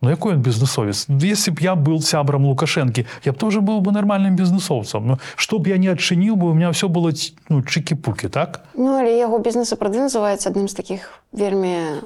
Ну 0.00 0.10
якой 0.10 0.34
он 0.34 0.40
бізнесовец 0.40 1.06
если 1.08 1.50
б 1.50 1.58
я 1.60 1.74
был 1.74 2.00
сябрам 2.00 2.46
лукашэнкі 2.46 3.04
я 3.24 3.32
б 3.32 3.36
тоже 3.36 3.60
быў 3.60 3.80
бы 3.80 3.90
нармальным 3.92 4.36
бізнесоўцам 4.36 5.06
Ну 5.06 5.18
што 5.36 5.58
б 5.58 5.68
я 5.68 5.76
не 5.78 5.88
адчыніў 5.88 6.36
бы 6.36 6.50
у 6.50 6.54
меня 6.54 6.70
все 6.70 6.88
было 6.88 7.12
ну 7.48 7.62
чыкі-пукі 7.62 8.28
так? 8.28 8.60
Ну 8.74 8.98
але 8.98 9.18
яго 9.18 9.38
бізнес 9.38 9.68
сапраўды 9.74 9.98
называецца 9.98 10.50
адным 10.50 10.68
з 10.68 10.74
такіх 10.74 11.22
вельмі 11.32 11.98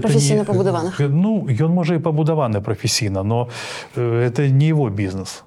прафесійна 0.00 0.44
пабудаваных. 0.44 0.94
г- 0.98 1.08
ну 1.08 1.46
ён 1.50 1.74
можа 1.74 1.94
і 1.94 1.98
пабудаваны 1.98 2.60
прафесійна 2.60 3.22
но 3.22 3.48
это 3.96 4.48
не 4.50 4.68
его 4.68 4.88
бізнес. 4.90 5.42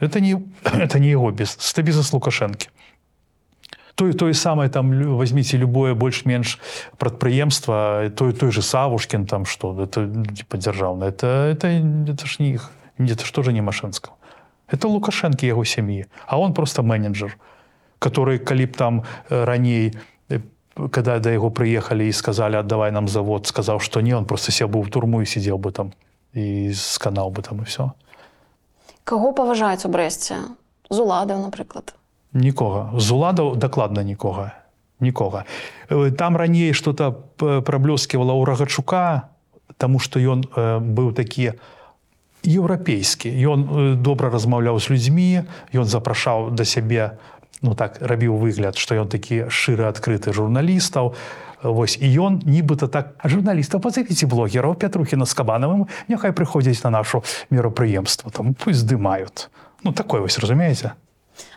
Это 0.00 0.20
не 0.20 0.40
это 0.64 0.98
не 0.98 1.10
его 1.10 1.30
бізнес. 1.30 1.74
Это 1.76 1.82
бізнес 1.82 2.12
лукашэнкі 3.94 4.04
той 4.12 4.12
той 4.12 4.34
самае 4.34 4.68
там 4.68 5.16
возьмите 5.16 5.56
любое 5.56 5.94
больш-менш 5.94 6.58
прадпрыемства 6.98 8.10
той 8.16 8.32
той 8.32 8.52
же 8.52 8.62
савушкин 8.62 9.26
там 9.26 9.44
что 9.44 9.74
это 9.82 10.08
типа 10.34 10.56
дзяржаўна 10.56 11.04
это 11.04 11.26
это 11.52 11.68
это 11.68 12.26
ж 12.26 12.38
не 12.40 12.54
іх 12.54 12.70
это 12.98 13.24
что 13.24 13.42
же 13.42 13.52
не 13.52 13.60
машинского 13.60 14.16
это 14.68 14.88
лукашэнкі 14.88 15.46
яго 15.46 15.64
сям'і 15.64 16.06
а 16.26 16.38
он 16.38 16.54
просто 16.54 16.82
менеджер 16.82 17.38
который 17.98 18.38
калі 18.38 18.66
б 18.66 18.76
там 18.76 19.04
э, 19.30 19.44
раней 19.44 19.94
э, 20.28 20.40
когда 20.90 21.18
да 21.18 21.30
яго 21.30 21.50
прыехалі 21.50 22.08
і 22.08 22.12
сказали 22.12 22.56
аддавай 22.56 22.90
нам 22.90 23.08
завод 23.08 23.46
сказаў 23.46 23.80
что 23.80 24.00
не 24.00 24.14
он 24.14 24.24
просто 24.26 24.52
сеў 24.52 24.68
бы 24.68 24.82
ў 24.82 24.90
турму 24.90 25.22
і 25.22 25.26
сидзеў 25.26 25.58
бы 25.58 25.72
там 25.72 25.92
і 26.34 26.74
сканаў 26.74 27.30
бы 27.30 27.42
там 27.42 27.62
і 27.62 27.64
все 27.64 27.90
Каго 29.04 29.32
паважаюць 29.32 29.84
у 29.84 29.92
брэсце? 29.92 30.56
З 30.88 30.96
уладаў, 30.96 31.44
напрыклад. 31.44 31.92
Нікога. 32.34 32.92
З 32.98 33.10
уладаў 33.10 33.56
дакладна 33.56 34.02
нікога. 34.02 34.52
Нікога. 35.00 35.44
Э, 35.88 36.10
там 36.10 36.36
раней 36.36 36.72
что-то 36.72 37.12
п- 37.12 37.60
праблёсківала 37.62 38.34
ў 38.34 38.44
рагачука 38.44 39.30
тому 39.78 39.98
что 39.98 40.20
ён 40.20 40.44
э, 40.44 40.78
быў 40.78 41.12
такі 41.14 41.52
еўрапейскі. 42.44 43.30
Ён 43.30 43.60
э, 43.64 43.94
добра 43.96 44.30
размаўляў 44.30 44.78
з 44.78 44.90
людзьмі 44.90 45.48
ён 45.72 45.84
запрашаў 45.84 46.50
да 46.50 46.64
сябе 46.64 47.18
ну 47.62 47.74
так 47.74 47.98
рабіў 48.02 48.36
выгляд 48.36 48.76
што 48.76 48.94
ён 48.94 49.08
такі 49.08 49.48
шчыры 49.48 49.88
адкрыты 49.88 50.32
журналістаў. 50.32 51.14
Вось 51.64 51.96
і 51.96 52.06
ён 52.20 52.44
нібыта 52.44 52.92
так 52.92 53.16
журналістаў 53.24 53.80
пазавіце 53.80 54.28
блогераў 54.28 54.76
пятрухіна 54.76 55.24
з 55.24 55.32
кабанавым 55.32 55.88
няхай 56.12 56.36
прыходзяць 56.36 56.84
на 56.84 57.00
нашу 57.00 57.24
мерапрыемства 57.48 58.28
там 58.30 58.52
пусть 58.52 58.84
здымаюць 58.84 59.48
ну 59.80 59.96
такое 59.96 60.20
вось 60.20 60.36
разумееце 60.36 60.92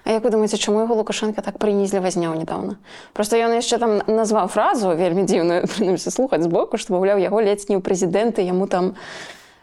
А 0.03 0.11
як 0.11 0.23
вы 0.23 0.31
думаеце, 0.31 0.57
чаму 0.57 0.81
яго 0.81 0.95
Лукашенко 0.95 1.41
так 1.41 1.59
прынізліва 1.61 2.09
зняў 2.09 2.33
нядаўна? 2.39 2.77
Проста 3.13 3.37
ён 3.37 3.53
яшчэ 3.53 3.77
там 3.77 4.01
назваў 4.07 4.47
фразу 4.47 4.95
вельмі 4.95 5.27
дзіўную 5.27 5.67
прынамсі 5.67 6.09
слухаць 6.09 6.41
збоку, 6.41 6.77
што 6.81 6.95
маўляў 6.95 7.21
яго 7.21 7.41
ледзь 7.43 7.69
не 7.69 7.77
ў 7.77 7.81
прэзідэнты 7.83 8.41
яму 8.41 8.65
там 8.65 8.95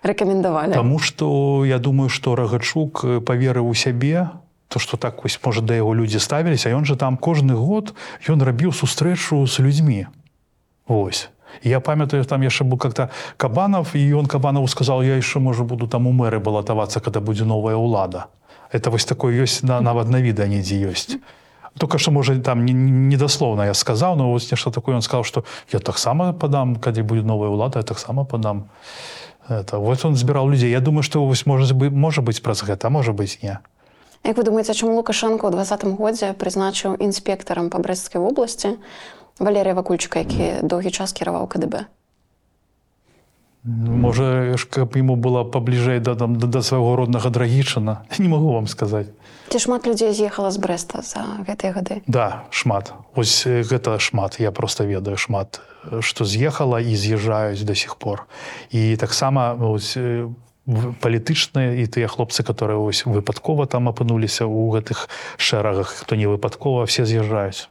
рэкамендавалі. 0.04 0.76
Таму 0.76 1.00
што 1.00 1.64
я 1.64 1.78
думаю, 1.78 2.12
што 2.12 2.36
рагачук 2.36 3.24
паверыў 3.24 3.66
у 3.66 3.74
сябе, 3.74 4.30
то 4.68 4.78
што 4.78 4.96
так 4.96 5.24
вось 5.24 5.38
можа 5.44 5.64
да 5.64 5.74
яго 5.74 5.94
людзі 5.94 6.20
ставіліся, 6.20 6.70
ён 6.70 6.84
жа 6.84 6.94
там 7.00 7.16
кожны 7.16 7.56
год 7.56 7.94
ён 8.28 8.42
рабіў 8.44 8.76
сустрэчу 8.76 9.46
з 9.46 9.64
людзьмі. 9.64 10.06
Вось. 10.86 11.30
Я 11.62 11.80
памятаю 11.80 12.24
там 12.24 12.42
яшчэ 12.42 12.64
быў 12.66 12.78
как-то 12.78 13.10
кабанов 13.36 13.94
і 13.94 14.02
ён 14.18 14.26
кабанаву 14.26 14.66
сказал 14.68 15.02
я 15.02 15.16
яшчэ 15.16 15.38
можа 15.40 15.64
буду 15.64 15.86
там 15.86 16.06
у 16.06 16.12
мэры 16.12 16.40
балатавацца 16.42 17.00
когда 17.00 17.20
будзе 17.20 17.44
новая 17.44 17.78
ўлада 17.78 18.26
это 18.74 18.90
вось 18.90 19.06
такое 19.06 19.38
ёсць 19.38 19.62
на 19.62 19.78
нават 19.80 20.10
на 20.10 20.18
віда 20.18 20.50
недзе 20.50 20.74
ёсць. 20.90 21.22
Только 21.78 21.98
что 21.98 22.10
можа 22.10 22.38
там 22.38 22.64
не- 22.66 22.74
не- 22.74 23.14
недаслоўна 23.14 23.66
я 23.66 23.74
сказаў 23.74 24.16
но 24.16 24.30
вось 24.30 24.50
нешта 24.50 24.70
такое 24.70 24.98
ён 24.98 25.02
сказал 25.02 25.24
что 25.24 25.44
я 25.72 25.78
таксама 25.78 26.32
падам 26.32 26.76
калі 26.76 27.02
будзе 27.02 27.22
новая 27.22 27.48
ўлада 27.50 27.82
таксама 27.82 28.24
падам 28.24 28.68
это 29.48 29.78
вот 29.78 30.04
он 30.04 30.16
збіраў 30.16 30.50
людзей. 30.50 30.70
Я 30.70 30.80
думаю 30.80 31.02
что 31.02 31.24
вось 31.26 31.46
можа 31.46 31.74
бы 31.74 31.90
можа 31.90 32.22
быць 32.22 32.42
праз 32.42 32.62
гэта 32.62 32.90
можа 32.90 33.12
быць 33.12 33.38
не. 33.42 33.58
Як 34.24 34.36
вы 34.36 34.42
думаеце, 34.42 34.72
чаму 34.74 34.96
Лукашенко 34.96 35.46
ў 35.46 35.50
двадцатым 35.52 35.94
годзе 36.00 36.32
прызначыў 36.32 36.96
інспектарам 36.96 37.68
па 37.68 37.78
брэсцкай 37.78 38.20
вобласці 38.24 38.80
Валерія 39.38 39.74
Вакульчыка, 39.74 40.24
які 40.24 40.64
доўгі 40.64 40.90
час 40.90 41.12
кіраваў 41.12 41.44
КДБ. 41.46 41.84
Можа 43.64 44.56
ж 44.56 44.68
каб 44.68 44.96
ему 44.96 45.16
было 45.16 45.44
пабліжэй 45.44 46.00
да, 46.00 46.14
там, 46.14 46.36
да, 46.36 46.46
да 46.46 46.62
свайго 46.62 46.96
роднага 46.96 47.30
драгічына 47.30 48.04
не 48.18 48.28
могу 48.28 48.52
вам 48.52 48.66
сказаць 48.66 49.08
Ці 49.48 49.58
шмат 49.58 49.86
людзей 49.86 50.12
з'ехала 50.16 50.50
з 50.50 50.58
брэста 50.58 51.04
за 51.04 51.44
гэтыя 51.44 51.76
гады. 51.76 52.00
Да, 52.08 52.48
шмат. 52.50 52.96
Вось 53.14 53.44
э, 53.46 53.60
гэта 53.62 54.00
шмат. 54.00 54.40
Я 54.40 54.50
просто 54.50 54.88
ведаю 54.88 55.16
шмат, 55.20 55.60
што 56.00 56.24
з'ехала 56.24 56.80
і 56.80 56.96
з'язджаюць 56.96 57.60
до 57.62 57.74
сих 57.76 57.96
пор. 57.96 58.24
І 58.72 58.96
таксама 58.96 59.54
палітычныя 60.64 61.76
і 61.76 61.84
тыя 61.84 62.08
хлопцы, 62.08 62.40
которые 62.40 62.80
вось 62.80 63.04
выпадкова 63.04 63.68
там 63.68 63.88
апынуліся 63.92 64.48
ў 64.48 64.72
гэтых 64.72 65.12
шэрагах, 65.36 65.92
хто 65.92 66.16
не 66.16 66.24
выпадкова, 66.24 66.88
все 66.88 67.04
з'язджаюць. 67.04 67.68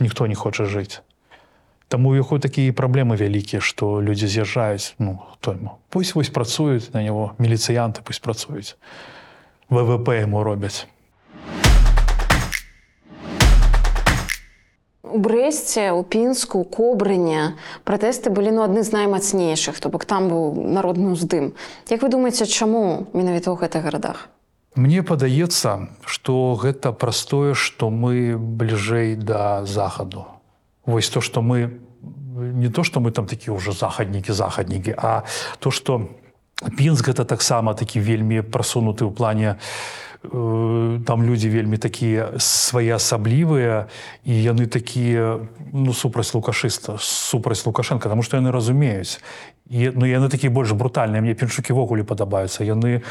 Ніхто 0.00 0.26
не 0.26 0.34
хоча 0.34 0.64
жыць. 0.64 1.04
Таму 1.88 2.10
у 2.10 2.16
яго 2.16 2.38
такія 2.38 2.72
праблемы 2.72 3.16
вялікія, 3.16 3.60
што 3.60 4.00
людзі 4.00 4.26
з'язджаюць 4.26 4.96
ну, 4.98 5.20
хто 5.36 5.52
яму. 5.52 5.78
Пусть 5.90 6.14
вось 6.14 6.32
працуюць 6.32 6.90
на 6.92 7.02
него 7.02 7.36
міліцыянты 7.38 8.00
пусть 8.02 8.22
працуюць. 8.22 8.76
ВВП 9.68 10.16
яму 10.20 10.42
робяць. 10.42 10.88
У 15.14 15.18
брэсце, 15.18 15.92
у 15.92 16.02
пінску, 16.02 16.58
у 16.58 16.64
кобрыне 16.64 17.54
пратэсты 17.86 18.34
былі 18.34 18.50
ну 18.50 18.64
адны 18.66 18.82
з 18.82 18.90
наймацнейшых, 18.90 19.78
то 19.78 19.86
бок 19.86 20.08
там 20.10 20.26
быў 20.26 20.58
народны 20.58 21.14
ўздым. 21.14 21.54
Як 21.86 22.02
вы 22.02 22.10
думаеце, 22.10 22.50
чаму 22.50 23.06
менавіта 23.14 23.54
ў 23.54 23.60
гэтых 23.62 23.86
гарадах? 23.86 24.26
Мне 24.74 25.06
падаецца, 25.06 25.94
што 26.02 26.58
гэта 26.58 26.90
праз 26.90 27.30
што 27.54 27.94
мы 27.94 28.34
бліжэй 28.34 29.14
да 29.14 29.62
захаду. 29.62 30.33
Вось 30.86 31.08
то, 31.08 31.20
што 31.20 31.42
мы 31.42 31.80
не 32.34 32.68
то, 32.68 32.82
што 32.82 33.00
мы 33.00 33.10
там 33.10 33.26
такія 33.26 33.54
ўжо 33.54 33.72
захаднікі, 33.72 34.32
захаднікі, 34.32 34.94
а 34.98 35.22
то, 35.58 35.70
што 35.70 36.08
Пінск 36.76 37.10
гэта 37.10 37.24
таксама 37.24 37.74
такі 37.74 37.98
вельмі 38.00 38.40
прасунуты 38.46 39.02
ў 39.04 39.10
плане 39.10 39.58
э, 40.22 41.02
там 41.02 41.26
людзі 41.26 41.50
вельмі 41.50 41.82
такія 41.82 42.38
своеасаблівыя 42.38 43.90
і 44.22 44.32
яны 44.32 44.70
такія 44.70 45.42
ну 45.74 45.90
супраць 45.92 46.30
лукашыста 46.30 46.94
супраць 47.02 47.66
лукашенко 47.66 48.08
тому 48.08 48.22
што 48.22 48.38
яны 48.38 48.54
разумеюць. 48.54 49.18
І, 49.66 49.90
ну 49.98 50.06
яны 50.06 50.30
такія 50.30 50.54
больш 50.54 50.70
брутальныя 50.78 51.20
мне 51.20 51.34
піншукі 51.34 51.74
ввогуле 51.74 52.06
падабаюцца. 52.06 52.62
Яны 52.62 53.02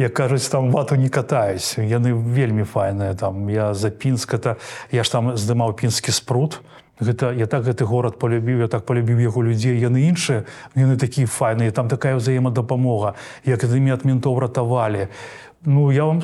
як 0.00 0.16
кажуць 0.16 0.48
там 0.48 0.72
вату 0.72 0.96
не 0.96 1.12
катаюсь 1.12 1.76
яны 1.76 2.16
вельмі 2.16 2.64
файныя 2.64 3.12
там. 3.12 3.44
Я 3.52 3.74
за 3.76 3.92
пінск 3.92 4.34
это 4.34 4.56
я 4.88 5.04
ж 5.04 5.12
там 5.12 5.36
здымаў 5.36 5.76
пінскі 5.76 6.16
спрут 6.16 6.64
гэта 7.00 7.32
я 7.32 7.46
так 7.46 7.64
гэты 7.64 7.84
горад 7.84 8.18
полюбіў 8.18 8.64
я 8.64 8.68
так 8.68 8.86
полюбіў 8.86 9.20
яго 9.20 9.42
людзей 9.42 9.76
яны 9.76 10.08
іншыя 10.08 10.44
яны 10.74 10.96
такія 10.96 11.26
файныя 11.26 11.70
там 11.70 11.88
такая 11.88 12.16
ўзаемадапамога 12.16 13.14
як 13.44 13.64
імі 13.64 13.92
ад 13.92 14.04
ментов 14.04 14.38
ратавалі. 14.38 15.08
Ну 15.64 15.92
я 15.92 16.04
вам 16.04 16.22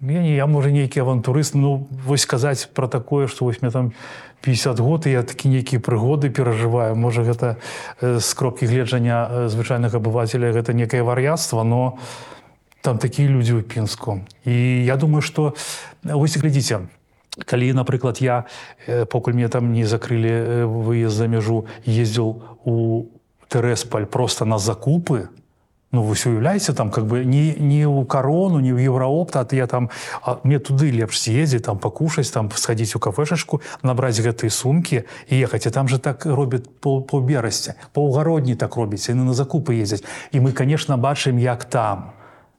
я 0.00 0.20
не 0.20 0.36
я 0.36 0.46
можа 0.46 0.70
нейкі 0.70 1.00
авантурыст 1.00 1.54
ну 1.54 1.88
вось 2.04 2.22
сказаць 2.22 2.68
про 2.68 2.88
такое 2.88 3.26
что 3.26 3.44
вось 3.44 3.62
мне 3.62 3.70
там 3.70 3.92
50 4.42 4.80
год 4.80 5.06
і 5.06 5.10
я 5.10 5.22
такі 5.22 5.48
нейкія 5.48 5.80
прыгоды 5.80 6.28
перажываю. 6.28 6.94
Можа 6.94 7.24
гэта 7.24 7.56
з 8.00 8.34
кропкі 8.34 8.66
гледжання 8.66 9.48
звычайнага 9.48 9.96
абывателя 9.96 10.52
гэта 10.52 10.76
некае 10.76 11.02
вар'яцтва 11.02 11.64
но 11.64 11.96
там 12.84 12.98
такія 12.98 13.32
людзі 13.32 13.56
ў 13.56 13.62
пінску. 13.64 14.20
І 14.44 14.84
я 14.84 14.96
думаю 15.00 15.22
что 15.22 15.56
вось 16.04 16.36
глядзіце 16.36 16.84
калі 17.42 17.72
напрыклад 17.72 18.18
я 18.20 18.46
э, 18.86 19.04
покуль 19.06 19.34
мне 19.34 19.48
там 19.48 19.72
не 19.72 19.84
закрылі 19.84 20.30
э, 20.30 20.64
выезд 20.66 21.16
за 21.16 21.26
мяжу 21.28 21.66
ездзіў 21.86 22.42
у 22.64 23.06
тэрэспаль 23.48 24.06
просто 24.06 24.44
на 24.44 24.58
закупы 24.58 25.28
ну 25.94 26.02
вось 26.02 26.26
уяўляеце 26.26 26.74
там 26.74 26.90
как 26.90 27.06
бы 27.06 27.24
не 27.24 27.54
не 27.54 27.86
ў 27.86 28.06
карону 28.06 28.58
не 28.58 28.74
ў 28.74 28.90
еўраопта 28.90 29.44
ты 29.44 29.56
я 29.56 29.66
там 29.66 29.90
а 30.22 30.38
мне 30.42 30.58
туды 30.58 30.90
лепш 30.90 31.22
з'ездзі 31.22 31.58
там 31.58 31.78
пакушаць 31.78 32.30
там 32.30 32.50
схадзіць 32.50 32.98
у 32.98 32.98
кафешачку 32.98 33.62
набраць 33.82 34.18
гэтыя 34.18 34.50
сумкі 34.50 35.06
і 35.30 35.34
ехаць. 35.38 35.66
А 35.66 35.70
там 35.70 35.88
же 35.88 35.98
так 35.98 36.26
робят 36.26 36.66
по, 36.80 37.00
по 37.00 37.20
берасці. 37.20 37.74
Паўгародні 37.94 38.54
так 38.54 38.76
робіць 38.76 39.08
яны 39.08 39.22
на 39.22 39.34
закупы 39.34 39.78
ездзяць. 39.78 40.02
І 40.32 40.42
мы 40.42 40.52
конечно 40.52 40.98
бачым 40.98 41.38
як 41.38 41.64
там 41.64 42.13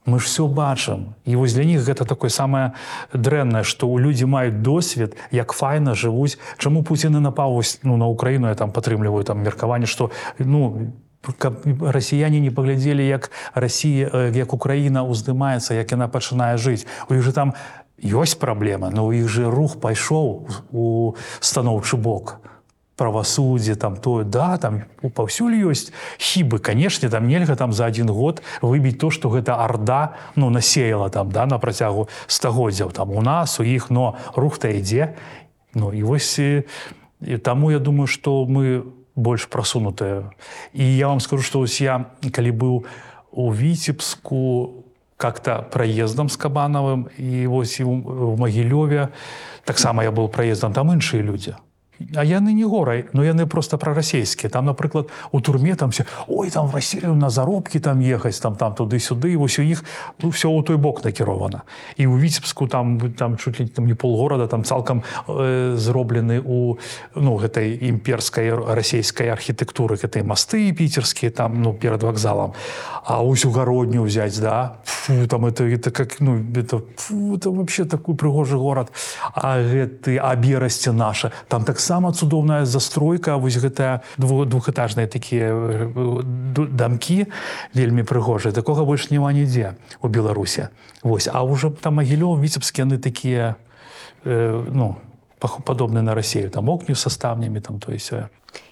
мы 0.06 0.20
ж 0.20 0.26
все 0.26 0.48
бачым. 0.48 1.18
І 1.26 1.36
вось 1.36 1.54
для 1.54 1.66
них 1.66 1.82
гэта 1.82 2.06
такое 2.06 2.30
самае 2.30 2.74
дрэннае 3.14 3.66
што 3.66 3.90
ў 3.90 4.02
людзі 4.02 4.30
маюць 4.30 4.62
досвед 4.62 5.18
як 5.32 5.52
файна 5.52 5.98
жывуць. 5.98 6.38
Чаму 6.58 6.84
Пуціны 6.84 7.20
напаў 7.20 7.58
вось, 7.58 7.80
ну 7.84 7.98
на 7.98 8.08
Украіну 8.08 8.48
я 8.48 8.56
там 8.56 8.72
падтрымліваю 8.72 9.26
там 9.26 9.42
меркаванне 9.42 9.90
што 9.90 10.12
ну 10.38 10.94
каб 11.38 11.66
расіяне 11.82 12.40
не 12.40 12.54
паглядзелі 12.54 13.02
як 13.02 13.32
Расія 13.54 14.10
э, 14.14 14.38
як 14.38 14.54
Украіна 14.54 15.02
ўздымаецца 15.02 15.74
як 15.74 15.92
яна 15.92 16.08
пачынае 16.08 16.58
жыць. 16.62 16.86
У 17.10 17.18
іх 17.18 17.26
же 17.26 17.34
там 17.34 17.54
ёсць 17.98 18.38
праблема 18.38 18.94
но 18.94 19.10
у 19.10 19.12
іх 19.12 19.26
же 19.28 19.50
рух 19.50 19.82
пайшоў 19.82 20.46
у 20.70 21.16
станоўчы 21.42 21.98
бок 21.98 22.46
правасуддзе 22.96 23.76
там 23.76 23.98
тое 23.98 24.24
да 24.24 24.58
там 24.58 24.84
паўсюль 25.14 25.56
ёсць. 25.60 25.92
Хібы 26.18 26.60
канешне 26.60 27.10
там 27.10 27.28
нельга 27.28 27.56
там 27.56 27.74
за 27.74 27.86
один 27.86 28.08
год 28.08 28.42
выбіць 28.62 28.98
то 29.00 29.12
што 29.12 29.30
гэта 29.30 29.60
арда 29.60 30.16
ну 30.36 30.50
насеяла 30.50 31.10
там 31.10 31.32
да 31.32 31.46
на 31.46 31.60
працягу 31.60 32.08
стагоддзяў. 32.28 32.92
Там 32.92 33.12
у 33.12 33.22
нас 33.22 33.60
у 33.60 33.64
іх 33.64 33.90
но 33.90 34.16
рух-то 34.36 34.68
ідзе. 34.68 35.16
Ну 35.74 35.92
і 35.94 36.04
вось 36.04 36.40
і, 36.40 36.64
і 37.22 37.38
таму 37.38 37.72
я 37.72 37.80
думаю 37.80 38.08
што 38.08 38.46
мы 38.48 38.88
больш 39.16 39.46
прасунутая 39.46 40.32
і 40.74 40.84
я 40.84 41.08
вам 41.08 41.20
скажу 41.20 41.44
што 41.44 41.60
ось 41.60 41.82
я 41.82 42.12
калі 42.32 42.52
быў 42.52 42.76
у 43.32 43.52
віцебску 43.52 44.84
как-то 45.18 45.64
праездам 45.72 46.30
з 46.30 46.36
кабанавым 46.36 47.08
і 47.18 47.48
вось 47.48 47.80
і 47.80 47.84
в 47.84 48.40
магілёве 48.40 49.12
таксама 49.64 50.04
я 50.04 50.12
быў 50.12 50.28
праездам 50.28 50.74
там 50.74 50.92
іншыя 50.92 51.24
людзі 51.24 51.56
А 52.16 52.24
яны 52.24 52.54
не 52.54 52.66
горай 52.66 53.06
но 53.14 53.24
яны 53.24 53.46
просто 53.46 53.78
прарасійскія 53.78 54.50
там 54.50 54.66
напрыклад 54.66 55.10
у 55.32 55.40
турме 55.42 55.76
там 55.76 55.90
все 55.90 56.06
ой 56.28 56.50
там 56.50 56.68
в 56.68 56.76
Россию 56.76 57.16
на 57.16 57.30
заробкі 57.30 57.80
там 57.80 58.00
ехаць 58.00 58.40
там 58.40 58.56
там 58.56 58.74
туды-сюды 58.74 59.38
вось 59.38 59.60
у 59.60 59.62
іх 59.62 59.84
ну, 60.22 60.30
все 60.30 60.48
ў 60.48 60.64
той 60.64 60.78
бок 60.78 61.06
накірована 61.06 61.62
і 61.96 62.08
у 62.08 62.20
віцебску 62.20 62.68
там 62.68 63.00
там 63.18 63.38
чуть 63.38 63.60
ли 63.60 63.68
там 63.68 63.86
не 63.86 63.96
полгорада 63.96 64.48
там 64.48 64.64
цалкам 64.64 65.04
э, 65.28 65.76
зроблены 65.78 66.42
у 66.46 66.78
ну 67.16 67.38
гэтай 67.38 67.80
імперскай 67.90 68.52
расійскай 68.52 69.32
архітэктуры 69.32 69.96
гэтай 69.96 70.24
масты 70.24 70.74
піцерскія 70.74 71.32
там 71.32 71.62
ну 71.62 71.74
перад 71.74 72.04
вакзалам 72.04 72.54
а 73.06 73.22
ось 73.22 73.46
угародню 73.46 74.04
взять 74.04 74.40
да? 74.42 74.78
Фу, 74.84 75.28
там 75.28 75.46
это 75.46 75.64
это 75.64 75.92
как 75.92 76.20
ну 76.20 76.44
это, 76.56 76.82
фу, 76.98 77.36
это 77.36 77.52
вообще 77.52 77.86
такой 77.86 78.16
прыгожы 78.16 78.58
горад 78.58 78.92
а 79.34 79.64
гэты 79.64 80.18
аберасці 80.18 80.92
наша 80.92 81.32
там 81.48 81.64
так 81.64 81.80
таксама 81.86 82.10
цудоўная 82.18 82.66
застройка 82.66 83.38
вось 83.38 83.62
гэтая 83.62 84.02
двухэтажныя 84.18 85.06
такія 85.06 85.54
дамкі 86.58 87.30
вельмі 87.78 88.02
прыгожыя. 88.02 88.50
Такога 88.50 88.82
больш 88.90 89.14
няма 89.14 89.30
нідзе 89.30 89.78
у 90.02 90.10
беларусе 90.10 90.74
Вось 91.06 91.30
а 91.30 91.46
ўжо 91.46 91.70
там 91.70 92.02
магілёў 92.02 92.42
віцебскі 92.42 92.90
яны 92.90 92.98
такія 92.98 93.54
э, 94.26 94.66
ну 94.74 94.98
падобны 95.38 96.02
на 96.02 96.18
рассею 96.18 96.50
там 96.50 96.74
окню 96.74 96.98
са 96.98 97.14
ставнямі 97.14 97.62
там 97.62 97.78
то 97.78 97.94
есть 97.94 98.10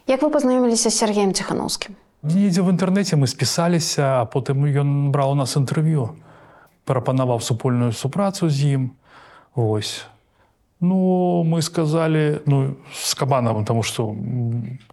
Як 0.09 0.25
вы 0.25 0.33
пазнаёміліся 0.33 0.89
з 0.89 0.97
Сергеем 0.97 1.37
ціхановскім? 1.37 1.93
Недзе 2.25 2.65
в 2.65 2.73
інтэрнэце 2.73 3.13
мы 3.13 3.29
спісаліся 3.29 4.25
а 4.25 4.25
потым 4.25 4.65
ён 4.65 5.13
браў 5.13 5.31
у 5.31 5.35
нас 5.37 5.53
інтэрв'ю 5.53 6.17
прапанаваў 6.89 7.45
супольную 7.45 7.93
супрацу 7.93 8.49
з 8.49 8.73
ім. 8.73 8.97
Ось 9.53 10.01
Ну, 10.83 11.43
мы 11.43 11.61
сказали, 11.61 12.41
ну, 12.45 12.75
с 12.93 13.15
Кабановым, 13.15 13.61
потому 13.61 13.83
что 13.83 14.15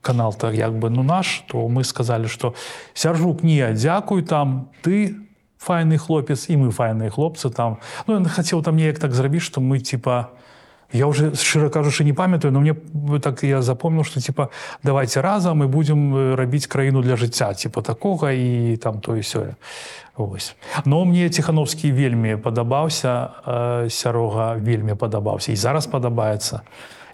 канал-то 0.00 0.52
как 0.52 0.78
бы, 0.78 0.88
ну, 0.88 1.02
наш, 1.02 1.44
то 1.48 1.68
мы 1.68 1.82
сказали, 1.82 2.28
что 2.28 2.54
Сяржук, 2.94 3.42
не, 3.42 3.74
дякуй 3.74 4.22
там, 4.22 4.68
ты 4.82 5.16
файный 5.58 5.96
хлопец, 5.96 6.48
и 6.48 6.56
мы 6.56 6.70
файные 6.70 7.10
хлопцы 7.10 7.50
там. 7.50 7.78
Ну, 8.06 8.20
я 8.20 8.28
хотел 8.28 8.62
там 8.62 8.76
неяк 8.76 8.98
так 9.00 9.12
зрабіць, 9.12 9.42
что 9.42 9.60
мы, 9.60 9.80
типа, 9.80 10.30
я 10.92 11.06
уже, 11.06 11.34
шчыра 11.34 11.68
кажучы, 11.68 12.04
не 12.04 12.12
памятаю, 12.12 12.52
но 12.52 12.60
мне 12.60 12.74
так 13.20 13.42
я 13.42 13.62
запомнил, 13.62 14.04
что, 14.04 14.20
типа, 14.20 14.50
давайте 14.82 15.20
разом 15.20 15.62
и 15.62 15.66
будем 15.66 16.34
рабіць 16.34 16.66
краіну 16.66 17.02
для 17.02 17.16
жыцця, 17.16 17.54
типа, 17.54 17.82
такога 17.82 18.32
и 18.32 18.76
там 18.76 19.00
то 19.00 19.16
и 19.16 19.22
сёе. 19.22 19.54
Ось. 20.16 20.56
Но 20.84 21.04
мне 21.04 21.30
ціхановскі 21.30 21.92
вельмі 21.92 22.36
падабаўся 22.36 23.30
э, 23.46 23.88
сярога 23.88 24.54
вельмі 24.60 24.94
падабаўся 24.94 25.52
і 25.52 25.56
зараз 25.56 25.86
падабаецца. 25.86 26.60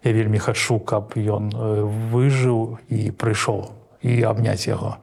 Я 0.02 0.12
вельмі 0.12 0.38
хачу, 0.38 0.78
каб 0.80 1.14
ён 1.14 1.52
э, 1.54 1.86
выжыў 2.10 2.78
і 2.88 3.10
прыйшоў 3.14 3.70
і 4.02 4.22
абняць 4.22 4.66
яго. 4.66 4.96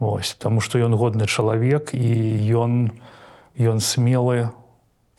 Ось, 0.00 0.34
Таму 0.34 0.60
што 0.60 0.78
ён 0.80 0.96
годны 0.96 1.28
чалавек 1.28 1.94
і 1.94 2.08
ён, 2.56 2.90
ён 3.54 3.78
смелы 3.78 4.50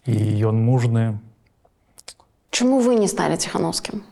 і 0.05 0.17
ён 0.43 0.59
мужны. 0.59 1.21
Чаму 2.61 2.77
вы 2.77 2.93
не 2.93 3.07
сталі 3.09 3.41
ціхановскім? 3.41 4.05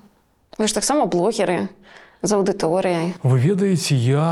Вы 0.57 0.65
ж 0.65 0.73
таксама 0.73 1.05
блогеры 1.05 1.69
з 2.25 2.33
аўдыторыяй. 2.33 3.13
Вы 3.21 3.37
ведаеце, 3.37 3.93
я 3.93 4.25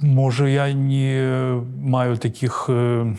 Можа, 0.00 0.48
я 0.48 0.72
не 0.72 1.60
маю 1.76 2.16
такіх 2.16 2.72
э, 2.72 3.12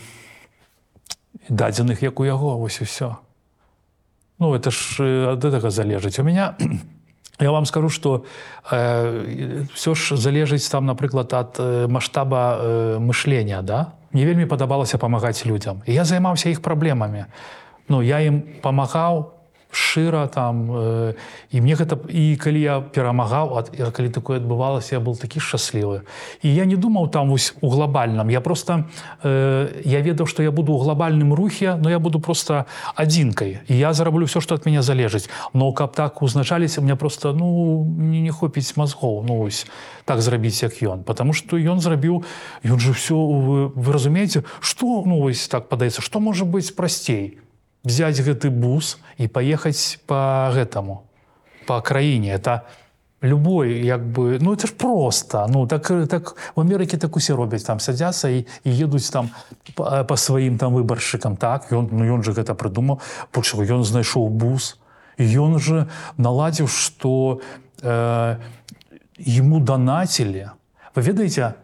дадзеных, 1.46 2.02
як 2.02 2.18
у 2.18 2.24
яго 2.26 2.58
вось 2.58 2.80
і 2.82 2.84
все. 2.90 3.22
Ну 4.42 4.50
это 4.50 4.74
ж 4.74 5.30
ад 5.30 5.38
гэтага 5.38 5.70
залежыць. 5.70 6.18
У 6.18 6.26
меня 6.26 6.58
я 7.38 7.50
вам 7.54 7.62
скажу, 7.62 7.86
што 7.86 8.26
э, 8.66 9.62
все 9.78 9.94
ж 9.94 10.18
залежыць 10.18 10.66
там, 10.66 10.90
напрыклад, 10.90 11.30
ад 11.30 11.62
маштаба 11.86 12.58
э, 12.58 12.98
мышлення. 12.98 13.62
Да? 13.62 13.94
Мне 14.10 14.26
вельмі 14.26 14.50
падабалася 14.50 14.98
памагаць 14.98 15.46
людзям. 15.46 15.86
І 15.86 15.94
я 15.94 16.04
займаўся 16.04 16.50
іх 16.50 16.58
праблемамі. 16.66 17.30
Ну, 17.86 18.02
я 18.02 18.18
ім 18.26 18.42
памагаў, 18.58 19.38
шчыра 19.72 20.28
там 20.28 20.68
э, 20.70 21.14
і 21.50 21.60
мне 21.64 21.74
гэта 21.74 21.96
і 22.12 22.36
калі 22.36 22.60
я 22.60 22.74
перамагаў 22.84 23.56
ад 23.56 23.72
калі 23.72 24.12
такое 24.12 24.36
адбывалася 24.36 24.94
я 24.94 25.00
был 25.00 25.16
такі 25.16 25.40
шчаслівы. 25.40 26.04
І 26.44 26.52
я 26.52 26.68
не 26.68 26.76
думаў 26.76 27.08
там 27.08 27.32
вось 27.32 27.56
у 27.60 27.72
глобальным 27.72 28.28
я 28.28 28.40
просто 28.40 28.84
э, 29.24 29.80
я 29.84 30.00
ведаў 30.04 30.28
што 30.28 30.44
я 30.44 30.52
буду 30.52 30.76
ў 30.76 30.84
глобальным 30.84 31.32
рухе 31.32 31.80
но 31.80 31.88
я 31.88 31.98
буду 31.98 32.20
просто 32.20 32.68
адзінкай. 32.94 33.64
І 33.68 33.74
я 33.76 33.92
зараблю 33.92 34.28
все 34.28 34.40
што 34.44 34.54
ад 34.54 34.68
мяне 34.68 34.82
залежыць. 34.84 35.32
Но 35.56 35.72
каб 35.72 35.96
так 35.96 36.22
узначаліся 36.22 36.80
мне 36.84 36.96
просто 36.96 37.32
ну 37.32 37.84
не, 37.96 38.20
не 38.20 38.30
хопіць 38.30 38.76
мазгоў. 38.76 39.24
Ну 39.24 39.40
ось 39.40 39.66
так 40.04 40.20
зрабіць 40.20 40.62
як 40.62 40.82
ён. 40.82 41.02
Потому 41.02 41.32
что 41.32 41.56
ён 41.56 41.80
зрабіў 41.80 42.24
ён 42.62 42.78
же 42.78 42.92
все 42.92 43.16
вы, 43.16 43.68
вы 43.72 43.92
разумееце? 43.92 44.44
Что 44.60 45.02
ну 45.06 45.24
ось 45.24 45.48
так 45.48 45.68
падаецца 45.68 46.02
что 46.02 46.20
можа 46.20 46.44
быць 46.44 46.76
прасцей 46.76 47.41
взять 47.84 48.20
гэты 48.20 48.50
бус 48.50 48.98
і 49.18 49.26
паехаць 49.28 49.98
по 50.06 50.50
гэтаму 50.54 51.02
по 51.66 51.80
краіне. 51.80 52.34
Это 52.34 52.62
любой 53.22 53.84
як 53.84 54.02
бы 54.02 54.38
ну 54.40 54.52
это 54.54 54.66
ж 54.66 54.72
просто 54.72 55.46
ну 55.48 55.66
так 55.66 55.86
так 56.08 56.36
в 56.56 56.60
Амерыке 56.60 56.96
так 56.98 57.16
усе 57.16 57.34
робяць 57.34 57.62
там 57.62 57.80
садзяцца 57.80 58.28
і, 58.28 58.46
і 58.64 58.70
едуць 58.70 59.10
там 59.10 59.30
по, 59.74 60.16
сваім 60.16 60.58
там 60.58 60.74
выбаршчыкам. 60.74 61.36
Так 61.36 61.72
ён 61.72 61.88
ну 61.90 62.04
ён 62.04 62.22
же 62.22 62.32
гэта 62.32 62.54
прыдумаў. 62.54 63.00
Почему 63.30 63.62
ён 63.62 63.84
знайшоў 63.84 64.28
бус. 64.28 64.78
Ён 65.18 65.58
же 65.58 65.88
наладзіў 66.16 66.68
что 66.68 67.40
э, 67.82 68.36
ему 69.18 69.60
данацілі. 69.60 70.50
Вы 70.94 71.02
ведаеце 71.02 71.54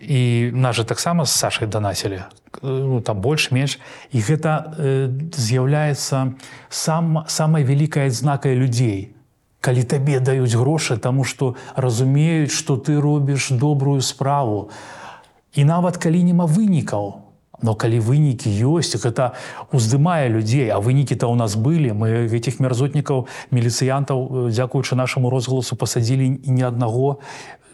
і 0.00 0.50
нас 0.54 0.76
же 0.76 0.84
таксама 0.84 1.24
з 1.24 1.30
Сашай 1.30 1.68
данацілі 1.68 2.22
ну, 2.60 3.00
там 3.00 3.24
больш-менш 3.24 3.78
і 4.12 4.18
гэта 4.20 4.74
э, 4.76 5.08
з'яўляецца 5.32 6.36
сам 6.68 7.24
самай 7.26 7.64
вялікай 7.64 8.12
адзнакай 8.12 8.54
людзей 8.54 9.14
калі 9.62 9.86
табе 9.86 10.18
даюць 10.18 10.58
грошы 10.58 10.98
таму 10.98 11.24
што 11.24 11.54
разумеюць 11.78 12.50
што 12.52 12.76
ты 12.76 12.98
робіш 12.98 13.54
добрую 13.54 14.02
справу. 14.02 14.68
І 15.54 15.64
нават 15.64 15.96
калі 16.02 16.22
няма 16.26 16.50
вынікаў. 16.50 17.22
Но 17.62 17.78
калі 17.78 18.02
вынікі 18.02 18.50
ёсць 18.50 18.98
гэта 18.98 19.38
уздымае 19.70 20.26
людзей 20.26 20.66
а 20.74 20.82
вынікі-то 20.82 21.30
ў 21.30 21.38
нас 21.38 21.54
былі 21.54 21.94
мы 21.94 22.26
гэтых 22.26 22.58
мерзотнікаў 22.58 23.30
міліцыянтаў 23.54 24.50
дзякуючы 24.50 24.98
нашаму 24.98 25.30
розгаласу 25.30 25.78
пасадзілі 25.78 26.42
і 26.42 26.50
ні 26.50 26.66
аднаго 26.66 27.22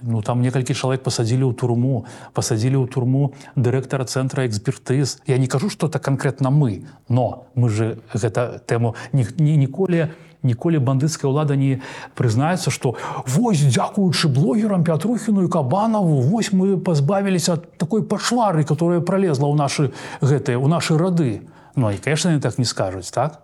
ну 0.03 0.23
там 0.23 0.43
некалькі 0.43 0.75
чалавек 0.75 1.03
пасадзілі 1.03 1.51
ў 1.51 1.55
турму 1.55 2.07
пасадзілі 2.35 2.77
ў 2.77 2.87
турму 2.89 3.35
дырэктара 3.57 4.05
цэнтра 4.05 4.47
экспертыз 4.47 5.19
я 5.27 5.39
не 5.39 5.47
кажу 5.47 5.71
что 5.71 5.87
это 5.87 5.99
конкретно 5.99 6.51
мы 6.51 6.87
но 7.09 7.47
мы 7.55 7.69
же 7.69 7.99
гэта 8.15 8.61
тэму 8.67 8.95
ні, 9.13 9.27
ні, 9.39 9.57
ніколі 9.57 10.09
ніколі 10.43 10.79
бандыцкая 10.79 11.31
ўлада 11.31 11.57
не 11.59 11.83
прызнаецца 12.15 12.71
что 12.71 12.95
вось 13.27 13.59
дзякуючы 13.59 14.31
блогерам 14.31 14.85
пятрухіну 14.85 15.45
і 15.47 15.51
кабанаву 15.51 16.23
вось 16.23 16.53
мы 16.53 16.79
пазбавіліся 16.79 17.59
ад 17.59 17.67
такой 17.79 18.03
пашвары 18.03 18.65
которая 18.65 19.01
пролезла 19.01 19.51
ў 19.51 19.57
нашы 19.59 19.91
гэтыя 20.23 20.59
у 20.59 20.71
нашы 20.71 20.99
рады 20.99 21.43
ну 21.75 21.91
і 21.91 21.99
конечно 21.99 22.31
не 22.31 22.41
так 22.41 22.59
не 22.59 22.65
скажуць 22.65 23.11
так? 23.11 23.43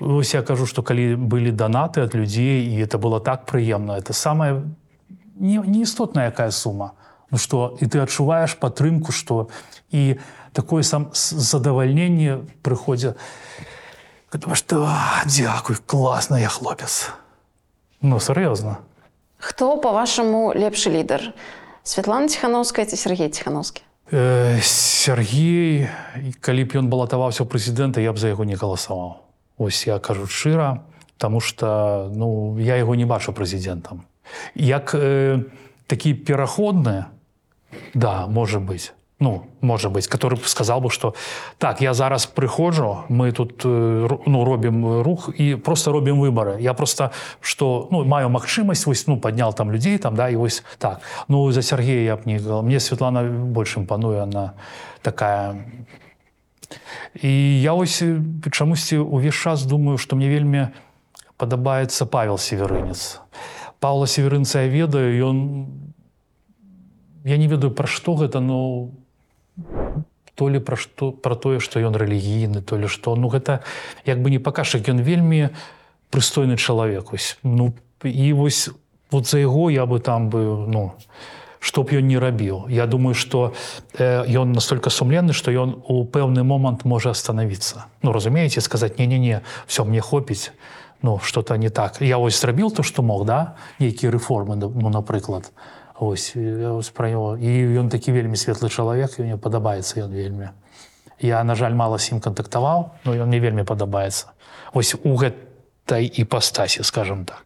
Вось 0.00 0.34
я 0.34 0.42
кажу 0.42 0.66
что 0.66 0.82
калі 0.82 1.16
былі 1.16 1.52
данаты 1.52 2.02
ад 2.02 2.14
людзей 2.14 2.66
і 2.66 2.82
это 2.82 2.98
было 2.98 3.20
так 3.20 3.46
прыемна 3.46 3.96
это 3.96 4.12
самое 4.12 4.62
не, 5.34 5.58
не 5.58 5.82
істотная 5.82 6.26
якая 6.26 6.50
сума 6.50 6.94
ну 7.30 7.38
что 7.38 7.76
і 7.80 7.86
ты 7.86 7.98
адчуваеш 7.98 8.54
падтрымку 8.60 9.12
что 9.12 9.48
і 9.90 10.16
такое 10.52 10.82
сам 10.82 11.10
задавальненне 11.12 12.46
прыходзя 12.62 13.14
что 14.54 14.88
дзякуй 15.26 15.76
класна 15.86 16.36
я 16.36 16.48
хлопец 16.48 17.10
ну 18.00 18.20
сур'ёзна 18.20 18.78
Хто 19.38 19.76
па-вашаму 19.76 20.54
лепшы 20.54 20.88
лідар 20.88 21.34
Святлана 21.82 22.28
ціхановская 22.28 22.86
ці 22.86 22.96
Сергей 22.96 23.28
ціхановскі 23.28 23.82
э, 24.10 24.60
Сергей 24.62 25.88
калі 26.40 26.64
б 26.64 26.78
ён 26.78 26.88
балатаваўся 26.88 27.44
ў 27.44 27.50
прэзідэнта 27.50 28.00
я 28.00 28.12
б 28.14 28.18
за 28.18 28.30
яго 28.30 28.46
не 28.46 28.54
галасаваў 28.54 29.26
ось 29.58 29.86
я 29.86 29.98
кажу 29.98 30.26
шчыра 30.26 30.86
тому 31.18 31.40
что 31.40 32.10
ну 32.14 32.58
я 32.58 32.76
яго 32.76 32.94
не 32.94 33.04
бачу 33.04 33.34
прэзідэнтам 33.34 34.06
як 34.54 34.94
э, 34.94 35.44
такі 35.86 36.14
пераходны 36.14 37.04
да 37.94 38.26
можа 38.26 38.58
быть 38.58 38.92
ну 39.20 39.46
можа 39.60 39.88
быть 39.88 40.08
который 40.08 40.38
сказал 40.44 40.80
бы 40.80 40.90
что 40.90 41.14
так 41.58 41.80
я 41.80 41.94
зараз 41.94 42.26
прыходжу 42.26 43.04
мы 43.08 43.32
тут 43.32 43.64
э, 43.64 44.08
ну 44.26 44.44
робім 44.44 45.02
рух 45.02 45.30
і 45.38 45.56
просто 45.56 45.92
робім 45.92 46.20
выборы 46.20 46.60
я 46.60 46.74
просто 46.74 47.10
что 47.40 47.88
ну 47.90 48.04
маю 48.04 48.28
магчымасць 48.28 48.86
вось 48.86 49.06
ну 49.06 49.20
поднял 49.20 49.54
там 49.54 49.72
людзей 49.72 49.98
там 49.98 50.16
да 50.16 50.28
і 50.28 50.36
вось 50.36 50.64
так 50.78 51.00
ну 51.28 51.52
за 51.52 51.62
Сергея 51.62 52.02
я 52.04 52.16
б 52.16 52.22
не 52.24 52.38
мне 52.38 52.80
Светлана 52.80 53.22
больш 53.22 53.76
імпануе 53.76 54.22
она 54.22 54.52
такая. 55.02 55.54
І 57.22 57.62
я 57.62 57.72
ось 57.72 58.02
чамусьці 58.50 58.98
увесь 58.98 59.34
час 59.34 59.64
думаю 59.64 59.98
что 59.98 60.16
мне 60.16 60.28
вельмі 60.28 60.68
падабаецца 61.36 62.06
павел 62.06 62.38
северынец 62.38 63.20
Паўла 63.84 64.06
северынца 64.08 64.64
я 64.64 64.68
ведаю 64.72 65.12
ён 65.28 65.40
я 67.28 67.36
не 67.36 67.48
ведаю 67.52 67.68
пра 67.68 67.84
што 67.84 68.14
гэта 68.16 68.40
но 68.40 68.88
то 70.34 70.48
ли 70.48 70.56
пра 70.56 70.76
што 70.80 71.12
пра 71.12 71.36
тое 71.36 71.60
што 71.60 71.84
ён 71.84 71.92
рэлігійны 71.92 72.64
то 72.64 72.80
ли 72.80 72.88
што 72.88 73.12
ну 73.12 73.28
гэта 73.28 73.60
як 74.08 74.24
бы 74.24 74.32
не 74.32 74.40
пакажак 74.40 74.88
ён 74.88 75.04
вельмі 75.04 75.52
прыстойны 76.08 76.56
чалавек 76.56 77.12
ось 77.12 77.36
ну 77.42 77.74
і 78.00 78.32
вось 78.32 78.72
вот 79.10 79.28
за 79.28 79.44
яго 79.44 79.68
я 79.68 79.84
бы 79.84 80.00
там 80.00 80.30
бы 80.32 80.64
ну 80.64 80.96
чтоб 81.64 81.88
ён 81.92 82.08
не 82.08 82.18
рабіў. 82.20 82.68
Я 82.68 82.86
думаю 82.86 83.14
что 83.14 83.52
э, 83.96 84.24
ён 84.28 84.52
настолько 84.52 84.88
сумленны 84.88 85.36
что 85.36 85.52
ён 85.52 85.84
у 85.88 86.04
пэўны 86.04 86.42
момант 86.42 86.84
можа 86.84 87.10
остановиться 87.10 87.84
ну 88.00 88.12
разумееце 88.12 88.60
сказаць 88.60 88.98
не 88.98 89.06
не 89.06 89.18
не 89.18 89.42
все 89.66 89.84
мне 89.84 90.00
хопіць 90.00 90.52
ну 91.04 91.18
что-то 91.20 91.56
не 91.56 91.68
так. 91.68 92.00
Я 92.00 92.16
ось 92.18 92.40
зрабіў 92.40 92.70
то 92.72 92.82
что 92.82 93.02
мог 93.02 93.26
да? 93.26 93.56
Нейкія 93.78 94.10
рэформы 94.10 94.56
ну 94.56 94.88
напрыклад 94.88 95.52
ось 96.00 96.32
пра 96.96 97.10
него 97.10 97.36
і 97.36 97.78
ён 97.78 97.92
такі 97.92 98.12
вельмі 98.12 98.40
светлы 98.40 98.72
чалавек 98.72 99.20
і 99.20 99.28
мне 99.28 99.36
падабаецца 99.36 100.00
ён 100.00 100.10
вельмі 100.10 100.48
я 101.20 101.44
на 101.44 101.54
жаль 101.54 101.76
мала 101.76 101.98
з 101.98 102.16
ім 102.16 102.20
кантактаваў 102.24 102.96
но 103.04 103.14
ён 103.14 103.28
мне 103.28 103.38
вельмі 103.38 103.68
падабаецца 103.68 104.32
ось 104.72 104.96
у 104.96 105.14
гэтай 105.14 106.08
іпастасі 106.08 106.82
скажем 106.82 107.24
так. 107.24 107.44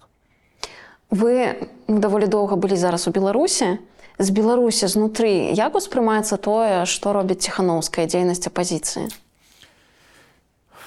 Вы 1.10 1.58
даволі 1.88 2.26
доўга 2.26 2.56
былі 2.56 2.76
зараз 2.76 3.08
у 3.08 3.10
беларусі 3.10 3.82
з 4.18 4.30
беларусі 4.30 4.86
знутры 4.86 5.50
як 5.50 5.74
успрымаецца 5.74 6.38
тое 6.38 6.86
што 6.86 7.12
робіць 7.12 7.42
ціхановская 7.42 8.06
дзейнасць 8.06 8.46
апозіцыі 8.46 9.10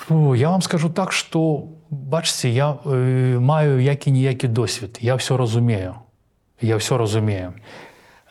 Фу, 0.08 0.34
я 0.34 0.50
вам 0.50 0.62
скажу 0.62 0.90
так 0.90 1.12
что 1.12 1.68
бачце 1.92 2.50
я 2.50 2.80
э, 2.86 3.40
маю 3.40 3.80
які-ніякі 3.80 4.48
досвед 4.48 4.98
я 5.02 5.16
все 5.16 5.38
разумею 5.38 5.96
я 6.62 6.78
все 6.78 6.98
разумею 6.98 7.54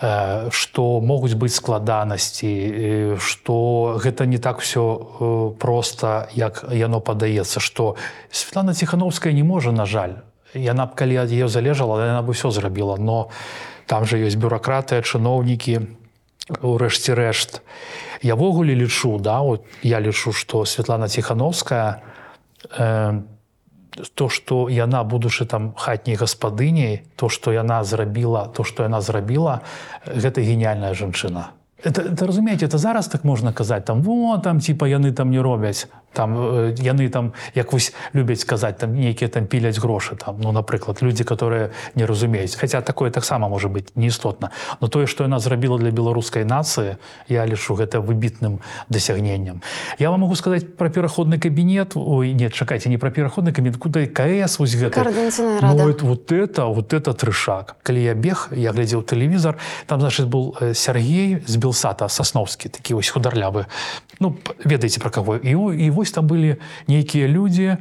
э, 0.01 0.49
что 0.51 1.01
могуць 1.01 1.37
быць 1.37 1.55
складанасці 1.55 3.17
что 3.21 3.97
э, 3.97 4.01
гэта 4.01 4.25
не 4.25 4.39
так 4.39 4.61
все 4.61 4.81
э, 4.81 5.51
просто 5.59 6.29
як 6.33 6.65
яно 6.73 7.01
падаецца 7.01 7.61
что 7.61 7.97
Светлана 8.31 8.75
ціхановская 8.75 9.33
не 9.33 9.43
можа 9.43 9.73
на 9.73 9.85
жаль. 9.85 10.25
Яна 10.55 10.87
б 10.87 10.95
калі 10.97 11.17
ад 11.17 11.31
ее 11.31 11.49
залежала 11.49 12.01
яна 12.01 12.23
бы 12.23 12.33
все 12.33 12.51
зрабіла 12.51 12.97
но 12.97 13.29
там 13.87 14.05
же 14.05 14.17
ёсць 14.17 14.41
бюракратыя 14.41 15.05
чыноўнікі 15.05 15.85
урэшце 16.65 17.13
рэшт. 17.13 17.61
Явогуле 18.23 18.75
лічу 18.75 19.19
да 19.21 19.41
вот 19.45 19.69
я 19.83 20.01
лічу 20.01 20.33
что 20.33 20.65
Светлана 20.65 21.09
ціхановская 21.09 22.01
э, 22.73 23.21
то 24.15 24.29
что 24.29 24.69
яна 24.69 25.05
будучы 25.05 25.45
там 25.45 25.75
хатняй 25.77 26.17
гаспадыняй 26.17 27.03
то 27.17 27.29
что 27.29 27.53
яна 27.53 27.85
зрабіла 27.85 28.49
то 28.55 28.65
что 28.65 28.83
яна 28.83 29.01
зрабіла 29.01 29.61
гэта 30.07 30.41
гениальная 30.41 30.95
жанчына. 30.95 31.53
Это, 31.83 32.03
это 32.03 32.27
разумееце 32.27 32.67
это 32.67 32.79
зараз 32.79 33.09
так 33.09 33.25
можна 33.25 33.53
казаць 33.53 33.85
там 33.85 34.03
во 34.03 34.39
там 34.39 34.61
типа 34.61 34.85
яны 34.85 35.13
там 35.13 35.31
не 35.31 35.41
робяць 35.41 35.89
там 36.13 36.37
э, 36.39 36.75
яны 36.79 37.09
там 37.09 37.33
як 37.55 37.73
вось 37.73 37.93
любяць 38.13 38.41
сказаць 38.41 38.79
там 38.79 38.95
нейкія 38.95 39.29
там 39.31 39.47
піляць 39.47 39.79
грошы 39.79 40.17
там 40.17 40.41
ну 40.41 40.53
напрыклад 40.53 41.03
людзі 41.03 41.25
которые 41.25 41.71
не 41.95 42.07
разумеюць. 42.07 42.55
Хотя 42.55 42.81
такое 42.81 43.11
таксама 43.11 43.49
можа 43.49 43.69
быть 43.69 43.97
неістотна. 43.97 44.51
Но 44.81 44.89
тое 44.89 45.07
что 45.07 45.25
яна 45.25 45.39
зрабіла 45.39 45.79
для 45.79 45.91
беларускай 45.91 46.45
нацыі 46.45 46.97
я 47.29 47.47
лічу 47.47 47.75
гэта 47.75 48.01
выбітным 48.01 48.61
дасягненнем. 48.89 49.63
Я 49.99 50.11
вам 50.11 50.21
могу 50.21 50.37
сказаць 50.37 50.65
про 50.77 50.91
пераходны 50.91 51.39
кабінет. 51.39 51.93
Ой 51.95 52.33
нет 52.35 52.55
чакайце 52.55 52.89
не 52.89 52.99
про 52.99 53.11
пераходны 53.11 53.53
кабінет 53.53 53.77
куда 53.77 54.07
кс 54.07 54.59
вось 54.59 54.75
гэта 54.75 55.05
ну, 55.05 55.89
это, 55.89 56.05
вот 56.05 56.33
это 56.33 56.65
вот 56.65 56.93
это 56.93 57.15
трышак 57.15 57.77
калі 57.83 58.03
я 58.03 58.15
бег 58.15 58.49
я 58.53 58.73
глядзеў 58.73 59.03
тэлевізор 59.03 59.57
там 59.87 60.01
значит 60.01 60.27
был 60.27 60.57
э, 60.61 60.75
Сергей 60.75 61.43
з 61.47 61.57
белсата 61.57 62.09
сасновскі 62.09 62.69
такі 62.69 62.95
вось 62.95 63.09
хударлявы 63.09 63.67
ну 64.21 64.37
ведаеце 64.65 65.01
про 65.01 65.11
кого 65.11 65.37
і 65.37 65.51
і 65.85 65.91
вось 65.91 66.13
там 66.13 66.27
былі 66.27 66.57
нейкія 66.87 67.29
людзі 67.29 67.77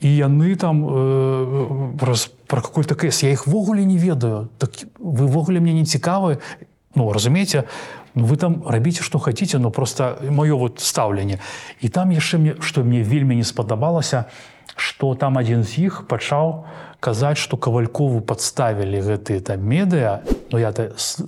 і 0.00 0.08
яны 0.08 0.56
там 0.56 0.84
э, 0.84 1.98
раз 2.00 2.30
про 2.46 2.62
какой-то 2.62 2.94
кэс. 2.94 3.22
Я 3.22 3.30
іх 3.32 3.46
ввогуле 3.46 3.84
не 3.84 3.98
ведаю. 3.98 4.48
Так 4.58 4.70
вывогуле 4.98 5.60
мне 5.60 5.72
не 5.72 5.84
цікавы. 5.84 6.40
Ну 6.94 7.12
разумееце 7.12 7.64
ну, 8.14 8.24
вы 8.24 8.36
там 8.36 8.64
рабіце 8.66 9.02
што 9.02 9.18
хаце 9.18 9.58
но 9.58 9.70
просто 9.70 10.18
маё 10.22 10.56
вот 10.56 10.80
стаўленне. 10.80 11.38
І 11.80 11.88
там 11.88 12.10
яшчэ 12.10 12.38
мне 12.38 12.54
што 12.60 12.82
мне 12.82 13.02
вельмі 13.02 13.36
не 13.36 13.44
спадабалася 13.44 14.24
что 14.76 15.14
там 15.14 15.36
адзін 15.36 15.62
з 15.62 15.92
іх 15.92 16.08
пачаў 16.08 16.64
казаць 17.00 17.38
что 17.40 17.56
кавалькову 17.56 18.20
подставілі 18.20 19.00
гэтые 19.00 19.40
там 19.40 19.64
медыа 19.64 20.20
но 20.52 20.58
я 20.58 20.72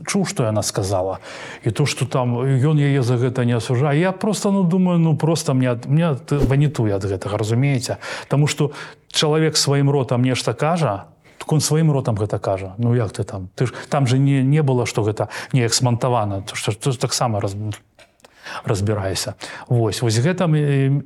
чуў 0.07 0.27
что 0.27 0.45
яна 0.45 0.63
сказала. 0.63 1.19
І 1.65 1.71
то 1.71 1.87
что 1.87 2.07
там 2.07 2.37
ён 2.45 2.77
яе 2.79 3.03
за 3.03 3.17
гэта 3.17 3.45
не 3.45 3.57
асужае 3.57 3.99
я 4.01 4.13
просто 4.13 4.53
ну 4.53 4.63
думаю 4.63 4.99
ну 4.99 5.17
просто 5.17 5.55
мне 5.55 5.77
мне 5.87 6.17
ванітуе 6.31 6.95
ад 6.95 7.05
гэтага 7.05 7.39
разумееце? 7.39 7.97
Таму 8.29 8.47
что 8.47 8.73
чалавек 9.09 9.57
сваім 9.57 9.91
ротам 9.91 10.23
нешта 10.23 10.53
кажа 10.53 11.05
он 11.47 11.61
сваім 11.61 11.91
ротам 11.91 12.17
гэта 12.17 12.39
кажа. 12.39 12.75
Ну 12.79 12.95
як 12.95 13.13
ты 13.13 13.25
там? 13.25 13.49
Ты 13.57 13.67
ж 13.67 13.75
там 13.89 14.07
же 14.07 14.19
не 14.19 14.43
не 14.43 14.63
было 14.63 14.87
что 14.87 15.03
гэта 15.03 15.29
неяк 15.53 15.75
смантавана 15.75 16.43
то 16.43 16.55
что 16.55 16.93
таксама 16.93 17.41
раз 17.41 17.57
разбірайся. 18.65 19.35
Вось 19.69 20.03
вось 20.03 20.19
гэтым 20.19 20.57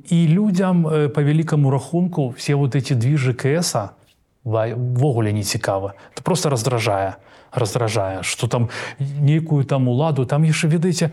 і 0.09 0.27
людзям 0.27 0.83
по 0.83 1.21
вялікаму 1.23 1.71
рахунку 1.71 2.33
все 2.37 2.55
вот 2.55 2.75
эти 2.75 2.93
движы 2.93 3.33
кса 3.33 3.91
ввогуле 4.47 5.33
не 5.33 5.43
цікава 5.43 5.93
это 6.15 6.23
просто 6.23 6.49
раздражае 6.49 7.15
раздражае 7.51 8.23
что 8.23 8.47
там 8.47 8.69
нейкую 8.99 9.65
там 9.65 9.87
уладу 9.87 10.25
там 10.25 10.43
яшчэ 10.43 10.67
ведаеце 10.67 11.11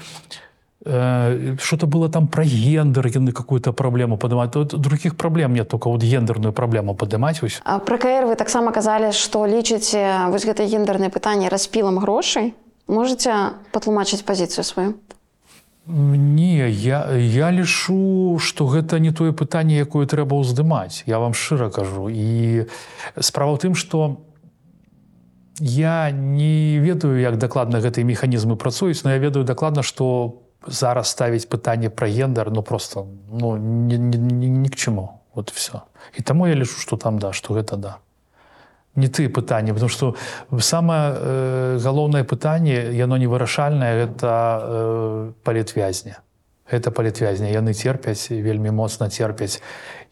Э, 0.85 1.56
Что-то 1.59 1.86
было 1.86 2.09
там 2.09 2.28
про 2.28 2.44
гендер, 2.44 3.06
яны 3.06 3.32
какую-то 3.32 3.73
проблему 3.73 4.16
поднимать. 4.16 4.52
Тут 4.52 4.74
других 4.81 5.16
проблем 5.16 5.55
нет, 5.55 5.69
только 5.69 5.89
вот 5.89 6.02
гендерную 6.02 6.52
проблему 6.52 6.94
поднимать. 6.94 7.43
Вось. 7.43 7.61
А 7.65 7.78
Пра 7.78 7.98
КР 7.98 8.27
вы 8.27 8.36
таксама 8.36 8.73
казалі, 8.73 9.12
што 9.12 9.47
лічыце 9.47 10.28
вось 10.28 10.44
гэта 10.44 10.65
гендернае 10.65 11.09
пытанне 11.09 11.48
распілам 11.48 11.98
грошай. 11.98 12.55
Можаце 12.86 13.56
патлумачыць 13.73 14.23
пазіцыю 14.23 14.65
сваю? 14.65 14.94
Не, 15.86 16.70
я, 16.70 17.12
я 17.12 17.51
лішу, 17.52 18.39
што 18.40 18.65
гэта 18.65 18.97
не 18.98 19.12
тое 19.12 19.36
пытанне, 19.36 19.77
якое 19.77 20.09
трэба 20.09 20.32
ўздымаць. 20.40 21.05
Я 21.05 21.20
вам 21.20 21.36
шчыра 21.36 21.69
кажу. 21.69 22.09
І 22.09 22.65
справа 23.20 23.52
ў 23.52 23.61
тым, 23.61 23.77
што 23.77 24.24
я 25.61 26.09
не 26.11 26.81
ведаю, 26.81 27.20
як 27.20 27.36
дакладна 27.36 27.85
гэтыя 27.85 28.05
механізмы 28.09 28.56
працуюць, 28.56 29.05
но 29.05 29.12
я 29.12 29.20
ведаю 29.20 29.44
дакладна, 29.44 29.85
што 29.85 30.40
зараз 30.66 31.12
ставіць 31.12 31.44
пытанне 31.52 31.93
пра 31.93 32.09
гендер 32.09 32.48
ну 32.51 32.62
просто 32.62 33.06
ну, 33.28 33.56
ні, 33.56 33.98
ні, 33.98 34.19
ні, 34.19 34.48
ні 34.48 34.69
к 34.69 34.77
чаму. 34.77 35.20
Вот 35.35 35.51
все. 35.51 35.85
І 36.16 36.23
таму 36.23 36.48
я 36.48 36.55
лішу, 36.55 36.81
што 36.81 36.97
там 36.97 37.19
да, 37.19 37.32
што 37.32 37.55
гэта 37.55 37.77
да. 37.77 37.98
Не 38.95 39.09
тыя 39.09 39.27
пытанні, 39.27 39.75
потому 39.75 39.91
што 39.91 40.15
самае 40.62 41.15
э, 41.15 41.79
галоўнае 41.83 42.23
пытанне, 42.23 42.95
яно 42.95 43.19
не 43.19 43.27
вырашальнае, 43.27 44.07
гэта 44.07 44.31
э, 44.62 45.33
палітвязня. 45.43 46.23
Гэта 46.71 46.95
палітвязня. 46.95 47.51
Яны 47.51 47.75
церпяць, 47.75 48.31
вельмі 48.31 48.71
моцна 48.71 49.11
церпяць. 49.11 49.61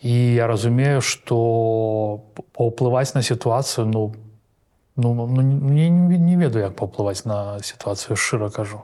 І 0.02 0.34
я 0.34 0.46
разумею, 0.50 1.00
што 1.00 2.26
паўплываць 2.58 3.14
на 3.14 3.22
сітуацыю 3.22 3.86
ну, 3.86 4.14
ну, 4.96 5.14
ну, 5.14 5.42
не, 5.42 5.88
не 5.88 6.36
ведаю, 6.36 6.66
як 6.66 6.74
паўплываць 6.74 7.24
на 7.24 7.62
сітуацыю, 7.62 8.16
шчыра 8.16 8.50
кажу. 8.50 8.82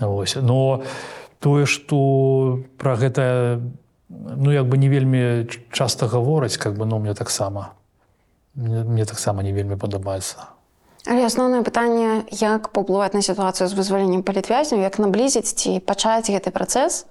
Вось. 0.00 0.34
Но 0.34 0.82
тое, 1.38 1.66
што 1.70 2.58
пра 2.78 2.98
гэта 2.98 3.62
ну, 4.10 4.50
як 4.50 4.66
бы 4.66 4.76
не 4.76 4.88
вельмі 4.88 5.46
часта 5.70 6.06
гавораць, 6.06 6.56
как 6.58 6.74
бы, 6.74 6.84
ну, 6.84 6.98
мне 6.98 7.14
таксама 7.14 7.78
мне, 8.54 8.84
мне 8.84 9.04
таксама 9.04 9.42
не 9.42 9.52
вельмі 9.52 9.76
падабаецца. 9.76 10.54
Але 11.04 11.26
асноўнае 11.28 11.60
пытанне, 11.60 12.24
як 12.32 12.72
паўплываць 12.72 13.12
на 13.12 13.20
сітуацыю 13.20 13.68
з 13.68 13.76
вызваленнем 13.76 14.22
палітвязняў, 14.24 14.80
як 14.80 14.96
наблізіць 14.96 15.52
ці 15.52 15.76
пачаць 15.84 16.32
гэты 16.32 16.48
працэс. 16.48 17.04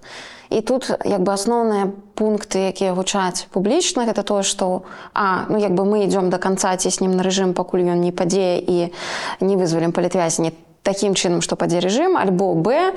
І 0.49 0.61
тут 0.65 0.89
як 1.05 1.21
бы 1.21 1.29
асноўныя 1.33 1.93
пункты, 2.17 2.73
якія 2.73 2.97
гучаць 2.97 3.45
публічна, 3.53 4.09
гэта 4.09 4.25
тое, 4.25 4.41
што 4.41 4.89
а 5.13 5.45
ну 5.49 5.61
як 5.61 5.77
бы 5.77 5.85
мы 5.85 6.09
ідём 6.09 6.33
да 6.33 6.41
канца 6.41 6.73
ціснем 6.77 7.13
на 7.13 7.21
рэжым, 7.21 7.53
пакуль 7.53 7.85
ён 7.85 8.01
не 8.01 8.09
падзее 8.09 8.57
і 8.57 8.89
не 9.41 9.55
вызвалім 9.57 9.93
палітвязні 9.93 10.57
таким 10.83 11.15
чынам 11.15 11.41
што 11.41 11.55
падзе 11.55 11.79
рэжым 11.79 12.19
альбо 12.19 12.53
б 12.59 12.75
э, 12.75 12.93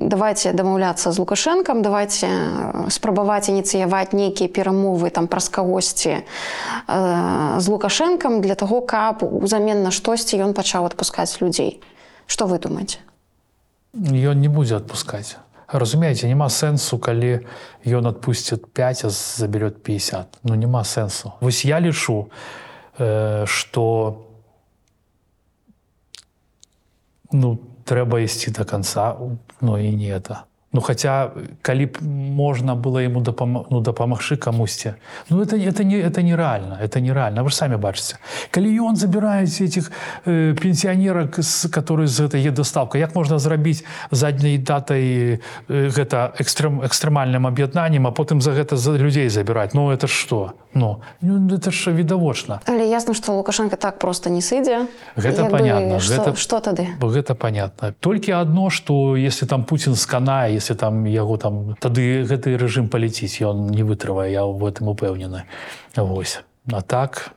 давайте 0.00 0.52
дамаўляцца 0.52 1.12
з 1.12 1.18
лукашэнкам 1.18 1.82
давайте 1.82 2.28
спрабаваць 2.92 3.48
ініцыяваць 3.48 4.12
нейкія 4.12 4.52
перамовы 4.52 5.10
там 5.10 5.26
праз 5.26 5.48
кагосьці 5.48 6.20
э, 6.20 6.24
з 7.58 7.66
лукашэнкам 7.66 8.40
для 8.44 8.54
того 8.54 8.80
каб 8.84 9.24
узамен 9.24 9.82
на 9.82 9.90
штосьці 9.90 10.36
ён 10.44 10.52
пачаў 10.52 10.86
адпускаць 10.86 11.40
людзей 11.40 11.80
что 12.28 12.46
вы 12.46 12.60
думаете? 12.60 13.00
Ён 13.96 14.38
не 14.38 14.48
будзе 14.48 14.76
адпускаць 14.76 15.40
разумееце 15.72 16.28
няма 16.28 16.52
сэнсу 16.52 16.98
калі 16.98 17.46
ён 17.86 18.12
адпусціць 18.12 18.60
5 18.60 19.08
заберет 19.08 19.82
50 19.82 20.44
ну 20.44 20.54
няма 20.54 20.84
сэнсу 20.84 21.32
вось 21.40 21.64
я 21.64 21.80
лішу 21.80 22.28
э, 22.98 23.44
что 23.46 24.26
ну 27.32 27.58
трэба 27.84 28.20
ісці 28.20 28.50
до 28.50 28.64
конца 28.64 29.16
но 29.60 29.78
і 29.78 29.90
не 29.96 30.10
это 30.10 30.49
ну 30.72 30.80
хотя 30.80 31.30
калі 31.62 31.86
б 31.86 31.98
можна 32.02 32.74
было 32.74 33.02
ему 33.02 33.20
дапам... 33.20 33.66
ну, 33.70 33.80
дапамагчы 33.80 34.36
камусьці 34.36 34.94
ну 35.30 35.42
это 35.42 35.56
это 35.56 35.84
не 35.84 35.98
это 35.98 36.22
нереально 36.22 36.78
это 36.82 37.00
нереально 37.00 37.42
вы 37.42 37.50
ж 37.50 37.56
самі 37.56 37.76
бачыце 37.76 38.16
калі 38.50 38.70
ён 38.78 38.96
забіраеце 38.96 39.64
этих 39.64 39.90
э, 40.26 40.54
пенсіянерак 40.54 41.38
с 41.38 41.66
которые 41.68 42.06
з 42.06 42.20
этой 42.20 42.46
е 42.46 42.50
доставка 42.50 42.98
як 42.98 43.14
можна 43.14 43.38
зрабіць 43.38 43.84
задняй 44.10 44.58
датай 44.58 45.02
э, 45.68 45.90
гэта 45.90 46.32
экстрем 46.38 46.82
экстрэмальным 46.82 47.46
аб'яднаннем 47.46 48.06
а 48.06 48.10
потым 48.10 48.40
за 48.40 48.52
гэта 48.52 48.76
за 48.76 48.92
людзей 48.92 49.28
забіраць 49.28 49.74
ну 49.74 49.90
это 49.90 50.06
что? 50.06 50.52
Ну, 50.74 51.02
ну 51.20 51.56
это 51.56 51.70
ж 51.70 51.90
відавочна 51.90 52.60
але 52.66 52.86
ясна 52.86 53.14
что 53.14 53.34
лукашенко 53.34 53.76
так 53.76 53.98
просто 53.98 54.30
не 54.30 54.40
сыдзе 54.40 54.86
гэта 55.16 55.50
понятно 55.50 55.98
что, 55.98 56.14
гэта 56.14 56.36
что 56.36 56.60
тады? 56.60 56.86
гэта 57.00 57.34
понятно. 57.34 57.94
Толькі 58.00 58.32
одно 58.32 58.70
что 58.70 59.16
если 59.16 59.46
там 59.46 59.64
Путин 59.64 59.96
сканае 59.96 60.59
если 60.60 60.74
там 60.74 61.08
яго 61.08 61.40
там 61.40 61.74
тады 61.80 62.22
гэты 62.28 62.60
рэжым 62.60 62.92
паляціць 62.92 63.40
ён 63.40 63.72
не 63.72 63.82
вытрывае 63.82 64.30
я 64.30 64.44
в 64.44 64.60
этом 64.68 64.92
упэўнены. 64.92 65.48
Вось. 65.96 66.44
А 66.70 66.82
так. 66.82 67.32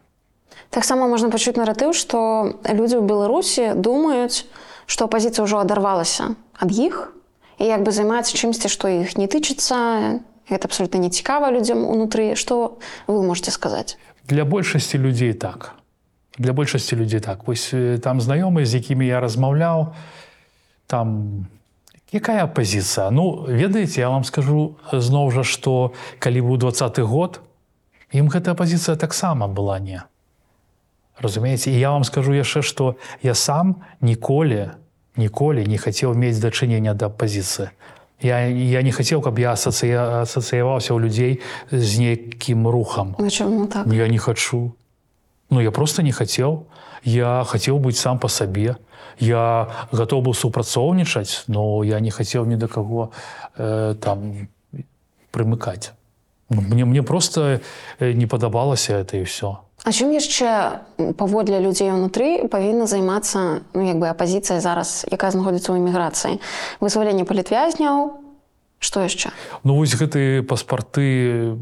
Таксама 0.70 1.08
можна 1.08 1.32
пачуць 1.32 1.56
наратыў 1.56 1.95
што 1.95 2.52
людзі 2.68 3.00
ў 3.00 3.08
беларусі 3.08 3.64
думаюць 3.80 4.44
што 4.86 5.08
апазіцыя 5.08 5.48
ўжо 5.48 5.64
адарвалася 5.64 6.36
ад 6.60 6.70
іх 6.76 7.16
і 7.64 7.66
як 7.72 7.88
бы 7.88 7.95
займаецца 7.95 8.36
чымсьці 8.36 8.68
што 8.68 8.91
іх 8.91 9.16
не 9.16 9.32
тычыцца. 9.32 10.20
Гэта 10.52 10.68
абсолютно 10.68 11.00
не 11.00 11.08
цікава 11.08 11.56
людзям 11.56 11.88
унутры. 11.88 12.36
Что 12.36 12.78
вы 13.08 13.24
можете 13.24 13.52
сказаць? 13.52 13.95
Для 14.28 14.44
большасці 14.44 15.00
людзей 15.00 15.32
так. 15.32 15.80
Для 16.36 16.52
большасці 16.52 17.00
людзей 17.00 17.24
так. 17.24 17.48
Вось 17.48 17.72
там 18.04 18.20
знаёмыя 18.20 18.68
з 18.68 18.84
якімі 18.84 19.08
я 19.08 19.24
размаўляў 19.24 19.95
там 20.88 21.48
якая 22.14 22.45
пазіцыя 22.48 23.10
ну 23.10 23.44
ведаеце 23.49 23.99
я 23.99 24.10
вам 24.14 24.23
скажу 24.23 24.77
зноў 24.94 25.34
жа 25.34 25.44
што 25.44 25.94
калі 26.19 26.45
быў 26.45 26.61
двадцаты 26.61 27.03
год 27.03 27.41
ім 28.14 28.30
гэтая 28.30 28.53
пазіцыя 28.53 28.95
таксама 28.95 29.49
была 29.49 29.80
не. 29.81 30.06
Разумееце? 31.18 31.73
І 31.73 31.80
я 31.80 31.91
вам 31.91 32.06
скажу 32.06 32.34
яшчэ 32.34 32.61
што 32.61 32.95
я 33.22 33.34
сам 33.34 33.81
ніколі 34.02 34.77
ніколі 35.18 35.65
не 35.65 35.77
хацеў 35.77 36.14
мець 36.14 36.38
дачынення 36.38 36.94
да 36.94 37.10
пазіцыі 37.10 37.73
я, 38.23 38.48
я 38.48 38.81
не 38.81 38.91
хацеў 38.91 39.22
каб 39.22 39.40
я 39.40 39.52
асацыя 39.57 40.23
асацыяваўся 40.23 40.95
ў 40.95 40.99
людзей 41.03 41.34
з 41.72 41.99
нейкім 41.99 42.68
рухам. 42.68 43.15
Ну, 43.19 43.68
так? 43.68 43.88
я 43.88 44.07
не 44.07 44.18
хачу. 44.18 44.73
Ну 45.49 45.61
я 45.61 45.72
просто 45.72 46.02
не 46.02 46.11
хацеў 46.11 46.65
я 47.04 47.44
хацеў 47.44 47.80
быць 47.80 48.00
сам 48.00 48.20
по 48.20 48.28
сабе 48.28 48.76
я 49.20 49.70
готов 49.92 50.24
быў 50.24 50.34
супрацоўнічаць 50.34 51.46
но 51.48 51.84
я 51.84 52.00
не 52.00 52.12
хацеў 52.12 52.46
ні 52.46 52.56
да 52.56 52.68
каго 52.68 53.12
э, 53.58 53.96
там 54.00 54.48
прымыкаць 55.32 55.92
ну, 56.50 56.62
мне 56.62 56.86
мне 56.86 57.04
просто 57.04 57.62
не 58.00 58.28
падабалася 58.28 58.94
это 58.94 59.18
і 59.18 59.24
все 59.24 59.58
А 59.84 59.92
чым 59.92 60.16
яшчэ 60.16 60.80
паводле 61.20 61.60
людзей 61.60 61.92
унутры 61.92 62.48
павінна 62.48 62.88
займацца 62.88 63.68
ну, 63.76 63.84
як 63.84 64.00
бы 64.00 64.08
апазіцыя 64.08 64.64
зараз 64.64 65.04
якая 65.12 65.36
знаходзіцца 65.36 65.76
ў 65.76 65.84
эміграцыі 65.84 66.40
вызваленне 66.80 67.28
палітвязняў 67.28 68.23
что 68.84 69.00
яшчэ? 69.00 69.32
Ну 69.64 69.80
вось 69.80 69.96
гэтыя 69.96 70.44
паспарты 70.44 71.56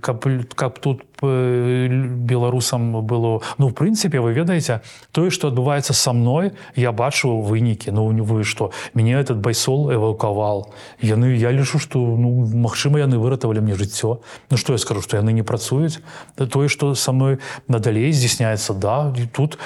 каб, 0.00 0.24
каб 0.54 0.78
тут 0.78 1.02
беларусам 1.20 3.04
было 3.04 3.42
ну 3.58 3.68
в 3.68 3.74
прынцыпе 3.74 4.20
вы 4.20 4.32
ведаеце 4.32 4.80
тое 5.12 5.30
што 5.34 5.50
адбываецца 5.50 5.92
са 5.92 6.12
мной 6.14 6.52
я 6.76 6.92
бачу 6.92 7.42
вынікі. 7.42 7.90
Ну 7.90 8.14
вы 8.24 8.44
што 8.44 8.70
мяне 8.94 9.18
этот 9.18 9.42
байсол 9.42 9.90
эвакавал 9.92 10.70
яны 11.02 11.34
я 11.34 11.50
лічу 11.50 11.82
што 11.82 11.98
ну 11.98 12.46
магчыма 12.46 13.02
яны 13.02 13.18
выратавалі 13.18 13.60
мне 13.60 13.74
жыццё. 13.74 14.22
Ну 14.50 14.56
што 14.56 14.72
я 14.72 14.78
скажу 14.78 15.02
што 15.02 15.18
яны 15.18 15.34
не 15.34 15.42
працуюць? 15.42 15.98
Тое 16.38 16.68
што 16.68 16.94
са 16.94 17.12
мной 17.12 17.42
надалей 17.66 18.12
здзяйсняецца 18.12 18.78
да 18.78 19.12
тут 19.34 19.58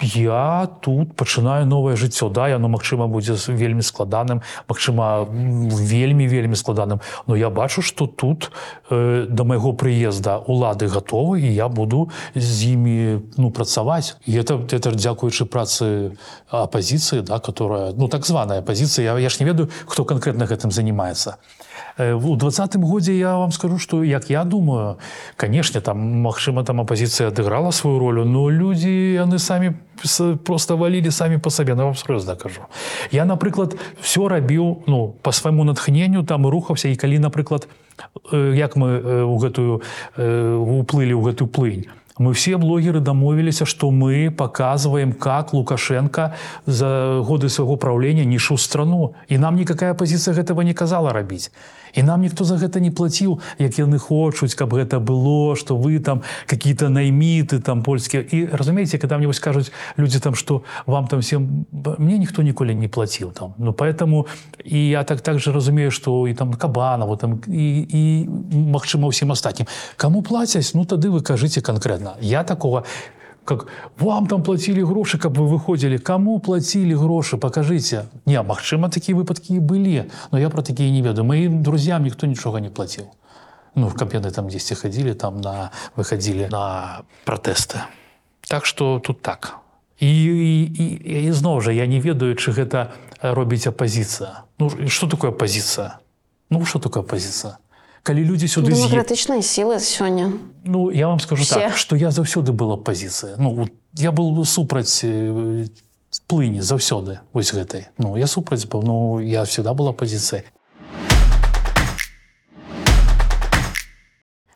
я 0.00 0.68
тут 0.80 1.14
пачынаю 1.16 1.66
новае 1.66 1.96
жыццё. 1.96 2.30
Да 2.30 2.48
яно 2.48 2.68
магчыма 2.68 3.06
будзе 3.06 3.34
вельмі 3.48 3.82
складаным 3.82 4.42
Мачыма 4.68 5.26
вельмі 5.26 6.26
вельмі 6.26 6.54
складаным 6.54 7.00
но 7.26 7.36
я 7.36 7.50
бачу 7.50 7.82
что 7.82 8.06
тут 8.06 8.50
э, 8.90 9.26
да 9.28 9.44
майго 9.44 9.72
прыезда 9.72 10.38
улады 10.38 10.86
гатовы 10.86 11.40
і 11.40 11.54
я 11.54 11.68
буду 11.68 12.10
з 12.34 12.64
імі 12.64 13.20
ну 13.36 13.50
працаваць. 13.50 14.16
І 14.26 14.38
это 14.38 14.62
это 14.70 14.94
дзякуючы 14.94 15.44
працы 15.44 16.16
апозіцыі 16.48 17.22
да 17.22 17.38
которая 17.38 17.92
ну 17.96 18.08
так 18.08 18.26
званая 18.26 18.62
пазіцыя 18.62 19.14
я, 19.14 19.18
я 19.18 19.28
ж 19.28 19.36
не 19.40 19.46
ведаю 19.46 19.68
хто 19.86 20.04
конкретно 20.04 20.44
гэтым 20.44 20.70
занимается 20.70 21.36
у 21.98 22.36
двадцатым 22.36 22.82
годзе 22.82 23.18
я 23.18 23.36
вам 23.36 23.52
скажу 23.52 23.78
что 23.78 24.04
як 24.04 24.30
я 24.30 24.44
думаю 24.44 24.98
канешне 25.36 25.80
там 25.80 25.98
магчыма 25.98 26.64
там 26.64 26.80
апозіцыя 26.80 27.28
адыграла 27.28 27.70
сваю 27.70 27.98
ролю 27.98 28.24
но 28.24 28.50
людзі 28.50 28.90
яны 29.14 29.38
самі 29.38 29.72
просто 30.44 30.76
валілі 30.76 31.10
самі 31.10 31.38
по 31.38 31.50
сабе 31.50 31.74
на 31.74 31.84
вам 31.84 31.94
сур'ёзна 31.94 32.36
кажу 32.36 32.60
я 33.10 33.24
напрыклад 33.24 33.76
все 34.00 34.28
рабіў 34.28 34.82
ну 34.86 35.14
по 35.22 35.32
свайму 35.32 35.64
натхненню 35.64 36.24
там 36.24 36.46
рухаўся 36.46 36.88
і 36.88 36.96
калі 36.96 37.18
напрыклад 37.18 37.68
як 38.32 38.76
мы 38.76 39.24
у 39.24 39.38
гэтую 39.38 39.82
уплылі 40.82 41.14
ў 41.14 41.22
гэтую 41.22 41.48
плынь 41.48 41.86
Мы 42.18 42.34
все 42.34 42.56
блогеры 42.56 43.00
домовились, 43.00 43.62
что 43.64 43.90
мы 43.90 44.30
показываем, 44.30 45.12
как 45.12 45.52
Лукашенко 45.52 46.34
за 46.66 47.22
годы 47.24 47.48
своего 47.48 47.76
правления 47.76 48.24
несу 48.24 48.56
страну. 48.56 49.14
И 49.28 49.38
нам 49.38 49.56
никакая 49.56 49.92
оппозиция 49.92 50.34
этого 50.34 50.62
не 50.62 50.74
казала 50.74 51.12
робить. 51.12 51.50
І 51.98 52.02
нам 52.02 52.22
ніхто 52.22 52.44
за 52.46 52.54
гэта 52.54 52.78
не 52.78 52.94
плаціў 52.94 53.40
як 53.58 53.74
яны 53.74 53.98
хочуць 53.98 54.54
каб 54.54 54.70
гэта 54.70 55.02
было 55.02 55.58
что 55.58 55.74
вы 55.74 55.98
там 55.98 56.22
какие-то 56.46 56.88
найміты 56.88 57.58
там 57.58 57.82
польскія. 57.82 58.22
І 58.22 58.46
разумееце 58.46 58.98
когда 58.98 59.18
мне 59.18 59.26
вось 59.26 59.42
кажуць 59.42 59.72
людзі 59.98 60.22
там 60.22 60.34
что 60.38 60.62
вам 60.86 61.10
там 61.10 61.20
всем 61.20 61.66
мне 61.98 62.18
ніхто 62.18 62.42
ніколі 62.42 62.74
не 62.74 62.88
плаціў 62.88 63.34
там. 63.34 63.54
Ну 63.58 63.72
поэтому 63.72 64.26
і 64.64 64.88
я 64.88 65.02
так 65.04 65.20
так 65.20 65.38
же 65.38 65.52
разумею 65.52 65.90
что 65.90 66.28
і 66.28 66.34
там 66.34 66.54
кабанова 66.54 67.16
там 67.16 67.42
і, 67.48 67.86
і 67.90 68.28
магчыма 68.54 69.10
ўсім 69.10 69.34
астатнім. 69.34 69.66
Кому 69.96 70.22
плацяць? 70.22 70.74
Ну 70.74 70.84
тады 70.84 71.10
вы 71.10 71.20
кажыце 71.22 71.60
конкретно 71.60 72.14
я 72.20 72.44
такого 72.44 72.84
как 73.48 73.66
вам 73.96 74.26
там 74.26 74.42
платили 74.42 74.82
грошы 74.84 75.16
каб 75.16 75.38
вы 75.38 75.48
выходзілі 75.48 75.98
кому 75.98 76.38
платили 76.38 76.92
грошы? 76.92 77.38
Покажите. 77.38 78.04
Не 78.26 78.42
Мачыма 78.42 78.90
такія 78.92 79.16
выпадкі 79.16 79.56
і 79.56 79.60
былі 79.60 80.04
но 80.32 80.38
я 80.38 80.50
про 80.50 80.62
такія 80.62 80.90
не 80.92 81.00
ведаю. 81.00 81.24
Моим 81.24 81.62
друзьям 81.62 82.02
ніхто 82.02 82.26
нічога 82.26 82.60
не 82.60 82.68
плаціў 82.68 83.08
ну 83.74 83.88
каб 83.90 84.12
яны 84.12 84.30
там 84.30 84.52
дзесьці 84.52 84.74
хадзілі 84.74 85.14
там 85.14 85.40
на 85.40 85.70
выходили 85.96 86.48
на 86.52 87.02
протэсты 87.24 87.80
так 88.48 88.66
что 88.66 89.00
тут 89.00 89.22
так. 89.22 89.56
І, 90.00 90.24
і, 90.24 90.62
і, 90.64 91.24
і 91.24 91.32
зноў 91.32 91.60
жа 91.60 91.72
я 91.72 91.86
не 91.86 92.00
ведаю 92.00 92.36
чы 92.36 92.52
гэта 92.52 92.92
робіць 93.22 93.66
апозіцыя. 93.66 94.44
Ну 94.58 94.68
что 94.88 95.08
такое 95.08 95.32
пазіцыя 95.32 95.98
ну 96.50 96.64
что 96.64 96.78
такое 96.78 97.02
пазіцыя 97.02 97.56
калі 98.08 98.24
людзі 98.24 98.48
сюды 98.48 98.72
з'едуць 98.72 98.88
Демократичные 98.88 99.42
силы 99.42 99.80
сегодня. 99.80 100.32
Ну, 100.64 100.90
я 100.90 101.08
вам 101.08 101.20
скажу 101.20 101.44
Все. 101.44 101.54
так, 101.54 101.76
что 101.76 101.96
я 101.96 102.10
заўсёды 102.10 102.52
был 102.52 102.72
апозіцыя. 102.72 103.36
Ну, 103.36 103.68
я 103.92 104.12
был 104.12 104.44
супраць 104.46 105.04
э, 105.04 105.68
плыні 106.26 106.64
заўсёды 106.64 107.20
вось 107.34 107.52
гэтай. 107.52 107.88
Ну, 107.98 108.16
я 108.16 108.26
супраць 108.26 108.64
быў, 108.64 108.80
ну, 108.82 109.20
я 109.20 109.44
всегда 109.44 109.74
был 109.74 109.88
апозіцыяй. 109.88 110.48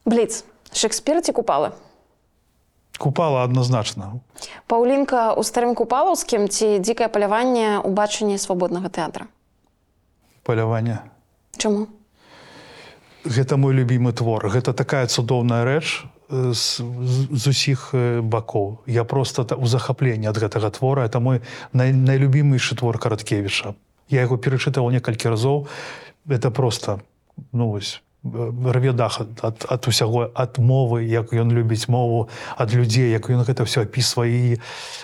Бліц. 0.04 0.44
Шекспір 0.72 1.20
ці 1.20 1.32
купали? 1.32 1.70
Купала 2.98 3.44
однозначно. 3.44 4.20
Паўлінка 4.66 5.36
ў 5.36 5.44
старым 5.44 5.76
купалаўскім 5.76 6.48
ці 6.48 6.80
дзікае 6.80 7.12
паляванне 7.12 7.84
ў 7.84 7.88
бачанні 7.92 8.40
свабоднага 8.40 8.88
тэатра. 8.88 9.28
Паляванне. 10.42 11.04
Чаму? 11.60 11.92
Гэта 13.24 13.56
мой 13.56 13.74
любимы 13.74 14.12
твор. 14.12 14.48
Гэта 14.50 14.72
такая 14.74 15.06
цудоўная 15.06 15.64
рэч 15.64 16.02
э, 16.28 16.52
з, 16.54 16.82
з- 16.82 17.28
з 17.30 17.44
усіх 17.46 17.90
э, 17.94 18.20
бакоў. 18.20 18.82
Я 18.86 19.04
просто 19.04 19.46
у 19.56 19.66
захапленні 19.66 20.26
ад 20.26 20.38
гэтага 20.38 20.70
твора. 20.70 21.06
Это 21.06 21.20
мой 21.20 21.40
най, 21.72 21.92
найлюбімейшы 21.92 22.74
твор 22.74 22.98
караткевіча. 22.98 23.74
Я 24.10 24.20
яго 24.26 24.36
перачытаў 24.36 24.90
некалькі 24.90 25.28
разоў. 25.30 25.68
Это 26.28 26.50
просто 26.50 27.00
ну, 27.52 27.70
вось, 27.70 28.02
э, 28.24 28.52
рве 28.74 28.92
дах 28.92 29.20
ад, 29.20 29.38
ад, 29.42 29.66
ад 29.70 29.86
усяго 29.86 30.30
ад 30.34 30.58
мовы, 30.58 31.06
як 31.06 31.30
ён 31.32 31.52
любіць 31.54 31.86
мову, 31.88 32.28
ад 32.58 32.74
людзей, 32.74 33.10
як 33.14 33.30
ён 33.30 33.46
гэта 33.46 33.62
все 33.62 33.82
апісвае. 33.86 34.30
І, 34.30 34.58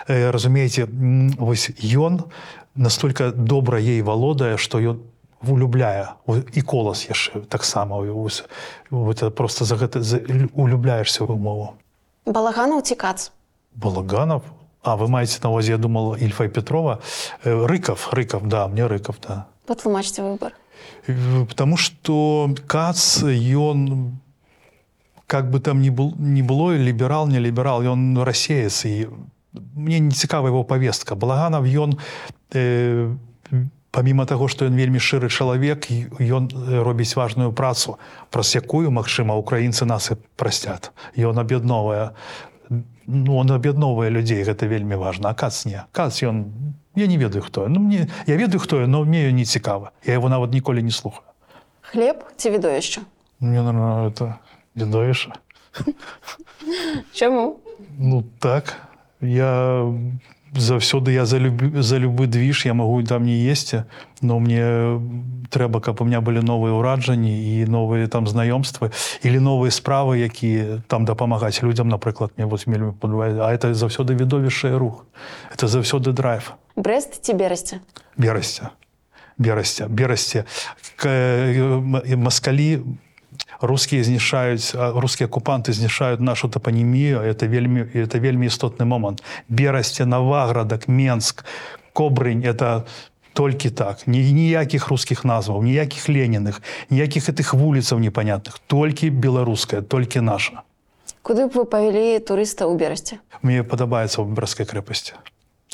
э, 0.09 0.31
разумееце, 0.31 0.90
вось 1.39 1.70
ён 1.82 2.27
настолько 2.74 3.31
добра 3.31 3.78
ей 3.78 4.03
валодае, 4.03 4.59
што 4.59 4.78
ён 4.82 4.99
улюбляе 5.47 6.19
і 6.27 6.60
колас 6.62 7.06
яшчэ 7.06 7.47
таксама 7.47 8.02
просто 9.31 9.65
за 9.65 9.77
гэта 9.77 10.02
за, 10.02 10.19
улюбляешься 10.55 11.23
ў 11.24 11.39
мову 11.39 11.74
Балаганаў 12.27 12.82
ці 12.82 12.94
кац? 12.94 13.31
балаганов? 13.78 14.43
А 14.82 14.97
вы 14.97 15.09
маеце 15.09 15.40
на 15.43 15.51
увазе 15.51 15.73
я 15.73 15.78
думал 15.78 16.16
ільфа 16.16 16.44
і 16.44 16.48
петрова. 16.48 17.01
Рыков 17.44 18.12
рыков 18.12 18.47
да 18.47 18.69
мне 18.69 18.86
рыков 18.86 19.16
да. 19.23 19.47
Патлумачце 19.66 20.23
выбар. 20.23 20.52
Э, 21.06 21.44
потому 21.47 21.77
что 21.77 22.55
кац 22.66 23.23
ён 23.23 24.19
как 25.27 25.51
бы 25.51 25.60
там 25.60 25.82
ни 25.82 25.90
был 25.90 26.15
не 26.19 26.43
было 26.43 26.77
ліберал 26.77 27.28
не 27.28 27.39
ліберал 27.39 27.82
ён 27.82 28.23
расеец 28.23 28.85
і 28.85 29.09
мне 29.74 29.98
не 29.98 30.12
цікава 30.12 30.48
его 30.48 30.65
повестка. 30.65 31.15
Балаганов 31.15 31.65
ён 31.65 31.98
э, 32.52 33.15
помимо 33.90 34.27
того 34.27 34.48
что 34.48 34.66
ён 34.66 34.74
вельмі 34.77 34.98
шчыры 34.98 35.28
чалавек 35.28 35.90
ён 36.20 36.48
э, 36.52 36.82
робіць 36.82 37.16
важную 37.16 37.52
працу 37.52 37.98
праз 38.31 38.55
якую 38.55 38.90
магчыма 38.90 39.35
украінцы 39.35 39.85
нас 39.85 40.10
і 40.10 40.16
прасцят 40.36 40.93
он 41.16 41.39
аб'ядновае 41.39 42.12
ну, 43.09 43.36
он 43.36 43.51
аб'ядноўвае 43.51 44.10
людзей 44.10 44.44
гэта 44.44 44.69
вельмі 44.69 44.97
важна. 45.01 45.31
А 45.31 45.35
кац 45.35 45.65
не? 45.65 45.81
Кац 45.93 46.23
ён 46.23 46.52
я 46.94 47.06
не 47.06 47.16
ведаю 47.16 47.43
хто. 47.43 47.65
Ён. 47.65 47.73
ну 47.73 47.81
мне 47.81 48.09
я 48.27 48.36
ведаю 48.36 48.60
хто 48.60 48.81
ён, 48.81 48.90
но 48.90 49.05
мне 49.05 49.32
не 49.32 49.44
цікава. 49.44 49.93
Я 50.05 50.15
его 50.15 50.28
нават 50.28 50.52
ніколі 50.52 50.82
не 50.82 50.90
слухаю. 50.90 51.24
Хлеб 51.81 52.24
ці 52.36 52.51
відовішча? 52.51 53.01
мне 53.40 53.62
наверное, 53.62 54.09
это 54.09 54.35
відовіша 54.77 55.32
Чаму? 57.12 57.56
ну 57.98 58.24
так. 58.39 58.77
Я 59.20 59.82
заўсёды 60.57 61.11
я 61.12 61.27
за 61.27 61.39
любы 61.39 61.83
за 61.83 61.99
любы 61.99 62.27
движ 62.27 62.66
я 62.66 62.75
могу 62.75 63.03
там 63.03 63.25
не 63.25 63.37
есці 63.37 63.85
но 64.23 64.39
мне 64.39 65.01
трэба 65.51 65.81
каб 65.81 66.01
у 66.01 66.05
меня 66.05 66.20
былі 66.20 66.41
новыя 66.41 66.73
ўраджанні 66.75 67.33
і 67.61 67.66
новыя 67.66 68.09
там 68.09 68.27
знаёмствы 68.27 68.91
или 69.23 69.39
новыя 69.39 69.70
справы 69.70 70.19
якія 70.19 70.83
там 70.89 71.05
дапамагаць 71.05 71.62
людям 71.62 71.89
напрыклад 71.89 72.33
мне 72.37 72.47
вот 72.47 72.66
вельмі 72.66 72.93
падбывае 72.93 73.41
а 73.41 73.53
это 73.53 73.75
заўсёды 73.75 74.15
відовішчае 74.15 74.79
рух. 74.79 75.07
Это 75.53 75.69
заўсёды 75.69 76.12
драйв. 76.12 76.53
Брест 76.77 77.25
ці 77.25 77.35
берасця 77.35 77.81
берасця 78.16 78.70
берасці 79.89 80.45
К- 80.97 81.09
э, 81.09 82.16
маскалі 82.16 82.83
рускія 83.60 84.05
знішаюць 84.05 84.74
рускія 84.74 85.28
акупанты 85.28 85.72
знішаюць 85.72 86.20
нашу 86.20 86.48
тапанімію 86.48 87.20
это 87.20 87.48
вельмі 87.48 87.86
это 87.94 88.18
вельмі 88.18 88.47
істотны 88.47 88.85
момант 88.85 89.22
берасце 89.48 90.06
наваградак 90.06 90.89
менск 90.89 91.44
кобрынь 91.93 92.43
это 92.44 92.85
толькі 93.32 93.70
так. 93.70 94.06
Ні, 94.06 94.32
ніякіх 94.32 94.89
рускіх 94.89 95.24
назваў 95.24 95.62
ніякіх 95.62 96.09
леніных 96.09 96.62
ніякіх 96.90 97.30
гэтых 97.30 97.55
вуліцаў 97.55 97.98
непонятных. 98.02 98.59
Толькі 98.66 99.10
беларуская 99.10 99.82
толькі 99.82 100.20
наша. 100.20 100.62
Куды 101.22 101.47
б 101.47 101.55
вы 101.55 101.64
павялі 101.64 102.18
турыста 102.18 102.66
ў 102.66 102.74
берасці? 102.74 103.22
мне 103.43 103.62
падабаецца 103.62 104.22
ў 104.22 104.26
брацкай 104.26 104.66
крэпасці 104.66 105.14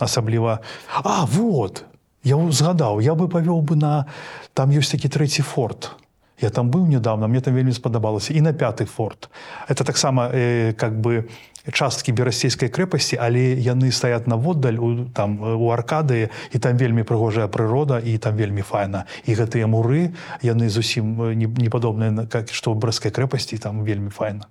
асабліва 0.00 0.60
а 0.92 1.24
вот! 1.24 1.84
Я 2.24 2.36
згадаў 2.36 3.00
я 3.00 3.14
бы 3.14 3.28
павёў 3.28 3.60
бы 3.60 3.76
на 3.76 4.08
там 4.54 4.72
ёсць 4.72 4.92
такі 4.92 5.08
трэці 5.08 5.44
форт 5.44 5.92
я 6.40 6.50
там 6.50 6.70
быў 6.70 6.86
недавно 6.86 7.28
мне 7.28 7.40
там 7.40 7.54
вельмі 7.54 7.72
спадабалася. 7.72 8.34
І 8.34 8.40
на 8.40 8.52
пяты 8.52 8.84
форт. 8.84 9.30
Это 9.68 9.84
таксама 9.84 10.30
э, 10.32 10.72
как 10.72 11.00
бы 11.00 11.28
часткі 11.72 12.12
берасцейскай 12.12 12.68
крэпасці 12.68 13.16
але 13.16 13.56
яны 13.56 13.88
стаят 13.92 14.26
наводдаль 14.26 14.76
у 14.76 15.08
там 15.14 15.40
у 15.40 15.72
аркадыі 15.72 16.28
і 16.52 16.58
там 16.58 16.76
вельмі 16.76 17.02
прыгожая 17.08 17.48
прырода 17.48 18.00
і 18.04 18.18
там 18.18 18.36
вельмі 18.36 18.62
файна. 18.62 19.06
І 19.24 19.34
гэтыя 19.34 19.66
муры 19.66 20.12
яны 20.42 20.68
зусім 20.68 21.32
не, 21.32 21.46
не 21.46 21.70
падобныя 21.70 22.26
как 22.28 22.52
што 22.52 22.72
ў 22.72 22.76
брэскай 22.76 23.10
крэпасці 23.10 23.58
там 23.58 23.84
вельмі 23.84 24.10
файна. 24.10 24.44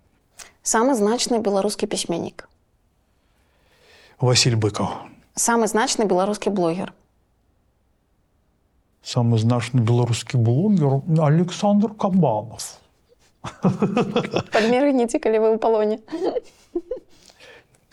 Самы 0.63 0.95
значны 0.95 1.43
беларускі 1.43 1.85
пісьменнік. 1.85 2.47
Васіль 4.23 4.55
быкаў. 4.55 4.89
Самы 5.35 5.67
значны 5.67 6.07
беларускі 6.07 6.49
блогер. 6.49 6.93
Самы 9.03 9.37
значны 9.37 9.83
беларускі 9.83 10.39
блогер 10.39 11.03
Александр 11.19 11.91
Кабанов. 11.93 12.79
Падмерыніце, 14.55 15.19
калі 15.19 15.43
вы 15.43 15.47
ў 15.53 15.57
палоне. 15.59 15.99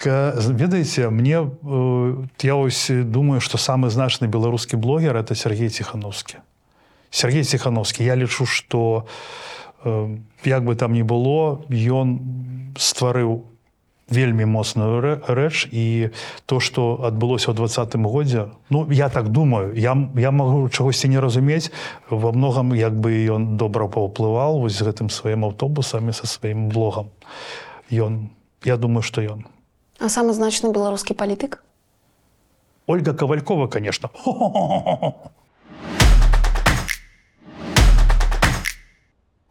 Ведаеце, 0.01 1.11
мне 1.11 1.45
э, 1.45 2.25
я 2.41 2.57
ось 2.57 2.89
думаю, 2.89 3.41
што 3.43 3.59
самы 3.59 3.91
значны 3.91 4.31
беларускі 4.31 4.77
блогер 4.77 5.17
это 5.17 5.35
Сергей 5.35 5.69
Ціхановскі. 5.69 6.41
Сергей 7.11 7.45
Ціхановскі, 7.45 8.05
я 8.05 8.17
лічу, 8.17 8.47
што 8.47 9.05
э, 9.85 10.17
як 10.45 10.65
бы 10.65 10.77
там 10.77 10.95
ні 10.95 11.03
было, 11.03 11.61
ён 11.69 12.17
стварыў 12.79 13.50
вельмі 14.11 14.45
моцную 14.45 15.01
рэ- 15.01 15.23
рэч 15.31 15.71
і 15.71 16.11
то, 16.47 16.59
што 16.61 16.99
адбылося 17.07 17.51
ў 17.51 17.55
двадцатым 17.55 18.05
годзе, 18.11 18.51
ну 18.69 18.85
я 18.91 19.09
так 19.09 19.31
думаю, 19.31 19.73
я, 19.79 19.95
я 20.19 20.31
магу 20.31 20.69
чагосьці 20.69 21.09
не 21.09 21.21
разумець, 21.23 21.71
во 22.11 22.33
многам 22.35 22.75
як 22.75 22.93
бы 22.93 23.15
ён 23.31 23.57
добра 23.57 23.87
паўплываў 23.87 24.61
вось 24.67 24.75
з 24.75 24.83
гэтым 24.91 25.09
сваім 25.11 25.47
аўтобусамі 25.47 26.13
са 26.13 26.27
сваім 26.27 26.69
блогам. 26.69 27.15
Ён, 27.91 28.31
я 28.67 28.77
думаю, 28.77 29.03
што 29.03 29.23
ён. 29.23 29.47
А 30.03 30.11
самы 30.11 30.35
значны 30.35 30.75
беларускі 30.75 31.15
палітык? 31.15 31.63
Ольга 32.87 33.15
Ковалькова, 33.15 33.69
конечно. 33.69 34.11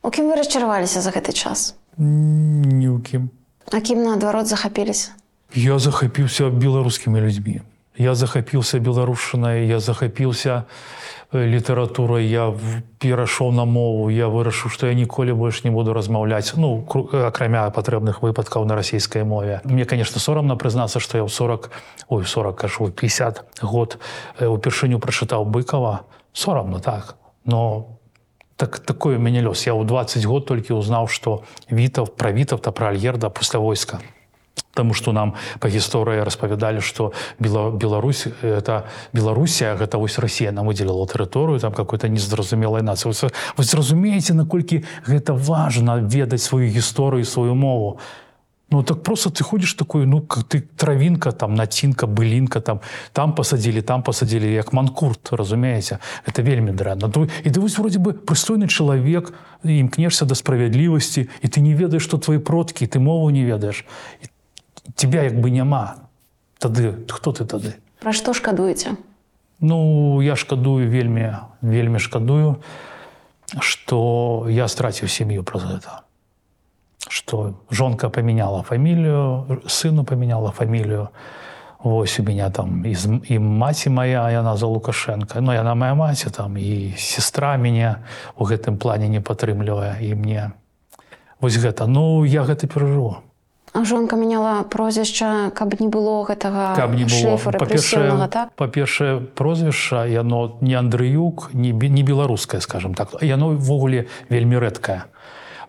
У 0.02 0.10
кім 0.11 0.27
вы 0.31 0.36
расчараваліся 0.40 1.02
за 1.02 1.11
гэты 1.11 1.34
час? 1.36 1.76
Ні 1.99 2.88
ў 2.88 2.99
кім. 3.03 3.30
А 3.72 3.81
кім 3.81 4.03
наадварот 4.03 4.48
захапіліся? 4.48 5.11
Я 5.53 5.80
захапіўся 5.80 6.49
беларускімі 6.49 7.22
людзьмі. 7.22 7.61
Я 7.99 8.15
захапіўся 8.15 8.80
беларушанай, 8.80 9.68
я 9.68 9.80
захапіўся 9.80 10.64
літаратурай, 11.34 12.26
я 12.26 12.56
перайшоў 12.98 13.52
на 13.52 13.65
мову, 13.65 14.10
я 14.10 14.31
вырашыў, 14.31 14.72
што 14.72 14.88
я 14.88 14.94
ніколі 14.95 15.34
больш 15.34 15.64
не 15.64 15.69
буду 15.69 15.94
размаўляць, 15.94 16.56
ну 16.56 16.88
акрамя 17.11 17.69
патрэбных 17.69 18.23
выпадкаў 18.23 18.65
на 18.65 18.76
расійскай 18.80 19.23
мове. 19.23 19.61
Мне, 19.65 19.86
конечно, 19.86 20.19
сорамна 20.19 20.56
прызнацца, 20.56 21.03
што 21.03 21.18
я 21.18 21.23
ў 21.27 21.30
40 21.30 21.69
ой 22.10 22.26
40 22.26 22.56
кажу 22.56 22.90
50 22.90 23.44
год 23.61 23.99
упершыню 24.40 24.98
прачытаў 24.98 25.45
быкова. 25.45 26.07
Сорамна 26.34 26.80
так, 26.80 27.18
но 27.44 27.99
так 28.60 28.80
такой 28.80 29.15
у 29.15 29.19
мяне 29.23 29.40
лёс. 29.40 29.64
Я 29.64 29.72
ў 29.72 29.88
20 29.88 30.27
год 30.27 30.44
толькі 30.44 30.76
ўзнаў, 30.76 31.07
што 31.07 31.48
вітаў 31.72 32.11
пра 32.11 32.36
вітаўта 32.36 32.76
пра 32.76 32.91
альерда 32.91 33.31
пасля 33.31 33.64
войска. 33.64 34.03
Таму 34.76 34.91
што 34.91 35.15
нам 35.15 35.40
па 35.64 35.72
гісторыі 35.72 36.27
распавядалі, 36.27 36.84
Бела, 37.40 37.72
Беларусь 37.72 38.27
это 38.44 38.91
Беларусія 39.15 39.80
гэта 39.80 39.95
вось 39.95 40.19
Расія 40.19 40.52
нам 40.52 40.68
выдзеліла 40.68 41.07
тэрыторыю 41.07 41.64
там 41.64 41.72
какой-то 41.72 42.11
незразумелай 42.11 42.84
нацыі. 42.84 43.31
Вось 43.56 43.72
зразумееце, 43.72 44.36
наколькі 44.36 44.84
гэта 45.07 45.31
важна 45.31 45.95
ведаць 46.03 46.44
сваю 46.44 46.68
гісторыю, 46.68 47.23
сваю 47.23 47.56
мову. 47.56 48.03
Ну 48.71 48.83
так 48.83 49.03
просто 49.03 49.31
ты 49.31 49.45
ходишь 49.45 49.75
такой, 49.75 50.07
ну 50.07 50.21
как 50.21 50.45
ты 50.45 50.61
травинка, 50.61 51.33
там 51.33 51.55
націнка, 51.55 52.07
былінка, 52.07 52.61
там 52.61 52.81
там 53.12 53.35
посадили, 53.35 53.81
там 53.81 54.03
посадили, 54.03 54.47
як 54.47 54.73
манкурт, 54.73 55.33
разумееце, 55.33 55.99
это 56.27 56.43
вельмі 56.43 56.73
дрэнна. 56.73 57.09
Ты, 57.09 57.31
і 57.45 57.51
ты 57.51 57.61
вось 57.61 57.79
вроде 57.79 57.99
бы 57.99 58.12
прыстойны 58.12 58.66
чалавек, 58.66 59.33
імкнешся 59.62 60.25
да 60.25 60.35
справядлівасці, 60.35 61.29
і 61.43 61.47
ты 61.47 61.61
не 61.61 61.75
ведаеш, 61.75 62.03
што 62.03 62.19
твои 62.19 62.39
продкі, 62.39 62.87
ты 62.87 62.99
мову 62.99 63.31
не 63.31 63.45
ведаеш. 63.45 63.85
І 64.23 64.27
тебя 64.97 65.23
як 65.23 65.39
бы 65.39 65.51
няма. 65.51 66.09
Тады 66.59 67.07
хто 67.09 67.31
ты 67.33 67.45
тады? 67.45 67.75
Пра 68.01 68.12
што 68.12 68.35
шкадуеце? 68.35 68.97
Ну 69.61 70.21
я 70.23 70.37
шкадую 70.37 70.91
вельмі 70.91 71.37
вельмі 71.61 71.99
шкадую, 71.99 72.59
што 73.61 74.49
я 74.51 74.66
страціў 74.66 75.09
сям'ю 75.09 75.45
праз 75.45 75.62
гэта. 75.62 76.03
Што 77.10 77.53
жонка 77.73 78.10
памяняла 78.10 78.61
фамілію, 78.61 79.60
сыну 79.65 80.03
памяняла 80.06 80.52
фамілію. 80.52 81.10
Вось 81.84 82.19
у 82.19 82.23
меня 82.23 82.49
там 82.49 82.86
і, 82.86 82.95
з- 82.95 83.19
і 83.30 83.40
маці 83.40 83.90
моя 83.90 84.31
яна 84.31 84.57
за 84.57 84.65
Лукашенко. 84.68 85.41
Ну 85.41 85.53
яна 85.53 85.76
моя 85.76 85.94
маці 85.94 86.30
там 86.30 86.57
і 86.57 86.94
сестра 86.98 87.57
мяне 87.57 87.95
у 88.38 88.45
гэтым 88.45 88.77
плане 88.77 89.10
не 89.10 89.22
падтрымлівае 89.22 89.98
і 90.02 90.15
мне. 90.15 90.52
Вось 91.41 91.57
гэта 91.57 91.88
ну 91.88 92.26
я 92.26 92.44
гэта 92.44 92.68
перажыву. 92.68 93.15
А 93.73 93.86
жонка 93.86 94.15
мяняла 94.15 94.64
прозвішча, 94.64 95.52
каб 95.53 95.80
не 95.81 95.88
было 95.88 96.26
гэтага 96.26 96.76
каб 96.76 96.94
не 96.94 97.06
было 97.06 97.38
рэпрэсіўнага, 97.38 98.27
так? 98.27 98.49
па-першае 98.56 99.22
прозвішча 99.22 100.06
яно 100.06 100.57
не 100.61 100.73
Андрыюк 100.76 101.49
не, 101.53 101.72
не 101.72 102.03
беларускае 102.03 102.61
скажем 102.61 102.94
так 102.94 103.22
яно 103.22 103.53
ўвогуле 103.53 104.07
вельмі 104.30 104.57
рэдкае 104.57 105.06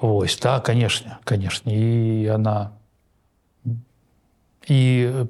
Вось 0.00 0.36
так 0.36 0.64
канешне 0.64 1.18
канешне 1.24 1.76
і 1.76 2.22
яна 2.22 2.70
і 4.68 4.80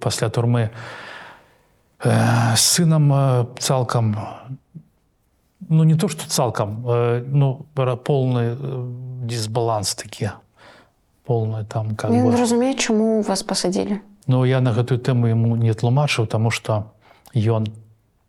пасля 0.01 0.29
турмы 0.29 0.71
э, 2.05 2.57
з 2.57 2.61
сынам 2.61 3.13
э, 3.13 3.47
цалкам 3.59 4.17
ну 5.69 5.85
не 5.85 5.95
то 5.95 6.09
что 6.09 6.29
цалкам 6.29 6.85
э, 6.87 7.25
ну 7.27 7.67
полны 7.75 8.55
э, 8.55 8.57
дисбаланс 9.27 9.95
такі 9.95 10.31
полная 11.25 11.65
там 11.65 11.95
как 11.97 12.11
Ён 12.11 12.27
бы 12.27 12.37
разумее, 12.37 12.75
чаму 12.75 13.23
вас 13.23 13.43
пасадзілі. 13.43 14.01
Ну 14.27 14.45
я 14.45 14.61
на 14.61 14.73
гэтую 14.73 14.99
тэму 14.99 15.31
ему 15.31 15.57
не 15.57 15.71
тлумачыў, 15.75 16.27
таму 16.27 16.51
што 16.51 16.91
ён 17.35 17.71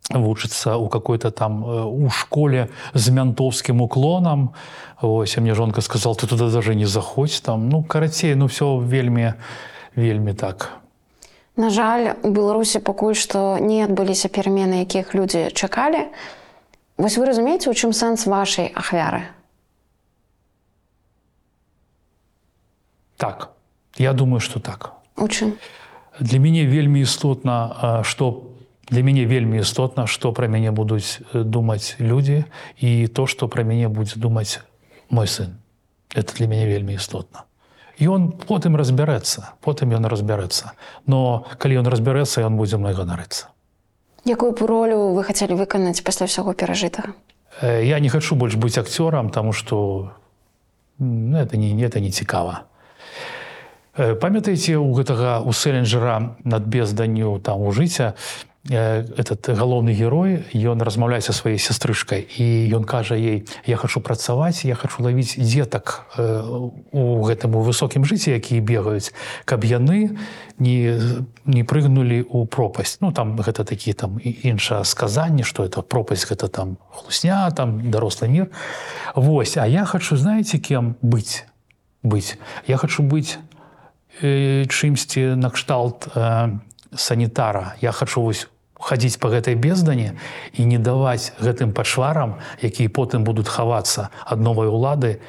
вучыцца 0.10 0.76
ў 0.76 0.90
какой-то 0.90 1.32
там 1.32 1.64
э, 1.64 1.84
у 1.86 2.10
школе 2.10 2.69
з 2.94 3.10
мянтоўскім 3.10 3.82
уклонам. 3.82 4.53
Вось 5.02 5.38
а 5.38 5.41
мне 5.41 5.53
жонка 5.53 5.82
сказал, 5.82 6.15
ты 6.15 6.28
туда 6.28 6.49
даже 6.49 6.76
не 6.76 6.86
заходзь 6.86 7.41
там. 7.41 7.69
Ну 7.69 7.84
карацей, 7.84 8.36
ну 8.36 8.45
все 8.45 8.78
вельмі 8.78 9.34
вельмі 9.95 10.34
так. 10.34 10.72
На 11.56 11.69
жаль, 11.69 12.15
у 12.23 12.32
Беларусі 12.32 12.80
пакуль 12.80 13.14
што 13.14 13.60
не 13.60 13.84
адбыліся 13.84 14.30
перамены, 14.30 14.82
якіх 14.88 15.15
людзі 15.15 15.52
чакалі. 15.53 16.07
Вось 16.98 17.18
вы 17.18 17.26
разумееце, 17.26 17.69
у 17.69 17.73
чым 17.73 17.94
сэнс 17.94 18.26
вашай 18.26 18.72
ахвяры? 18.76 19.28
Так. 23.18 23.52
Я 23.98 24.14
думаю, 24.14 24.40
что 24.40 24.60
так. 24.60 24.94
У 25.18 25.28
чым? 25.28 25.60
Для 26.19 26.40
мяне 26.40 26.65
вельмі 26.65 27.02
істотна, 27.02 28.02
што 28.03 28.51
для 28.91 29.01
мяне 29.01 29.23
вельмі 29.26 29.63
істотна, 29.63 30.05
што 30.05 30.35
пра 30.35 30.51
мяне 30.51 30.72
будуць 30.76 31.23
э, 31.31 31.43
думаць 31.47 31.95
людзі 31.97 32.43
і 32.77 33.07
то, 33.07 33.26
што 33.26 33.47
пра 33.47 33.63
мяне 33.63 33.88
будзе 33.88 34.19
думаць 34.19 34.59
мой 35.09 35.27
сын. 35.31 35.55
Это 36.13 36.35
для 36.35 36.47
мяне 36.51 36.68
вельмі 36.68 36.99
істотна. 36.99 37.47
Ён 38.03 38.35
потым 38.35 38.76
разбярэцца, 38.76 39.55
потым 39.63 39.95
ён 39.95 40.05
разбярэцца. 40.11 40.76
Но 41.07 41.47
калі 41.57 41.80
ён 41.80 41.88
разбярэцца, 41.88 42.43
ён 42.43 42.59
будзе 42.59 42.76
мной 42.77 42.91
ганарыцца. 42.93 43.47
Якую 44.27 44.51
б 44.51 44.68
ролю 44.68 45.15
вы 45.15 45.23
хацелі 45.23 45.55
выканаць 45.55 46.03
пасля 46.03 46.27
ўсяго 46.27 46.51
перажытага? 46.51 47.15
Э, 47.63 47.80
Я 47.88 47.99
не 48.03 48.09
хачу 48.11 48.35
больш 48.35 48.59
быць 48.59 48.76
акцёрам, 48.76 49.31
таму 49.31 49.55
што 49.55 50.11
м, 50.99 51.31
ну, 51.31 51.38
это 51.39 51.55
не, 51.55 51.72
это 51.80 52.03
не 52.03 52.11
цікава. 52.11 52.68
Э, 53.95 54.15
Памятаеце 54.15 54.76
у 54.76 54.91
гэтага 54.91 55.39
у 55.39 55.53
селенджера 55.53 56.35
над 56.43 56.63
безданню 56.68 57.39
там 57.39 57.61
у 57.61 57.72
жыцця 57.72 58.13
этот 58.69 59.49
галоўны 59.49 59.89
герой 59.89 60.45
ён 60.53 60.85
размаўляе 60.85 61.21
са 61.25 61.33
сваёй 61.33 61.57
сястрычкай 61.57 62.21
і 62.38 62.69
ён 62.77 62.85
кажа 62.85 63.17
ей 63.17 63.49
я 63.65 63.77
хачу 63.77 64.05
працаваць 64.05 64.61
я 64.69 64.77
хачу 64.77 65.01
лавіць 65.01 65.33
дзетак 65.33 66.05
э, 66.13 66.45
у 66.93 67.25
гэтым 67.25 67.57
у 67.57 67.65
высокім 67.65 68.05
жыцці 68.05 68.38
якія 68.38 68.61
бегаюць 68.61 69.17
каб 69.49 69.65
яны 69.65 70.13
не 70.61 70.77
не 71.49 71.63
прыгнулі 71.65 72.21
ў 72.21 72.45
пропасть 72.45 73.01
ну 73.01 73.09
там 73.09 73.33
гэта 73.41 73.65
такі 73.65 73.97
там 73.97 74.21
іншае 74.21 74.85
сказанне 74.85 75.41
что 75.41 75.65
это 75.65 75.81
пропасть 75.81 76.29
гэта 76.29 76.45
там 76.47 76.77
хлусня 76.93 77.49
там 77.49 77.89
дарослы 77.89 78.29
мир. 78.29 78.53
Вось 79.15 79.57
а 79.57 79.65
я 79.65 79.85
хочу 79.85 80.15
знаете 80.15 80.59
кем 80.61 81.01
быць 81.01 81.49
быць 82.03 82.38
я 82.69 82.77
хочу 82.77 83.01
быць 83.01 83.41
э, 84.21 84.69
чымсьці 84.69 85.33
накшталт 85.33 86.13
э, 86.13 86.61
санітара 86.93 87.73
я 87.81 87.91
хочу 87.91 88.21
вось 88.21 88.51
хадзіць 88.81 89.17
по 89.21 89.29
гэтай 89.29 89.55
бездані 89.55 90.17
і 90.53 90.65
не 90.65 90.77
даваць 90.77 91.33
гэтым 91.39 91.71
пачварам 91.71 92.37
якія 92.61 92.89
потым 92.89 93.23
будуць 93.23 93.47
хавацца 93.47 94.09
ад 94.25 94.39
новай 94.41 94.67
улады 94.67 95.21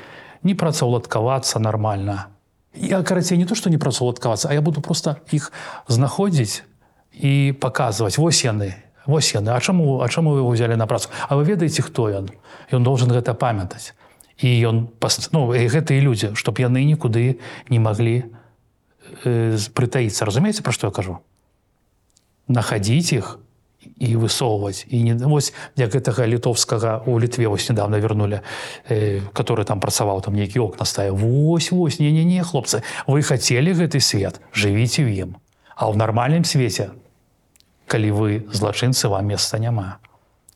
не 0.43 0.55
працаўладкавацца 0.55 1.61
нормально 1.61 2.33
я 2.75 3.03
карацей 3.03 3.39
не 3.39 3.47
то 3.47 3.55
что 3.55 3.71
не 3.71 3.79
працаўладкавацца 3.79 4.49
а 4.49 4.55
я 4.55 4.61
буду 4.61 4.81
просто 4.81 5.17
іх 5.31 5.53
знаходзіць 5.89 6.65
і 7.13 7.53
показваць 7.61 8.19
вось 8.19 8.45
яны 8.45 8.75
вось 9.07 9.35
яны. 9.35 9.51
А 9.51 9.61
чаму 9.61 10.01
А 10.03 10.09
чаму 10.09 10.31
вы 10.31 10.53
взяли 10.53 10.75
на 10.75 10.87
працу? 10.87 11.09
А 11.29 11.37
вы 11.37 11.45
ведаеце 11.45 11.83
хто 11.83 12.09
ён? 12.09 12.31
Ён 12.71 12.83
должен 12.83 13.11
гэта 13.11 13.35
памятаць. 13.35 13.95
І 14.39 14.49
ён 14.67 14.89
паст- 15.01 15.29
ну, 15.33 15.53
гэтыя 15.53 16.01
людзі 16.01 16.35
чтоб 16.35 16.59
яны 16.59 16.85
нікуды 16.85 17.39
не 17.69 17.79
маглі 17.79 18.25
э, 19.25 19.59
прытаіцца. 19.75 20.25
Разумееце 20.25 20.63
пра 20.63 20.73
што 20.73 20.87
я 20.87 20.93
кажу 20.93 21.19
находить 22.49 23.13
их 23.13 23.39
і 23.99 24.17
высоўваць 24.17 24.87
і 24.91 25.03
не 25.03 25.15
вось 25.27 25.53
як 25.77 25.95
гэтага 25.95 26.27
літовскага 26.27 27.03
у 27.07 27.19
літве 27.21 27.47
вось 27.47 27.69
недавно 27.69 27.99
вернули 27.99 28.41
э, 28.89 29.21
который 29.33 29.65
там 29.65 29.81
працаваў 29.81 30.23
там 30.23 30.35
нейкі 30.35 30.61
окна 30.61 30.85
стае 30.87 31.11
вось 31.11 31.73
вось 31.73 31.99
не 32.01 32.13
не 32.13 32.25
не 32.25 32.43
хлопцы 32.43 32.83
вы 33.07 33.23
хотели 33.23 33.73
гэты 33.73 34.01
свет 34.01 34.41
жывіце 34.55 35.03
ў 35.03 35.27
ім 35.27 35.31
а 35.77 35.91
ў 35.91 35.97
нармальным 35.97 36.45
свеце 36.45 36.91
калі 37.87 38.11
вы 38.11 38.47
злачынцы 38.53 39.09
вам 39.09 39.27
места 39.27 39.59
няма 39.59 39.99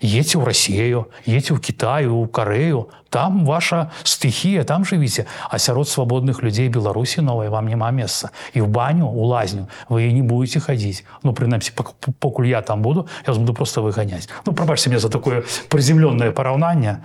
едьте 0.01 0.36
ў 0.36 0.44
Россию 0.44 1.09
едьте 1.24 1.56
ў 1.56 1.60
Китаю 1.60 2.20
у 2.20 2.27
Карею 2.28 2.90
там 3.09 3.47
ваша 3.48 3.90
стыхія 4.05 4.64
там 4.64 4.85
жывіце 4.85 5.24
а 5.48 5.59
сярод 5.59 5.89
свабодных 5.89 6.43
людзей 6.43 6.68
Беларусі 6.68 7.24
новай 7.24 7.48
вам 7.48 7.68
няма 7.68 7.90
месца 7.90 8.31
і 8.52 8.60
в 8.60 8.68
баню 8.68 9.09
у 9.09 9.24
лазню 9.24 9.68
вы 9.89 10.12
не 10.12 10.20
будете 10.23 10.60
хадзіць 10.60 11.05
ну 11.23 11.32
прынамсі 11.32 11.73
пак- 11.73 11.97
покуль 12.20 12.47
я 12.47 12.60
там 12.60 12.82
буду 12.82 13.09
я 13.24 13.32
вас 13.32 13.39
буду 13.39 13.55
просто 13.55 13.81
выганяць 13.81 14.28
ну 14.44 14.52
прабачце 14.52 14.90
мне 14.90 14.98
за 14.98 15.09
такое 15.09 15.44
прыземлёнае 15.68 16.32
параўнанне 16.32 17.01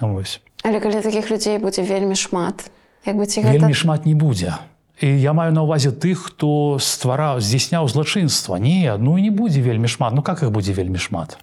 Вось. 0.00 0.40
Але 0.64 0.80
калі 0.80 0.98
такіх 0.98 1.30
людзей 1.30 1.58
будзе 1.58 1.82
вельмі 1.82 2.14
шмат, 2.18 2.70
як 3.06 3.16
бы 3.16 3.26
ці 3.26 3.42
гэта... 3.42 3.54
вельмі 3.54 3.74
шмат 3.74 4.06
не 4.06 4.14
будзе 4.14 4.58
і 4.98 5.06
я 5.06 5.32
маю 5.32 5.52
на 5.52 5.62
увазе 5.62 5.90
тых 5.90 6.30
хто 6.30 6.78
ствараў 6.82 7.38
здзяйсняў 7.38 7.86
злачынства 7.86 8.58
не 8.58 8.90
ну 8.98 9.18
і 9.18 9.22
не 9.22 9.30
будзе 9.30 9.62
вельмі 9.62 9.86
шмат. 9.86 10.14
Ну 10.14 10.22
как 10.22 10.42
их 10.42 10.50
будзе 10.50 10.72
вельмі 10.72 10.98
шмат 10.98 11.38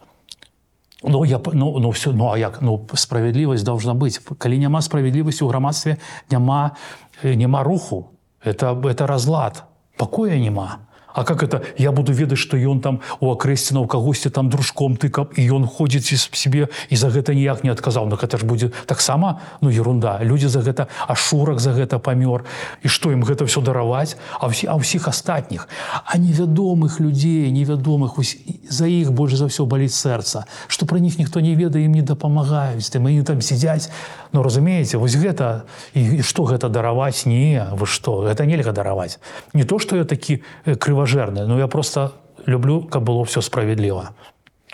Ну 1.03 1.23
я 1.23 1.39
ну, 1.53 1.79
ну 1.79 1.89
все 1.91 2.11
ну 2.11 2.31
а 2.31 2.37
як 2.37 2.61
ну 2.61 2.87
справядлівасць 2.93 3.63
должна 3.63 3.93
быць 3.95 4.19
калі 4.19 4.59
няма 4.59 4.81
справядлівасці 4.81 5.43
ў 5.43 5.49
грамадстве 5.49 5.97
няма 6.31 6.75
э, 7.23 7.35
няма 7.35 7.63
руху 7.63 8.19
Это, 8.43 8.79
это 8.83 9.07
разлад. 9.07 9.63
Покоя 9.97 10.39
нема. 10.39 10.79
А 11.13 11.23
как 11.23 11.43
это? 11.43 11.61
Я 11.77 11.91
буду 11.91 12.13
ведаць, 12.13 12.37
што 12.37 12.57
ён 12.57 12.81
там 12.81 12.99
у 13.19 13.31
акрэсціна 13.33 13.81
ў 13.81 13.87
кагосьці 13.87 14.29
там 14.29 14.49
дружком 14.49 14.95
тыкаў 14.95 15.33
і 15.35 15.41
ён 15.57 15.65
ходзіць 15.65 16.13
с- 16.13 16.29
сябе 16.33 16.69
і 16.89 16.95
за 16.95 17.09
гэта 17.09 17.33
ніяк 17.33 17.63
не 17.63 17.71
адказаў. 17.71 18.05
Ну 18.05 18.15
гэта 18.15 18.37
ж 18.37 18.45
будзе 18.45 18.71
таксама 18.85 19.41
ну 19.61 19.69
ерунда. 19.69 20.19
Людзі 20.21 20.47
за 20.47 20.61
гэта 20.61 20.87
ашурак 21.07 21.59
за 21.59 21.73
гэта 21.73 21.97
памёр. 21.97 22.45
І 22.83 22.87
што 22.87 23.11
ім 23.11 23.25
гэта 23.25 23.45
ўсё 23.49 23.61
дараваць, 23.65 24.17
а 24.39 24.47
ўсі, 24.47 24.69
а 24.69 24.77
ўсіх 24.77 25.07
астатніх, 25.09 25.67
а 26.05 26.17
невядомых 26.17 26.99
людзей, 27.01 27.49
невядомых 27.51 28.21
за 28.69 28.85
іх 28.85 29.11
больш 29.11 29.33
за 29.33 29.45
ўсё 29.49 29.65
баліць 29.65 29.97
сэрца, 29.97 30.45
што 30.67 30.85
пра 30.85 30.99
них 30.99 31.17
ніхто 31.17 31.39
не 31.41 31.55
ведае, 31.55 31.85
ім 31.85 31.93
не 31.97 32.01
дапамагаюць, 32.05 32.85
тым 32.89 33.07
они 33.07 33.23
там 33.23 33.41
сядзяць. 33.41 33.89
Ну 34.31 34.43
разумееце, 34.43 34.97
вось 34.97 35.15
гэта 35.15 35.65
і, 35.93 36.19
і 36.19 36.21
што 36.21 36.43
гэта 36.45 36.69
дараваць 36.69 37.25
не, 37.25 37.65
вы 37.73 37.85
што, 37.85 38.21
гэта 38.29 38.45
нельга 38.45 38.71
дараваць. 38.71 39.19
Не 39.53 39.63
то, 39.63 39.79
што 39.79 39.95
я 39.97 40.05
такі 40.05 40.43
э, 40.65 40.75
крыважэрны, 40.75 41.47
но 41.47 41.57
я 41.59 41.67
просто 41.67 42.13
люблю, 42.45 42.81
каб 42.83 43.03
было 43.03 43.25
все 43.25 43.41
справедліва. 43.41 44.13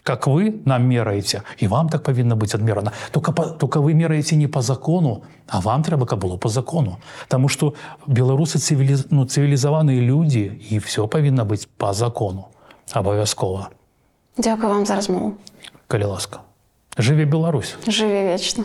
Как 0.03 0.27
вы 0.27 0.53
нам 0.65 0.84
мераеце, 0.86 1.41
і 1.57 1.68
вам 1.68 1.90
так 1.90 2.03
павінна 2.03 2.36
быць 2.36 2.53
адмерана. 2.53 2.91
Только, 3.11 3.32
па- 3.32 3.49
только 3.57 3.80
вы 3.82 3.94
мераеце 3.95 4.36
не 4.36 4.45
по 4.48 4.61
закону, 4.61 5.23
а 5.48 5.61
вам 5.61 5.82
трэба, 5.82 6.06
каб 6.06 6.19
было 6.19 6.38
по 6.38 6.49
закону. 6.49 6.99
Таму 7.27 7.48
што 7.49 7.73
беларусы 8.06 8.60
цывіліз... 8.61 9.07
ну, 9.10 9.26
цывілізаваныя 9.26 9.98
людзі 10.02 10.61
і 10.69 10.77
все 10.77 11.07
павінна 11.07 11.44
быць 11.44 11.65
по 11.77 11.94
закону. 11.94 12.48
Абавязкова, 12.91 13.69
Дякую 14.38 14.69
вам 14.69 14.86
за 14.86 14.95
размову. 14.95 15.34
калі 15.88 16.03
ласка. 16.06 16.40
Жыве 16.98 17.26
Беларусь. 17.26 17.76
Жыве 17.88 18.23
вечна. 18.30 18.64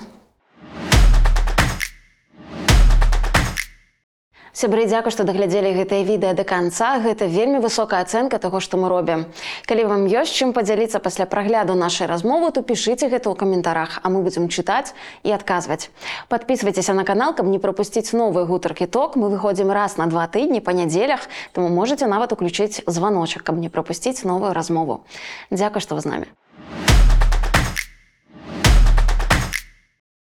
Сябры, 4.53 4.83
дзякуй, 4.91 5.15
што 5.15 5.23
даглядзелі 5.23 5.71
гэтае 5.79 6.03
відэа 6.03 6.35
да 6.35 6.43
канца. 6.43 6.99
Гэта 6.99 7.31
вельмі 7.31 7.63
высокая 7.63 8.03
ацэнка 8.03 8.43
таго, 8.43 8.59
што 8.59 8.83
мы 8.83 8.91
робім. 8.91 9.31
Калі 9.71 9.87
вам 9.87 10.03
ёсць 10.11 10.35
чым 10.35 10.51
падзяліцца 10.51 10.99
пасля 10.99 11.23
прагляду 11.31 11.79
нашай 11.79 12.11
размовы, 12.11 12.51
то 12.51 12.67
пішыце 12.67 13.07
гэта 13.07 13.31
ў 13.31 13.39
каментарах, 13.39 14.03
а 14.03 14.11
мы 14.11 14.27
будзем 14.27 14.51
чытаць 14.51 14.91
і 15.23 15.31
адказваць. 15.31 15.95
Падпісвайцеся 16.27 16.99
на 16.99 17.07
канал, 17.07 17.31
каб 17.31 17.47
не 17.47 17.63
прапусціць 17.63 18.11
новы 18.11 18.43
гутаркі 18.43 18.91
ток. 18.91 19.15
Мы 19.15 19.31
выходзім 19.31 19.71
раз 19.71 19.95
на 20.03 20.11
два 20.11 20.27
тыдні 20.27 20.59
па 20.59 20.75
нядзелях, 20.75 21.31
таму 21.55 21.71
можаце 21.71 22.11
нават 22.11 22.35
уключыць 22.35 22.83
званочак, 22.91 23.47
каб 23.47 23.55
не 23.63 23.71
прапусціць 23.71 24.27
новую 24.27 24.51
размову. 24.51 25.07
Дзякуй, 25.55 25.79
што 25.79 25.95
вы 25.95 26.03
з 26.03 26.11
намі. 26.11 26.27